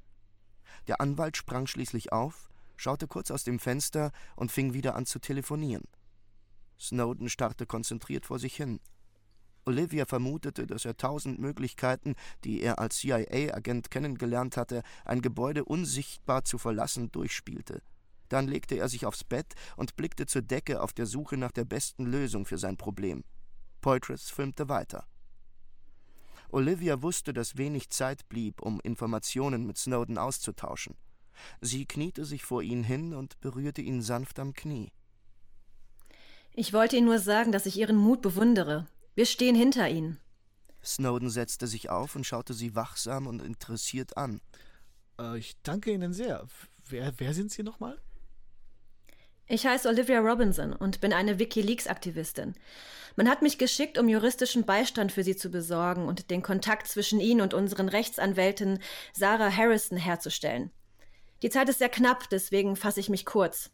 Der 0.87 1.01
Anwalt 1.01 1.37
sprang 1.37 1.67
schließlich 1.67 2.11
auf, 2.11 2.49
schaute 2.75 3.07
kurz 3.07 3.31
aus 3.31 3.43
dem 3.43 3.59
Fenster 3.59 4.11
und 4.35 4.51
fing 4.51 4.73
wieder 4.73 4.95
an 4.95 5.05
zu 5.05 5.19
telefonieren. 5.19 5.87
Snowden 6.79 7.29
starrte 7.29 7.65
konzentriert 7.65 8.25
vor 8.25 8.39
sich 8.39 8.55
hin. 8.55 8.79
Olivia 9.65 10.05
vermutete, 10.05 10.65
dass 10.65 10.85
er 10.85 10.97
tausend 10.97 11.39
Möglichkeiten, 11.39 12.15
die 12.43 12.61
er 12.61 12.79
als 12.79 12.97
CIA-Agent 12.97 13.91
kennengelernt 13.91 14.57
hatte, 14.57 14.83
ein 15.05 15.21
Gebäude 15.21 15.65
unsichtbar 15.65 16.43
zu 16.43 16.57
verlassen, 16.57 17.11
durchspielte. 17.11 17.81
Dann 18.29 18.47
legte 18.47 18.75
er 18.75 18.89
sich 18.89 19.05
aufs 19.05 19.23
Bett 19.23 19.55
und 19.75 19.95
blickte 19.95 20.25
zur 20.25 20.41
Decke 20.41 20.81
auf 20.81 20.93
der 20.93 21.05
Suche 21.05 21.37
nach 21.37 21.51
der 21.51 21.65
besten 21.65 22.05
Lösung 22.05 22.45
für 22.45 22.57
sein 22.57 22.77
Problem. 22.77 23.23
Poitras 23.81 24.29
filmte 24.29 24.69
weiter. 24.69 25.05
Olivia 26.51 27.01
wusste, 27.01 27.33
dass 27.33 27.57
wenig 27.57 27.89
Zeit 27.89 28.27
blieb, 28.29 28.61
um 28.61 28.79
Informationen 28.81 29.65
mit 29.65 29.77
Snowden 29.77 30.17
auszutauschen. 30.17 30.95
Sie 31.61 31.85
kniete 31.85 32.25
sich 32.25 32.43
vor 32.43 32.61
ihn 32.61 32.83
hin 32.83 33.13
und 33.13 33.39
berührte 33.39 33.81
ihn 33.81 34.01
sanft 34.01 34.39
am 34.39 34.53
Knie. 34.53 34.91
Ich 36.53 36.73
wollte 36.73 36.97
Ihnen 36.97 37.05
nur 37.05 37.19
sagen, 37.19 37.51
dass 37.51 37.65
ich 37.65 37.77
Ihren 37.77 37.95
Mut 37.95 38.21
bewundere. 38.21 38.87
Wir 39.15 39.25
stehen 39.25 39.55
hinter 39.55 39.89
Ihnen. 39.89 40.19
Snowden 40.83 41.29
setzte 41.29 41.67
sich 41.67 41.89
auf 41.89 42.15
und 42.15 42.25
schaute 42.25 42.53
sie 42.53 42.75
wachsam 42.75 43.27
und 43.27 43.41
interessiert 43.41 44.17
an. 44.17 44.41
Äh, 45.19 45.37
ich 45.37 45.55
danke 45.63 45.91
Ihnen 45.91 46.13
sehr. 46.13 46.47
Wer, 46.87 47.13
wer 47.17 47.33
sind 47.33 47.51
Sie 47.51 47.63
nochmal? 47.63 47.99
Ich 49.47 49.65
heiße 49.65 49.89
Olivia 49.89 50.19
Robinson 50.19 50.73
und 50.73 51.01
bin 51.01 51.11
eine 51.11 51.39
Wikileaks-Aktivistin. 51.39 52.53
Man 53.15 53.27
hat 53.27 53.41
mich 53.41 53.57
geschickt, 53.57 53.97
um 53.97 54.07
juristischen 54.07 54.63
Beistand 54.63 55.11
für 55.11 55.23
Sie 55.23 55.35
zu 55.35 55.49
besorgen 55.49 56.07
und 56.07 56.29
den 56.29 56.43
Kontakt 56.43 56.87
zwischen 56.87 57.19
Ihnen 57.19 57.41
und 57.41 57.55
unseren 57.55 57.89
Rechtsanwältin 57.89 58.79
Sarah 59.11 59.51
Harrison 59.51 59.97
herzustellen. 59.97 60.71
Die 61.41 61.49
Zeit 61.49 61.67
ist 61.67 61.79
sehr 61.79 61.89
knapp, 61.89 62.29
deswegen 62.29 62.75
fasse 62.75 62.99
ich 62.99 63.09
mich 63.09 63.25
kurz. 63.25 63.71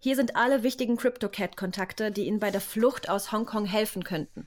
Hier 0.00 0.14
sind 0.14 0.36
alle 0.36 0.62
wichtigen 0.62 0.96
CryptoCat-Kontakte, 0.96 2.12
die 2.12 2.26
Ihnen 2.26 2.38
bei 2.38 2.50
der 2.50 2.60
Flucht 2.60 3.08
aus 3.08 3.32
Hongkong 3.32 3.64
helfen 3.64 4.04
könnten. 4.04 4.46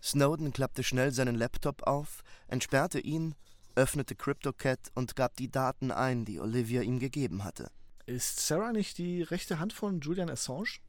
Snowden 0.00 0.52
klappte 0.52 0.84
schnell 0.84 1.12
seinen 1.12 1.34
Laptop 1.34 1.82
auf, 1.84 2.22
entsperrte 2.48 3.00
ihn, 3.00 3.34
öffnete 3.74 4.14
CryptoCat 4.14 4.90
und 4.94 5.16
gab 5.16 5.36
die 5.36 5.50
Daten 5.50 5.90
ein, 5.90 6.24
die 6.24 6.38
Olivia 6.38 6.82
ihm 6.82 6.98
gegeben 6.98 7.44
hatte. 7.44 7.70
Ist 8.06 8.40
Sarah 8.40 8.72
nicht 8.72 8.98
die 8.98 9.22
rechte 9.22 9.58
Hand 9.58 9.72
von 9.72 10.00
Julian 10.00 10.30
Assange? 10.30 10.80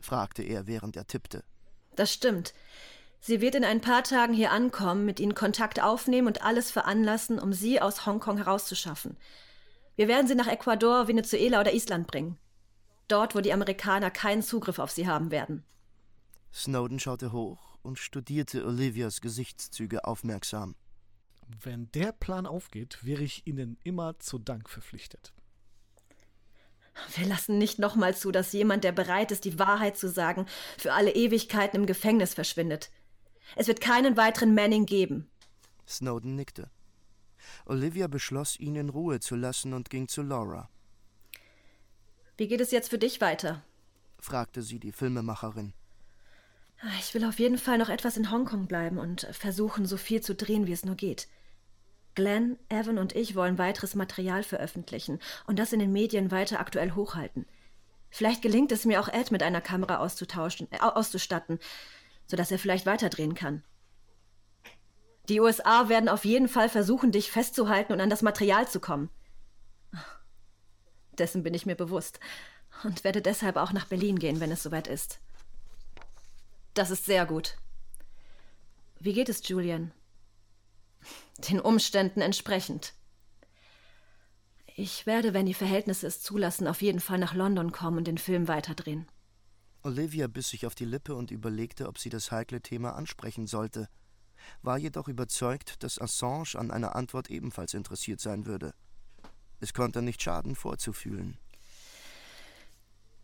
fragte 0.00 0.42
er, 0.42 0.66
während 0.66 0.96
er 0.96 1.06
tippte. 1.06 1.44
Das 1.94 2.12
stimmt. 2.12 2.52
Sie 3.20 3.40
wird 3.40 3.54
in 3.54 3.64
ein 3.64 3.80
paar 3.80 4.04
Tagen 4.04 4.34
hier 4.34 4.52
ankommen, 4.52 5.04
mit 5.04 5.18
Ihnen 5.18 5.34
Kontakt 5.34 5.82
aufnehmen 5.82 6.28
und 6.28 6.42
alles 6.42 6.70
veranlassen, 6.70 7.38
um 7.38 7.52
Sie 7.52 7.80
aus 7.80 8.06
Hongkong 8.06 8.36
herauszuschaffen. 8.36 9.16
Wir 9.96 10.06
werden 10.06 10.28
Sie 10.28 10.34
nach 10.34 10.46
Ecuador, 10.46 11.08
Venezuela 11.08 11.60
oder 11.60 11.72
Island 11.72 12.06
bringen. 12.06 12.38
Dort, 13.08 13.34
wo 13.34 13.40
die 13.40 13.52
Amerikaner 13.52 14.10
keinen 14.10 14.42
Zugriff 14.42 14.78
auf 14.78 14.90
Sie 14.90 15.06
haben 15.06 15.30
werden. 15.30 15.64
Snowden 16.52 16.98
schaute 16.98 17.32
hoch 17.32 17.78
und 17.82 17.98
studierte 17.98 18.64
Olivias 18.66 19.20
Gesichtszüge 19.20 20.04
aufmerksam. 20.04 20.74
Wenn 21.62 21.90
der 21.92 22.12
Plan 22.12 22.46
aufgeht, 22.46 22.98
wäre 23.02 23.22
ich 23.22 23.46
Ihnen 23.46 23.78
immer 23.84 24.18
zu 24.18 24.38
Dank 24.38 24.68
verpflichtet. 24.68 25.32
Wir 27.14 27.26
lassen 27.26 27.58
nicht 27.58 27.78
nochmal 27.78 28.16
zu, 28.16 28.32
dass 28.32 28.52
jemand, 28.52 28.82
der 28.82 28.92
bereit 28.92 29.30
ist, 29.30 29.44
die 29.44 29.58
Wahrheit 29.58 29.96
zu 29.96 30.08
sagen, 30.08 30.46
für 30.78 30.94
alle 30.94 31.14
Ewigkeiten 31.14 31.80
im 31.80 31.86
Gefängnis 31.86 32.34
verschwindet. 32.34 32.90
Es 33.54 33.68
wird 33.68 33.80
keinen 33.80 34.16
weiteren 34.16 34.54
Manning 34.54 34.86
geben. 34.86 35.30
Snowden 35.86 36.34
nickte. 36.34 36.70
Olivia 37.66 38.08
beschloss, 38.08 38.58
ihn 38.58 38.76
in 38.76 38.88
Ruhe 38.88 39.20
zu 39.20 39.36
lassen 39.36 39.72
und 39.72 39.90
ging 39.90 40.08
zu 40.08 40.22
Laura. 40.22 40.68
Wie 42.36 42.48
geht 42.48 42.60
es 42.60 42.70
jetzt 42.70 42.90
für 42.90 42.98
dich 42.98 43.20
weiter? 43.20 43.62
fragte 44.18 44.62
sie 44.62 44.78
die 44.78 44.92
Filmemacherin. 44.92 45.72
Ich 47.00 47.14
will 47.14 47.24
auf 47.24 47.38
jeden 47.38 47.58
Fall 47.58 47.78
noch 47.78 47.88
etwas 47.88 48.16
in 48.16 48.30
Hongkong 48.30 48.66
bleiben 48.66 48.98
und 48.98 49.26
versuchen, 49.32 49.86
so 49.86 49.96
viel 49.96 50.20
zu 50.20 50.34
drehen, 50.34 50.66
wie 50.66 50.72
es 50.72 50.84
nur 50.84 50.94
geht. 50.94 51.28
Glenn, 52.14 52.58
Evan 52.68 52.98
und 52.98 53.14
ich 53.14 53.34
wollen 53.34 53.58
weiteres 53.58 53.94
Material 53.94 54.42
veröffentlichen 54.42 55.20
und 55.46 55.58
das 55.58 55.72
in 55.72 55.78
den 55.78 55.92
Medien 55.92 56.30
weiter 56.30 56.60
aktuell 56.60 56.92
hochhalten. 56.92 57.46
Vielleicht 58.10 58.42
gelingt 58.42 58.72
es 58.72 58.84
mir 58.84 59.00
auch 59.00 59.08
Ed 59.08 59.30
mit 59.30 59.42
einer 59.42 59.60
Kamera 59.60 59.98
auszutauschen, 59.98 60.68
äh, 60.70 60.78
auszustatten, 60.80 61.58
sodass 62.26 62.50
er 62.50 62.58
vielleicht 62.58 62.86
weiterdrehen 62.86 63.34
kann. 63.34 63.62
Die 65.28 65.40
USA 65.40 65.88
werden 65.88 66.08
auf 66.08 66.24
jeden 66.24 66.48
Fall 66.48 66.68
versuchen, 66.68 67.12
dich 67.12 67.30
festzuhalten 67.30 67.92
und 67.92 68.00
an 68.00 68.10
das 68.10 68.22
Material 68.22 68.68
zu 68.68 68.80
kommen. 68.80 69.10
Dessen 71.18 71.42
bin 71.42 71.54
ich 71.54 71.66
mir 71.66 71.76
bewusst 71.76 72.20
und 72.84 73.04
werde 73.04 73.22
deshalb 73.22 73.56
auch 73.56 73.72
nach 73.72 73.86
Berlin 73.86 74.18
gehen, 74.18 74.40
wenn 74.40 74.50
es 74.50 74.62
soweit 74.62 74.86
ist. 74.86 75.18
Das 76.74 76.90
ist 76.90 77.06
sehr 77.06 77.26
gut. 77.26 77.56
Wie 79.00 79.12
geht 79.12 79.28
es 79.28 79.46
Julian? 79.48 79.92
Den 81.38 81.60
Umständen 81.60 82.20
entsprechend. 82.20 82.94
Ich 84.74 85.06
werde, 85.06 85.32
wenn 85.32 85.46
die 85.46 85.54
Verhältnisse 85.54 86.06
es 86.06 86.20
zulassen, 86.20 86.66
auf 86.66 86.82
jeden 86.82 87.00
Fall 87.00 87.18
nach 87.18 87.34
London 87.34 87.72
kommen 87.72 87.98
und 87.98 88.06
den 88.06 88.18
Film 88.18 88.46
weiterdrehen. 88.46 89.06
Olivia 89.82 90.26
biss 90.26 90.50
sich 90.50 90.66
auf 90.66 90.74
die 90.74 90.84
Lippe 90.84 91.14
und 91.14 91.30
überlegte, 91.30 91.88
ob 91.88 91.98
sie 91.98 92.10
das 92.10 92.30
heikle 92.30 92.60
Thema 92.60 92.94
ansprechen 92.94 93.46
sollte, 93.46 93.88
war 94.62 94.78
jedoch 94.78 95.08
überzeugt, 95.08 95.82
dass 95.82 96.00
Assange 96.00 96.56
an 96.56 96.70
einer 96.70 96.94
Antwort 96.96 97.30
ebenfalls 97.30 97.72
interessiert 97.72 98.20
sein 98.20 98.46
würde. 98.46 98.74
Es 99.60 99.74
konnte 99.74 100.02
nicht 100.02 100.22
schaden, 100.22 100.54
vorzufühlen. 100.54 101.38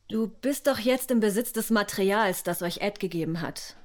Du 0.09 0.28
bist 0.28 0.66
doch 0.66 0.78
jetzt 0.78 1.11
im 1.11 1.20
Besitz 1.20 1.53
des 1.53 1.70
Materials, 1.70 2.43
das 2.43 2.62
euch 2.62 2.78
Ed 2.78 3.01
gegeben 3.01 3.41
hat. 3.41 3.76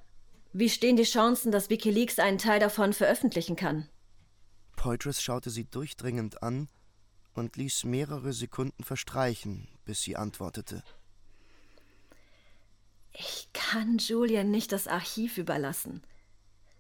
Wie 0.54 0.70
stehen 0.70 0.98
die 0.98 1.04
Chancen, 1.04 1.52
dass 1.52 1.70
Wikileaks 1.70 2.20
einen 2.20 2.38
Teil 2.38 2.60
davon 2.60 2.94
veröffentlichen 2.94 3.56
kann? 3.56 3.88
Poitras 4.76 5.22
schaute 5.22 5.50
sie 5.50 5.66
durchdringend 5.66 6.44
an 6.44 6.68
und 7.34 7.56
ließ 7.56 7.84
mehrere 7.84 8.34
Sekunden 8.34 8.84
verstreichen, 8.84 9.68
bis 9.86 10.02
sie 10.02 10.16
antwortete. 10.16 10.84
Ich 13.14 13.50
kann 13.54 13.98
Julian 13.98 14.52
nicht 14.52 14.72
das 14.72 14.88
Archiv 14.88 15.38
überlassen. 15.38 16.04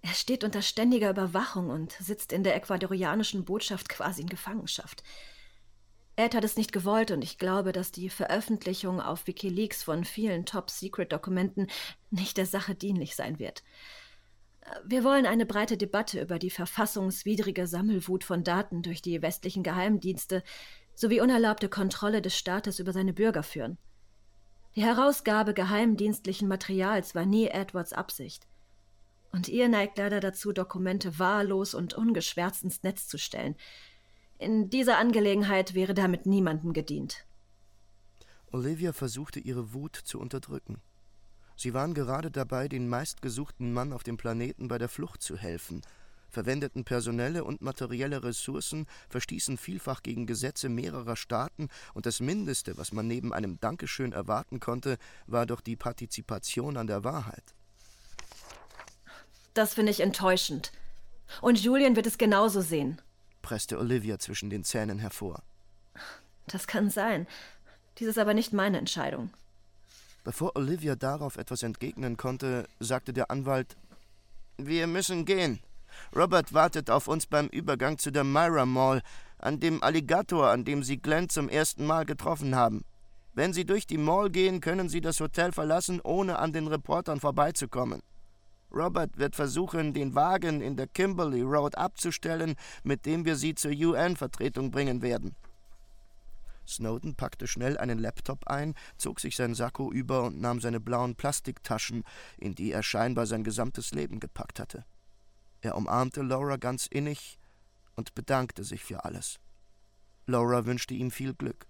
Er 0.01 0.13
steht 0.13 0.43
unter 0.43 0.61
ständiger 0.61 1.09
Überwachung 1.09 1.69
und 1.69 1.91
sitzt 1.93 2.31
in 2.31 2.43
der 2.43 2.55
ecuadorianischen 2.55 3.45
Botschaft 3.45 3.89
quasi 3.89 4.21
in 4.21 4.29
Gefangenschaft. 4.29 5.03
Ed 6.19 6.33
hat 6.33 6.43
es 6.43 6.57
nicht 6.57 6.71
gewollt 6.71 7.11
und 7.11 7.23
ich 7.23 7.37
glaube, 7.37 7.71
dass 7.71 7.91
die 7.91 8.09
Veröffentlichung 8.09 8.99
auf 8.99 9.27
Wikileaks 9.27 9.83
von 9.83 10.03
vielen 10.03 10.47
Top-Secret-Dokumenten 10.47 11.67
nicht 12.09 12.37
der 12.37 12.47
Sache 12.47 12.73
dienlich 12.73 13.15
sein 13.15 13.37
wird. 13.37 13.63
Wir 14.83 15.03
wollen 15.03 15.27
eine 15.27 15.45
breite 15.45 15.77
Debatte 15.77 16.19
über 16.19 16.39
die 16.39 16.49
verfassungswidrige 16.49 17.67
Sammelwut 17.67 18.23
von 18.23 18.43
Daten 18.43 18.81
durch 18.81 19.03
die 19.03 19.21
westlichen 19.21 19.61
Geheimdienste 19.61 20.41
sowie 20.95 21.21
unerlaubte 21.21 21.69
Kontrolle 21.69 22.23
des 22.23 22.35
Staates 22.35 22.79
über 22.79 22.93
seine 22.93 23.13
Bürger 23.13 23.43
führen. 23.43 23.77
Die 24.75 24.83
Herausgabe 24.83 25.53
geheimdienstlichen 25.53 26.47
Materials 26.47 27.13
war 27.13 27.27
nie 27.27 27.45
Edwards 27.45 27.93
Absicht. 27.93 28.47
Und 29.31 29.49
ihr 29.49 29.69
neigt 29.69 29.99
leider 29.99 30.19
dazu, 30.19 30.51
Dokumente 30.51 31.19
wahllos 31.19 31.75
und 31.75 31.93
ungeschwärzt 31.93 32.63
ins 32.63 32.81
Netz 32.81 33.07
zu 33.07 33.19
stellen– 33.19 33.55
in 34.39 34.69
dieser 34.69 34.97
Angelegenheit 34.97 35.73
wäre 35.73 35.93
damit 35.93 36.25
niemandem 36.25 36.73
gedient. 36.73 37.25
Olivia 38.51 38.93
versuchte 38.93 39.39
ihre 39.39 39.73
Wut 39.73 39.95
zu 39.95 40.19
unterdrücken. 40.19 40.81
Sie 41.55 41.73
waren 41.73 41.93
gerade 41.93 42.29
dabei, 42.29 42.67
den 42.67 42.87
meistgesuchten 42.87 43.73
Mann 43.73 43.91
auf 43.91 44.03
dem 44.03 44.17
Planeten 44.17 44.67
bei 44.67 44.77
der 44.77 44.89
Flucht 44.89 45.23
zu 45.23 45.35
helfen, 45.35 45.81
verwendeten 46.29 46.83
personelle 46.83 47.43
und 47.43 47.61
materielle 47.61 48.23
Ressourcen, 48.23 48.85
verstießen 49.09 49.57
vielfach 49.57 50.03
gegen 50.03 50.27
Gesetze 50.27 50.69
mehrerer 50.69 51.15
Staaten, 51.15 51.69
und 51.95 52.05
das 52.05 52.19
Mindeste, 52.19 52.77
was 52.77 52.91
man 52.91 53.07
neben 53.07 53.33
einem 53.33 53.59
Dankeschön 53.59 54.11
erwarten 54.11 54.59
konnte, 54.59 54.97
war 55.25 55.47
doch 55.47 55.61
die 55.61 55.75
Partizipation 55.75 56.77
an 56.77 56.87
der 56.87 57.03
Wahrheit. 57.03 57.55
Das 59.55 59.73
finde 59.73 59.91
ich 59.91 60.01
enttäuschend. 60.01 60.71
Und 61.41 61.59
Julian 61.59 61.95
wird 61.95 62.05
es 62.05 62.19
genauso 62.19 62.61
sehen 62.61 63.01
presste 63.47 63.79
Olivia 63.79 64.19
zwischen 64.19 64.49
den 64.49 64.65
Zähnen 64.65 64.99
hervor. 64.99 65.41
Das 66.47 66.67
kann 66.67 66.89
sein. 66.89 67.27
Dies 67.97 68.09
ist 68.09 68.17
aber 68.17 68.33
nicht 68.33 68.51
meine 68.51 68.77
Entscheidung. 68.77 69.29
Bevor 70.25 70.57
Olivia 70.57 70.97
darauf 70.97 71.37
etwas 71.37 71.63
entgegnen 71.63 72.17
konnte, 72.17 72.67
sagte 72.81 73.13
der 73.13 73.31
Anwalt 73.31 73.77
Wir 74.57 74.85
müssen 74.85 75.23
gehen. 75.23 75.61
Robert 76.13 76.53
wartet 76.53 76.89
auf 76.89 77.07
uns 77.07 77.25
beim 77.25 77.47
Übergang 77.47 77.97
zu 77.97 78.11
der 78.11 78.25
Myra 78.25 78.65
Mall, 78.65 79.01
an 79.37 79.61
dem 79.61 79.81
Alligator, 79.81 80.49
an 80.49 80.65
dem 80.65 80.83
Sie 80.83 80.97
Glenn 80.97 81.29
zum 81.29 81.47
ersten 81.47 81.85
Mal 81.85 82.03
getroffen 82.03 82.53
haben. 82.53 82.83
Wenn 83.33 83.53
Sie 83.53 83.63
durch 83.63 83.87
die 83.87 83.97
Mall 83.97 84.29
gehen, 84.29 84.59
können 84.59 84.89
Sie 84.89 84.99
das 84.99 85.21
Hotel 85.21 85.53
verlassen, 85.53 86.01
ohne 86.03 86.39
an 86.39 86.51
den 86.51 86.67
Reportern 86.67 87.21
vorbeizukommen. 87.21 88.01
Robert 88.71 89.17
wird 89.17 89.35
versuchen, 89.35 89.93
den 89.93 90.15
Wagen 90.15 90.61
in 90.61 90.75
der 90.75 90.87
Kimberley 90.87 91.41
Road 91.41 91.75
abzustellen, 91.75 92.55
mit 92.83 93.05
dem 93.05 93.25
wir 93.25 93.35
sie 93.35 93.55
zur 93.55 93.71
UN-Vertretung 93.71 94.71
bringen 94.71 95.01
werden. 95.01 95.35
Snowden 96.67 97.15
packte 97.15 97.47
schnell 97.47 97.77
einen 97.77 97.97
Laptop 97.97 98.47
ein, 98.47 98.75
zog 98.97 99.19
sich 99.19 99.35
sein 99.35 99.55
Sakko 99.55 99.91
über 99.91 100.23
und 100.23 100.41
nahm 100.41 100.59
seine 100.59 100.79
blauen 100.79 101.15
Plastiktaschen, 101.15 102.03
in 102.37 102.55
die 102.55 102.71
er 102.71 102.83
scheinbar 102.83 103.25
sein 103.25 103.43
gesamtes 103.43 103.91
Leben 103.91 104.19
gepackt 104.19 104.59
hatte. 104.59 104.83
Er 105.61 105.75
umarmte 105.75 106.21
Laura 106.21 106.57
ganz 106.57 106.87
innig 106.87 107.39
und 107.95 108.13
bedankte 108.15 108.63
sich 108.63 108.83
für 108.83 109.05
alles. 109.05 109.39
Laura 110.25 110.65
wünschte 110.65 110.93
ihm 110.93 111.09
viel 111.09 111.33
Glück. 111.33 111.67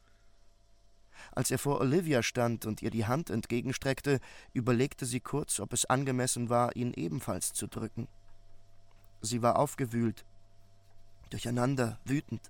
Als 1.37 1.51
er 1.51 1.59
vor 1.59 1.79
Olivia 1.81 2.23
stand 2.23 2.65
und 2.65 2.81
ihr 2.81 2.89
die 2.89 3.05
Hand 3.05 3.29
entgegenstreckte, 3.29 4.19
überlegte 4.53 5.05
sie 5.05 5.19
kurz, 5.19 5.59
ob 5.59 5.71
es 5.71 5.85
angemessen 5.85 6.49
war, 6.49 6.75
ihn 6.75 6.93
ebenfalls 6.95 7.53
zu 7.53 7.67
drücken. 7.67 8.07
Sie 9.21 9.43
war 9.43 9.59
aufgewühlt, 9.59 10.25
durcheinander, 11.29 11.99
wütend. 12.05 12.41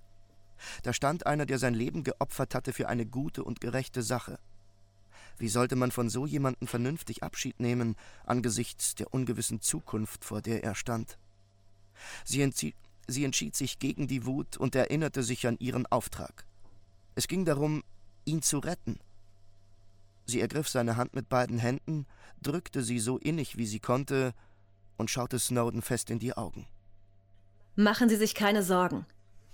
Da 0.84 0.94
stand 0.94 1.26
einer, 1.26 1.46
der 1.46 1.60
sein 1.60 1.74
Leben 1.74 2.06
geopfert 2.06 2.56
hatte 2.56 2.72
für 2.72 2.88
eine 2.88 3.06
gute 3.06 3.44
und 3.44 3.60
gerechte 3.60 4.04
Sache. 4.04 4.40
Wie 5.38 5.50
sollte 5.50 5.76
man 5.76 5.92
von 5.92 6.10
so 6.10 6.26
jemandem 6.26 6.70
vernünftig 6.70 7.24
Abschied 7.24 7.60
nehmen 7.60 7.98
angesichts 8.26 8.96
der 8.96 9.14
ungewissen 9.14 9.60
Zukunft, 9.60 10.24
vor 10.24 10.42
der 10.42 10.64
er 10.64 10.76
stand? 10.76 11.18
Sie, 12.24 12.74
sie 13.06 13.26
entschied 13.26 13.54
sich 13.54 13.80
gegen 13.80 14.08
die 14.08 14.26
Wut 14.26 14.56
und 14.56 14.76
erinnerte 14.76 15.24
sich 15.24 15.46
an 15.46 15.58
ihren 15.60 15.86
Auftrag. 15.88 16.46
Es 17.16 17.28
ging 17.28 17.44
darum, 17.44 17.84
ihn 18.28 18.42
zu 18.42 18.60
retten. 18.60 19.00
Sie 20.26 20.42
ergriff 20.42 20.68
seine 20.68 20.98
Hand 20.98 21.16
mit 21.16 21.30
beiden 21.30 21.58
Händen, 21.58 22.06
drückte 22.42 22.84
sie 22.84 23.00
so 23.00 23.18
innig 23.18 23.58
wie 23.58 23.66
sie 23.66 23.80
konnte 23.80 24.34
und 24.98 25.10
schaute 25.10 25.40
Snowden 25.40 25.82
fest 25.82 26.10
in 26.10 26.20
die 26.20 26.36
Augen. 26.36 26.68
Machen 27.76 28.10
Sie 28.10 28.16
sich 28.16 28.34
keine 28.34 28.64
Sorgen. 28.64 29.06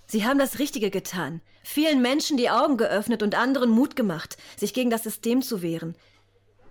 Sie 0.06 0.26
haben 0.26 0.40
das 0.40 0.60
Richtige 0.60 0.90
getan, 0.90 1.42
vielen 1.64 2.02
Menschen 2.02 2.38
die 2.38 2.50
Augen 2.50 2.78
geöffnet 2.78 3.24
und 3.24 3.36
anderen 3.36 3.70
Mut 3.70 3.96
gemacht, 3.96 4.38
sich 4.58 4.74
gegen 4.74 4.90
das 4.90 5.04
System 5.04 5.42
zu 5.42 5.62
wehren. 5.62 5.96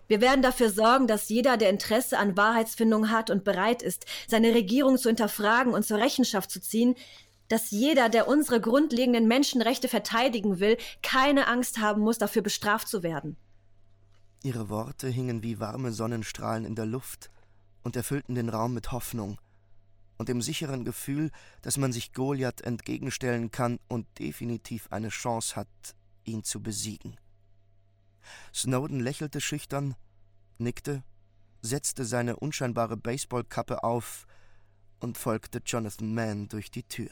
Wir 0.08 0.20
werden 0.20 0.42
dafür 0.42 0.70
sorgen, 0.70 1.06
dass 1.06 1.28
jeder, 1.28 1.56
der 1.56 1.70
Interesse 1.70 2.18
an 2.18 2.36
Wahrheitsfindung 2.36 3.10
hat 3.10 3.30
und 3.30 3.44
bereit 3.44 3.82
ist, 3.82 4.04
seine 4.28 4.54
Regierung 4.54 4.98
zu 4.98 5.08
hinterfragen 5.08 5.72
und 5.72 5.86
zur 5.86 5.98
Rechenschaft 5.98 6.50
zu 6.50 6.60
ziehen, 6.60 6.94
dass 7.52 7.70
jeder, 7.70 8.08
der 8.08 8.28
unsere 8.28 8.62
grundlegenden 8.62 9.28
Menschenrechte 9.28 9.86
verteidigen 9.86 10.58
will, 10.58 10.78
keine 11.02 11.48
Angst 11.48 11.80
haben 11.80 12.00
muss, 12.00 12.16
dafür 12.16 12.40
bestraft 12.40 12.88
zu 12.88 13.02
werden. 13.02 13.36
Ihre 14.42 14.70
Worte 14.70 15.06
hingen 15.08 15.42
wie 15.42 15.60
warme 15.60 15.92
Sonnenstrahlen 15.92 16.64
in 16.64 16.76
der 16.76 16.86
Luft 16.86 17.30
und 17.82 17.94
erfüllten 17.94 18.34
den 18.34 18.48
Raum 18.48 18.72
mit 18.72 18.90
Hoffnung 18.90 19.38
und 20.16 20.30
dem 20.30 20.40
sicheren 20.40 20.86
Gefühl, 20.86 21.30
dass 21.60 21.76
man 21.76 21.92
sich 21.92 22.14
Goliath 22.14 22.62
entgegenstellen 22.62 23.50
kann 23.50 23.78
und 23.86 24.06
definitiv 24.18 24.88
eine 24.90 25.10
Chance 25.10 25.54
hat, 25.54 25.68
ihn 26.24 26.44
zu 26.44 26.62
besiegen. 26.62 27.18
Snowden 28.54 28.98
lächelte 28.98 29.42
schüchtern, 29.42 29.94
nickte, 30.56 31.02
setzte 31.60 32.06
seine 32.06 32.36
unscheinbare 32.36 32.96
Baseballkappe 32.96 33.84
auf 33.84 34.26
und 35.00 35.18
folgte 35.18 35.60
Jonathan 35.66 36.14
Mann 36.14 36.48
durch 36.48 36.70
die 36.70 36.84
Tür. 36.84 37.10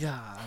Ja, 0.00 0.38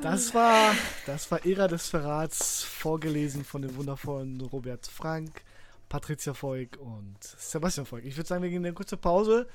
das 0.00 0.32
war, 0.34 0.74
das 1.06 1.30
war 1.30 1.44
Ära 1.44 1.68
des 1.68 1.88
Verrats, 1.88 2.62
vorgelesen 2.62 3.44
von 3.44 3.62
dem 3.62 3.76
wundervollen 3.76 4.40
Robert 4.40 4.86
Frank, 4.86 5.42
Patricia 5.88 6.34
Voigt 6.40 6.76
und 6.76 7.16
Sebastian 7.20 7.90
Voigt. 7.90 8.06
Ich 8.06 8.16
würde 8.16 8.28
sagen, 8.28 8.42
wir 8.42 8.50
gehen 8.50 8.62
in 8.62 8.66
eine 8.66 8.74
kurze 8.74 8.96
Pause. 8.96 9.48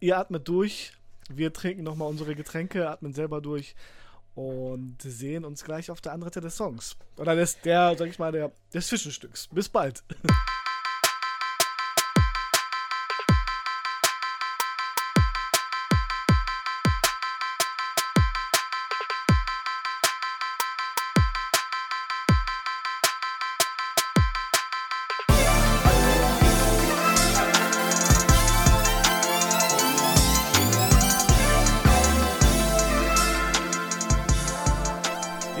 Ihr 0.00 0.18
atmet 0.18 0.46
durch, 0.46 0.92
wir 1.28 1.52
trinken 1.52 1.82
nochmal 1.82 2.08
unsere 2.08 2.34
Getränke, 2.34 2.88
atmen 2.88 3.12
selber 3.14 3.40
durch 3.40 3.74
und 4.34 4.96
sehen 5.00 5.44
uns 5.44 5.64
gleich 5.64 5.90
auf 5.90 6.00
der 6.00 6.12
anderen 6.12 6.32
Seite 6.32 6.42
des 6.42 6.56
Songs. 6.56 6.96
Oder 7.16 7.34
des, 7.34 7.60
der, 7.62 7.96
sag 7.96 8.08
ich 8.08 8.18
mal, 8.18 8.32
der, 8.32 8.52
des 8.72 8.86
Zwischenstücks. 8.86 9.48
Bis 9.48 9.68
bald. 9.68 10.04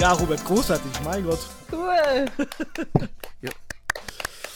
Ja, 0.06 0.12
Robert, 0.12 0.44
großartig, 0.44 1.00
mein 1.02 1.24
Gott. 1.24 1.40
Cool. 1.72 2.26
ja. 3.40 3.50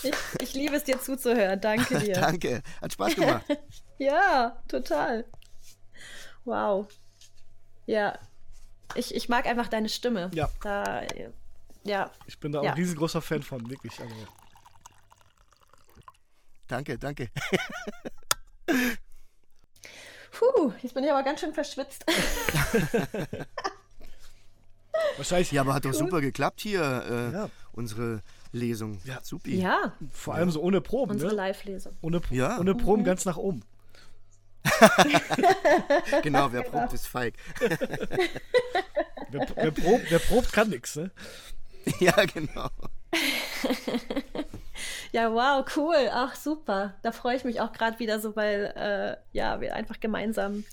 ich, 0.05 0.15
ich 0.41 0.55
liebe 0.55 0.77
es 0.77 0.85
dir 0.85 1.01
zuzuhören. 1.01 1.61
Danke 1.61 1.99
dir. 2.05 2.15
Danke, 2.15 2.63
hat 2.81 2.93
Spaß 2.93 3.17
gemacht. 3.17 3.45
ja, 3.99 4.63
total. 4.69 5.25
Wow. 6.45 6.87
Ja, 7.87 8.17
ich, 8.95 9.13
ich 9.13 9.29
mag 9.29 9.45
einfach 9.47 9.67
deine 9.67 9.89
Stimme. 9.89 10.31
Ja. 10.35 10.49
Da, 10.63 11.03
ja. 11.83 12.13
Ich 12.27 12.39
bin 12.39 12.53
da 12.53 12.61
auch 12.61 12.65
ja. 12.65 12.71
ein 12.71 12.77
riesengroßer 12.77 13.21
Fan 13.21 13.43
von, 13.43 13.69
wirklich. 13.69 13.99
Also. 13.99 14.15
Danke, 16.69 16.97
danke. 16.97 17.29
Puh, 20.31 20.73
jetzt 20.81 20.95
bin 20.95 21.03
ich 21.03 21.11
aber 21.11 21.25
ganz 21.25 21.41
schön 21.41 21.53
verschwitzt. 21.53 22.05
Wahrscheinlich. 25.17 25.53
Ja, 25.53 25.63
aber 25.63 25.75
hat 25.75 25.85
doch 25.85 25.95
super 25.95 26.21
geklappt 26.21 26.61
hier, 26.61 26.81
äh, 26.83 27.33
ja. 27.33 27.51
unsere 27.73 28.23
Lesung. 28.53 29.01
Ja, 29.05 29.19
super. 29.23 29.49
Ja. 29.51 29.93
Vor 30.11 30.35
allem 30.35 30.51
so 30.51 30.61
ohne 30.61 30.81
Proben. 30.81 31.13
Unsere 31.13 31.31
ne? 31.31 31.37
Live-Lesung. 31.37 31.93
Ohne, 32.01 32.21
ja. 32.31 32.59
ohne 32.59 32.75
Proben 32.75 33.03
mhm. 33.03 33.07
ganz 33.07 33.25
nach 33.25 33.37
oben. 33.37 33.63
genau, 36.23 36.53
wer 36.53 36.63
probt, 36.63 36.93
ist 36.93 37.07
feig. 37.07 37.35
wer, 37.61 39.47
wer, 39.55 39.71
probt, 39.71 40.11
wer 40.11 40.19
probt, 40.19 40.53
kann 40.53 40.69
nichts, 40.69 40.97
ne? 40.97 41.11
Ja, 41.99 42.13
genau. 42.27 42.69
ja, 45.13 45.33
wow, 45.33 45.65
cool. 45.77 46.11
Ach, 46.13 46.37
super. 46.37 46.95
Da 47.03 47.11
freue 47.11 47.37
ich 47.37 47.45
mich 47.45 47.61
auch 47.61 47.73
gerade 47.73 47.99
wieder 47.99 48.21
so, 48.21 48.37
weil 48.37 48.73
äh, 48.77 49.17
ja, 49.37 49.61
wir 49.61 49.75
einfach 49.75 49.99
gemeinsam 49.99 50.65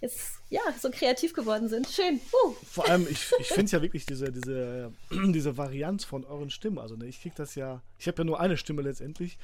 jetzt 0.00 0.35
ja, 0.48 0.60
so 0.80 0.90
kreativ 0.90 1.32
geworden 1.32 1.68
sind. 1.68 1.88
Schön. 1.88 2.20
Uh. 2.44 2.54
Vor 2.70 2.88
allem, 2.88 3.06
ich, 3.10 3.32
ich 3.40 3.48
finde 3.48 3.64
es 3.64 3.72
ja 3.72 3.82
wirklich 3.82 4.06
diese, 4.06 4.30
diese, 4.30 4.92
diese 5.10 5.56
Varianz 5.56 6.04
von 6.04 6.24
euren 6.24 6.50
Stimmen. 6.50 6.78
Also, 6.78 6.96
ne, 6.96 7.06
ich 7.06 7.20
kriege 7.20 7.34
das 7.36 7.54
ja, 7.54 7.82
ich 7.98 8.06
habe 8.06 8.18
ja 8.18 8.24
nur 8.24 8.40
eine 8.40 8.56
Stimme 8.56 8.82
letztendlich. 8.82 9.38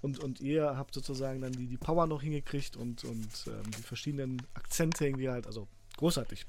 Und, 0.00 0.20
und 0.20 0.40
ihr 0.40 0.76
habt 0.76 0.94
sozusagen 0.94 1.40
dann 1.40 1.52
die, 1.52 1.66
die 1.66 1.76
Power 1.76 2.06
noch 2.06 2.22
hingekriegt 2.22 2.76
und, 2.76 3.04
und 3.04 3.28
ähm, 3.46 3.70
die 3.76 3.82
verschiedenen 3.82 4.42
Akzente 4.54 5.06
irgendwie 5.06 5.28
halt. 5.28 5.46
Also, 5.46 5.68
großartig. 5.96 6.46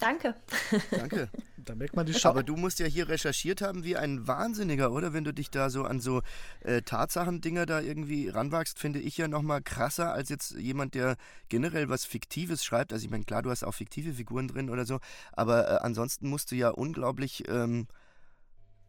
Danke. 0.00 0.34
Danke. 0.90 1.28
da 1.64 1.74
merkt 1.74 1.96
man 1.96 2.06
die 2.06 2.14
Schau. 2.14 2.30
Aber 2.30 2.42
du 2.42 2.56
musst 2.56 2.78
ja 2.78 2.86
hier 2.86 3.08
recherchiert 3.08 3.62
haben 3.62 3.84
wie 3.84 3.96
ein 3.96 4.26
Wahnsinniger, 4.26 4.92
oder? 4.92 5.12
Wenn 5.12 5.24
du 5.24 5.32
dich 5.32 5.50
da 5.50 5.70
so 5.70 5.84
an 5.84 6.00
so 6.00 6.22
äh, 6.60 6.82
Tatsachendinger 6.82 7.66
da 7.66 7.80
irgendwie 7.80 8.28
ranwagst, 8.28 8.78
finde 8.78 8.98
ich 9.00 9.16
ja 9.16 9.28
nochmal 9.28 9.62
krasser 9.62 10.12
als 10.12 10.28
jetzt 10.28 10.52
jemand, 10.52 10.94
der 10.94 11.16
generell 11.48 11.88
was 11.88 12.04
Fiktives 12.04 12.64
schreibt. 12.64 12.92
Also 12.92 13.04
ich 13.04 13.10
meine, 13.10 13.24
klar, 13.24 13.42
du 13.42 13.50
hast 13.50 13.64
auch 13.64 13.74
fiktive 13.74 14.14
Figuren 14.14 14.48
drin 14.48 14.70
oder 14.70 14.84
so, 14.84 14.98
aber 15.32 15.70
äh, 15.70 15.76
ansonsten 15.82 16.28
musst 16.28 16.50
du 16.50 16.56
ja 16.56 16.70
unglaublich 16.70 17.48
ähm, 17.48 17.86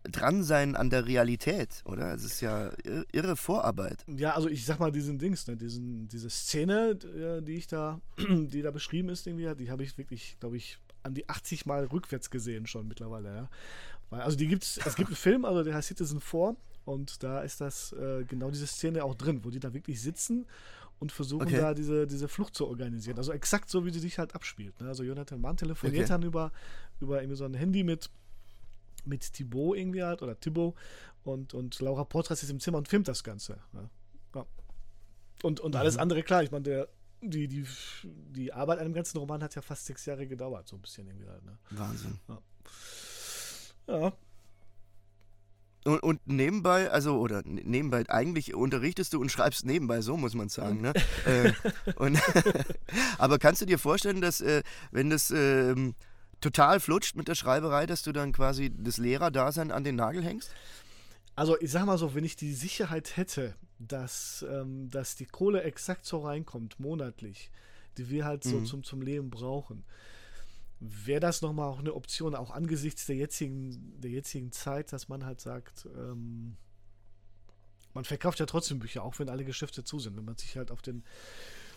dran 0.04 0.44
sein 0.44 0.76
an 0.76 0.90
der 0.90 1.06
Realität, 1.06 1.84
oder? 1.86 2.14
Es 2.14 2.24
ist 2.24 2.42
ja 2.42 2.72
irre 3.12 3.36
Vorarbeit. 3.36 4.04
Ja, 4.08 4.34
also 4.34 4.50
ich 4.50 4.66
sag 4.66 4.80
mal, 4.80 4.92
diesen 4.92 5.20
Dings, 5.20 5.48
ne, 5.48 5.56
diesen, 5.56 6.08
diese 6.08 6.30
Szene, 6.30 6.98
äh, 7.04 7.42
die 7.42 7.54
ich 7.54 7.68
da, 7.68 8.02
die 8.18 8.62
da 8.62 8.72
beschrieben 8.72 9.10
ist, 9.10 9.28
irgendwie, 9.28 9.54
die 9.56 9.70
habe 9.70 9.84
ich 9.84 9.98
wirklich, 9.98 10.38
glaube 10.40 10.58
ich, 10.58 10.80
an 11.03 11.14
die 11.14 11.28
80 11.30 11.65
Mal 11.65 11.86
rückwärts 11.86 12.30
gesehen 12.30 12.68
schon 12.68 12.88
mittlerweile, 12.88 13.36
ja. 13.36 13.49
Weil, 14.10 14.22
also 14.22 14.38
die 14.38 14.48
gibt's, 14.48 14.80
es 14.86 14.95
gibt 14.95 15.10
einen 15.10 15.15
Film, 15.15 15.45
also 15.45 15.64
der 15.64 15.73
heißt 15.73 15.88
Citizen 15.88 16.19
4 16.19 16.56
und 16.86 17.23
da 17.23 17.41
ist 17.41 17.61
das 17.61 17.94
äh, 17.94 18.23
genau 18.26 18.52
diese 18.52 18.68
Szene 18.68 19.03
auch 19.03 19.15
drin, 19.15 19.44
wo 19.44 19.49
die 19.49 19.60
da 19.60 19.73
wirklich 19.73 20.02
sitzen 20.02 20.45
und 20.99 21.11
versuchen 21.11 21.48
okay. 21.48 21.57
da 21.57 21.73
diese, 21.73 22.06
diese 22.06 22.28
Flucht 22.28 22.56
zu 22.56 22.68
organisieren. 22.68 23.18
Also 23.18 23.32
exakt 23.32 23.69
so, 23.69 23.86
wie 23.86 23.91
sie 23.91 23.99
sich 23.99 24.19
halt 24.19 24.36
abspielt. 24.36 24.80
Ne? 24.82 24.88
Also 24.88 25.03
Jonathan 25.03 25.41
Mann 25.41 25.57
telefoniert 25.57 26.03
okay. 26.03 26.10
dann 26.10 26.23
über, 26.23 26.52
über 26.99 27.22
irgendwie 27.22 27.38
so 27.38 27.45
ein 27.45 27.56
Handy 27.56 27.84
mit, 27.84 28.10
mit 29.06 29.34
Thibaut 29.34 29.78
irgendwie 29.78 30.03
halt 30.03 30.22
oder 30.22 30.40
Thibaut 30.40 30.76
und, 31.23 31.53
und 31.53 31.80
Laura 31.80 32.03
Portras 32.03 32.44
ist 32.44 32.49
im 32.49 32.60
Zimmer 32.60 32.78
und 32.78 32.88
filmt 32.88 33.07
das 33.07 33.23
Ganze. 33.23 33.57
Ne? 33.73 33.90
Ja. 34.36 34.45
Und, 35.41 35.60
und 35.60 35.73
mhm. 35.73 35.80
alles 35.80 35.98
andere, 35.98 36.22
klar, 36.22 36.44
ich 36.44 36.52
meine, 36.52 36.64
der 36.64 36.88
die, 37.22 37.48
die, 37.48 37.65
die 38.03 38.53
Arbeit 38.53 38.80
an 38.80 38.85
dem 38.85 38.93
ganzen 38.93 39.18
Roman 39.18 39.43
hat 39.43 39.56
ja 39.56 39.61
fast 39.61 39.85
sechs 39.85 40.06
Jahre 40.06 40.27
gedauert, 40.27 40.68
so 40.68 40.76
ein 40.76 40.81
bisschen 40.81 41.07
irgendwie 41.07 41.27
halt, 41.27 41.43
ne? 41.45 41.57
Wahnsinn. 41.69 42.19
Ja. 42.27 42.39
ja. 43.88 44.14
Und, 45.84 46.03
und, 46.03 46.27
nebenbei, 46.27 46.91
also, 46.91 47.18
oder 47.19 47.41
nebenbei, 47.43 48.07
eigentlich 48.07 48.53
unterrichtest 48.53 49.14
du 49.14 49.22
und 49.22 49.31
schreibst 49.31 49.65
nebenbei, 49.65 50.02
so 50.02 50.15
muss 50.15 50.35
man 50.35 50.49
sagen, 50.49 50.81
ne? 50.81 50.93
äh, 51.26 51.53
und, 51.95 52.19
aber 53.18 53.39
kannst 53.39 53.61
du 53.61 53.65
dir 53.65 53.80
vorstellen, 53.80 54.22
dass, 54.22 54.41
äh, 54.41 54.61
wenn 54.91 55.10
das 55.10 55.31
äh, 55.31 55.76
total 56.39 56.80
flutscht 56.80 57.15
mit 57.15 57.27
der 57.27 57.35
Schreiberei, 57.35 57.88
dass 57.88 58.03
du 58.03 58.11
dann 58.11 58.31
quasi 58.31 58.72
das 58.76 58.98
Lehrerdasein 58.98 59.72
an 59.72 59.84
den 59.84 59.95
Nagel 59.95 60.23
hängst? 60.23 60.53
Also, 61.35 61.60
ich 61.60 61.72
sag 61.72 61.85
mal 61.85 61.98
so, 61.98 62.14
wenn 62.14 62.26
ich 62.26 62.35
die 62.35 62.53
Sicherheit 62.53 63.18
hätte, 63.18 63.56
dass, 63.88 64.45
ähm, 64.49 64.90
dass 64.90 65.16
die 65.16 65.26
Kohle 65.26 65.64
exakt 65.64 66.06
so 66.06 66.20
reinkommt, 66.20 66.80
monatlich, 66.80 67.52
die 67.98 68.10
wir 68.10 68.26
halt 68.26 68.44
so 68.44 68.58
mhm. 68.58 68.66
zum, 68.66 68.84
zum 68.84 69.02
Leben 69.02 69.30
brauchen, 69.30 69.84
wäre 70.80 71.20
das 71.20 71.41
nochmal 71.41 71.70
auch 71.70 71.80
eine 71.80 71.94
Option, 71.94 72.36
auch 72.36 72.52
angesichts 72.52 73.06
der 73.06 73.16
jetzigen, 73.16 73.99
der 74.02 74.12
jetzigen 74.12 74.52
Zeit, 74.52 74.91
dass 74.91 75.10
man 75.10 75.26
halt 75.26 75.40
sagt, 75.40 75.88
ähm, 75.98 76.58
man 77.94 78.06
verkauft 78.06 78.40
ja 78.40 78.45
trotzdem 78.45 78.80
Bücher, 78.80 79.03
auch 79.03 79.20
wenn 79.20 79.30
alle 79.30 79.45
Geschäfte 79.45 79.84
zu 79.84 79.99
sind. 79.99 80.16
Wenn 80.16 80.26
man 80.26 80.38
sich 80.38 80.56
halt 80.58 80.72
auf 80.72 80.82
den 80.82 81.03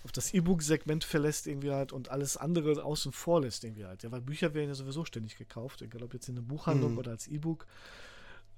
auf 0.05 0.13
das 0.13 0.35
E-Book-Segment 0.35 1.03
verlässt 1.03 1.47
irgendwie 1.47 1.71
halt 1.71 1.93
und 1.93 2.11
alles 2.11 2.37
andere 2.37 2.85
außen 2.85 3.11
vor 3.11 3.41
lässt 3.41 3.65
irgendwie 3.65 3.87
halt. 3.87 4.03
Ja, 4.03 4.13
weil 4.13 4.21
Bücher 4.21 4.53
werden 4.53 4.69
ja 4.69 4.75
sowieso 4.75 5.07
ständig 5.07 5.37
gekauft, 5.37 5.81
egal 5.81 6.03
ob 6.03 6.13
jetzt 6.13 6.29
in 6.29 6.37
einer 6.37 6.47
Buchhandlung 6.47 6.93
mhm. 6.93 6.99
oder 6.99 7.13
als 7.13 7.27
E-Book. 7.27 7.67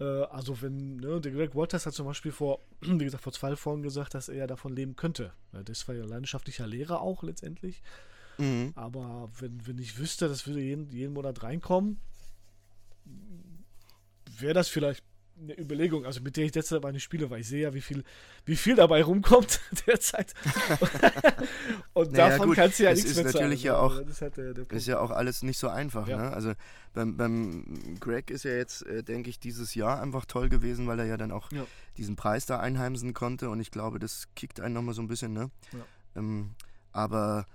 Äh, 0.00 0.04
also 0.04 0.60
wenn, 0.62 0.96
ne, 0.96 1.20
der 1.20 1.32
Greg 1.32 1.54
Walters 1.54 1.86
hat 1.86 1.94
zum 1.94 2.06
Beispiel 2.06 2.32
vor, 2.32 2.60
wie 2.80 3.04
gesagt, 3.04 3.24
vor 3.24 3.32
zwei 3.32 3.56
Folgen 3.56 3.82
gesagt, 3.82 4.14
dass 4.14 4.28
er 4.28 4.46
davon 4.46 4.74
leben 4.74 4.96
könnte. 4.96 5.32
Das 5.64 5.86
war 5.88 5.94
ja 5.94 6.04
leidenschaftlicher 6.04 6.66
Lehrer 6.66 7.00
auch 7.00 7.22
letztendlich. 7.22 7.82
Mhm. 8.38 8.72
Aber 8.74 9.30
wenn, 9.38 9.66
wenn 9.66 9.78
ich 9.78 9.98
wüsste, 9.98 10.28
das 10.28 10.46
würde 10.46 10.60
jeden, 10.60 10.90
jeden 10.90 11.14
Monat 11.14 11.42
reinkommen, 11.42 11.98
wäre 14.38 14.54
das 14.54 14.68
vielleicht 14.68 15.02
eine 15.40 15.58
Überlegung, 15.58 16.06
also 16.06 16.20
mit 16.20 16.36
der 16.36 16.44
ich 16.44 16.52
derzeit 16.52 16.82
meine 16.82 17.00
spiele, 17.00 17.28
weil 17.30 17.40
ich 17.40 17.48
sehe 17.48 17.62
ja, 17.62 17.74
wie 17.74 17.80
viel, 17.80 18.04
wie 18.44 18.56
viel 18.56 18.74
dabei 18.74 19.02
rumkommt 19.02 19.60
derzeit. 19.86 20.32
und 21.92 22.12
naja, 22.12 22.30
davon 22.30 22.48
gut, 22.48 22.56
kannst 22.56 22.78
du 22.78 22.84
ja 22.84 22.94
nichts 22.94 23.10
ist 23.10 23.22
natürlich 23.22 23.62
ja 23.62 23.76
auch, 23.76 23.98
das 23.98 24.08
ist, 24.08 24.22
halt 24.22 24.36
der, 24.36 24.54
der 24.54 24.70
ist 24.70 24.86
ja 24.86 24.98
auch 24.98 25.10
alles 25.10 25.42
nicht 25.42 25.58
so 25.58 25.68
einfach. 25.68 26.08
Ja. 26.08 26.16
Ne? 26.16 26.32
Also 26.32 26.52
beim, 26.94 27.16
beim 27.16 27.98
Greg 28.00 28.30
ist 28.30 28.44
ja 28.44 28.52
jetzt, 28.52 28.86
äh, 28.86 29.02
denke 29.02 29.30
ich, 29.30 29.38
dieses 29.38 29.74
Jahr 29.74 30.00
einfach 30.00 30.24
toll 30.24 30.48
gewesen, 30.48 30.86
weil 30.86 30.98
er 30.98 31.06
ja 31.06 31.16
dann 31.16 31.32
auch 31.32 31.52
ja. 31.52 31.66
diesen 31.96 32.16
Preis 32.16 32.46
da 32.46 32.58
einheimsen 32.58 33.12
konnte 33.12 33.50
und 33.50 33.60
ich 33.60 33.70
glaube, 33.70 33.98
das 33.98 34.28
kickt 34.34 34.60
einen 34.60 34.74
nochmal 34.74 34.94
so 34.94 35.02
ein 35.02 35.08
bisschen. 35.08 35.32
Ne? 35.32 35.50
Ja. 35.72 35.78
Ähm, 36.16 36.54
aber 36.92 37.46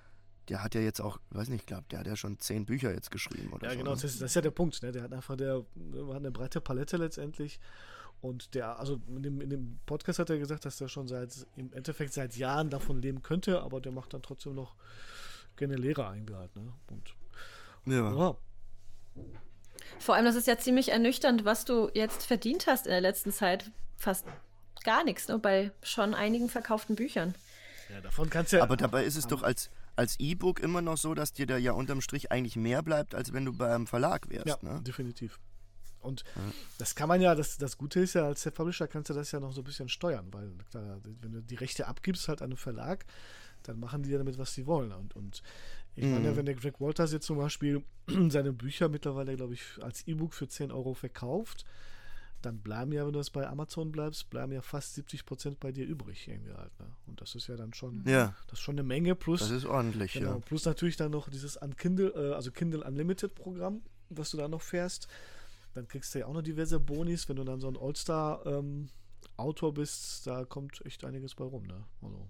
der 0.52 0.62
hat 0.62 0.76
ja 0.76 0.82
jetzt 0.82 1.00
auch, 1.00 1.18
weiß 1.30 1.48
nicht, 1.48 1.62
ich 1.62 1.66
glaube, 1.66 1.86
der 1.90 2.00
hat 2.00 2.08
ja 2.08 2.18
schon 2.18 2.38
zehn 2.38 2.66
Bücher 2.66 2.94
jetzt 2.94 3.10
geschrieben 3.10 3.54
oder 3.54 3.68
Ja, 3.68 3.72
so, 3.72 3.78
genau, 3.78 3.92
ne? 3.92 3.96
das, 3.96 4.04
ist, 4.04 4.22
das, 4.22 4.32
ist, 4.32 4.36
ja 4.36 4.42
der 4.42 4.52
Punkt, 4.52 4.84
ne? 4.84 4.92
Der 4.92 5.04
hat 5.04 5.14
einfach 5.14 5.38
der, 5.38 5.64
hat 6.10 6.16
eine 6.18 6.30
breite 6.30 6.60
Palette 6.60 6.98
letztendlich. 6.98 7.58
Und 8.20 8.54
der, 8.54 8.78
also 8.78 9.00
in 9.08 9.24
dem, 9.24 9.40
in 9.40 9.50
dem 9.50 9.80
Podcast 9.86 10.20
hat 10.20 10.30
er 10.30 10.38
gesagt, 10.38 10.66
dass 10.66 10.82
er 10.82 10.90
schon 10.90 11.08
seit, 11.08 11.48
im 11.56 11.72
Endeffekt 11.72 12.12
seit 12.12 12.36
Jahren 12.36 12.70
davon 12.70 13.02
leben 13.02 13.22
könnte, 13.22 13.62
aber 13.62 13.80
der 13.80 13.94
macht 13.94 14.14
dann 14.14 14.22
trotzdem 14.22 14.54
noch 14.54 14.76
gerne 15.56 15.76
Lehrer 15.76 16.10
eingehalt, 16.10 16.54
ne? 16.58 16.74
Und 16.90 17.16
ja. 17.86 18.14
ja. 18.14 18.38
Vor 20.00 20.16
allem, 20.16 20.26
das 20.26 20.36
ist 20.36 20.48
ja 20.48 20.58
ziemlich 20.58 20.92
ernüchternd, 20.92 21.46
was 21.46 21.64
du 21.64 21.90
jetzt 21.94 22.26
verdient 22.26 22.68
hast 22.68 22.88
in 22.88 22.92
der 22.92 23.02
letzten 23.02 23.32
Zeit. 23.32 23.72
Fast 23.96 24.26
gar 24.84 25.06
nichts, 25.06 25.30
ne? 25.30 25.40
Bei 25.40 25.72
schon 25.82 26.14
einigen 26.14 26.50
verkauften 26.50 26.98
Büchern. 26.98 27.36
Ja, 27.90 28.02
davon 28.02 28.30
kannst 28.30 28.52
du 28.52 28.58
ja. 28.58 28.64
Aber 28.64 28.76
dabei 28.76 29.06
ist 29.06 29.16
es 29.16 29.28
doch 29.28 29.44
als, 29.44 29.70
als 30.02 30.20
E-Book 30.20 30.60
immer 30.60 30.82
noch 30.82 30.98
so, 30.98 31.14
dass 31.14 31.32
dir 31.32 31.46
da 31.46 31.58
ja 31.58 31.74
unterm 31.74 32.02
Strich 32.02 32.32
eigentlich 32.32 32.56
mehr 32.56 32.82
bleibt, 32.82 33.14
als 33.14 33.34
wenn 33.34 33.46
du 33.46 33.54
beim 33.54 33.86
Verlag 33.86 34.30
wärst. 34.30 34.48
Ja, 34.48 34.58
ne? 34.62 34.82
definitiv. 34.82 35.40
Und 36.00 36.24
ja. 36.36 36.42
das 36.80 36.96
kann 36.96 37.08
man 37.08 37.22
ja, 37.22 37.36
das, 37.36 37.60
das 37.60 37.78
Gute 37.78 38.00
ist 38.00 38.16
ja, 38.16 38.26
als 38.26 38.42
Self-Publisher 38.42 38.88
kannst 38.88 39.12
du 39.12 39.14
das 39.14 39.32
ja 39.32 39.40
noch 39.40 39.54
so 39.54 39.62
ein 39.62 39.64
bisschen 39.64 39.90
steuern, 39.90 40.28
weil 40.32 40.52
klar, 40.72 41.00
wenn 41.04 41.34
du 41.34 41.42
die 41.44 41.56
Rechte 41.56 41.88
abgibst 41.88 42.28
halt 42.28 42.42
an 42.42 42.50
einen 42.50 42.58
Verlag, 42.58 43.06
dann 43.62 43.80
machen 43.80 44.02
die 44.02 44.10
ja 44.10 44.18
damit, 44.18 44.40
was 44.40 44.56
sie 44.56 44.66
wollen. 44.66 44.92
Und, 44.92 45.16
und 45.16 45.44
ich 45.94 46.06
mhm. 46.06 46.14
meine, 46.14 46.36
wenn 46.36 46.48
der 46.48 46.56
Greg 46.56 46.82
Walters 46.82 47.12
jetzt 47.12 47.28
zum 47.28 47.38
Beispiel 47.38 47.84
seine 48.30 48.54
Bücher 48.54 48.90
mittlerweile, 48.90 49.36
glaube 49.36 49.54
ich, 49.54 49.62
als 49.82 50.08
E-Book 50.08 50.34
für 50.34 50.48
10 50.48 50.72
Euro 50.72 50.96
verkauft, 50.96 51.64
dann 52.42 52.60
bleiben 52.60 52.92
ja, 52.92 53.06
wenn 53.06 53.14
du 53.14 53.20
das 53.20 53.30
bei 53.30 53.48
Amazon 53.48 53.92
bleibst, 53.92 54.30
bleiben 54.30 54.52
ja 54.52 54.62
fast 54.62 54.96
70 54.96 55.26
Prozent 55.26 55.60
bei 55.60 55.72
dir 55.72 55.86
übrig 55.86 56.28
irgendwie 56.28 56.54
halt. 56.54 56.78
Ne? 56.80 56.88
Und 57.08 57.22
das 57.22 57.36
ist 57.36 57.48
ja 57.48 57.56
dann 57.56 57.74
schon, 57.74 58.04
ja. 58.06 58.36
das 58.48 58.60
ist 58.60 58.64
schon 58.64 58.76
eine 58.76 58.84
Menge 58.84 59.16
plus. 59.16 59.42
Das 59.42 59.52
ist 59.52 59.66
ordentlich, 59.66 60.14
genau, 60.14 60.34
ja. 60.34 60.40
Plus 60.40 60.66
natürlich 60.66 60.98
dann 60.98 61.12
noch 61.12 61.30
dieses 61.30 61.58
an 61.58 61.76
Kindle, 61.76 62.10
äh, 62.10 62.34
also 62.34 62.52
Kindle 62.52 62.84
Unlimited 62.84 63.36
Programm, 63.36 63.82
was 64.10 64.32
du 64.32 64.38
da 64.38 64.48
noch 64.48 64.62
fährst. 64.62 65.08
Dann 65.74 65.88
kriegst 65.88 66.14
du 66.14 66.20
ja 66.20 66.26
auch 66.26 66.34
noch 66.34 66.42
diverse 66.42 66.80
Bonis, 66.80 67.30
wenn 67.30 67.38
du 67.38 67.44
dann 67.44 67.62
so 67.62 67.68
ein 67.68 67.78
All-Star 67.78 68.46
ähm, 68.46 68.90
Autor 69.38 69.74
bist, 69.74 70.28
da 70.28 70.46
kommt 70.46 70.86
echt 70.86 71.06
einiges 71.06 71.36
bei 71.36 71.46
rum, 71.46 71.66
ne? 71.66 71.84
Also. 72.02 72.30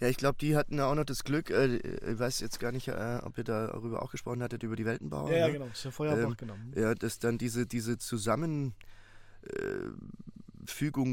Ja, 0.00 0.08
ich 0.08 0.16
glaube, 0.16 0.38
die 0.40 0.56
hatten 0.56 0.80
auch 0.80 0.94
noch 0.94 1.04
das 1.04 1.24
Glück, 1.24 1.50
äh, 1.50 1.76
ich 1.76 2.18
weiß 2.18 2.40
jetzt 2.40 2.58
gar 2.60 2.72
nicht, 2.72 2.88
äh, 2.88 3.20
ob 3.22 3.38
ihr 3.38 3.44
darüber 3.44 4.02
auch 4.02 4.10
gesprochen 4.10 4.42
hattet, 4.42 4.62
über 4.62 4.76
die 4.76 4.84
Weltenbauer. 4.84 5.30
Ja, 5.30 5.34
ne? 5.34 5.38
ja 5.40 5.48
genau, 5.50 5.66
das 5.66 5.78
ist 5.78 5.84
ja 5.84 5.90
Feuerbach, 5.90 6.30
ähm, 6.30 6.36
genau. 6.36 6.54
Ja, 6.74 6.94
dass 6.94 7.18
dann 7.18 7.38
diese, 7.38 7.66
diese 7.66 7.98
Zusammenfügung 7.98 8.74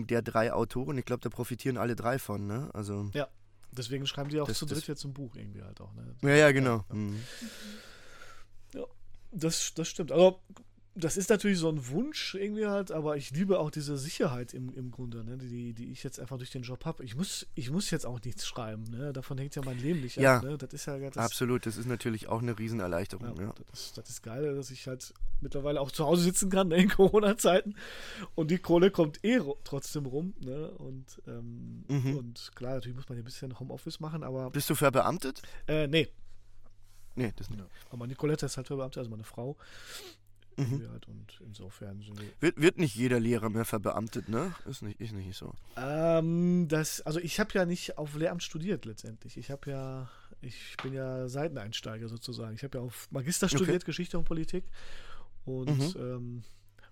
äh, 0.03 0.05
der 0.05 0.21
drei 0.21 0.53
Autoren, 0.53 0.97
ich 0.97 1.05
glaube, 1.05 1.21
da 1.21 1.29
profitieren 1.29 1.77
alle 1.77 1.95
drei 1.95 2.19
von, 2.19 2.47
ne? 2.47 2.69
Also, 2.73 3.09
ja, 3.13 3.27
deswegen 3.71 4.05
schreiben 4.07 4.29
die 4.29 4.39
auch 4.39 4.47
das, 4.47 4.57
zu 4.57 4.65
dritt 4.65 4.87
jetzt 4.87 5.03
ein 5.03 5.13
Buch 5.13 5.35
irgendwie 5.35 5.63
halt 5.63 5.79
auch, 5.81 5.93
ne? 5.93 6.15
Ja, 6.21 6.35
ja, 6.35 6.51
genau. 6.51 6.85
Ja, 6.89 6.95
mhm. 6.95 7.19
ja 8.73 8.85
das, 9.31 9.73
das 9.75 9.87
stimmt. 9.87 10.11
Also 10.11 10.41
das 10.99 11.17
ist 11.17 11.29
natürlich 11.29 11.57
so 11.57 11.69
ein 11.69 11.87
Wunsch 11.87 12.35
irgendwie 12.35 12.67
halt, 12.67 12.91
aber 12.91 13.17
ich 13.17 13.31
liebe 13.31 13.59
auch 13.59 13.71
diese 13.71 13.97
Sicherheit 13.97 14.53
im, 14.53 14.73
im 14.73 14.91
Grunde, 14.91 15.23
ne, 15.23 15.37
die, 15.37 15.73
die 15.73 15.91
ich 15.91 16.03
jetzt 16.03 16.19
einfach 16.19 16.37
durch 16.37 16.51
den 16.51 16.63
Job 16.63 16.85
habe. 16.85 17.03
Ich 17.03 17.15
muss, 17.15 17.47
ich 17.55 17.71
muss 17.71 17.89
jetzt 17.91 18.05
auch 18.05 18.21
nichts 18.23 18.47
schreiben, 18.47 18.83
ne? 18.83 19.13
davon 19.13 19.37
hängt 19.37 19.55
ja 19.55 19.61
mein 19.63 19.79
Leben 19.79 20.01
nicht 20.01 20.17
ja, 20.17 20.37
ab. 20.37 20.43
Ne? 20.43 20.57
Das 20.57 20.73
ist 20.73 20.85
ja 20.85 20.97
das, 20.99 21.17
absolut, 21.17 21.65
das 21.65 21.77
ist 21.77 21.87
natürlich 21.87 22.27
auch 22.27 22.41
eine 22.41 22.57
Riesenerleichterung. 22.57 23.37
Ja, 23.37 23.43
ja. 23.45 23.53
Das, 23.71 23.79
ist, 23.79 23.97
das 23.97 24.09
ist 24.09 24.21
geil, 24.21 24.55
dass 24.55 24.71
ich 24.71 24.87
halt 24.87 25.13
mittlerweile 25.41 25.81
auch 25.81 25.91
zu 25.91 26.05
Hause 26.05 26.23
sitzen 26.23 26.49
kann 26.49 26.67
ne, 26.67 26.77
in 26.77 26.89
Corona-Zeiten 26.89 27.75
und 28.35 28.51
die 28.51 28.59
Kohle 28.59 28.91
kommt 28.91 29.23
eh 29.23 29.39
trotzdem 29.63 30.05
rum. 30.05 30.33
Ne? 30.41 30.69
Und, 30.71 31.21
ähm, 31.27 31.85
mhm. 31.87 32.17
und 32.17 32.51
klar, 32.55 32.75
natürlich 32.75 32.95
muss 32.95 33.09
man 33.09 33.17
ein 33.17 33.23
bisschen 33.23 33.59
Homeoffice 33.59 33.99
machen, 33.99 34.23
aber. 34.23 34.49
Bist 34.49 34.69
du 34.69 34.75
verbeamtet? 34.75 35.41
Äh, 35.67 35.87
nee. 35.87 36.09
Nee, 37.15 37.33
das 37.35 37.49
nicht. 37.49 37.59
Ja. 37.59 37.67
Aber 37.89 38.07
Nicolette 38.07 38.45
ist 38.45 38.55
halt 38.57 38.67
verbeamtet, 38.67 38.99
also 38.99 39.09
meine 39.09 39.23
Frau. 39.23 39.57
Mhm. 40.59 40.89
Halt 40.91 41.07
und 41.07 41.41
insofern 41.45 42.03
wird, 42.39 42.59
wird 42.59 42.77
nicht 42.77 42.95
jeder 42.95 43.19
Lehrer 43.19 43.49
mehr 43.49 43.65
verbeamtet, 43.65 44.29
ne? 44.29 44.53
Ist 44.65 44.81
nicht, 44.81 44.99
ist 44.99 45.13
nicht 45.13 45.37
so. 45.37 45.53
Ähm, 45.77 46.67
das, 46.67 47.01
also 47.01 47.19
ich 47.19 47.39
habe 47.39 47.51
ja 47.53 47.65
nicht 47.65 47.97
auf 47.97 48.15
Lehramt 48.15 48.43
studiert 48.43 48.85
letztendlich. 48.85 49.37
Ich 49.37 49.51
habe 49.51 49.71
ja, 49.71 50.09
ich 50.41 50.75
bin 50.83 50.93
ja 50.93 51.27
Seiteneinsteiger 51.27 52.07
sozusagen. 52.07 52.55
Ich 52.55 52.63
habe 52.63 52.77
ja 52.77 52.83
auf 52.83 53.07
Magister 53.11 53.47
studiert, 53.47 53.83
okay. 53.83 53.85
Geschichte 53.85 54.17
und 54.17 54.25
Politik. 54.25 54.65
Und 55.45 55.95
mhm. 55.95 56.01
ähm, 56.01 56.43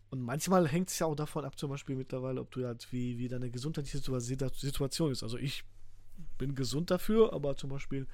und 0.09 0.21
manchmal 0.21 0.69
hängt 0.69 0.89
es 0.89 0.99
ja 0.99 1.05
auch 1.05 1.15
davon 1.15 1.43
ab, 1.43 1.59
zum 1.59 1.69
Beispiel 1.69 1.97
mittlerweile, 1.97 2.39
ob 2.39 2.49
du 2.51 2.65
halt, 2.65 2.87
wie, 2.93 3.17
wie 3.17 3.27
deine 3.27 3.49
gesundheitliche 3.49 3.99
Situation 3.99 5.11
ist. 5.11 5.21
Also 5.21 5.37
ich 5.37 5.65
bin 6.37 6.55
gesund 6.55 6.91
dafür, 6.91 7.33
aber 7.33 7.57
zum 7.57 7.69
Beispiel 7.69 8.07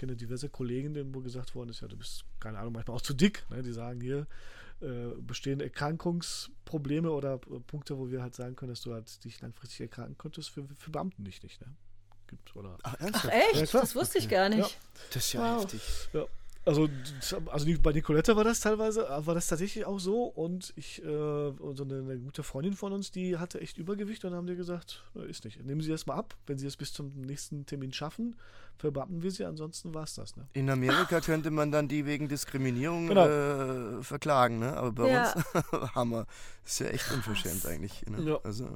kenne 0.00 0.16
diverse 0.16 0.48
Kollegen, 0.48 0.94
denen 0.94 1.14
wo 1.14 1.20
gesagt 1.20 1.54
worden 1.54 1.68
ist, 1.68 1.82
ja, 1.82 1.88
du 1.88 1.96
bist, 1.96 2.24
keine 2.40 2.58
Ahnung, 2.58 2.72
manchmal 2.72 2.96
auch 2.96 3.02
zu 3.02 3.12
dick. 3.12 3.44
Ne? 3.50 3.62
Die 3.62 3.72
sagen 3.72 4.00
hier, 4.00 4.26
äh, 4.80 5.14
bestehende 5.20 5.64
Erkrankungsprobleme 5.64 7.10
oder 7.10 7.38
Punkte, 7.38 7.98
wo 7.98 8.10
wir 8.10 8.22
halt 8.22 8.34
sagen 8.34 8.56
können, 8.56 8.70
dass 8.70 8.82
du 8.82 8.92
halt 8.92 9.22
dich 9.24 9.40
langfristig 9.40 9.82
erkranken 9.82 10.16
könntest, 10.16 10.50
für, 10.50 10.64
für 10.76 10.90
Beamten 10.90 11.22
nicht, 11.22 11.42
nicht, 11.42 11.60
ne? 11.60 11.66
Gibt, 12.26 12.54
oder 12.54 12.78
Ach, 12.82 12.94
Ach 13.12 13.24
echt? 13.26 13.72
Ja, 13.72 13.80
das 13.80 13.94
wusste 13.94 14.18
ich 14.18 14.28
gar 14.28 14.48
nicht. 14.48 14.60
Ja. 14.60 15.04
Das 15.12 15.24
ist 15.24 15.32
ja 15.32 15.40
wow. 15.40 15.62
heftig. 15.62 15.82
Ja. 16.12 16.26
Also, 16.66 16.88
also 17.46 17.66
bei 17.82 17.92
Nicolette 17.92 18.36
war 18.36 18.44
das 18.44 18.60
teilweise, 18.60 19.06
war 19.08 19.34
das 19.34 19.46
tatsächlich 19.46 19.86
auch 19.86 19.98
so 19.98 20.24
und 20.24 20.74
ich, 20.76 21.02
äh, 21.02 21.06
so 21.06 21.84
eine, 21.84 22.00
eine, 22.00 22.18
gute 22.18 22.42
Freundin 22.42 22.74
von 22.74 22.92
uns, 22.92 23.10
die 23.10 23.38
hatte 23.38 23.60
echt 23.62 23.78
Übergewicht 23.78 24.24
und 24.24 24.32
dann 24.32 24.38
haben 24.38 24.46
die 24.46 24.56
gesagt, 24.56 25.02
ist 25.26 25.44
nicht. 25.46 25.64
Nehmen 25.64 25.80
Sie 25.80 25.90
das 25.90 26.06
mal 26.06 26.16
ab, 26.16 26.34
wenn 26.46 26.58
Sie 26.58 26.66
es 26.66 26.76
bis 26.76 26.92
zum 26.92 27.12
nächsten 27.22 27.64
Termin 27.64 27.94
schaffen, 27.94 28.36
verbeamten 28.76 29.22
wir 29.22 29.30
Sie, 29.30 29.44
ansonsten 29.44 29.94
war 29.94 30.04
es 30.04 30.14
das. 30.14 30.36
Ne? 30.36 30.46
In 30.52 30.68
Amerika 30.68 31.20
könnte 31.22 31.50
man 31.50 31.72
dann 31.72 31.88
die 31.88 32.04
wegen 32.04 32.28
Diskriminierung 32.28 33.08
genau. 33.08 33.26
äh, 33.26 34.02
verklagen, 34.02 34.58
ne? 34.58 34.76
aber 34.76 34.92
bei 34.92 35.10
ja. 35.10 35.32
uns 35.32 35.44
haben 35.94 36.10
wir, 36.10 36.26
ist 36.66 36.80
ja 36.80 36.88
echt 36.88 37.10
unverschämt 37.10 37.64
eigentlich. 37.64 38.04
Ne? 38.06 38.22
Ja. 38.22 38.40
Also. 38.44 38.68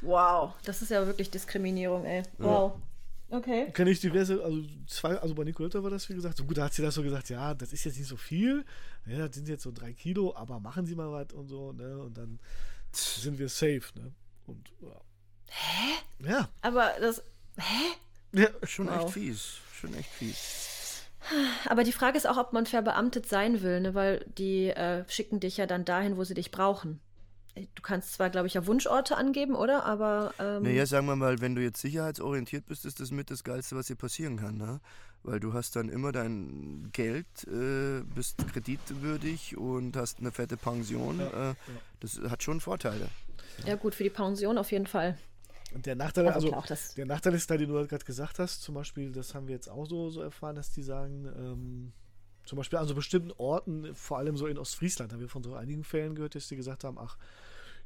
Wow, 0.00 0.54
das 0.64 0.82
ist 0.82 0.90
ja 0.90 1.06
wirklich 1.06 1.30
Diskriminierung, 1.30 2.04
ey. 2.04 2.24
Wow. 2.38 2.72
Ja. 2.74 2.87
Okay. 3.30 3.70
Kenne 3.72 3.90
ich 3.90 4.00
diverse, 4.00 4.42
also 4.42 4.62
zwei, 4.86 5.18
also 5.18 5.34
bei 5.34 5.44
Nicoletta 5.44 5.82
war 5.82 5.90
das, 5.90 6.08
wie 6.08 6.14
gesagt, 6.14 6.38
so 6.38 6.44
gut, 6.44 6.56
da 6.56 6.64
hat 6.64 6.72
sie 6.72 6.82
das 6.82 6.94
so 6.94 7.02
gesagt, 7.02 7.28
ja, 7.28 7.52
das 7.52 7.72
ist 7.72 7.84
jetzt 7.84 7.98
nicht 7.98 8.08
so 8.08 8.16
viel, 8.16 8.64
ja, 9.06 9.26
das 9.26 9.36
sind 9.36 9.48
jetzt 9.48 9.64
so 9.64 9.72
drei 9.72 9.92
Kilo, 9.92 10.34
aber 10.34 10.60
machen 10.60 10.86
Sie 10.86 10.94
mal 10.94 11.12
was 11.12 11.34
und 11.34 11.48
so, 11.48 11.72
ne, 11.72 11.98
und 11.98 12.16
dann 12.16 12.38
sind 12.92 13.38
wir 13.38 13.50
safe, 13.50 13.82
ne, 13.96 14.12
und, 14.46 14.72
ja. 14.80 15.00
Hä? 15.48 16.26
Ja. 16.26 16.48
Aber 16.62 16.92
das, 17.00 17.22
hä? 17.58 18.40
Ja, 18.40 18.48
schon 18.62 18.86
wow. 18.86 19.04
echt 19.04 19.10
fies, 19.10 19.58
schon 19.78 19.94
echt 19.94 20.10
fies. 20.10 21.02
Aber 21.68 21.84
die 21.84 21.92
Frage 21.92 22.16
ist 22.16 22.26
auch, 22.26 22.38
ob 22.38 22.54
man 22.54 22.64
verbeamtet 22.64 23.28
sein 23.28 23.60
will, 23.60 23.80
ne, 23.80 23.94
weil 23.94 24.24
die 24.38 24.68
äh, 24.68 25.04
schicken 25.08 25.40
dich 25.40 25.58
ja 25.58 25.66
dann 25.66 25.84
dahin, 25.84 26.16
wo 26.16 26.24
sie 26.24 26.34
dich 26.34 26.50
brauchen 26.50 27.00
du 27.74 27.82
kannst 27.82 28.14
zwar, 28.14 28.30
glaube 28.30 28.46
ich, 28.46 28.54
ja 28.54 28.66
Wunschorte 28.66 29.16
angeben, 29.16 29.54
oder? 29.54 29.84
Aber. 29.84 30.32
Ähm 30.38 30.62
naja, 30.62 30.86
sagen 30.86 31.06
wir 31.06 31.16
mal, 31.16 31.40
wenn 31.40 31.54
du 31.54 31.62
jetzt 31.62 31.80
sicherheitsorientiert 31.80 32.66
bist, 32.66 32.84
ist 32.84 33.00
das 33.00 33.10
mit 33.10 33.30
das 33.30 33.44
Geilste, 33.44 33.76
was 33.76 33.86
dir 33.86 33.96
passieren 33.96 34.36
kann, 34.36 34.56
ne? 34.56 34.80
Weil 35.22 35.40
du 35.40 35.52
hast 35.52 35.74
dann 35.76 35.88
immer 35.88 36.12
dein 36.12 36.90
Geld, 36.92 37.26
äh, 37.48 38.02
bist 38.14 38.38
kreditwürdig 38.52 39.56
und 39.56 39.96
hast 39.96 40.20
eine 40.20 40.30
fette 40.30 40.56
Pension. 40.56 41.18
Ja, 41.18 41.50
äh, 41.50 41.54
das 42.00 42.20
hat 42.30 42.42
schon 42.42 42.60
Vorteile. 42.60 43.08
Ja, 43.66 43.74
gut, 43.74 43.94
für 43.94 44.04
die 44.04 44.10
Pension 44.10 44.58
auf 44.58 44.70
jeden 44.70 44.86
Fall. 44.86 45.18
Und 45.74 45.84
der 45.84 45.96
Nachteil, 45.96 46.28
also, 46.28 46.50
also 46.52 46.74
der 46.96 47.06
Nachteil 47.06 47.34
ist 47.34 47.50
da, 47.50 47.56
den 47.56 47.68
du 47.68 47.76
halt 47.76 47.90
gerade 47.90 48.04
gesagt 48.04 48.38
hast, 48.38 48.62
zum 48.62 48.74
Beispiel, 48.74 49.12
das 49.12 49.34
haben 49.34 49.48
wir 49.48 49.54
jetzt 49.54 49.68
auch 49.68 49.86
so, 49.86 50.08
so 50.08 50.22
erfahren, 50.22 50.56
dass 50.56 50.70
die 50.70 50.82
sagen, 50.82 51.26
ähm, 51.36 51.92
zum 52.48 52.56
Beispiel 52.56 52.78
an 52.78 52.88
so 52.88 52.94
bestimmten 52.94 53.32
Orten, 53.32 53.94
vor 53.94 54.16
allem 54.16 54.38
so 54.38 54.46
in 54.46 54.56
Ostfriesland, 54.56 55.12
haben 55.12 55.20
wir 55.20 55.28
von 55.28 55.42
so 55.42 55.54
einigen 55.54 55.84
Fällen 55.84 56.14
gehört, 56.14 56.34
dass 56.34 56.48
die 56.48 56.56
gesagt 56.56 56.84
haben, 56.84 56.98
ach, 56.98 57.18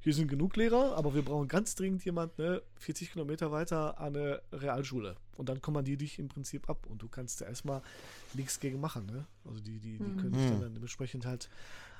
hier 0.02 0.14
sind 0.14 0.28
genug 0.28 0.56
Lehrer, 0.56 0.96
aber 0.96 1.14
wir 1.14 1.22
brauchen 1.22 1.46
ganz 1.46 1.76
dringend 1.76 2.04
jemanden, 2.04 2.42
ne, 2.42 2.62
40 2.80 3.12
Kilometer 3.12 3.52
weiter 3.52 4.00
an 4.00 4.16
eine 4.16 4.42
Realschule. 4.52 5.16
Und 5.36 5.48
dann 5.48 5.62
kommandieren 5.62 5.98
die 5.98 6.04
dich 6.04 6.18
im 6.18 6.28
Prinzip 6.28 6.68
ab 6.68 6.86
und 6.88 7.02
du 7.02 7.08
kannst 7.08 7.40
da 7.40 7.46
erstmal 7.46 7.82
nichts 8.34 8.58
gegen 8.58 8.80
machen. 8.80 9.06
Ne? 9.06 9.26
Also 9.44 9.60
die, 9.60 9.78
die, 9.78 9.98
die 9.98 10.04
mhm. 10.04 10.16
können 10.16 10.34
sich 10.34 10.50
dann, 10.50 10.60
dann 10.60 10.74
dementsprechend 10.74 11.24
halt. 11.24 11.48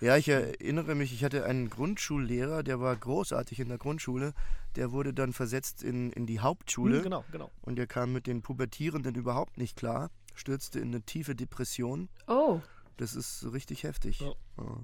Ja, 0.01 0.17
ich 0.17 0.29
erinnere 0.29 0.97
mich, 0.97 1.13
ich 1.13 1.23
hatte 1.23 1.45
einen 1.45 1.71
Grundschullehrer, 1.71 2.65
der 2.65 2.81
war 2.81 2.95
großartig 2.97 3.61
in 3.61 3.69
der 3.69 3.79
Grundschule. 3.79 4.35
Der 4.75 4.91
wurde 4.91 5.15
dann 5.15 5.33
versetzt 5.33 5.85
in, 5.85 6.11
in 6.11 6.27
die 6.27 6.41
Hauptschule. 6.41 6.99
Mhm, 6.99 7.03
genau, 7.03 7.25
genau. 7.31 7.51
Und 7.61 7.77
der 7.77 7.87
kam 7.87 8.13
mit 8.13 8.27
den 8.27 8.43
Pubertierenden 8.43 9.15
überhaupt 9.15 9.59
nicht 9.59 9.77
klar, 9.77 10.11
stürzte 10.35 10.81
in 10.81 10.89
eine 10.89 11.03
tiefe 11.03 11.37
Depression. 11.37 12.09
Oh. 12.27 12.61
Das 12.97 13.15
ist 13.15 13.53
richtig 13.53 13.85
heftig. 13.85 14.21
Ja. 14.21 14.33
Ja. 14.59 14.81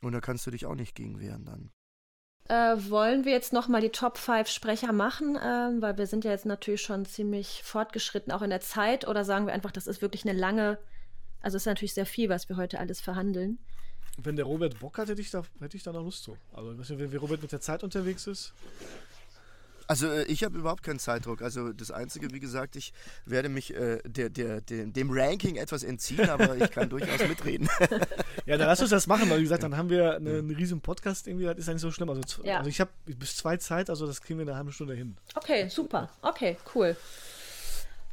Und 0.00 0.12
da 0.12 0.20
kannst 0.20 0.46
du 0.46 0.50
dich 0.50 0.66
auch 0.66 0.74
nicht 0.74 0.94
gegen 0.94 1.20
wehren 1.20 1.44
dann. 1.44 1.70
Äh, 2.48 2.90
wollen 2.90 3.24
wir 3.24 3.32
jetzt 3.32 3.52
nochmal 3.52 3.80
die 3.80 3.90
Top 3.90 4.18
5 4.18 4.48
Sprecher 4.48 4.92
machen? 4.92 5.38
Ähm, 5.42 5.80
weil 5.80 5.98
wir 5.98 6.06
sind 6.06 6.24
ja 6.24 6.32
jetzt 6.32 6.46
natürlich 6.46 6.82
schon 6.82 7.04
ziemlich 7.04 7.62
fortgeschritten, 7.64 8.32
auch 8.32 8.42
in 8.42 8.50
der 8.50 8.60
Zeit. 8.60 9.06
Oder 9.06 9.24
sagen 9.24 9.46
wir 9.46 9.52
einfach, 9.52 9.70
das 9.70 9.86
ist 9.86 10.02
wirklich 10.02 10.24
eine 10.28 10.38
lange, 10.38 10.78
also 11.40 11.56
es 11.56 11.62
ist 11.62 11.66
natürlich 11.66 11.94
sehr 11.94 12.06
viel, 12.06 12.28
was 12.28 12.48
wir 12.48 12.56
heute 12.56 12.80
alles 12.80 13.00
verhandeln. 13.00 13.58
Wenn 14.18 14.36
der 14.36 14.46
Robert 14.46 14.80
Bock 14.80 14.98
hat, 14.98 15.08
hätte 15.08 15.20
ich 15.20 15.30
da, 15.30 15.44
hätte 15.60 15.76
ich 15.76 15.82
da 15.82 15.92
noch 15.92 16.02
Lust 16.02 16.24
zu. 16.24 16.36
Also, 16.52 16.76
wenn 16.76 17.16
Robert 17.16 17.40
mit 17.40 17.52
der 17.52 17.60
Zeit 17.60 17.84
unterwegs 17.84 18.26
ist. 18.26 18.52
Also 19.90 20.06
äh, 20.06 20.22
ich 20.26 20.44
habe 20.44 20.56
überhaupt 20.56 20.84
keinen 20.84 21.00
Zeitdruck. 21.00 21.42
Also 21.42 21.72
das 21.72 21.90
Einzige, 21.90 22.32
wie 22.32 22.38
gesagt, 22.38 22.76
ich 22.76 22.92
werde 23.26 23.48
mich 23.48 23.74
äh, 23.74 23.98
der, 24.04 24.30
der, 24.30 24.60
der, 24.60 24.86
dem 24.86 25.10
Ranking 25.10 25.56
etwas 25.56 25.82
entziehen, 25.82 26.30
aber 26.30 26.56
ich 26.56 26.70
kann 26.70 26.88
durchaus 26.88 27.26
mitreden. 27.26 27.68
ja, 28.46 28.56
dann 28.56 28.68
lass 28.68 28.80
uns 28.80 28.90
das 28.90 29.08
machen, 29.08 29.28
weil 29.28 29.38
wie 29.38 29.42
gesagt, 29.42 29.64
dann 29.64 29.76
haben 29.76 29.90
wir 29.90 30.14
eine, 30.14 30.38
einen 30.38 30.54
riesen 30.54 30.80
Podcast 30.80 31.26
irgendwie, 31.26 31.46
das 31.46 31.58
ist 31.58 31.66
ja 31.66 31.72
nicht 31.72 31.82
so 31.82 31.90
schlimm. 31.90 32.08
Also, 32.08 32.22
ja. 32.44 32.58
also 32.58 32.70
ich 32.70 32.80
habe 32.80 32.92
bis 33.04 33.36
zwei 33.36 33.56
Zeit, 33.56 33.90
also 33.90 34.06
das 34.06 34.22
kriegen 34.22 34.38
wir 34.38 34.44
in 34.44 34.50
einer 34.50 34.58
halben 34.58 34.70
Stunde 34.70 34.94
hin. 34.94 35.16
Okay, 35.34 35.68
super. 35.68 36.08
Okay, 36.22 36.56
cool. 36.76 36.96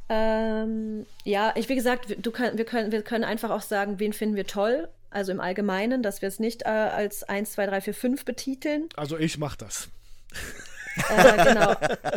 Ähm, 0.08 1.06
ja, 1.22 1.52
ich, 1.54 1.68
wie 1.68 1.76
gesagt, 1.76 2.16
du 2.18 2.32
kann, 2.32 2.58
wir, 2.58 2.64
können, 2.64 2.90
wir 2.90 3.02
können 3.02 3.22
einfach 3.22 3.50
auch 3.50 3.62
sagen, 3.62 4.00
wen 4.00 4.12
finden 4.12 4.34
wir 4.34 4.48
toll. 4.48 4.88
Also 5.10 5.30
im 5.30 5.38
Allgemeinen, 5.38 6.02
dass 6.02 6.22
wir 6.22 6.28
es 6.28 6.40
nicht 6.40 6.62
äh, 6.62 6.70
als 6.70 7.22
1, 7.22 7.52
2, 7.52 7.66
3, 7.66 7.80
4, 7.82 7.94
5 7.94 8.24
betiteln. 8.24 8.88
Also 8.96 9.16
ich 9.16 9.38
mache 9.38 9.58
das. 9.58 9.88
Äh, 11.08 11.44
genau. 11.44 11.74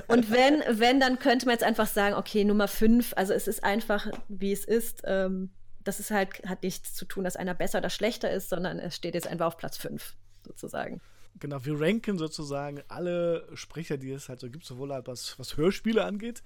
Und 0.07 0.31
wenn, 0.31 0.63
wenn, 0.79 0.99
dann 0.99 1.19
könnte 1.19 1.45
man 1.45 1.53
jetzt 1.53 1.63
einfach 1.63 1.87
sagen, 1.87 2.15
okay, 2.15 2.43
Nummer 2.43 2.67
5, 2.67 3.13
also 3.15 3.33
es 3.33 3.47
ist 3.47 3.63
einfach, 3.63 4.07
wie 4.27 4.51
es 4.51 4.65
ist. 4.65 5.01
Ähm, 5.05 5.51
das 5.83 5.99
ist 5.99 6.11
halt, 6.11 6.43
hat 6.47 6.63
nichts 6.63 6.93
zu 6.93 7.05
tun, 7.05 7.23
dass 7.23 7.35
einer 7.35 7.53
besser 7.53 7.79
oder 7.79 7.89
schlechter 7.89 8.31
ist, 8.31 8.49
sondern 8.49 8.79
es 8.79 8.95
steht 8.95 9.15
jetzt 9.15 9.27
einfach 9.27 9.47
auf 9.47 9.57
Platz 9.57 9.77
5, 9.77 10.15
sozusagen. 10.45 11.01
Genau, 11.39 11.63
wir 11.65 11.79
ranken 11.79 12.17
sozusagen 12.17 12.81
alle 12.87 13.47
Sprecher, 13.55 13.97
die 13.97 14.11
es 14.11 14.29
halt 14.29 14.39
so 14.39 14.49
gibt, 14.49 14.65
sowohl 14.65 14.93
halt 14.93 15.07
was, 15.07 15.39
was 15.39 15.57
Hörspiele 15.57 16.03
angeht, 16.03 16.43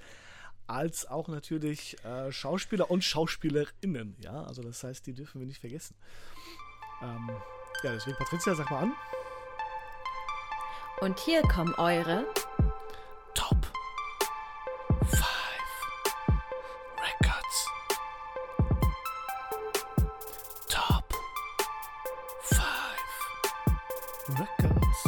als 0.67 1.07
auch 1.07 1.27
natürlich 1.27 1.97
äh, 2.05 2.31
Schauspieler 2.31 2.89
und 2.89 3.03
Schauspielerinnen. 3.03 4.15
Ja, 4.19 4.43
also 4.43 4.61
das 4.61 4.83
heißt, 4.83 5.05
die 5.05 5.13
dürfen 5.13 5.41
wir 5.41 5.47
nicht 5.47 5.59
vergessen. 5.59 5.95
Ähm, 7.01 7.29
ja, 7.83 7.93
deswegen, 7.93 8.17
Patricia, 8.17 8.55
sag 8.55 8.71
mal 8.71 8.83
an. 8.83 8.93
Und 11.01 11.19
hier 11.19 11.41
kommen 11.41 11.73
eure 11.75 12.25
Top 13.33 13.57
5 15.01 15.23
Records. 17.01 17.69
Top 20.69 21.13
5 22.43 22.59
Records. 24.39 25.03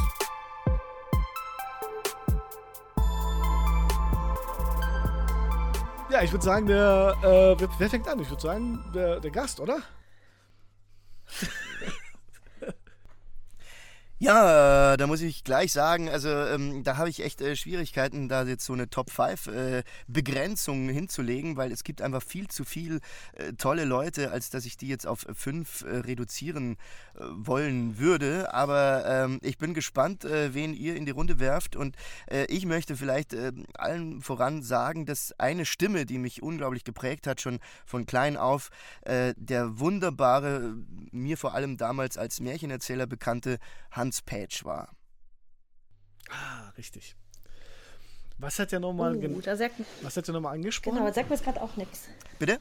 Ja, 6.10 6.22
ich 6.22 6.32
würde 6.32 6.44
sagen, 6.44 6.68
der, 6.68 7.16
äh, 7.22 7.60
wer, 7.60 7.70
wer, 7.78 7.90
fängt 7.90 8.08
an? 8.10 8.20
Ich 8.20 8.30
würde 8.30 8.42
sagen, 8.42 8.92
der, 8.94 9.22
der 9.22 9.32
Gast, 9.32 9.62
oder? 9.62 9.82
Ja, 14.20 14.94
äh, 14.94 14.98
da 14.98 15.06
muss 15.06 15.22
ich 15.22 15.44
gleich 15.44 15.72
sagen, 15.72 16.10
also 16.10 16.30
ähm, 16.30 16.84
da 16.84 16.98
habe 16.98 17.08
ich 17.08 17.24
echt 17.24 17.40
äh, 17.40 17.56
Schwierigkeiten, 17.56 18.28
da 18.28 18.46
jetzt 18.46 18.66
so 18.66 18.74
eine 18.74 18.90
Top 18.90 19.12
5 19.12 19.46
äh, 19.46 19.84
Begrenzung 20.08 20.90
hinzulegen, 20.90 21.56
weil 21.56 21.72
es 21.72 21.84
gibt 21.84 22.02
einfach 22.02 22.24
viel 22.24 22.48
zu 22.48 22.64
viel 22.64 23.00
äh, 23.34 23.54
tolle 23.54 23.86
Leute, 23.86 24.32
als 24.32 24.50
dass 24.50 24.66
ich 24.66 24.76
die 24.76 24.88
jetzt 24.88 25.06
auf 25.06 25.28
5 25.32 25.84
äh, 25.84 25.98
reduzieren 25.98 26.78
äh, 27.14 27.20
wollen 27.36 28.00
würde. 28.00 28.52
Aber 28.56 29.06
ähm, 29.06 29.40
ich 29.44 29.60
bin 29.60 29.76
gespannt, 29.76 30.24
wen 30.24 30.74
ihr 30.74 30.96
in 30.96 31.06
die 31.06 31.12
Runde 31.12 31.40
werft 31.40 31.76
und 31.76 31.96
ich 32.48 32.66
möchte 32.66 32.96
vielleicht 32.96 33.36
allen 33.78 34.22
voran 34.22 34.64
sagen, 34.64 35.06
dass 35.06 35.34
eine 35.40 35.66
Stimme, 35.66 36.06
die 36.06 36.18
mich 36.18 36.42
unglaublich 36.42 36.84
geprägt 36.84 37.28
hat, 37.28 37.42
schon 37.42 37.60
von 37.86 38.06
klein 38.06 38.38
auf, 38.38 38.70
der 39.06 39.80
wunderbare, 39.80 40.76
mir 41.12 41.38
vor 41.38 41.54
allem 41.54 41.78
damals 41.78 42.18
als 42.18 42.40
Märchenerzähler 42.40 43.08
bekannte 43.08 43.60
Hans 43.92 44.07
Hans 44.08 44.22
Page 44.22 44.64
war. 44.64 44.96
Ah, 46.30 46.70
richtig. 46.78 47.16
Was 48.38 48.58
hat 48.60 48.72
er 48.72 48.80
nochmal 48.80 49.18
uh, 49.18 49.42
was 50.02 50.16
hat 50.16 50.30
er 50.30 50.34
nochmal 50.34 50.56
angesprochen? 50.56 50.98
Genau, 50.98 51.12
sagt 51.12 51.30
mir 51.30 51.36
jetzt 51.36 51.44
gerade 51.44 51.62
auch 51.62 51.76
nichts. 51.76 52.08
Bitte? 52.40 52.60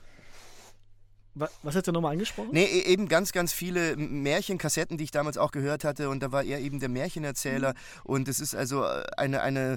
Was, 1.34 1.50
was 1.62 1.76
hat 1.76 1.86
er 1.86 1.92
nochmal 1.92 2.12
angesprochen? 2.12 2.48
Nee, 2.50 2.64
e-, 2.64 2.86
eben 2.86 3.08
ganz, 3.08 3.30
ganz 3.30 3.52
viele 3.52 3.94
Märchenkassetten, 3.96 4.96
die 4.96 5.04
ich 5.04 5.10
damals 5.10 5.36
auch 5.38 5.52
gehört 5.52 5.84
hatte. 5.84 6.08
Und 6.08 6.20
da 6.20 6.32
war 6.32 6.42
er 6.42 6.58
eben 6.60 6.80
der 6.80 6.88
Märchenerzähler. 6.88 7.74
Mhm. 7.74 8.00
Und 8.04 8.28
es 8.28 8.40
ist 8.40 8.54
also 8.56 8.84
äh, 8.84 9.04
eine, 9.16 9.42
eine 9.42 9.76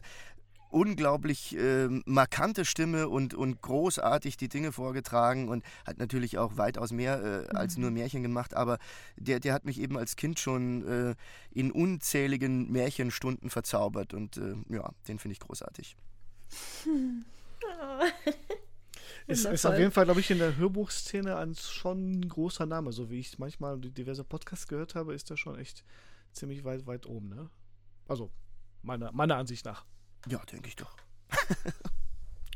unglaublich 0.69 1.57
äh, 1.57 1.87
markante 2.05 2.63
Stimme 2.63 3.09
und, 3.09 3.33
und 3.33 3.61
großartig 3.61 4.37
die 4.37 4.49
Dinge 4.49 4.71
vorgetragen 4.71 5.49
und 5.49 5.63
hat 5.85 5.97
natürlich 5.97 6.37
auch 6.37 6.57
weitaus 6.57 6.91
mehr 6.91 7.47
äh, 7.51 7.55
als 7.55 7.75
mhm. 7.75 7.81
nur 7.81 7.91
Märchen 7.91 8.23
gemacht, 8.23 8.53
aber 8.53 8.77
der, 9.17 9.39
der 9.39 9.53
hat 9.53 9.65
mich 9.65 9.79
eben 9.79 9.97
als 9.97 10.15
Kind 10.15 10.39
schon 10.39 10.87
äh, 10.87 11.15
in 11.51 11.71
unzähligen 11.71 12.71
Märchenstunden 12.71 13.49
verzaubert 13.49 14.13
und 14.13 14.37
äh, 14.37 14.55
ja, 14.69 14.91
den 15.07 15.19
finde 15.19 15.33
ich 15.33 15.39
großartig. 15.39 15.95
Hm. 16.83 17.25
ist, 19.27 19.45
ist 19.45 19.65
auf 19.65 19.77
jeden 19.77 19.91
Fall, 19.91 20.05
glaube 20.05 20.19
ich, 20.19 20.31
in 20.31 20.39
der 20.39 20.55
Hörbuchszene 20.57 21.35
ein 21.37 21.55
schon 21.55 22.27
großer 22.27 22.65
Name. 22.65 22.91
So 22.91 23.09
wie 23.09 23.19
ich 23.19 23.37
manchmal 23.39 23.79
diverse 23.79 24.23
Podcasts 24.23 24.67
gehört 24.67 24.95
habe, 24.95 25.13
ist 25.13 25.29
er 25.29 25.37
schon 25.37 25.57
echt 25.57 25.83
ziemlich 26.31 26.63
weit, 26.63 26.85
weit 26.87 27.05
oben. 27.05 27.29
Ne? 27.29 27.49
Also, 28.07 28.31
meiner, 28.81 29.11
meiner 29.11 29.37
Ansicht 29.37 29.65
nach. 29.65 29.85
Ja, 30.27 30.41
denke 30.51 30.67
ich 30.67 30.75
doch. 30.75 30.95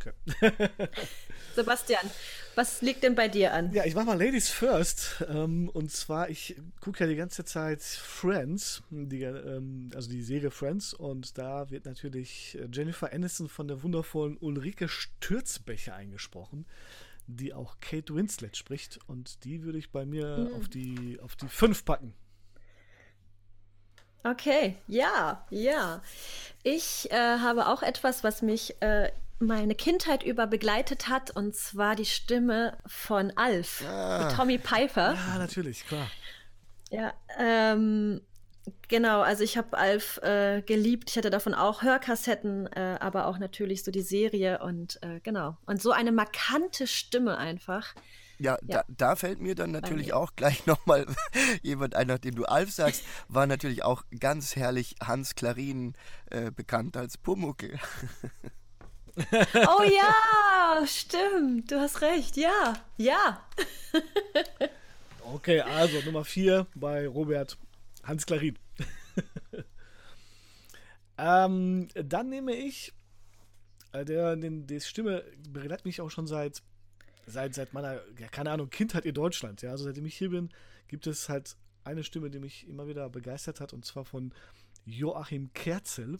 Sebastian, 1.56 2.10
was 2.56 2.82
liegt 2.82 3.04
denn 3.04 3.16
bei 3.16 3.28
dir 3.28 3.54
an? 3.54 3.72
Ja, 3.74 3.86
ich 3.86 3.96
mach 3.96 4.06
mal 4.06 4.18
Ladies 4.22 4.50
First. 4.50 5.24
Ähm, 5.30 5.70
und 5.70 5.92
zwar, 5.92 6.30
ich 6.30 6.56
gucke 6.82 7.04
ja 7.04 7.08
die 7.10 7.16
ganze 7.16 7.46
Zeit 7.46 7.82
Friends, 7.82 8.84
die, 8.90 9.24
ähm, 9.24 9.92
also 9.94 10.10
die 10.10 10.24
Serie 10.24 10.52
Friends. 10.52 10.94
Und 10.94 11.38
da 11.38 11.70
wird 11.70 11.86
natürlich 11.86 12.58
Jennifer 12.72 13.14
Aniston 13.14 13.50
von 13.50 13.68
der 13.68 13.84
wundervollen 13.84 14.38
Ulrike 14.38 14.88
Stürzbecher 14.88 15.96
eingesprochen, 15.96 16.66
die 17.28 17.54
auch 17.54 17.80
Kate 17.80 18.16
Winslet 18.16 18.58
spricht. 18.58 19.00
Und 19.08 19.44
die 19.46 19.64
würde 19.64 19.78
ich 19.78 19.92
bei 19.92 20.06
mir 20.06 20.50
mhm. 20.50 20.56
auf, 20.56 20.70
die, 20.70 21.20
auf 21.22 21.36
die 21.36 21.48
5 21.48 21.86
packen. 21.86 22.14
Okay, 24.24 24.78
ja, 24.88 25.46
ja. 25.50 26.02
Ich 26.64 27.12
äh, 27.12 27.16
habe 27.16 27.68
auch 27.68 27.84
etwas, 27.84 28.24
was 28.24 28.42
mich 28.42 28.82
äh, 28.82 29.12
meine 29.40 29.76
Kindheit 29.76 30.24
über 30.24 30.48
begleitet 30.48 31.10
hat, 31.10 31.32
und 31.32 31.56
zwar 31.56 31.96
die 31.96 32.06
Stimme 32.06 32.78
von 32.86 33.34
Alf, 33.36 33.84
ah. 33.88 34.32
Tommy 34.36 34.58
Piper. 34.58 35.14
Ja, 35.14 35.38
natürlich, 35.38 35.86
klar. 35.86 36.08
Ja, 36.90 37.14
ähm, 37.38 38.22
genau, 38.88 39.22
also 39.22 39.44
ich 39.44 39.58
habe 39.58 39.78
Alf 39.78 40.20
äh, 40.20 40.62
geliebt. 40.62 41.10
Ich 41.10 41.18
hatte 41.18 41.32
davon 41.32 41.54
auch 41.54 41.82
Hörkassetten, 41.82 42.68
äh, 42.68 42.98
aber 43.00 43.28
auch 43.28 43.40
natürlich 43.40 43.84
so 43.84 43.92
die 43.92 44.02
Serie 44.02 44.60
und 44.60 45.00
äh, 45.02 45.20
genau. 45.22 45.58
Und 45.66 45.82
so 45.82 45.92
eine 45.92 46.12
markante 46.12 46.88
Stimme 46.88 47.38
einfach. 47.38 47.94
Ja, 48.40 48.58
ja. 48.68 48.84
Da, 48.84 48.84
da, 48.88 49.16
fällt 49.16 49.40
mir 49.40 49.56
dann 49.56 49.72
natürlich 49.72 50.14
auch 50.14 50.36
gleich 50.36 50.66
nochmal 50.66 51.06
jemand 51.62 51.96
ein, 51.96 52.08
nachdem 52.08 52.36
du 52.36 52.46
Alf 52.46 52.72
sagst, 52.72 53.04
war 53.28 53.46
natürlich 53.48 53.84
auch 53.84 54.04
ganz 54.20 54.56
herrlich 54.56 54.96
Hans 55.02 55.36
Klarin 55.36 55.94
äh, 56.30 56.52
bekannt 56.52 56.98
als 56.98 57.18
Pumuckel. 57.18 57.80
oh 59.16 59.84
ja, 59.84 60.84
stimmt, 60.88 61.72
du 61.72 61.80
hast 61.80 62.02
recht, 62.02 62.36
ja, 62.38 62.74
ja. 62.98 63.46
okay, 65.34 65.62
also 65.62 66.02
Nummer 66.02 66.26
4 66.26 66.68
bei 66.74 67.08
Robert 67.08 67.58
Hans 68.04 68.26
Klarin. 68.26 68.58
ähm, 71.18 71.88
dann 71.94 72.30
nehme 72.30 72.56
ich, 72.56 72.94
äh, 73.92 74.04
der, 74.04 74.36
den, 74.36 74.66
die 74.66 74.82
Stimme 74.82 75.24
begleitet 75.48 75.86
mich 75.86 76.02
auch 76.02 76.10
schon 76.10 76.26
seit 76.26 76.64
seit, 77.26 77.54
seit 77.54 77.74
meiner, 77.74 78.02
ja, 78.20 78.28
keine 78.28 78.52
Ahnung, 78.52 78.70
Kindheit 78.70 79.06
in 79.06 79.14
Deutschland, 79.14 79.62
ja, 79.62 79.72
also 79.72 79.86
seitdem 79.86 80.06
ich 80.06 80.18
hier 80.18 80.30
bin, 80.30 80.50
gibt 80.88 81.08
es 81.08 81.30
halt 81.30 81.56
eine 81.84 82.04
Stimme, 82.04 82.30
die 82.30 82.40
mich 82.40 82.68
immer 82.68 82.88
wieder 82.88 83.10
begeistert 83.10 83.60
hat, 83.60 83.74
und 83.74 83.86
zwar 83.86 84.06
von 84.06 84.34
Joachim 84.86 85.52
Kerzel. 85.54 86.20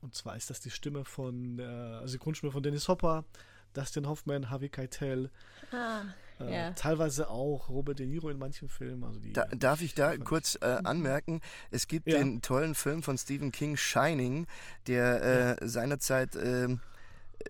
Und 0.00 0.14
zwar 0.14 0.36
ist 0.36 0.50
das 0.50 0.60
die 0.60 0.70
Stimme 0.70 1.04
von, 1.04 1.58
äh, 1.58 2.06
Synchronstimme 2.06 2.52
von 2.52 2.62
Dennis 2.62 2.88
Hopper, 2.88 3.24
Dustin 3.72 4.06
Hoffman, 4.06 4.50
Harvey 4.50 4.68
Keitel. 4.68 5.30
Ah, 5.72 6.02
äh, 6.40 6.44
yeah. 6.44 6.70
Teilweise 6.72 7.30
auch 7.30 7.68
Robert 7.68 7.98
De 7.98 8.06
Niro 8.06 8.28
in 8.28 8.38
manchen 8.38 8.68
Filmen. 8.68 9.04
Also 9.04 9.20
die, 9.20 9.32
da, 9.32 9.46
darf 9.46 9.80
ich 9.82 9.94
da 9.94 10.16
kurz 10.16 10.56
äh, 10.60 10.78
anmerken, 10.84 11.40
es 11.70 11.88
gibt 11.88 12.06
ja. 12.06 12.18
den 12.18 12.42
tollen 12.42 12.74
Film 12.74 13.02
von 13.02 13.18
Stephen 13.18 13.52
King, 13.52 13.76
Shining, 13.76 14.46
der 14.86 15.58
äh, 15.60 15.68
seinerzeit 15.68 16.36
ähm, 16.36 16.80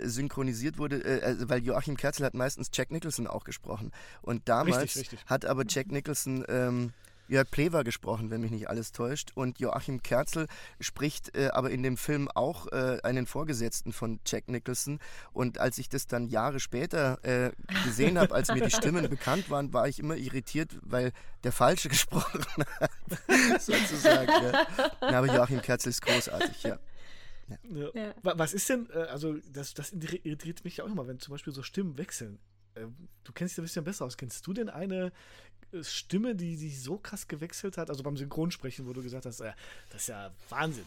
synchronisiert 0.03 0.79
wurde, 0.79 0.99
äh, 1.05 1.23
also, 1.23 1.49
weil 1.49 1.62
Joachim 1.62 1.97
Kerzel 1.97 2.27
hat 2.27 2.35
meistens 2.35 2.71
Jack 2.73 2.91
Nicholson 2.91 3.27
auch 3.27 3.45
gesprochen. 3.45 3.93
Und 4.23 4.49
damals 4.49 4.83
richtig, 4.83 5.03
richtig. 5.12 5.27
hat 5.27 5.45
aber 5.45 5.65
Jack 5.69 5.91
Nicholson 5.91 6.45
ähm, 6.49 6.93
Jörg 7.27 7.51
Plewer 7.51 7.85
gesprochen, 7.85 8.31
wenn 8.31 8.41
mich 8.41 8.51
nicht 8.51 8.69
alles 8.69 8.93
täuscht. 8.93 9.31
Und 9.35 9.59
Joachim 9.59 10.03
Kerzel 10.03 10.47
spricht 10.81 11.35
äh, 11.37 11.49
aber 11.49 11.71
in 11.71 11.83
dem 11.83 11.97
Film 11.97 12.29
auch 12.35 12.66
äh, 12.69 12.99
einen 13.03 13.27
Vorgesetzten 13.27 13.93
von 13.93 14.21
Jack 14.27 14.49
Nicholson. 14.49 14.99
Und 15.33 15.59
als 15.59 15.79
ich 15.79 15.89
das 15.89 16.07
dann 16.07 16.29
Jahre 16.29 16.61
später 16.61 17.19
äh, 17.25 17.53
gesehen 17.85 18.19
habe, 18.19 18.35
als 18.35 18.53
mir 18.53 18.61
die 18.61 18.71
Stimmen 18.71 19.09
bekannt 19.09 19.49
waren, 19.51 19.73
war 19.73 19.89
ich 19.89 19.99
immer 19.99 20.16
irritiert, 20.16 20.77
weil 20.83 21.12
der 21.45 21.53
Falsche 21.53 21.89
gesprochen 21.95 22.45
hat. 22.81 22.91
sozusagen. 23.61 24.29
Ja. 24.29 24.91
Aber 25.01 25.27
Joachim 25.27 25.62
Kerzel 25.62 25.91
ist 25.91 26.03
großartig, 26.03 26.62
ja. 26.65 26.79
Ja. 27.49 27.91
Ja. 27.95 28.15
Was 28.23 28.55
ist 28.55 28.69
denn, 28.69 28.89
äh, 28.91 28.99
also 28.99 29.35
das, 29.53 29.75
das 29.75 29.93
irritiert 29.93 30.65
mich 30.65 30.81
auch 30.83 30.87
immer, 30.87 31.07
wenn 31.07 31.19
zum 31.19 31.33
Beispiel 31.33 31.53
so 31.53 31.62
Stimmen 31.62 31.99
wechseln. 31.99 32.39
Äh, 32.75 32.87
du 33.25 33.33
kennst 33.33 33.55
dich 33.55 33.62
ein 33.62 33.65
bisschen 33.65 33.85
besser 33.85 34.05
aus. 34.05 34.16
Kennst 34.16 34.47
du 34.47 34.53
denn 34.53 34.69
eine 34.69 35.12
äh, 35.73 35.83
Stimme, 35.83 36.35
die 36.35 36.57
sich 36.57 36.83
so 36.83 36.99
krass 36.99 37.29
gewechselt 37.29 37.77
hat? 37.77 37.91
Also 37.91 38.03
beim 38.03 38.16
Synchronsprechen, 38.16 38.87
wo 38.87 38.93
du 38.93 39.03
gesagt 39.03 39.27
hast, 39.27 39.41
das 39.41 39.55
ist 39.95 40.09
ja 40.09 40.33
Wahnsinn. 40.49 40.87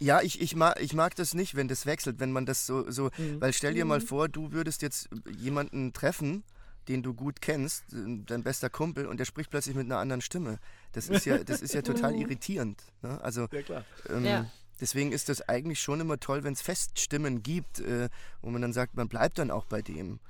Ja, 0.00 0.20
ich, 0.22 0.40
ich, 0.40 0.56
mag, 0.56 0.80
ich 0.80 0.92
mag 0.92 1.14
das 1.14 1.34
nicht, 1.34 1.54
wenn 1.54 1.68
das 1.68 1.86
wechselt, 1.86 2.18
wenn 2.18 2.32
man 2.32 2.46
das 2.46 2.66
so, 2.66 2.90
so 2.90 3.10
mhm. 3.16 3.40
weil 3.40 3.52
stell 3.52 3.74
dir 3.74 3.84
mal 3.84 4.00
mhm. 4.00 4.06
vor, 4.06 4.28
du 4.28 4.52
würdest 4.52 4.82
jetzt 4.82 5.08
jemanden 5.38 5.92
treffen, 5.92 6.42
den 6.88 7.02
du 7.02 7.14
gut 7.14 7.40
kennst, 7.40 7.84
dein 7.92 8.42
bester 8.42 8.68
Kumpel, 8.68 9.06
und 9.06 9.18
der 9.18 9.24
spricht 9.24 9.50
plötzlich 9.50 9.74
mit 9.74 9.86
einer 9.86 9.98
anderen 9.98 10.20
Stimme. 10.20 10.58
Das 10.92 11.08
ist 11.08 11.24
ja, 11.24 11.38
das 11.38 11.62
ist 11.62 11.74
ja 11.74 11.82
total 11.82 12.14
irritierend. 12.20 12.82
Ne? 13.02 13.20
Also, 13.22 13.48
ja, 13.52 13.62
klar. 13.62 13.84
Ähm, 14.10 14.24
ja. 14.24 14.50
Deswegen 14.84 15.12
ist 15.12 15.30
das 15.30 15.40
eigentlich 15.48 15.80
schon 15.80 16.00
immer 16.00 16.20
toll, 16.20 16.44
wenn 16.44 16.52
es 16.52 16.60
Feststimmen 16.60 17.42
gibt, 17.42 17.80
äh, 17.80 18.10
wo 18.42 18.50
man 18.50 18.60
dann 18.60 18.74
sagt, 18.74 18.96
man 18.96 19.08
bleibt 19.08 19.38
dann 19.38 19.50
auch 19.50 19.64
bei 19.64 19.80
dem. 19.80 20.20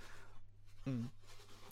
Mhm. 0.84 1.10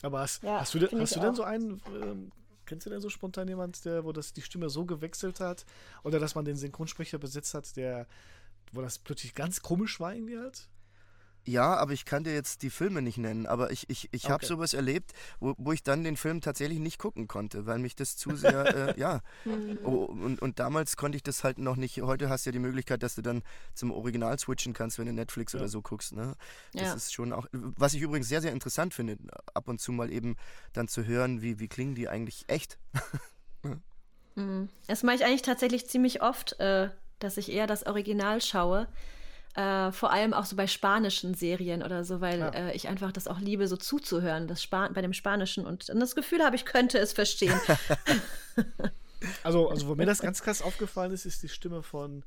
Aber 0.02 0.18
hast, 0.18 0.42
ja, 0.42 0.58
hast, 0.58 0.74
du, 0.74 0.80
denn, 0.80 1.00
hast 1.00 1.14
du 1.14 1.20
denn 1.20 1.36
so 1.36 1.44
einen, 1.44 1.80
ähm, 2.02 2.32
kennst 2.66 2.84
du 2.84 2.90
denn 2.90 3.00
so 3.00 3.08
spontan 3.08 3.46
jemand, 3.46 3.84
der, 3.84 4.02
wo 4.02 4.10
das 4.10 4.32
die 4.32 4.42
Stimme 4.42 4.68
so 4.68 4.84
gewechselt 4.84 5.38
hat? 5.38 5.64
Oder 6.02 6.18
dass 6.18 6.34
man 6.34 6.44
den 6.44 6.56
Synchronsprecher 6.56 7.18
besetzt 7.18 7.54
hat, 7.54 7.76
der, 7.76 8.08
wo 8.72 8.82
das 8.82 8.98
plötzlich 8.98 9.36
ganz 9.36 9.62
komisch 9.62 10.00
war 10.00 10.12
irgendwie 10.12 10.40
halt? 10.40 10.68
Ja, 11.44 11.74
aber 11.76 11.92
ich 11.92 12.04
kann 12.04 12.22
dir 12.22 12.32
jetzt 12.32 12.62
die 12.62 12.70
Filme 12.70 13.02
nicht 13.02 13.18
nennen. 13.18 13.46
Aber 13.46 13.70
ich, 13.70 13.90
ich, 13.90 14.08
ich 14.12 14.24
okay. 14.24 14.32
habe 14.32 14.46
sowas 14.46 14.74
erlebt, 14.74 15.12
wo, 15.40 15.54
wo 15.58 15.72
ich 15.72 15.82
dann 15.82 16.04
den 16.04 16.16
Film 16.16 16.40
tatsächlich 16.40 16.78
nicht 16.78 16.98
gucken 16.98 17.26
konnte, 17.26 17.66
weil 17.66 17.78
mich 17.78 17.96
das 17.96 18.16
zu 18.16 18.36
sehr, 18.36 18.96
äh, 18.96 19.00
ja. 19.00 19.20
Hm. 19.44 19.78
Oh, 19.84 20.04
und, 20.04 20.40
und 20.40 20.58
damals 20.60 20.96
konnte 20.96 21.16
ich 21.16 21.22
das 21.22 21.42
halt 21.42 21.58
noch 21.58 21.76
nicht. 21.76 22.00
Heute 22.02 22.28
hast 22.28 22.46
du 22.46 22.50
ja 22.50 22.52
die 22.52 22.58
Möglichkeit, 22.60 23.02
dass 23.02 23.16
du 23.16 23.22
dann 23.22 23.42
zum 23.74 23.90
Original 23.90 24.38
switchen 24.38 24.72
kannst, 24.72 24.98
wenn 24.98 25.06
du 25.06 25.12
Netflix 25.12 25.52
ja. 25.52 25.58
oder 25.58 25.68
so 25.68 25.82
guckst. 25.82 26.12
Ne? 26.12 26.34
Das 26.72 26.82
ja. 26.82 26.94
ist 26.94 27.12
schon 27.12 27.32
auch, 27.32 27.46
was 27.52 27.94
ich 27.94 28.02
übrigens 28.02 28.28
sehr, 28.28 28.40
sehr 28.40 28.52
interessant 28.52 28.94
finde, 28.94 29.18
ab 29.52 29.68
und 29.68 29.80
zu 29.80 29.90
mal 29.90 30.12
eben 30.12 30.36
dann 30.72 30.86
zu 30.86 31.04
hören, 31.04 31.42
wie, 31.42 31.58
wie 31.58 31.68
klingen 31.68 31.94
die 31.94 32.08
eigentlich 32.08 32.44
echt. 32.48 32.78
Hm. 34.34 34.70
Das 34.86 35.02
mache 35.02 35.16
ich 35.16 35.24
eigentlich 35.26 35.42
tatsächlich 35.42 35.86
ziemlich 35.88 36.22
oft, 36.22 36.58
äh, 36.58 36.88
dass 37.18 37.36
ich 37.36 37.52
eher 37.52 37.66
das 37.66 37.84
Original 37.84 38.40
schaue 38.40 38.88
äh, 39.54 39.92
vor 39.92 40.10
allem 40.10 40.32
auch 40.32 40.46
so 40.46 40.56
bei 40.56 40.66
spanischen 40.66 41.34
Serien 41.34 41.82
oder 41.82 42.04
so, 42.04 42.20
weil 42.20 42.40
ja. 42.40 42.48
äh, 42.48 42.74
ich 42.74 42.88
einfach 42.88 43.12
das 43.12 43.28
auch 43.28 43.38
liebe, 43.38 43.68
so 43.68 43.76
zuzuhören, 43.76 44.48
das 44.48 44.62
Span 44.62 44.94
bei 44.94 45.02
dem 45.02 45.12
Spanischen 45.12 45.66
und, 45.66 45.90
und 45.90 46.00
das 46.00 46.14
Gefühl 46.14 46.42
habe, 46.42 46.56
ich 46.56 46.64
könnte 46.64 46.98
es 46.98 47.12
verstehen. 47.12 47.60
also, 49.42 49.68
also, 49.68 49.88
wo 49.88 49.94
mir 49.94 50.06
das 50.06 50.20
ganz 50.20 50.42
krass 50.42 50.62
aufgefallen 50.62 51.12
ist, 51.12 51.26
ist 51.26 51.42
die 51.42 51.50
Stimme 51.50 51.82
von, 51.82 52.24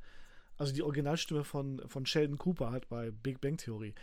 also 0.58 0.72
die 0.72 0.84
Originalstimme 0.84 1.44
von, 1.44 1.82
von 1.88 2.06
Sheldon 2.06 2.38
Cooper 2.38 2.72
halt 2.72 2.90
bei 2.90 3.10
Big 3.10 3.42
Bang 3.42 3.58
Theory. 3.58 3.96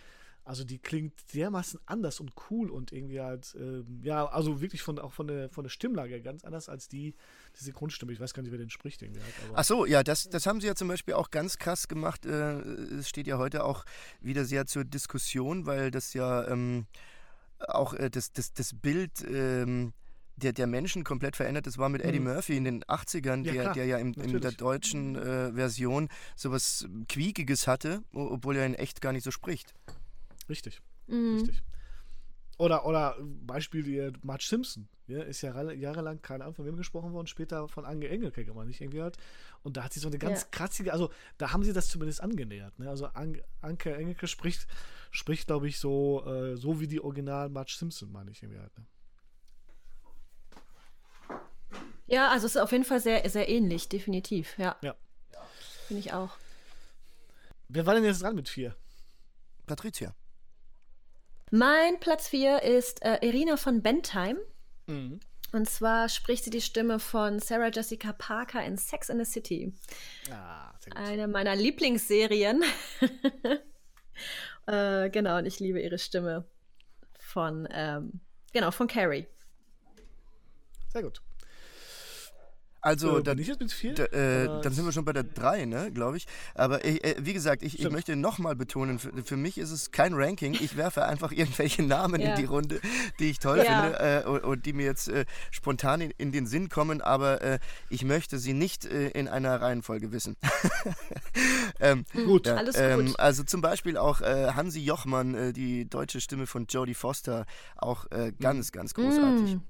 Also 0.44 0.64
die 0.64 0.78
klingt 0.78 1.14
dermaßen 1.34 1.78
anders 1.86 2.18
und 2.18 2.32
cool 2.50 2.70
und 2.70 2.90
irgendwie 2.90 3.20
halt, 3.20 3.54
ähm, 3.56 4.00
ja, 4.02 4.26
also 4.26 4.60
wirklich 4.60 4.82
von, 4.82 4.98
auch 4.98 5.12
von 5.12 5.28
der, 5.28 5.48
von 5.50 5.62
der 5.62 5.70
Stimmlage 5.70 6.20
ganz 6.20 6.44
anders 6.44 6.68
als 6.68 6.88
die, 6.88 7.14
diese 7.58 7.72
Grundstimme. 7.72 8.12
Ich 8.12 8.20
weiß 8.20 8.34
gar 8.34 8.42
nicht, 8.42 8.52
wer 8.52 8.58
den 8.58 8.70
spricht 8.70 9.02
irgendwie 9.02 9.20
halt. 9.20 9.32
Ach 9.54 9.64
so, 9.64 9.86
ja, 9.86 10.02
das, 10.02 10.28
das 10.28 10.46
haben 10.46 10.60
sie 10.60 10.66
ja 10.66 10.74
zum 10.74 10.88
Beispiel 10.88 11.14
auch 11.14 11.30
ganz 11.30 11.58
krass 11.58 11.88
gemacht. 11.88 12.26
Äh, 12.26 12.58
es 12.60 13.08
steht 13.08 13.26
ja 13.26 13.38
heute 13.38 13.64
auch 13.64 13.84
wieder 14.20 14.44
sehr 14.44 14.66
zur 14.66 14.84
Diskussion, 14.84 15.66
weil 15.66 15.90
das 15.90 16.14
ja 16.14 16.46
ähm, 16.48 16.86
auch 17.58 17.94
äh, 17.94 18.10
das, 18.10 18.32
das, 18.32 18.52
das 18.52 18.72
Bild 18.74 19.12
ähm, 19.28 19.92
der, 20.36 20.52
der 20.52 20.66
Menschen 20.66 21.04
komplett 21.04 21.36
verändert. 21.36 21.66
Das 21.66 21.78
war 21.78 21.88
mit 21.88 22.02
Eddie 22.02 22.20
mhm. 22.20 22.32
Murphy 22.32 22.56
in 22.56 22.64
den 22.64 22.84
80ern, 22.84 23.44
ja, 23.44 23.52
der, 23.52 23.72
der 23.74 23.86
ja 23.86 23.98
im, 23.98 24.14
in 24.14 24.40
der 24.40 24.52
deutschen 24.52 25.16
äh, 25.16 25.52
Version 25.52 26.08
sowas 26.36 26.86
Quiekiges 27.08 27.66
hatte, 27.66 28.02
obwohl 28.12 28.56
er 28.56 28.66
in 28.66 28.74
echt 28.74 29.00
gar 29.00 29.12
nicht 29.12 29.24
so 29.24 29.30
spricht. 29.30 29.74
Richtig. 30.48 30.80
Mhm. 31.06 31.34
Richtig. 31.34 31.62
Oder, 32.58 32.86
oder 32.86 33.16
Beispiel 33.20 33.86
wie 33.86 34.12
Marge 34.22 34.44
Simpson. 34.46 34.88
Ja, 35.06 35.22
ist 35.22 35.42
ja 35.42 35.72
jahrelang, 35.72 36.22
keine 36.22 36.44
Ahnung, 36.44 36.54
von 36.54 36.64
wem 36.64 36.76
gesprochen 36.76 37.12
worden, 37.12 37.26
spricht 37.26 37.52
von 37.66 37.84
Ange 37.84 38.08
Engelke, 38.08 38.46
wenn 38.46 38.54
man 38.54 38.68
nicht 38.68 38.80
irgendwie 38.80 39.02
hat. 39.02 39.16
Und 39.62 39.76
da 39.76 39.84
hat 39.84 39.92
sie 39.92 40.00
so 40.00 40.08
eine 40.08 40.18
ganz 40.18 40.42
ja. 40.42 40.48
kratzige, 40.50 40.92
also 40.92 41.10
da 41.38 41.52
haben 41.52 41.64
sie 41.64 41.72
das 41.72 41.88
zumindest 41.88 42.22
angenähert. 42.22 42.78
Ne? 42.78 42.88
Also 42.88 43.06
An 43.06 43.40
Anke 43.60 43.94
Engelke 43.94 44.26
spricht, 44.26 44.66
spricht 45.10 45.48
glaube 45.48 45.68
ich, 45.68 45.78
so, 45.78 46.24
äh, 46.26 46.56
so 46.56 46.80
wie 46.80 46.86
die 46.86 47.00
Original 47.00 47.48
Marge 47.48 47.74
Simpson, 47.76 48.12
meine 48.12 48.30
ich 48.30 48.42
irgendwie 48.42 48.60
halt. 48.60 48.78
Ne? 48.78 48.86
Ja, 52.06 52.30
also 52.30 52.46
es 52.46 52.56
ist 52.56 52.60
auf 52.60 52.72
jeden 52.72 52.84
Fall 52.84 53.00
sehr, 53.00 53.28
sehr 53.28 53.48
ähnlich, 53.48 53.88
definitiv, 53.88 54.58
ja. 54.58 54.76
Ja. 54.82 54.94
Finde 55.86 56.00
ich 56.00 56.12
auch. 56.12 56.36
Wer 57.68 57.86
war 57.86 57.94
denn 57.94 58.04
jetzt 58.04 58.22
dran 58.22 58.34
mit 58.34 58.48
vier? 58.48 58.76
Patricia. 59.66 60.14
Mein 61.54 62.00
Platz 62.00 62.28
4 62.28 62.62
ist 62.62 63.04
äh, 63.04 63.18
Irina 63.20 63.58
von 63.58 63.82
Bentheim. 63.82 64.38
Mhm. 64.86 65.20
Und 65.52 65.68
zwar 65.68 66.08
spricht 66.08 66.44
sie 66.44 66.50
die 66.50 66.62
Stimme 66.62 66.98
von 66.98 67.40
Sarah 67.40 67.68
Jessica 67.68 68.14
Parker 68.14 68.64
in 68.64 68.78
Sex 68.78 69.10
in 69.10 69.22
the 69.22 69.30
City. 69.30 69.74
Ah, 70.30 70.72
Eine 70.94 71.28
meiner 71.28 71.54
Lieblingsserien. 71.54 72.64
äh, 74.66 75.10
genau, 75.10 75.36
und 75.36 75.44
ich 75.44 75.60
liebe 75.60 75.78
ihre 75.82 75.98
Stimme 75.98 76.46
von, 77.18 77.68
ähm, 77.70 78.20
genau, 78.54 78.70
von 78.70 78.88
Carrie. 78.88 79.26
Sehr 80.88 81.02
gut. 81.02 81.20
Also, 82.82 83.18
äh, 83.18 83.22
dann, 83.22 83.38
da, 83.38 84.04
äh, 84.04 84.60
dann 84.60 84.72
sind 84.72 84.84
wir 84.84 84.90
schon 84.90 85.04
bei 85.04 85.12
der 85.12 85.22
3, 85.22 85.66
ne, 85.66 85.92
glaube 85.92 86.16
ich. 86.16 86.26
Aber 86.56 86.84
äh, 86.84 87.14
wie 87.20 87.32
gesagt, 87.32 87.62
ich, 87.62 87.78
ich 87.78 87.88
möchte 87.88 88.16
nochmal 88.16 88.56
betonen, 88.56 88.98
für, 88.98 89.12
für, 89.22 89.36
mich 89.36 89.56
ist 89.56 89.70
es 89.70 89.92
kein 89.92 90.14
Ranking. 90.14 90.54
Ich 90.54 90.76
werfe 90.76 91.04
einfach 91.04 91.30
irgendwelche 91.30 91.82
Namen 91.86 92.20
ja. 92.20 92.30
in 92.30 92.40
die 92.40 92.44
Runde, 92.44 92.80
die 93.20 93.30
ich 93.30 93.38
toll 93.38 93.58
ja. 93.58 93.82
finde 93.82 94.22
äh, 94.24 94.28
und, 94.28 94.42
und, 94.42 94.66
die 94.66 94.72
mir 94.72 94.84
jetzt 94.84 95.06
äh, 95.08 95.26
spontan 95.52 96.00
in, 96.00 96.10
in, 96.18 96.32
den 96.32 96.48
Sinn 96.48 96.68
kommen, 96.70 97.00
aber 97.00 97.40
äh, 97.40 97.58
ich 97.88 98.04
möchte 98.04 98.38
sie 98.38 98.52
nicht 98.52 98.84
in 98.84 99.28
einer 99.28 99.60
Reihenfolge 99.60 100.10
wissen. 100.10 100.36
ähm, 101.80 102.04
gut, 102.12 102.46
ja, 102.46 102.56
alles 102.56 102.76
ähm, 102.76 103.06
gut. 103.06 103.20
Also 103.20 103.44
zum 103.44 103.60
Beispiel 103.60 103.96
auch 103.96 104.20
Hansi 104.20 104.80
Jochmann, 104.80 105.52
die 105.52 105.88
deutsche 105.88 106.20
Stimme 106.20 106.46
von 106.46 106.66
Jodie 106.66 106.94
Foster, 106.94 107.46
auch 107.76 108.06
ganz, 108.40 108.72
ganz 108.72 108.94
großartig. 108.94 109.56
Mm. 109.56 109.60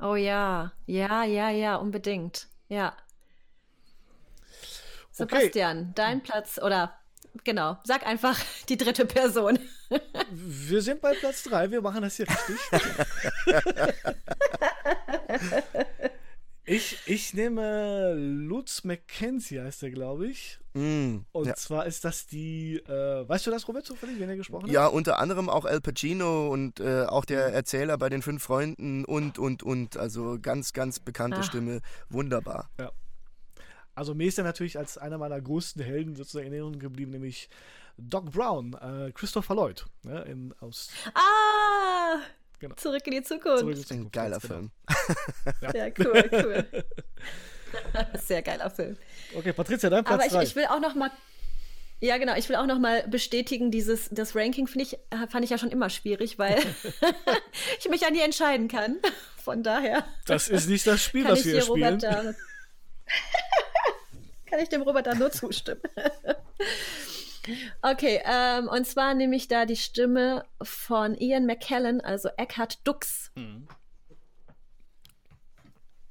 Oh 0.00 0.14
ja, 0.14 0.72
ja, 0.86 1.24
ja, 1.24 1.50
ja, 1.50 1.76
unbedingt. 1.76 2.46
Ja. 2.68 2.96
Sebastian, 5.10 5.78
okay. 5.78 5.92
dein 5.96 6.22
Platz 6.22 6.58
oder 6.58 6.96
genau, 7.42 7.78
sag 7.82 8.06
einfach 8.06 8.38
die 8.68 8.76
dritte 8.76 9.04
Person. 9.06 9.58
Wir 10.30 10.82
sind 10.82 11.00
bei 11.00 11.14
Platz 11.14 11.42
drei, 11.42 11.70
wir 11.70 11.82
machen 11.82 12.02
das 12.02 12.16
hier 12.16 12.26
richtig. 12.28 12.58
ich, 16.68 16.98
ich 17.06 17.34
nehme 17.34 18.14
Lutz 18.14 18.84
McKenzie, 18.84 19.60
heißt 19.60 19.82
er, 19.82 19.90
glaube 19.90 20.26
ich. 20.26 20.58
Mm, 20.74 21.18
und 21.32 21.46
ja. 21.46 21.54
zwar 21.54 21.86
ist 21.86 22.04
das 22.04 22.26
die, 22.26 22.76
äh, 22.76 23.28
weißt 23.28 23.46
du 23.46 23.50
das, 23.50 23.66
Robert, 23.66 23.86
zufällig, 23.86 24.20
wenn 24.20 24.28
er 24.28 24.36
gesprochen 24.36 24.66
hat? 24.66 24.70
Ja, 24.70 24.86
unter 24.86 25.18
anderem 25.18 25.48
auch 25.48 25.64
Al 25.64 25.80
Pacino 25.80 26.48
und 26.48 26.78
äh, 26.80 27.04
auch 27.04 27.24
der 27.24 27.48
mhm. 27.48 27.54
Erzähler 27.54 27.98
bei 27.98 28.08
den 28.08 28.22
fünf 28.22 28.42
Freunden 28.42 29.04
und, 29.04 29.38
und, 29.38 29.62
und. 29.62 29.96
Also 29.96 30.38
ganz, 30.40 30.72
ganz 30.72 31.00
bekannte 31.00 31.38
Ach. 31.40 31.44
Stimme. 31.44 31.80
Wunderbar. 32.10 32.70
Ja. 32.78 32.92
Also 33.94 34.14
mir 34.14 34.28
ist 34.28 34.38
er 34.38 34.44
natürlich 34.44 34.78
als 34.78 34.98
einer 34.98 35.18
meiner 35.18 35.40
größten 35.40 35.82
Helden 35.82 36.14
sozusagen 36.14 36.46
in 36.46 36.52
Erinnerung 36.52 36.78
geblieben, 36.78 37.10
nämlich 37.10 37.48
Doc 37.96 38.30
Brown, 38.30 38.74
äh, 38.74 39.10
Christopher 39.12 39.56
Lloyd. 39.56 39.86
Ne, 40.04 40.22
in, 40.22 40.54
aus 40.60 40.90
ah! 41.14 42.20
Genau. 42.60 42.74
Zurück 42.74 43.06
in 43.06 43.12
die 43.12 43.22
Zukunft. 43.22 43.58
Zurück 43.58 43.74
in 43.74 43.80
die 43.80 43.86
Zukunft. 43.86 44.06
Ein 44.06 44.12
geiler 44.12 44.38
genau. 44.38 44.54
Film. 44.54 44.70
ja. 45.62 45.74
ja, 45.74 45.92
cool, 45.98 46.30
cool. 46.32 46.84
Sehr 48.20 48.42
geiler 48.42 48.70
Film. 48.70 48.96
Okay, 49.34 49.52
Patricia, 49.52 49.90
dein 49.90 50.04
Platz 50.04 50.32
Aber 50.32 50.42
ich, 50.42 50.50
ich, 50.50 50.56
will 50.56 50.66
auch 50.66 50.80
noch 50.80 50.94
mal 50.94 51.10
ja, 52.00 52.16
genau. 52.16 52.36
Ich 52.36 52.48
will 52.48 52.56
auch 52.56 52.66
noch 52.66 52.78
mal 52.78 53.06
bestätigen, 53.08 53.72
dieses 53.72 54.08
das 54.10 54.36
Ranking 54.36 54.68
finde 54.68 54.84
ich 54.84 54.94
äh, 55.10 55.26
fand 55.28 55.44
ich 55.44 55.50
ja 55.50 55.58
schon 55.58 55.70
immer 55.70 55.90
schwierig, 55.90 56.38
weil 56.38 56.56
ich 57.78 57.88
mich 57.88 58.02
ja 58.02 58.10
nie 58.10 58.20
entscheiden 58.20 58.68
kann. 58.68 58.98
Von 59.36 59.62
daher. 59.62 60.04
Das 60.26 60.48
ist 60.48 60.68
nicht 60.68 60.86
das 60.86 61.02
Spiel, 61.02 61.26
was 61.26 61.44
wir 61.44 61.60
spielen. 61.60 61.98
Da, 61.98 62.34
kann 64.46 64.60
ich 64.60 64.68
dem 64.68 64.82
Robert 64.82 65.06
da 65.06 65.14
nur 65.14 65.30
zustimmen. 65.32 65.80
Okay, 67.82 68.20
ähm, 68.24 68.68
und 68.68 68.86
zwar 68.86 69.14
nehme 69.14 69.36
ich 69.36 69.48
da 69.48 69.66
die 69.66 69.76
Stimme 69.76 70.44
von 70.62 71.14
Ian 71.16 71.46
McKellen, 71.46 72.00
also 72.00 72.28
Eckhard 72.36 72.86
Dux. 72.86 73.30
Mhm. 73.34 73.68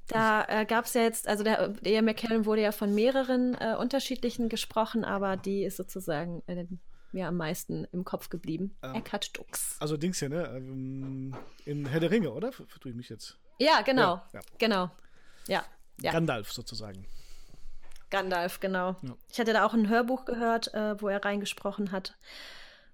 Da 0.08 0.46
äh, 0.48 0.66
gab 0.66 0.86
es 0.86 0.94
ja 0.94 1.02
jetzt, 1.02 1.28
also 1.28 1.44
der, 1.44 1.68
der 1.68 1.92
Ian 1.92 2.06
McKellen 2.06 2.46
wurde 2.46 2.62
ja 2.62 2.72
von 2.72 2.96
mehreren 2.96 3.56
äh, 3.56 3.76
unterschiedlichen 3.78 4.48
gesprochen, 4.48 5.04
aber 5.04 5.36
die 5.36 5.64
ist 5.64 5.76
sozusagen 5.76 6.44
äh, 6.48 6.66
mir 7.12 7.28
am 7.28 7.36
meisten 7.36 7.86
im 7.92 8.06
Kopf 8.06 8.30
geblieben. 8.30 8.76
Ähm, 8.84 8.96
Eckhard 8.96 9.38
Dux. 9.38 9.76
Also 9.80 9.98
Dings 9.98 10.20
hier, 10.20 10.30
ne? 10.30 10.46
Ähm, 10.56 11.36
in 11.66 11.86
Herr 11.86 12.00
der 12.00 12.12
Ringe, 12.12 12.32
oder? 12.32 12.52
Vertue 12.52 12.92
ich 12.92 12.96
mich 12.96 13.10
jetzt? 13.10 13.38
Ja, 13.60 13.82
genau. 13.82 14.16
Ja, 14.16 14.26
ja. 14.34 14.40
Genau. 14.60 14.92
Ja, 15.48 15.66
ja. 16.02 16.12
Gandalf 16.12 16.52
sozusagen. 16.52 17.06
Gandalf, 18.10 18.60
genau. 18.60 18.96
Ja. 19.02 19.16
Ich 19.32 19.40
hatte 19.40 19.54
da 19.54 19.66
auch 19.66 19.74
ein 19.74 19.90
Hörbuch 19.90 20.26
gehört, 20.26 20.74
äh, 20.74 21.00
wo 21.02 21.10
er 21.10 21.24
reingesprochen 21.24 21.92
hat. 21.92 22.18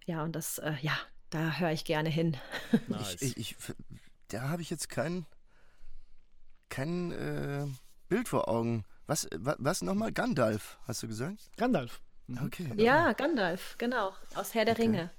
Ja, 0.05 0.23
und 0.23 0.35
das, 0.35 0.57
äh, 0.57 0.73
ja, 0.81 0.97
da 1.29 1.57
höre 1.57 1.71
ich 1.71 1.85
gerne 1.85 2.09
hin. 2.09 2.37
Nice. 2.87 3.21
Ich, 3.21 3.37
ich, 3.37 3.55
da 4.29 4.49
habe 4.49 4.61
ich 4.61 4.69
jetzt 4.69 4.89
kein, 4.89 5.25
kein 6.69 7.11
äh, 7.11 7.65
Bild 8.09 8.27
vor 8.27 8.47
Augen. 8.47 8.85
Was, 9.05 9.27
was, 9.35 9.55
was 9.59 9.81
nochmal? 9.81 10.11
Gandalf, 10.11 10.77
hast 10.87 11.03
du 11.03 11.07
gesagt? 11.07 11.51
Gandalf. 11.57 12.01
Mhm. 12.27 12.45
Okay. 12.45 12.71
Ja, 12.77 13.13
Gandalf, 13.13 13.75
genau. 13.77 14.13
Aus 14.35 14.53
Herr 14.53 14.65
der 14.65 14.73
okay. 14.73 14.83
Ringe. 14.83 15.11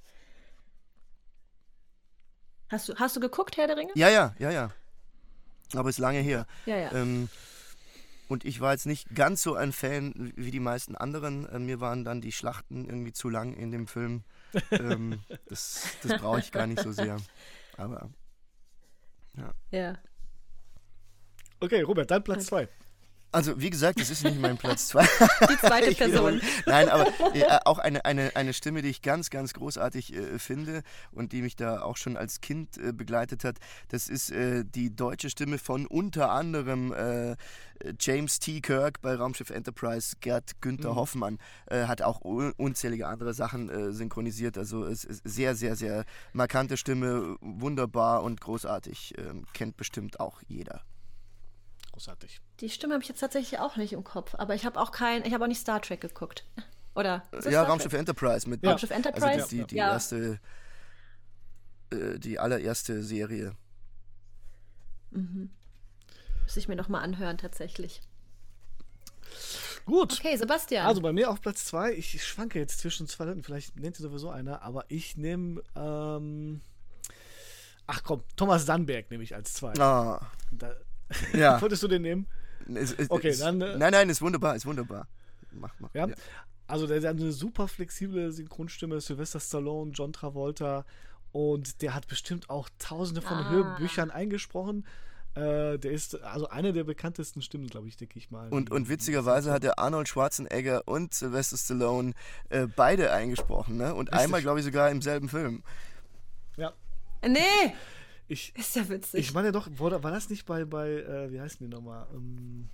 Hast 2.69 2.89
du, 2.89 2.95
hast 2.97 3.15
du 3.15 3.21
geguckt, 3.21 3.57
Herr 3.57 3.67
der 3.67 3.77
Ringe? 3.77 3.93
Ja, 3.95 4.09
ja, 4.09 4.35
ja, 4.39 4.51
ja. 4.51 4.71
Aber 5.75 5.91
ist 5.91 5.99
lange 5.99 6.21
her. 6.21 6.47
Ja, 6.67 6.77
ja. 6.77 6.93
Ähm, 6.93 7.29
und 8.29 8.45
ich 8.45 8.61
war 8.61 8.73
jetzt 8.73 8.87
nicht 8.87 9.15
ganz 9.15 9.43
so 9.43 9.55
ein 9.55 9.73
Fan 9.73 10.33
wie 10.37 10.51
die 10.51 10.61
meisten 10.61 10.97
anderen. 10.97 11.47
Äh, 11.49 11.59
mir 11.59 11.81
waren 11.81 12.05
dann 12.05 12.21
die 12.21 12.33
Schlachten 12.33 12.85
irgendwie 12.85 13.13
zu 13.13 13.29
lang 13.29 13.55
in 13.55 13.71
dem 13.71 13.87
Film. 13.87 14.25
ähm, 14.71 15.21
das 15.49 15.97
das 16.03 16.21
brauche 16.21 16.41
ich 16.41 16.53
gar 16.53 16.67
nicht 16.67 16.83
so 16.83 16.93
sehr. 16.93 17.19
Aber 17.77 18.11
ja. 19.37 19.55
Ja. 19.71 19.99
Okay, 21.61 21.83
Robert, 21.83 22.11
dann 22.11 22.23
Platz 22.25 22.47
zwei. 22.47 22.69
Also, 23.35 23.61
wie 23.61 23.71
gesagt, 23.71 24.01
das 24.01 24.11
ist 24.11 24.23
nicht 24.23 24.41
mein 24.41 24.57
Platz 24.57 24.87
zwei. 24.87 25.03
Die 25.51 25.59
zweite 25.59 25.93
Person. 25.97 26.41
Nein, 26.67 26.89
aber 26.89 27.09
äh, 27.35 27.59
auch 27.65 27.81
eine, 27.81 28.05
eine, 28.05 28.37
eine 28.37 28.53
Stimme, 28.53 28.81
die 28.81 28.91
ich 28.91 29.03
ganz, 29.03 29.29
ganz 29.29 29.53
großartig 29.55 30.15
äh, 30.15 30.39
finde 30.39 30.85
und 31.11 31.33
die 31.33 31.43
mich 31.43 31.57
da 31.57 31.83
auch 31.83 31.97
schon 31.97 32.17
als 32.17 32.41
Kind 32.41 32.79
äh, 32.79 32.93
begleitet 32.93 33.43
hat. 33.43 33.59
Das 33.89 34.09
ist 34.09 34.31
äh, 34.31 34.65
die 34.65 34.95
deutsche 34.95 35.31
Stimme 35.31 35.59
von 35.59 35.89
unter 35.89 36.31
anderem 36.31 36.93
äh, 36.93 37.35
James 37.99 38.39
T. 38.39 38.61
Kirk 38.61 39.03
bei 39.03 39.17
Raumschiff 39.17 39.51
Enterprise. 39.51 40.15
Gerd 40.21 40.61
Günther 40.61 40.93
mhm. 40.93 40.97
Hoffmann 40.97 41.39
äh, 41.67 41.87
hat 41.87 42.03
auch 42.03 42.21
unzählige 42.21 43.09
andere 43.09 43.35
Sachen 43.35 43.93
synchronisiert. 43.93 44.57
Also, 44.57 44.85
es 44.85 45.05
ist 45.05 45.23
sehr, 45.25 45.57
sehr, 45.57 45.75
sehr 45.75 46.05
markante 46.33 46.77
Stimme, 46.77 47.37
wunderbar 47.41 48.23
und 48.23 48.41
großartig. 48.41 49.15
Ähm, 49.19 49.45
kennt 49.53 49.77
bestimmt 49.77 50.21
auch 50.21 50.41
jeder 50.47 50.83
großartig. 51.95 52.41
Die 52.61 52.69
Stimme 52.69 52.95
habe 52.95 53.03
ich 53.03 53.09
jetzt 53.09 53.21
tatsächlich 53.21 53.61
auch 53.61 53.77
nicht 53.77 53.93
im 53.93 54.05
Kopf, 54.05 54.35
aber 54.35 54.55
ich 54.55 54.67
habe 54.67 54.81
auch 54.81 54.91
kein, 54.91 55.25
ich 55.25 55.33
habe 55.33 55.45
auch 55.45 55.49
nicht 55.49 55.61
Star 55.61 55.81
Trek 55.81 56.01
geguckt. 56.01 56.45
Oder? 56.95 57.23
Ja, 57.49 57.65
Raumschiff 57.65 57.93
Enterprise 57.93 58.49
mit 58.49 58.63
ja. 58.63 58.71
Raumschiff 58.71 58.91
Enterprise. 58.91 59.27
Also 59.27 59.49
die, 59.49 59.59
die, 59.59 59.67
die 59.67 59.77
ja. 59.77 59.93
erste, 59.93 60.41
äh, 61.91 62.19
die 62.19 62.39
allererste 62.39 63.03
Serie. 63.03 63.57
Mhm. 65.11 65.51
Muss 66.43 66.57
ich 66.57 66.69
mir 66.69 66.77
noch 66.77 66.89
mal 66.89 67.01
anhören 67.01 67.39
tatsächlich. 67.39 68.01
Gut. 69.87 70.13
Okay, 70.13 70.37
Sebastian. 70.37 70.87
Also 70.87 71.01
bei 71.01 71.13
mir 71.13 71.31
auf 71.31 71.41
Platz 71.41 71.65
zwei. 71.65 71.93
Ich 71.93 72.25
schwanke 72.25 72.59
jetzt 72.59 72.79
zwischen 72.79 73.07
zwei 73.07 73.25
Leuten. 73.25 73.43
Vielleicht 73.43 73.77
nennt 73.77 73.99
ihr 73.99 74.03
sowieso 74.03 74.31
einer, 74.31 74.63
aber 74.63 74.85
ich 74.89 75.17
nehme. 75.17 75.63
Ähm, 75.77 76.61
ach 77.87 78.03
komm, 78.03 78.23
Thomas 78.37 78.67
Sandberg 78.67 79.11
nehme 79.11 79.25
ich 79.25 79.35
als 79.35 79.55
zwei. 79.55 79.73
Ah. 79.79 80.21
Da, 80.53 80.75
ja. 81.33 81.61
Wolltest 81.61 81.83
du 81.83 81.89
den 81.89 82.03
nehmen? 82.03 82.27
Es, 82.75 82.93
es, 82.93 83.11
okay, 83.11 83.29
es, 83.29 83.41
dann. 83.41 83.61
Äh, 83.61 83.77
nein, 83.77 83.93
nein, 83.93 84.09
ist 84.09 84.23
wunderbar, 84.23 84.57
ist 84.57 84.67
wunderbar. 84.67 85.09
Mach, 85.53 85.75
mach. 85.79 85.95
Ja. 85.95 86.07
ja. 86.07 86.15
Also, 86.67 86.87
der, 86.87 87.01
der, 87.01 87.11
hat 87.11 87.21
eine 87.21 87.33
super 87.33 87.69
flexible 87.69 88.33
Synchronstimme, 88.33 89.01
Sylvester 89.01 89.41
Stallone, 89.41 89.93
John 89.93 90.13
Travolta. 90.13 90.85
Und 91.33 91.83
der 91.83 91.95
hat 91.95 92.07
bestimmt 92.07 92.49
auch 92.49 92.69
tausende 92.79 93.21
von 93.21 93.37
ah. 93.37 93.51
Hörbüchern 93.51 94.11
eingesprochen. 94.11 94.87
Äh, 95.35 95.81
der 95.81 95.91
ist 95.91 96.23
also 96.23 96.49
eine 96.49 96.73
der 96.73 96.85
bekanntesten 96.85 97.43
Stimmen, 97.43 97.67
glaube 97.67 97.89
ich, 97.89 97.97
denke 97.97 98.19
ich 98.21 98.31
mal. 98.31 98.49
Und, 98.51 98.71
und 98.71 98.89
witzigerweise 98.89 99.51
hat 99.51 99.65
er 99.65 99.81
Arnold 99.81 100.07
Schwarzenegger 100.07 100.87
und 100.87 101.13
Sylvester 101.13 101.57
Stallone 101.57 102.13
äh, 102.51 102.69
beide 102.69 103.13
eingesprochen, 103.13 103.77
ne? 103.77 103.95
Und 103.95 104.11
Richtig. 104.11 104.21
einmal, 104.21 104.43
glaube 104.43 104.61
ich, 104.61 104.65
sogar 104.65 104.91
im 104.91 105.03
selben 105.03 105.29
Film. 105.29 105.65
Ja. 106.57 106.73
Nee! 107.27 107.75
Ich, 108.27 108.55
ist 108.57 108.75
ja 108.77 108.89
witzig. 108.89 109.21
Ich 109.21 109.35
meine 109.35 109.53
doch, 109.53 109.69
war, 109.79 110.03
war 110.03 110.11
das 110.11 110.31
nicht 110.31 110.47
bei, 110.47 110.65
bei 110.65 110.89
äh, 110.91 111.31
wie 111.31 111.41
heißen 111.41 111.59
die 111.61 111.69
nochmal? 111.69 112.07
Ähm, 112.15 112.71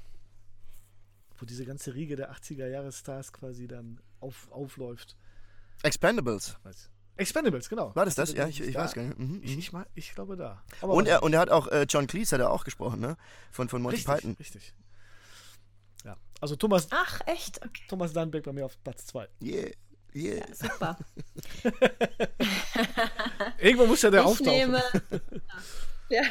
wo 1.36 1.46
diese 1.46 1.64
ganze 1.64 1.94
Riege 1.94 2.16
der 2.16 2.32
80er 2.32 2.66
Jahre 2.68 2.92
Stars 2.92 3.32
quasi 3.32 3.66
dann 3.66 4.00
auf, 4.20 4.50
aufläuft. 4.52 5.16
Expendables. 5.82 6.56
Expendables, 7.16 7.68
genau. 7.68 7.94
War 7.94 8.04
das 8.04 8.14
das? 8.14 8.32
Ja, 8.32 8.46
ich, 8.46 8.60
ich 8.60 8.74
weiß 8.74 8.94
gar 8.94 9.02
nicht. 9.02 9.18
Mhm. 9.18 9.40
Ich, 9.42 9.52
mhm. 9.52 9.84
ich, 9.94 10.08
ich, 10.08 10.14
glaube 10.14 10.36
da. 10.36 10.62
Aber 10.80 10.94
und, 10.94 11.08
er, 11.08 11.22
und 11.22 11.32
er 11.32 11.40
hat 11.40 11.50
auch, 11.50 11.68
äh, 11.68 11.86
John 11.88 12.06
Cleese 12.06 12.36
hat 12.36 12.40
er 12.40 12.50
auch 12.50 12.64
gesprochen, 12.64 13.00
ne? 13.00 13.16
Von, 13.50 13.68
von 13.68 13.82
Monty 13.82 13.96
richtig, 13.96 14.14
Python. 14.14 14.36
Richtig. 14.38 14.74
Ja. 16.04 16.16
Also 16.40 16.56
Thomas. 16.56 16.88
Ach, 16.90 17.20
echt? 17.26 17.58
Okay. 17.58 17.82
Thomas 17.88 18.12
Dannbeck 18.12 18.44
bei 18.44 18.52
mir 18.52 18.64
auf 18.64 18.82
Platz 18.82 19.06
2. 19.06 19.28
Yeah. 19.42 19.70
Yeah. 20.14 20.46
Ja, 20.48 20.54
super. 20.54 20.98
Irgendwo 23.58 23.86
muss 23.86 24.02
ja 24.02 24.10
der 24.10 24.22
ich 24.22 24.26
auftauchen. 24.26 24.52
Nehme, 24.52 24.82
ja. 26.10 26.22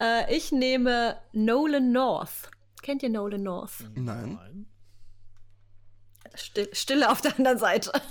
äh, 0.00 0.36
ich 0.36 0.52
nehme 0.52 1.18
Nolan 1.32 1.92
North. 1.92 2.50
Kennt 2.82 3.02
ihr 3.02 3.10
Nolan 3.10 3.42
North? 3.42 3.84
Nein. 3.94 4.66
Still, 6.34 6.68
Stille 6.72 7.10
auf 7.10 7.20
der 7.20 7.36
anderen 7.38 7.58
Seite. 7.58 7.92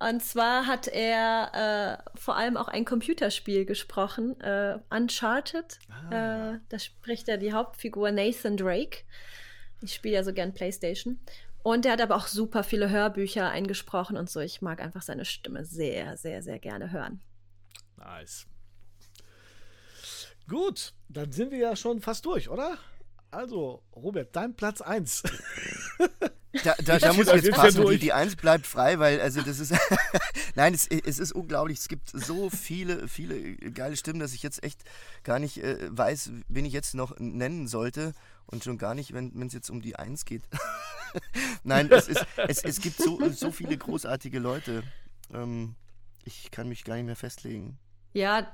Und 0.00 0.22
zwar 0.22 0.66
hat 0.66 0.86
er 0.86 2.02
äh, 2.14 2.18
vor 2.18 2.36
allem 2.36 2.56
auch 2.56 2.68
ein 2.68 2.84
Computerspiel 2.84 3.64
gesprochen, 3.64 4.40
äh, 4.40 4.78
Uncharted. 4.90 5.80
Ah. 5.90 6.52
Äh, 6.52 6.60
da 6.68 6.78
spricht 6.78 7.28
er 7.28 7.36
die 7.36 7.52
Hauptfigur 7.52 8.12
Nathan 8.12 8.56
Drake. 8.56 8.98
Ich 9.80 9.94
spiele 9.94 10.14
ja 10.14 10.24
so 10.24 10.32
gern 10.32 10.54
PlayStation. 10.54 11.18
Und 11.68 11.84
er 11.84 11.92
hat 11.92 12.00
aber 12.00 12.16
auch 12.16 12.28
super 12.28 12.64
viele 12.64 12.88
Hörbücher 12.88 13.50
eingesprochen 13.50 14.16
und 14.16 14.30
so. 14.30 14.40
Ich 14.40 14.62
mag 14.62 14.80
einfach 14.80 15.02
seine 15.02 15.26
Stimme 15.26 15.66
sehr, 15.66 16.16
sehr, 16.16 16.42
sehr 16.42 16.58
gerne 16.58 16.92
hören. 16.92 17.20
Nice. 17.98 18.46
Gut, 20.48 20.94
dann 21.10 21.30
sind 21.30 21.50
wir 21.50 21.58
ja 21.58 21.76
schon 21.76 22.00
fast 22.00 22.24
durch, 22.24 22.48
oder? 22.48 22.78
Also, 23.30 23.82
Robert, 23.94 24.34
dein 24.34 24.54
Platz 24.54 24.80
1. 24.80 25.22
Da, 26.64 26.74
da, 26.82 26.98
da 26.98 27.12
muss 27.12 27.28
ich 27.28 27.44
jetzt 27.44 27.50
passen. 27.52 27.86
Die, 27.86 27.98
die 27.98 28.12
1 28.12 28.36
bleibt 28.36 28.66
frei, 28.66 28.98
weil, 28.98 29.20
also, 29.20 29.42
das 29.42 29.58
ist. 29.58 29.74
Nein, 30.54 30.74
es, 30.74 30.86
es, 30.86 31.18
ist 31.18 31.32
unglaublich. 31.32 31.78
Es 31.78 31.88
gibt 31.88 32.08
so 32.08 32.50
viele, 32.50 33.06
viele 33.08 33.54
geile 33.54 33.96
Stimmen, 33.96 34.18
dass 34.18 34.32
ich 34.32 34.42
jetzt 34.42 34.62
echt 34.64 34.82
gar 35.24 35.38
nicht 35.38 35.62
äh, 35.62 35.76
weiß, 35.90 36.32
wen 36.48 36.64
ich 36.64 36.72
jetzt 36.72 36.94
noch 36.94 37.18
nennen 37.18 37.68
sollte. 37.68 38.12
Und 38.46 38.64
schon 38.64 38.78
gar 38.78 38.94
nicht, 38.94 39.12
wenn 39.12 39.42
es 39.42 39.52
jetzt 39.52 39.68
um 39.68 39.82
die 39.82 39.96
1 39.96 40.24
geht. 40.24 40.42
Nein, 41.64 41.90
es, 41.90 42.08
ist, 42.08 42.26
es, 42.36 42.64
es 42.64 42.80
gibt 42.80 42.96
so, 42.96 43.28
so 43.30 43.50
viele 43.50 43.76
großartige 43.76 44.38
Leute. 44.38 44.82
Ähm, 45.34 45.74
ich 46.24 46.50
kann 46.50 46.68
mich 46.68 46.84
gar 46.84 46.96
nicht 46.96 47.04
mehr 47.04 47.16
festlegen. 47.16 47.78
Ja, 48.14 48.50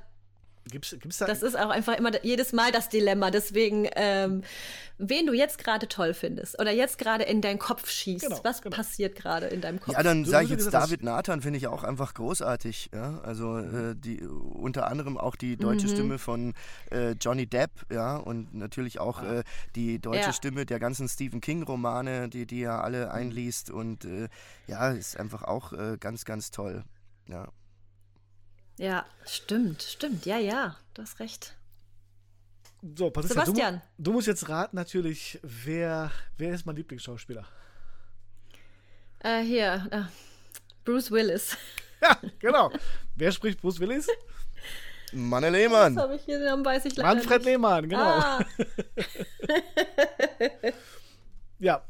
Gibt's, 0.71 0.95
gibt's 0.99 1.19
da 1.19 1.27
das 1.27 1.43
ist 1.43 1.55
auch 1.55 1.69
einfach 1.69 1.95
immer 1.97 2.11
jedes 2.23 2.51
Mal 2.51 2.71
das 2.71 2.89
Dilemma. 2.89 3.29
Deswegen, 3.29 3.87
ähm, 3.95 4.41
wen 4.97 5.27
du 5.27 5.33
jetzt 5.33 5.59
gerade 5.59 5.87
toll 5.87 6.15
findest 6.15 6.59
oder 6.59 6.71
jetzt 6.71 6.97
gerade 6.97 7.23
in 7.23 7.41
deinen 7.41 7.59
Kopf 7.59 7.87
schießt, 7.87 8.25
genau, 8.25 8.39
was 8.43 8.63
genau. 8.63 8.75
passiert 8.75 9.15
gerade 9.15 9.45
in 9.45 9.61
deinem 9.61 9.79
Kopf? 9.79 9.93
Ja, 9.93 10.01
dann 10.01 10.25
sage 10.25 10.45
ich 10.45 10.51
jetzt 10.51 10.73
David 10.73 11.03
Nathan, 11.03 11.41
finde 11.41 11.57
ich 11.57 11.67
auch 11.67 11.83
einfach 11.83 12.15
großartig. 12.15 12.89
Ja? 12.93 13.19
Also 13.19 13.59
äh, 13.59 13.95
die, 13.95 14.21
unter 14.23 14.87
anderem 14.87 15.19
auch 15.19 15.35
die 15.35 15.55
deutsche 15.55 15.85
mhm. 15.85 15.91
Stimme 15.91 16.17
von 16.17 16.53
äh, 16.89 17.11
Johnny 17.11 17.45
Depp, 17.45 17.69
ja, 17.91 18.17
und 18.17 18.55
natürlich 18.55 18.99
auch 18.99 19.21
ah. 19.21 19.39
äh, 19.39 19.43
die 19.75 19.99
deutsche 19.99 20.21
ja. 20.21 20.33
Stimme 20.33 20.65
der 20.65 20.79
ganzen 20.79 21.07
Stephen 21.07 21.41
King-Romane, 21.41 22.27
die, 22.29 22.47
die 22.47 22.63
er 22.63 22.83
alle 22.83 23.05
mhm. 23.05 23.11
einliest. 23.11 23.69
Und 23.69 24.05
äh, 24.05 24.29
ja, 24.65 24.89
ist 24.89 25.19
einfach 25.19 25.43
auch 25.43 25.73
äh, 25.73 25.97
ganz, 25.99 26.25
ganz 26.25 26.49
toll. 26.49 26.83
Ja. 27.27 27.49
Ja, 28.77 29.05
stimmt, 29.25 29.81
stimmt. 29.81 30.25
Ja, 30.25 30.37
ja, 30.37 30.75
du 30.93 31.01
hast 31.01 31.19
recht. 31.19 31.55
So, 32.95 33.09
Patricia, 33.09 33.45
Sebastian. 33.45 33.81
Du, 33.97 34.03
du, 34.03 34.13
musst 34.13 34.27
jetzt 34.27 34.47
raten 34.47 34.75
natürlich, 34.75 35.39
wer, 35.41 36.11
wer 36.37 36.53
ist 36.53 36.65
mein 36.65 36.75
Lieblingsschauspieler? 36.75 37.45
Äh, 39.19 39.41
hier, 39.41 39.87
äh, 39.91 40.01
Bruce 40.83 41.09
Willis. 41.11 41.57
Ja, 42.01 42.19
genau. 42.39 42.71
wer 43.15 43.31
spricht 43.31 43.61
Bruce 43.61 43.79
Willis? 43.79 44.07
Manne 45.13 45.49
Lehmann. 45.49 45.95
Das 45.95 46.03
habe 46.03 46.15
ich 46.17 46.23
hier, 46.23 46.43
dann 46.43 46.63
weiß 46.63 46.85
ich 46.85 46.95
leider 46.95 47.15
Manfred 47.15 47.39
nicht. 47.39 47.45
Lehmann, 47.45 47.89
genau. 47.89 48.03
Ah. 48.03 48.45
ja, 51.59 51.85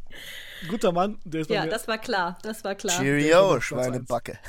guter 0.68 0.92
Mann. 0.92 1.20
Der 1.24 1.42
ist 1.42 1.50
ja, 1.50 1.66
das 1.66 1.88
war 1.88 1.98
klar, 1.98 2.38
das 2.42 2.64
war 2.64 2.76
klar. 2.76 3.02
Cheerio, 3.02 3.60
Schweinebacke. 3.60 4.38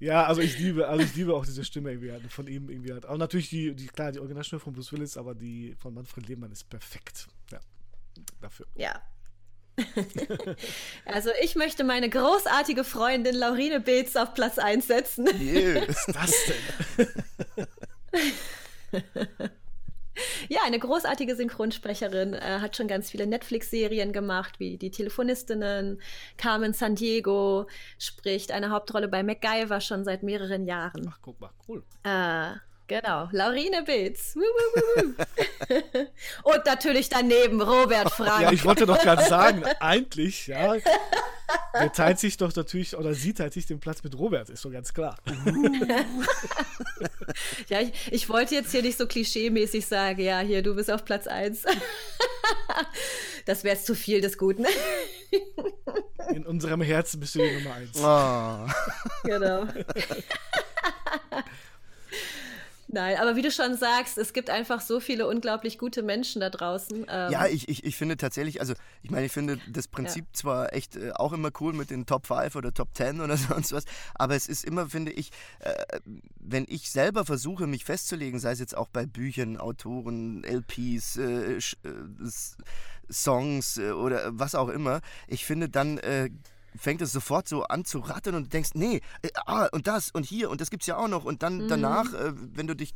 Ja, 0.00 0.24
also 0.24 0.40
ich 0.40 0.58
liebe, 0.58 0.88
also 0.88 1.04
ich 1.04 1.14
liebe 1.14 1.34
auch 1.34 1.44
diese 1.44 1.62
Stimme 1.62 1.90
irgendwie 1.90 2.10
halt 2.10 2.32
von 2.32 2.46
ihm 2.46 2.70
irgendwie 2.70 2.92
halt. 2.92 3.04
Auch 3.04 3.18
natürlich 3.18 3.50
die, 3.50 3.74
die 3.74 3.86
klar, 3.86 4.10
die 4.10 4.18
Originalstimme 4.18 4.58
von 4.58 4.72
Bruce 4.72 4.92
Willis, 4.92 5.18
aber 5.18 5.34
die 5.34 5.76
von 5.78 5.92
Manfred 5.92 6.26
Lehmann 6.26 6.50
ist 6.50 6.70
perfekt. 6.70 7.28
Ja, 7.52 7.60
dafür. 8.40 8.66
Ja. 8.76 9.02
also 11.04 11.30
ich 11.42 11.54
möchte 11.54 11.84
meine 11.84 12.08
großartige 12.08 12.82
Freundin 12.82 13.34
Laurine 13.34 13.80
Beetz 13.80 14.16
auf 14.16 14.32
Platz 14.32 14.58
1 14.58 14.86
setzen. 14.86 15.28
Yeah. 15.38 15.86
Was 15.86 16.08
ist 16.08 16.16
das 16.16 16.34
denn? 18.92 19.50
Ja, 20.48 20.60
eine 20.64 20.78
großartige 20.78 21.36
Synchronsprecherin, 21.36 22.34
äh, 22.34 22.58
hat 22.60 22.76
schon 22.76 22.88
ganz 22.88 23.10
viele 23.10 23.26
Netflix-Serien 23.26 24.12
gemacht, 24.12 24.58
wie 24.58 24.78
Die 24.78 24.90
Telefonistinnen. 24.90 26.00
Carmen 26.36 26.72
San 26.72 26.94
Diego 26.94 27.66
spricht 27.98 28.52
eine 28.52 28.70
Hauptrolle 28.70 29.08
bei 29.08 29.22
MacGyver 29.22 29.80
schon 29.80 30.04
seit 30.04 30.22
mehreren 30.22 30.66
Jahren. 30.66 31.08
Ach, 31.10 31.18
guck 31.22 31.40
mal, 31.40 31.50
cool. 31.68 31.82
Äh, 32.04 32.52
Genau, 32.90 33.28
Laurine 33.30 33.84
Beetz. 33.84 34.34
Und 36.42 36.66
natürlich 36.66 37.08
daneben 37.08 37.62
Robert 37.62 38.10
Frank. 38.16 38.42
Ja, 38.42 38.50
ich 38.50 38.64
wollte 38.64 38.84
doch 38.84 39.00
gerade 39.00 39.22
sagen, 39.26 39.62
eigentlich, 39.78 40.48
ja. 40.48 40.74
Der 41.72 41.92
teilt 41.92 42.18
sich 42.18 42.36
doch 42.36 42.52
natürlich, 42.52 42.96
oder 42.96 43.14
sie 43.14 43.32
teilt 43.32 43.52
sich 43.52 43.66
den 43.66 43.78
Platz 43.78 44.02
mit 44.02 44.18
Robert, 44.18 44.50
ist 44.50 44.62
so 44.62 44.70
ganz 44.70 44.92
klar. 44.92 45.16
ja, 47.68 47.80
ich, 47.80 47.92
ich, 48.10 48.28
wollte 48.28 48.56
jetzt 48.56 48.72
hier 48.72 48.82
nicht 48.82 48.98
so 48.98 49.06
klischee-mäßig 49.06 49.86
sagen, 49.86 50.20
ja, 50.20 50.40
hier, 50.40 50.62
du 50.62 50.74
bist 50.74 50.90
auf 50.90 51.04
Platz 51.04 51.28
1. 51.28 51.62
das 53.46 53.62
wäre 53.62 53.78
zu 53.78 53.94
viel 53.94 54.20
des 54.20 54.36
Guten. 54.36 54.66
In 56.34 56.44
unserem 56.44 56.82
Herzen 56.82 57.20
bist 57.20 57.36
du 57.36 57.38
die 57.38 57.52
Nummer 57.52 57.74
1. 57.76 57.90
Oh. 58.02 58.66
Genau. 59.28 59.68
Nein, 62.92 63.16
aber 63.18 63.36
wie 63.36 63.42
du 63.42 63.52
schon 63.52 63.76
sagst, 63.76 64.18
es 64.18 64.32
gibt 64.32 64.50
einfach 64.50 64.80
so 64.80 64.98
viele 64.98 65.28
unglaublich 65.28 65.78
gute 65.78 66.02
Menschen 66.02 66.40
da 66.40 66.50
draußen. 66.50 67.06
Ähm 67.08 67.32
ja, 67.32 67.46
ich, 67.46 67.68
ich, 67.68 67.84
ich 67.84 67.96
finde 67.96 68.16
tatsächlich, 68.16 68.60
also 68.60 68.74
ich 69.02 69.10
meine, 69.10 69.26
ich 69.26 69.32
finde 69.32 69.58
das 69.70 69.86
Prinzip 69.86 70.24
ja. 70.24 70.32
zwar 70.32 70.72
echt 70.72 70.96
äh, 70.96 71.12
auch 71.12 71.32
immer 71.32 71.50
cool 71.60 71.72
mit 71.72 71.90
den 71.90 72.06
Top 72.06 72.26
5 72.26 72.56
oder 72.56 72.74
Top 72.74 72.88
10 72.94 73.20
oder 73.20 73.36
sonst 73.36 73.72
was, 73.72 73.84
aber 74.14 74.34
es 74.34 74.48
ist 74.48 74.64
immer, 74.64 74.88
finde 74.88 75.12
ich, 75.12 75.30
äh, 75.60 76.00
wenn 76.40 76.66
ich 76.68 76.90
selber 76.90 77.24
versuche, 77.24 77.68
mich 77.68 77.84
festzulegen, 77.84 78.40
sei 78.40 78.52
es 78.52 78.58
jetzt 78.58 78.76
auch 78.76 78.88
bei 78.88 79.06
Büchern, 79.06 79.56
Autoren, 79.56 80.42
LPs, 80.42 81.16
äh, 81.16 81.58
äh 81.58 81.60
Songs 83.12 83.76
äh, 83.76 83.90
oder 83.90 84.30
was 84.32 84.54
auch 84.54 84.68
immer, 84.68 85.00
ich 85.26 85.44
finde 85.44 85.68
dann 85.68 85.98
äh, 85.98 86.30
fängt 86.76 87.02
es 87.02 87.12
sofort 87.12 87.48
so 87.48 87.64
an 87.64 87.84
zu 87.84 87.98
rattern 87.98 88.34
und 88.34 88.44
du 88.44 88.48
denkst, 88.48 88.70
nee, 88.74 89.00
äh, 89.22 89.28
ah, 89.46 89.68
und 89.72 89.86
das 89.86 90.10
und 90.10 90.24
hier 90.24 90.50
und 90.50 90.60
das 90.60 90.70
gibt's 90.70 90.86
ja 90.86 90.96
auch 90.96 91.08
noch. 91.08 91.24
Und 91.24 91.42
dann 91.42 91.64
mhm. 91.64 91.68
danach, 91.68 92.12
äh, 92.14 92.32
wenn 92.34 92.66
du 92.66 92.74
dich, 92.74 92.94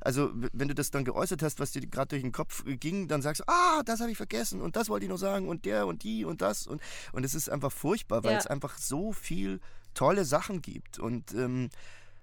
also 0.00 0.30
wenn 0.52 0.68
du 0.68 0.74
das 0.74 0.90
dann 0.90 1.04
geäußert 1.04 1.42
hast, 1.42 1.60
was 1.60 1.72
dir 1.72 1.80
gerade 1.86 2.08
durch 2.08 2.22
den 2.22 2.32
Kopf 2.32 2.64
ging, 2.66 3.08
dann 3.08 3.22
sagst 3.22 3.40
du, 3.40 3.44
ah, 3.48 3.82
das 3.84 4.00
habe 4.00 4.10
ich 4.10 4.16
vergessen 4.16 4.60
und 4.60 4.76
das 4.76 4.88
wollte 4.88 5.04
ich 5.04 5.10
noch 5.10 5.18
sagen 5.18 5.48
und 5.48 5.64
der 5.64 5.86
und 5.86 6.02
die 6.02 6.24
und 6.24 6.40
das. 6.40 6.66
Und, 6.66 6.80
und 7.12 7.24
es 7.24 7.34
ist 7.34 7.50
einfach 7.50 7.72
furchtbar, 7.72 8.24
weil 8.24 8.32
ja. 8.32 8.38
es 8.38 8.46
einfach 8.46 8.78
so 8.78 9.12
viel 9.12 9.60
tolle 9.94 10.24
Sachen 10.24 10.62
gibt. 10.62 10.98
Und 10.98 11.34
ähm, 11.34 11.70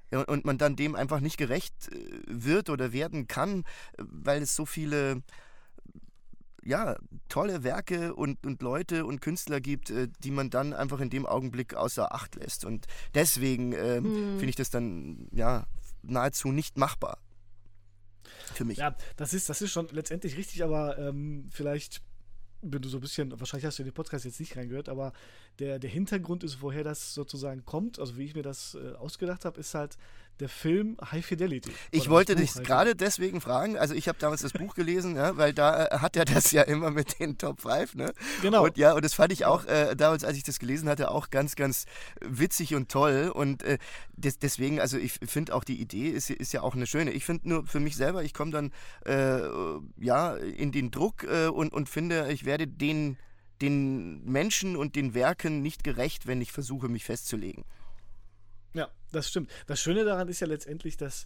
und 0.10 0.46
man 0.46 0.58
dann 0.58 0.78
dem 0.78 0.96
einfach 0.96 1.20
nicht 1.20 1.38
gerecht 1.38 1.92
äh, 1.92 2.22
wird 2.28 2.70
oder 2.70 2.94
werden 2.94 3.28
kann, 3.28 3.66
weil 3.98 4.42
es 4.42 4.56
so 4.56 4.66
viele 4.66 5.22
ja, 6.64 6.98
tolle 7.30 7.64
Werke 7.64 8.14
und, 8.14 8.46
und 8.46 8.62
Leute 8.62 9.06
und 9.06 9.22
Künstler 9.22 9.62
gibt, 9.62 9.90
äh, 9.90 10.08
die 10.20 10.32
man 10.32 10.50
dann 10.50 10.74
einfach 10.74 11.00
in 11.00 11.10
dem 11.10 11.26
Augenblick 11.26 11.76
außer 11.76 12.14
Acht 12.14 12.36
lässt. 12.36 12.66
Und 12.66 12.88
deswegen 13.14 13.74
ähm, 13.74 14.04
hm. 14.04 14.40
finde 14.40 14.50
ich 14.50 14.56
das 14.56 14.70
dann 14.70 15.28
ja 15.32 15.66
nahezu 16.02 16.52
nicht 16.52 16.78
machbar. 16.78 17.20
Für 18.54 18.66
mich. 18.66 18.78
Ja, 18.78 18.96
das 19.16 19.34
ist, 19.34 19.50
das 19.50 19.62
ist 19.62 19.72
schon 19.72 19.88
letztendlich 19.92 20.38
richtig, 20.38 20.64
aber 20.64 20.98
ähm, 20.98 21.48
vielleicht 21.52 22.02
wenn 22.62 22.82
du 22.82 22.90
so 22.90 22.98
ein 22.98 23.02
bisschen, 23.02 23.40
wahrscheinlich 23.40 23.66
hast 23.66 23.78
du 23.78 23.84
in 23.84 23.90
den 23.90 23.94
Podcast 23.94 24.26
jetzt 24.26 24.40
nicht 24.40 24.58
reingehört, 24.58 24.90
aber 24.90 25.14
der, 25.60 25.80
der 25.80 25.90
Hintergrund 25.90 26.44
ist, 26.44 26.62
woher 26.62 26.84
das 26.84 27.14
sozusagen 27.14 27.66
kommt, 27.66 28.00
also 28.00 28.18
wie 28.18 28.26
ich 28.26 28.36
mir 28.36 28.44
das 28.44 28.76
äh, 28.76 28.96
ausgedacht 28.96 29.46
habe, 29.46 29.60
ist 29.60 29.74
halt, 29.74 29.98
der 30.40 30.50
Film 30.50 30.98
High 31.12 31.26
Fidelity. 31.26 31.72
Ich 31.92 32.10
wollte 32.10 32.36
dich 32.36 32.54
gerade 32.54 32.96
deswegen 32.96 33.42
fragen, 33.42 33.78
also 33.78 33.94
ich 33.94 34.08
habe 34.08 34.18
damals 34.20 34.42
das 34.42 34.54
Buch 34.54 34.76
gelesen, 34.76 35.16
ja, 35.16 35.38
weil 35.38 35.54
da 35.54 35.86
äh, 35.86 36.00
hat 36.00 36.16
er 36.16 36.26
das 36.26 36.52
ja 36.52 36.62
immer 36.64 36.92
mit 36.92 37.20
den 37.20 37.38
Top 37.38 37.62
5, 37.62 37.96
ne? 37.96 38.14
Genau. 38.42 38.66
Und 38.66 38.78
ja, 38.78 38.94
und 38.94 39.04
das 39.04 39.14
fand 39.14 39.32
ich 39.32 39.46
auch 39.46 39.66
äh, 39.66 39.96
damals, 39.96 40.24
als 40.24 40.38
ich 40.38 40.44
das 40.44 40.60
gelesen 40.60 40.90
hatte, 40.90 41.12
auch 41.12 41.30
ganz, 41.30 41.56
ganz 41.56 41.86
witzig 42.22 42.76
und 42.76 42.90
toll 42.90 43.32
und 43.34 43.64
äh, 43.64 43.78
des, 44.16 44.40
deswegen, 44.40 44.80
also 44.80 44.98
ich 44.98 45.14
finde 45.26 45.56
auch 45.56 45.64
die 45.64 45.80
Idee 45.80 46.10
ist, 46.10 46.30
ist 46.30 46.54
ja 46.54 46.62
auch 46.62 46.76
eine 46.76 46.88
schöne. 46.88 47.12
Ich 47.12 47.26
finde 47.26 47.50
nur 47.50 47.66
für 47.66 47.80
mich 47.80 47.96
selber, 47.96 48.24
ich 48.24 48.34
komme 48.34 48.52
dann 48.52 48.72
äh, 49.06 49.42
ja 49.98 50.36
in 50.36 50.72
den 50.72 50.92
Druck 50.92 51.24
äh, 51.24 51.48
und, 51.48 51.74
und 51.74 51.90
finde, 51.90 52.32
ich 52.32 52.46
werde 52.46 52.68
den 52.68 53.18
den 53.62 54.24
Menschen 54.26 54.76
und 54.76 54.96
den 54.96 55.14
Werken 55.14 55.62
nicht 55.62 55.84
gerecht, 55.84 56.28
wenn 56.28 56.42
ich 56.42 56.52
versuche, 56.52 56.90
mich 56.90 57.04
festzulegen. 57.04 57.64
Ja, 58.74 58.90
das 59.12 59.30
stimmt. 59.30 59.52
Das 59.66 59.80
Schöne 59.80 60.06
daran 60.06 60.28
ist 60.28 60.40
ja 60.40 60.48
letztendlich, 60.48 60.98
dass, 60.98 61.26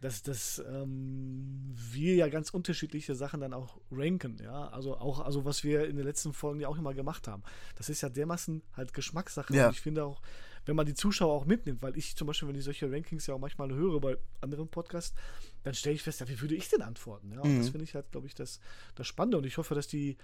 dass, 0.00 0.22
dass 0.22 0.62
ähm, 0.68 1.72
wir 1.72 2.14
ja 2.16 2.28
ganz 2.28 2.50
unterschiedliche 2.50 3.14
Sachen 3.14 3.40
dann 3.40 3.52
auch 3.52 3.78
ranken, 3.90 4.38
ja. 4.42 4.68
Also 4.68 4.96
auch, 4.96 5.20
also 5.20 5.44
was 5.44 5.62
wir 5.64 5.86
in 5.86 5.96
den 5.96 6.04
letzten 6.04 6.32
Folgen 6.32 6.60
ja 6.60 6.68
auch 6.68 6.78
immer 6.78 6.94
gemacht 6.94 7.28
haben. 7.28 7.42
Das 7.76 7.88
ist 7.88 8.00
ja 8.00 8.08
dermaßen 8.08 8.62
halt 8.76 8.92
Geschmackssache. 8.94 9.54
Ja. 9.54 9.68
Und 9.68 9.74
ich 9.74 9.80
finde 9.80 10.04
auch, 10.04 10.20
wenn 10.66 10.76
man 10.76 10.86
die 10.86 10.94
Zuschauer 10.94 11.32
auch 11.32 11.46
mitnimmt, 11.46 11.82
weil 11.82 11.96
ich 11.96 12.14
zum 12.16 12.26
Beispiel, 12.26 12.48
wenn 12.48 12.56
ich 12.56 12.64
solche 12.64 12.90
Rankings 12.90 13.26
ja 13.26 13.34
auch 13.34 13.38
manchmal 13.38 13.72
höre 13.72 14.00
bei 14.00 14.18
anderen 14.40 14.68
Podcasts, 14.68 15.14
dann 15.62 15.74
stelle 15.74 15.94
ich 15.94 16.02
fest, 16.02 16.20
ja, 16.20 16.28
wie 16.28 16.40
würde 16.40 16.54
ich 16.56 16.68
denn 16.68 16.82
antworten? 16.82 17.32
Ja, 17.32 17.44
mhm. 17.44 17.58
das 17.58 17.70
finde 17.70 17.84
ich 17.84 17.94
halt, 17.94 18.10
glaube 18.10 18.26
ich, 18.26 18.34
das, 18.34 18.60
das 18.94 19.06
Spannende. 19.06 19.38
Und 19.38 19.46
ich 19.46 19.56
hoffe, 19.56 19.74
dass 19.74 19.86
die 19.86 20.18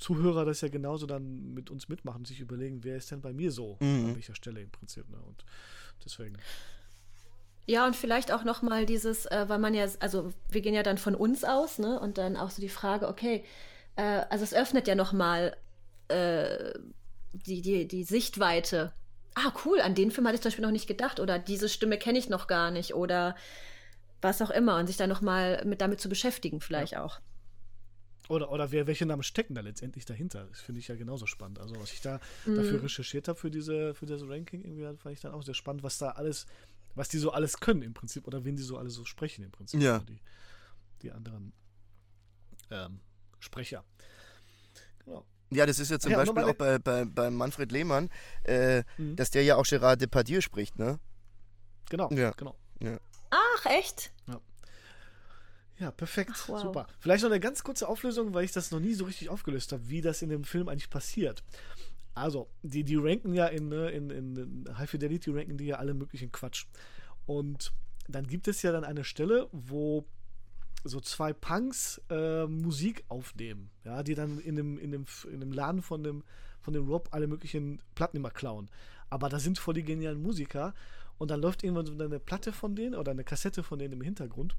Zuhörer 0.00 0.44
das 0.44 0.60
ja 0.62 0.68
genauso 0.68 1.06
dann 1.06 1.54
mit 1.54 1.70
uns 1.70 1.88
mitmachen 1.88 2.18
und 2.18 2.26
sich 2.26 2.40
überlegen, 2.40 2.82
wer 2.82 2.96
ist 2.96 3.10
denn 3.10 3.20
bei 3.20 3.32
mir 3.32 3.52
so, 3.52 3.76
mhm. 3.80 4.06
an 4.06 4.14
welcher 4.16 4.34
Stelle 4.34 4.60
im 4.60 4.70
Prinzip. 4.70 5.08
Ne? 5.08 5.18
Und 5.18 5.44
Deswegen. 6.04 6.36
Ja, 7.66 7.86
und 7.86 7.94
vielleicht 7.94 8.32
auch 8.32 8.44
nochmal 8.44 8.86
dieses, 8.86 9.26
äh, 9.26 9.44
weil 9.48 9.58
man 9.58 9.74
ja, 9.74 9.86
also 10.00 10.32
wir 10.48 10.60
gehen 10.60 10.74
ja 10.74 10.82
dann 10.82 10.98
von 10.98 11.14
uns 11.14 11.44
aus, 11.44 11.78
ne? 11.78 12.00
Und 12.00 12.18
dann 12.18 12.36
auch 12.36 12.50
so 12.50 12.60
die 12.60 12.68
Frage, 12.68 13.08
okay, 13.08 13.44
äh, 13.96 14.22
also 14.30 14.42
es 14.42 14.54
öffnet 14.54 14.88
ja 14.88 14.94
nochmal 14.94 15.56
äh, 16.08 16.72
die, 17.32 17.62
die, 17.62 17.86
die 17.86 18.04
Sichtweite. 18.04 18.92
Ah, 19.34 19.52
cool, 19.64 19.80
an 19.80 19.94
den 19.94 20.10
Film 20.10 20.26
hatte 20.26 20.36
ich 20.36 20.40
zum 20.40 20.48
Beispiel 20.48 20.64
noch 20.64 20.72
nicht 20.72 20.88
gedacht. 20.88 21.20
Oder 21.20 21.38
diese 21.38 21.68
Stimme 21.68 21.98
kenne 21.98 22.18
ich 22.18 22.28
noch 22.28 22.48
gar 22.48 22.70
nicht. 22.70 22.94
Oder 22.94 23.36
was 24.20 24.42
auch 24.42 24.50
immer. 24.50 24.78
Und 24.78 24.88
sich 24.88 24.96
dann 24.96 25.08
nochmal 25.08 25.62
mit 25.64 25.80
damit 25.80 26.00
zu 26.00 26.08
beschäftigen, 26.08 26.60
vielleicht 26.60 26.94
ja. 26.94 27.04
auch. 27.04 27.20
Oder, 28.30 28.52
oder 28.52 28.70
wer, 28.70 28.86
welche 28.86 29.06
Namen 29.06 29.24
stecken 29.24 29.56
da 29.56 29.60
letztendlich 29.60 30.04
dahinter? 30.04 30.46
Das 30.46 30.60
finde 30.60 30.78
ich 30.78 30.86
ja 30.86 30.94
genauso 30.94 31.26
spannend. 31.26 31.58
Also, 31.58 31.74
was 31.80 31.92
ich 31.92 32.00
da 32.00 32.20
mhm. 32.46 32.54
dafür 32.54 32.80
recherchiert 32.84 33.26
habe 33.26 33.36
für 33.36 33.50
diese, 33.50 33.92
für 33.92 34.06
das 34.06 34.22
Ranking, 34.22 34.62
irgendwie 34.62 34.84
fand 34.98 35.14
ich 35.14 35.20
dann 35.20 35.32
auch 35.32 35.42
sehr 35.42 35.54
spannend, 35.54 35.82
was 35.82 35.98
da 35.98 36.10
alles, 36.10 36.46
was 36.94 37.08
die 37.08 37.18
so 37.18 37.32
alles 37.32 37.58
können 37.58 37.82
im 37.82 37.92
Prinzip 37.92 38.28
oder 38.28 38.44
wen 38.44 38.54
die 38.54 38.62
so 38.62 38.78
alle 38.78 38.88
so 38.88 39.04
sprechen 39.04 39.44
im 39.44 39.50
Prinzip. 39.50 39.82
Ja. 39.82 39.94
Also 39.94 40.04
die, 40.04 40.20
die 41.02 41.10
anderen 41.10 41.52
ähm, 42.70 43.00
Sprecher. 43.40 43.84
Genau. 45.04 45.26
Ja, 45.50 45.66
das 45.66 45.80
ist 45.80 45.90
ja 45.90 45.98
zum 45.98 46.12
ja, 46.12 46.18
Beispiel 46.18 46.44
auch 46.44 46.54
bei, 46.54 46.78
bei, 46.78 47.04
bei 47.06 47.30
Manfred 47.30 47.72
Lehmann, 47.72 48.10
äh, 48.44 48.84
mhm. 48.96 49.16
dass 49.16 49.32
der 49.32 49.42
ja 49.42 49.56
auch 49.56 49.64
Gérard 49.64 49.96
Depardieu 49.96 50.40
spricht, 50.40 50.78
ne? 50.78 51.00
Genau, 51.88 52.08
ja. 52.12 52.30
genau. 52.30 52.54
Ja. 52.80 52.96
Ach, 53.30 53.66
echt? 53.66 54.12
Ja. 54.28 54.40
Ja, 55.80 55.90
perfekt. 55.90 56.32
Ach, 56.34 56.48
wow. 56.48 56.60
Super. 56.60 56.86
Vielleicht 56.98 57.24
noch 57.24 57.30
eine 57.30 57.40
ganz 57.40 57.64
kurze 57.64 57.88
Auflösung, 57.88 58.34
weil 58.34 58.44
ich 58.44 58.52
das 58.52 58.70
noch 58.70 58.80
nie 58.80 58.94
so 58.94 59.06
richtig 59.06 59.30
aufgelöst 59.30 59.72
habe, 59.72 59.88
wie 59.88 60.02
das 60.02 60.20
in 60.20 60.28
dem 60.28 60.44
Film 60.44 60.68
eigentlich 60.68 60.90
passiert. 60.90 61.42
Also, 62.14 62.48
die, 62.62 62.84
die 62.84 62.96
ranken 62.96 63.32
ja 63.32 63.46
in, 63.46 63.68
ne, 63.68 63.90
in, 63.90 64.10
in, 64.10 64.64
High 64.76 64.90
Fidelity 64.90 65.30
ranken 65.30 65.56
die 65.56 65.66
ja 65.66 65.76
alle 65.76 65.94
möglichen 65.94 66.30
Quatsch. 66.30 66.66
Und 67.24 67.72
dann 68.08 68.26
gibt 68.26 68.46
es 68.46 68.60
ja 68.62 68.72
dann 68.72 68.84
eine 68.84 69.04
Stelle, 69.04 69.48
wo 69.52 70.04
so 70.84 71.00
zwei 71.00 71.32
Punks 71.32 72.00
äh, 72.10 72.46
Musik 72.46 73.04
aufnehmen, 73.08 73.70
ja, 73.84 74.02
die 74.02 74.14
dann 74.14 74.38
in 74.38 74.56
dem, 74.56 74.78
in 74.78 74.92
dem, 74.92 75.06
in 75.30 75.40
dem 75.40 75.52
Laden 75.52 75.82
von 75.82 76.02
dem, 76.02 76.24
von 76.60 76.74
dem 76.74 76.88
Rob 76.88 77.08
alle 77.12 77.26
möglichen 77.26 77.80
Platten 77.94 78.16
immer 78.16 78.30
klauen. 78.30 78.68
aber 79.08 79.28
da 79.28 79.38
sind 79.38 79.58
voll 79.58 79.74
die 79.74 79.82
genialen 79.82 80.22
Musiker 80.22 80.74
und 81.18 81.30
dann 81.30 81.40
läuft 81.40 81.62
irgendwann 81.62 81.86
so 81.86 81.92
eine 81.92 82.18
Platte 82.18 82.52
von 82.52 82.74
denen 82.74 82.94
oder 82.94 83.10
eine 83.12 83.24
Kassette 83.24 83.62
von 83.62 83.78
denen 83.78 83.94
im 83.94 84.00
Hintergrund. 84.00 84.56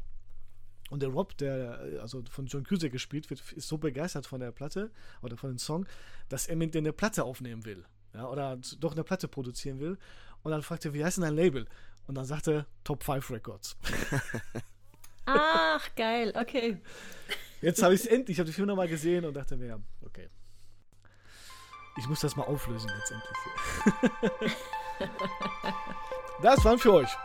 Und 0.91 1.01
der 1.01 1.09
Rob, 1.09 1.37
der 1.37 1.99
also 2.01 2.21
von 2.29 2.47
John 2.47 2.65
Cusack 2.65 2.91
gespielt 2.91 3.29
wird, 3.29 3.41
ist 3.53 3.69
so 3.69 3.77
begeistert 3.77 4.27
von 4.27 4.41
der 4.41 4.51
Platte 4.51 4.91
oder 5.21 5.37
von 5.37 5.49
dem 5.49 5.57
Song, 5.57 5.87
dass 6.27 6.47
er 6.47 6.57
mit 6.57 6.73
denen 6.73 6.87
eine 6.87 6.93
Platte 6.93 7.23
aufnehmen 7.23 7.63
will. 7.63 7.85
Ja, 8.13 8.27
oder 8.27 8.59
doch 8.77 8.91
eine 8.91 9.05
Platte 9.05 9.29
produzieren 9.29 9.79
will. 9.79 9.97
Und 10.43 10.51
dann 10.51 10.61
fragt 10.61 10.83
er, 10.83 10.93
wie 10.93 11.01
heißt 11.01 11.15
denn 11.15 11.23
dein 11.23 11.35
Label? 11.35 11.65
Und 12.07 12.15
dann 12.15 12.25
sagt 12.25 12.49
er 12.49 12.65
Top 12.83 13.03
5 13.03 13.31
Records. 13.31 13.77
Ach, 15.25 15.95
geil, 15.95 16.33
okay. 16.35 16.81
Jetzt 17.61 17.81
habe 17.81 17.93
ich 17.93 18.01
es 18.01 18.07
endlich, 18.07 18.35
ich 18.35 18.39
habe 18.39 18.49
den 18.49 18.53
Film 18.53 18.67
nochmal 18.67 18.89
gesehen 18.89 19.23
und 19.23 19.33
dachte 19.33 19.55
mir, 19.55 19.81
okay. 20.05 20.27
Ich 21.97 22.09
muss 22.09 22.19
das 22.19 22.35
mal 22.35 22.43
auflösen 22.43 22.91
letztendlich. 22.97 23.37
das 26.41 26.65
waren 26.65 26.79
für 26.79 26.93
euch. 26.95 27.17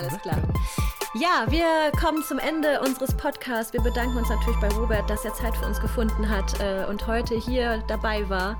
Alles 0.00 0.18
klar. 0.22 0.42
Ja, 1.12 1.44
wir 1.50 1.92
kommen 2.00 2.22
zum 2.22 2.38
Ende 2.38 2.80
unseres 2.80 3.14
Podcasts. 3.14 3.74
Wir 3.74 3.82
bedanken 3.82 4.16
uns 4.16 4.30
natürlich 4.30 4.58
bei 4.58 4.68
Robert, 4.68 5.10
dass 5.10 5.26
er 5.26 5.34
Zeit 5.34 5.54
für 5.54 5.66
uns 5.66 5.78
gefunden 5.78 6.26
hat 6.26 6.58
äh, 6.58 6.86
und 6.86 7.06
heute 7.06 7.34
hier 7.34 7.84
dabei 7.86 8.26
war. 8.30 8.58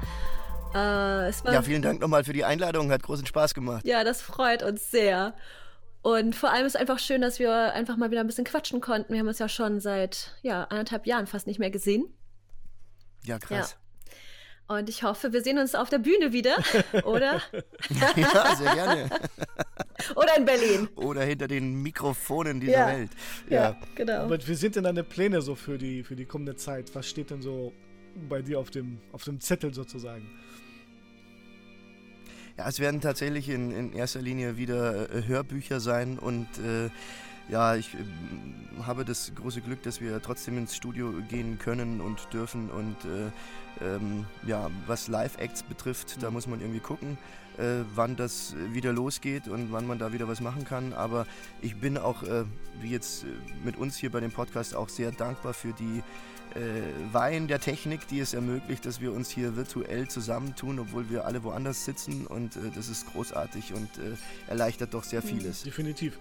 Äh. 0.74 1.30
Ja, 1.30 1.62
vielen 1.62 1.80
Dank 1.80 2.02
nochmal 2.02 2.24
für 2.24 2.34
die 2.34 2.44
Einladung. 2.44 2.92
Hat 2.92 3.02
großen 3.02 3.24
Spaß 3.24 3.54
gemacht. 3.54 3.86
Ja, 3.86 4.04
das 4.04 4.20
freut 4.20 4.62
uns 4.62 4.90
sehr. 4.90 5.34
Und 6.02 6.36
vor 6.36 6.50
allem 6.50 6.66
ist 6.66 6.74
es 6.74 6.80
einfach 6.80 6.98
schön, 6.98 7.22
dass 7.22 7.38
wir 7.38 7.72
einfach 7.72 7.96
mal 7.96 8.10
wieder 8.10 8.20
ein 8.20 8.26
bisschen 8.26 8.44
quatschen 8.44 8.82
konnten. 8.82 9.14
Wir 9.14 9.20
haben 9.20 9.28
uns 9.28 9.38
ja 9.38 9.48
schon 9.48 9.80
seit 9.80 10.36
ja, 10.42 10.64
anderthalb 10.64 11.06
Jahren 11.06 11.26
fast 11.26 11.46
nicht 11.46 11.58
mehr 11.58 11.70
gesehen. 11.70 12.04
Ja, 13.24 13.38
krass. 13.38 13.78
Ja. 14.68 14.76
Und 14.76 14.90
ich 14.90 15.04
hoffe, 15.04 15.32
wir 15.32 15.42
sehen 15.42 15.58
uns 15.58 15.74
auf 15.74 15.88
der 15.88 16.00
Bühne 16.00 16.34
wieder, 16.34 16.56
oder? 17.04 17.40
ja, 18.14 18.56
sehr 18.56 18.74
gerne. 18.74 19.10
oder 20.20 20.36
in 20.36 20.44
Berlin. 20.44 20.88
Oder 20.96 21.22
hinter 21.22 21.48
den 21.48 21.82
Mikrofonen 21.82 22.60
dieser 22.60 22.72
ja. 22.72 22.86
Welt. 22.88 23.10
Ja, 23.48 23.56
ja, 23.56 23.76
genau. 23.94 24.22
Aber 24.24 24.46
wir 24.46 24.56
sind 24.56 24.76
denn 24.76 24.84
deine 24.84 25.04
Pläne 25.04 25.40
so 25.40 25.54
für 25.54 25.78
die, 25.78 26.02
für 26.02 26.16
die 26.16 26.26
kommende 26.26 26.56
Zeit? 26.56 26.94
Was 26.94 27.08
steht 27.08 27.30
denn 27.30 27.42
so 27.42 27.72
bei 28.28 28.42
dir 28.42 28.58
auf 28.58 28.70
dem, 28.70 28.98
auf 29.12 29.24
dem 29.24 29.40
Zettel 29.40 29.72
sozusagen? 29.72 30.28
Ja, 32.58 32.68
es 32.68 32.78
werden 32.80 33.00
tatsächlich 33.00 33.48
in, 33.48 33.70
in 33.70 33.92
erster 33.94 34.20
Linie 34.20 34.58
wieder 34.58 35.10
äh, 35.10 35.26
Hörbücher 35.26 35.80
sein 35.80 36.18
und 36.18 36.46
äh, 36.58 36.90
ja, 37.48 37.74
ich 37.74 37.94
äh, 37.94 38.82
habe 38.82 39.04
das 39.04 39.32
große 39.34 39.60
Glück, 39.60 39.82
dass 39.82 40.00
wir 40.00 40.20
trotzdem 40.22 40.58
ins 40.58 40.76
Studio 40.76 41.12
gehen 41.28 41.58
können 41.58 42.00
und 42.00 42.32
dürfen. 42.32 42.70
Und 42.70 42.96
äh, 43.04 43.84
ähm, 43.84 44.26
ja, 44.46 44.70
was 44.86 45.08
Live-Acts 45.08 45.64
betrifft, 45.64 46.22
da 46.22 46.30
muss 46.30 46.46
man 46.46 46.60
irgendwie 46.60 46.80
gucken, 46.80 47.18
äh, 47.60 47.84
wann 47.94 48.16
das 48.16 48.54
wieder 48.72 48.92
losgeht 48.92 49.48
und 49.48 49.70
wann 49.72 49.86
man 49.86 49.98
da 49.98 50.12
wieder 50.12 50.28
was 50.28 50.40
machen 50.40 50.64
kann. 50.64 50.92
Aber 50.92 51.26
ich 51.60 51.76
bin 51.76 51.98
auch, 51.98 52.22
äh, 52.22 52.44
wie 52.80 52.90
jetzt 52.90 53.24
äh, 53.24 53.26
mit 53.64 53.76
uns 53.76 53.96
hier 53.96 54.10
bei 54.10 54.20
dem 54.20 54.32
Podcast, 54.32 54.74
auch 54.74 54.88
sehr 54.88 55.12
dankbar 55.12 55.52
für 55.52 55.72
die 55.72 56.02
äh, 56.54 57.12
Weihen 57.12 57.46
der 57.46 57.60
Technik, 57.60 58.08
die 58.08 58.20
es 58.20 58.34
ermöglicht, 58.34 58.86
dass 58.86 59.00
wir 59.00 59.12
uns 59.12 59.30
hier 59.30 59.56
virtuell 59.56 60.08
zusammentun, 60.08 60.78
obwohl 60.78 61.10
wir 61.10 61.26
alle 61.26 61.42
woanders 61.44 61.84
sitzen. 61.84 62.26
Und 62.26 62.58
das 62.74 62.88
ist 62.88 63.12
großartig 63.12 63.74
und 63.74 63.88
erleichtert 64.48 64.94
doch 64.94 65.04
sehr 65.04 65.22
vieles. 65.22 65.62
Definitiv. 65.62 66.16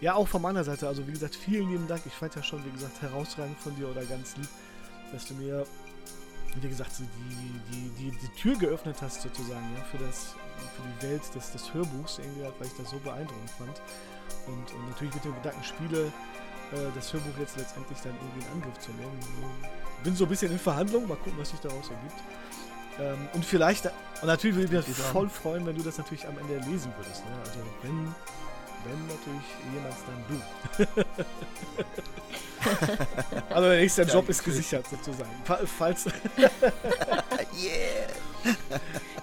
Ja, 0.00 0.14
auch 0.14 0.28
von 0.28 0.42
meiner 0.42 0.64
Seite. 0.64 0.86
Also 0.86 1.06
wie 1.06 1.12
gesagt, 1.12 1.34
vielen 1.34 1.70
lieben 1.70 1.86
Dank. 1.86 2.02
Ich 2.06 2.12
fand 2.12 2.34
ja 2.34 2.42
schon, 2.42 2.64
wie 2.64 2.70
gesagt, 2.70 3.02
herausragend 3.02 3.58
von 3.58 3.74
dir 3.76 3.88
oder 3.88 4.04
ganz 4.04 4.36
lieb, 4.36 4.48
dass 5.12 5.26
du 5.26 5.34
mir, 5.34 5.66
wie 6.60 6.68
gesagt, 6.68 6.92
die, 6.98 7.70
die, 7.72 7.90
die, 8.10 8.10
die 8.10 8.40
Tür 8.40 8.56
geöffnet 8.56 8.96
hast 9.00 9.22
sozusagen, 9.22 9.66
ja, 9.76 9.84
für 9.84 9.98
das, 9.98 10.34
für 10.76 10.82
die 10.82 11.06
Welt 11.08 11.22
des, 11.34 11.52
des 11.52 11.72
Hörbuchs 11.74 12.18
irgendwie, 12.18 12.42
weil 12.42 12.66
ich 12.66 12.76
das 12.76 12.90
so 12.90 12.98
beeindruckend 12.98 13.50
fand. 13.50 13.82
Und, 14.46 14.74
und 14.74 14.88
natürlich 14.88 15.14
mit 15.14 15.24
dem 15.24 15.34
Gedanken 15.34 15.64
Spiele, 15.64 16.06
äh, 16.72 16.76
das 16.94 17.12
Hörbuch 17.12 17.38
jetzt 17.38 17.56
letztendlich 17.56 17.98
dann 18.02 18.14
irgendwie 18.14 18.46
in 18.46 18.52
Angriff 18.52 18.78
zu 18.78 18.90
nehmen. 18.92 19.18
Bin 20.04 20.14
so 20.14 20.24
ein 20.24 20.30
bisschen 20.30 20.52
in 20.52 20.58
Verhandlungen, 20.58 21.08
mal 21.08 21.16
gucken, 21.16 21.38
was 21.38 21.50
sich 21.50 21.60
daraus 21.60 21.90
ergibt. 21.90 22.20
Ähm, 23.00 23.28
und 23.32 23.44
vielleicht, 23.44 23.86
und 23.86 24.26
natürlich 24.26 24.56
würde 24.56 24.80
ich 24.80 24.88
mich 24.88 24.96
voll 24.96 25.28
freuen, 25.28 25.66
wenn 25.66 25.76
du 25.76 25.82
das 25.82 25.98
natürlich 25.98 26.26
am 26.26 26.36
Ende 26.38 26.58
lesen 26.68 26.92
würdest. 26.96 27.24
Ne? 27.24 27.32
Also 27.44 27.60
wenn 27.82 28.14
wenn 28.84 29.06
natürlich 29.06 29.48
jemals 29.72 29.96
dann 30.06 30.24
du. 30.28 30.38
also 33.54 33.68
der 33.68 33.80
nächste 33.80 34.02
Job 34.02 34.28
ist 34.28 34.44
gesichert 34.44 34.86
sozusagen. 34.88 35.30
Falls. 35.78 36.06
yeah. 36.36 38.08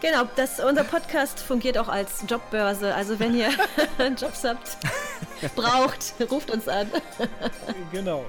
Genau, 0.02 0.26
das, 0.36 0.60
unser 0.60 0.84
Podcast 0.84 1.40
fungiert 1.40 1.78
auch 1.78 1.88
als 1.88 2.26
Jobbörse. 2.28 2.94
Also 2.94 3.20
wenn 3.20 3.36
ihr 3.36 3.50
Jobs 4.20 4.44
habt, 4.44 4.78
braucht, 5.56 6.14
ruft 6.30 6.52
uns 6.52 6.68
an. 6.68 6.92
genau. 7.92 8.26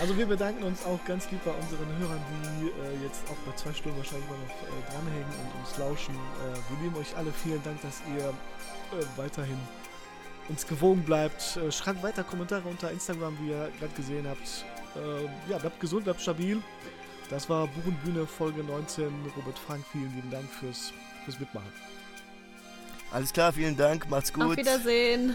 Also 0.00 0.16
wir 0.16 0.26
bedanken 0.26 0.62
uns 0.64 0.84
auch 0.84 1.02
ganz 1.06 1.30
lieb 1.30 1.40
bei 1.44 1.52
unseren 1.52 1.98
Hörern, 1.98 2.22
die 2.30 2.66
äh, 2.66 3.04
jetzt 3.04 3.22
auch 3.30 3.50
bei 3.50 3.56
zwei 3.56 3.72
Stunden 3.72 3.96
wahrscheinlich 3.96 4.28
mal 4.28 4.38
noch 4.38 4.54
äh, 4.54 4.92
dranhängen 4.92 5.24
und 5.24 5.60
uns 5.60 5.78
lauschen. 5.78 6.14
Äh, 6.14 6.70
wir 6.70 6.82
lieben 6.82 6.96
euch 6.96 7.16
alle. 7.16 7.32
Vielen 7.32 7.62
Dank, 7.64 7.80
dass 7.82 8.02
ihr 8.14 8.28
äh, 8.28 9.04
weiterhin 9.16 9.58
uns 10.48 10.66
gewogen 10.66 11.02
bleibt. 11.02 11.56
Äh, 11.56 11.70
schreibt 11.72 12.02
weiter 12.02 12.24
Kommentare 12.24 12.68
unter 12.68 12.90
Instagram, 12.90 13.36
wie 13.40 13.50
ihr 13.50 13.70
gerade 13.78 13.92
gesehen 13.94 14.26
habt. 14.28 14.64
Äh, 14.96 15.50
ja, 15.50 15.58
bleibt 15.58 15.80
gesund, 15.80 16.04
bleibt 16.04 16.20
stabil. 16.20 16.62
Das 17.30 17.48
war 17.48 17.66
Buchenbühne 17.66 18.26
Folge 18.26 18.62
19. 18.62 19.10
Robert 19.36 19.58
Frank, 19.58 19.84
vielen 19.90 20.14
lieben 20.14 20.30
Dank 20.30 20.48
fürs, 20.48 20.92
fürs 21.24 21.40
Mitmachen. 21.40 21.72
Alles 23.10 23.32
klar, 23.32 23.52
vielen 23.52 23.76
Dank, 23.76 24.08
macht's 24.10 24.32
gut. 24.32 24.44
Auf 24.44 24.56
Wiedersehen. 24.56 25.34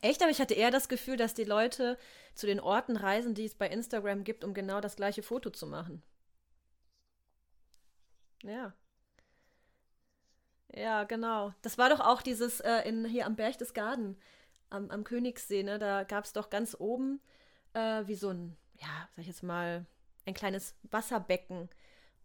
Echt, 0.00 0.22
aber 0.22 0.30
ich 0.30 0.40
hatte 0.40 0.54
eher 0.54 0.70
das 0.70 0.88
Gefühl, 0.88 1.16
dass 1.16 1.34
die 1.34 1.44
Leute 1.44 1.98
zu 2.34 2.46
den 2.46 2.60
Orten 2.60 2.96
reisen, 2.96 3.34
die 3.34 3.44
es 3.44 3.54
bei 3.54 3.68
Instagram 3.68 4.24
gibt, 4.24 4.44
um 4.44 4.54
genau 4.54 4.80
das 4.80 4.96
gleiche 4.96 5.22
Foto 5.22 5.50
zu 5.50 5.66
machen. 5.66 6.02
Ja. 8.42 8.74
Ja, 10.74 11.04
genau. 11.04 11.52
Das 11.62 11.78
war 11.78 11.88
doch 11.88 12.00
auch 12.00 12.22
dieses 12.22 12.60
äh, 12.60 12.88
in, 12.88 13.04
hier 13.04 13.26
am 13.26 13.36
Berchtesgaden, 13.36 14.16
am, 14.70 14.90
am 14.90 15.04
Königssee, 15.04 15.62
ne? 15.62 15.78
Da 15.78 16.04
gab 16.04 16.24
es 16.24 16.32
doch 16.32 16.48
ganz 16.48 16.76
oben 16.78 17.20
äh, 17.74 18.02
wie 18.06 18.14
so 18.14 18.30
ein, 18.30 18.56
ja, 18.80 19.08
sag 19.16 19.22
ich 19.22 19.26
jetzt 19.26 19.42
mal, 19.42 19.86
ein 20.26 20.34
kleines 20.34 20.76
Wasserbecken. 20.90 21.68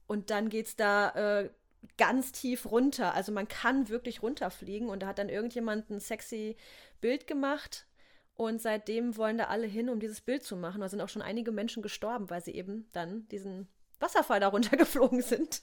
Und 0.07 0.29
dann 0.29 0.49
geht 0.49 0.67
es 0.67 0.75
da 0.75 1.09
äh, 1.41 1.49
ganz 1.97 2.31
tief 2.31 2.69
runter. 2.69 3.13
Also 3.13 3.31
man 3.31 3.47
kann 3.47 3.89
wirklich 3.89 4.21
runterfliegen 4.21 4.89
und 4.89 5.01
da 5.01 5.07
hat 5.07 5.19
dann 5.19 5.29
irgendjemand 5.29 5.89
ein 5.89 5.99
sexy 5.99 6.55
Bild 7.01 7.27
gemacht. 7.27 7.87
Und 8.35 8.61
seitdem 8.61 9.15
wollen 9.15 9.37
da 9.37 9.45
alle 9.45 9.67
hin, 9.67 9.89
um 9.89 9.99
dieses 9.99 10.19
Bild 10.19 10.43
zu 10.43 10.57
machen. 10.57 10.81
Da 10.81 10.89
sind 10.89 10.99
auch 10.99 11.09
schon 11.09 11.21
einige 11.21 11.51
Menschen 11.51 11.81
gestorben, 11.81 12.29
weil 12.29 12.43
sie 12.43 12.53
eben 12.53 12.89
dann 12.91 13.27
diesen 13.29 13.67
Wasserfall 13.99 14.39
da 14.39 14.47
runtergeflogen 14.49 15.21
sind. 15.21 15.61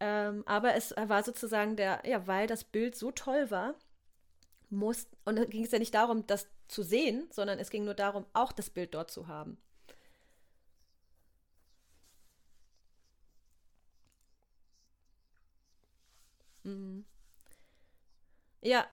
Ähm, 0.00 0.42
aber 0.46 0.74
es 0.74 0.94
war 0.96 1.22
sozusagen 1.22 1.76
der, 1.76 2.02
ja, 2.04 2.26
weil 2.26 2.46
das 2.46 2.64
Bild 2.64 2.96
so 2.96 3.10
toll 3.12 3.50
war, 3.50 3.74
muss, 4.70 5.08
und 5.24 5.36
da 5.36 5.44
ging 5.44 5.64
es 5.64 5.72
ja 5.72 5.78
nicht 5.78 5.94
darum, 5.94 6.26
das 6.26 6.48
zu 6.68 6.82
sehen, 6.82 7.28
sondern 7.30 7.58
es 7.58 7.70
ging 7.70 7.84
nur 7.84 7.94
darum, 7.94 8.24
auch 8.32 8.52
das 8.52 8.70
Bild 8.70 8.94
dort 8.94 9.10
zu 9.10 9.26
haben. 9.26 9.58
Mhm. 16.64 17.04
Ja, 18.62 18.86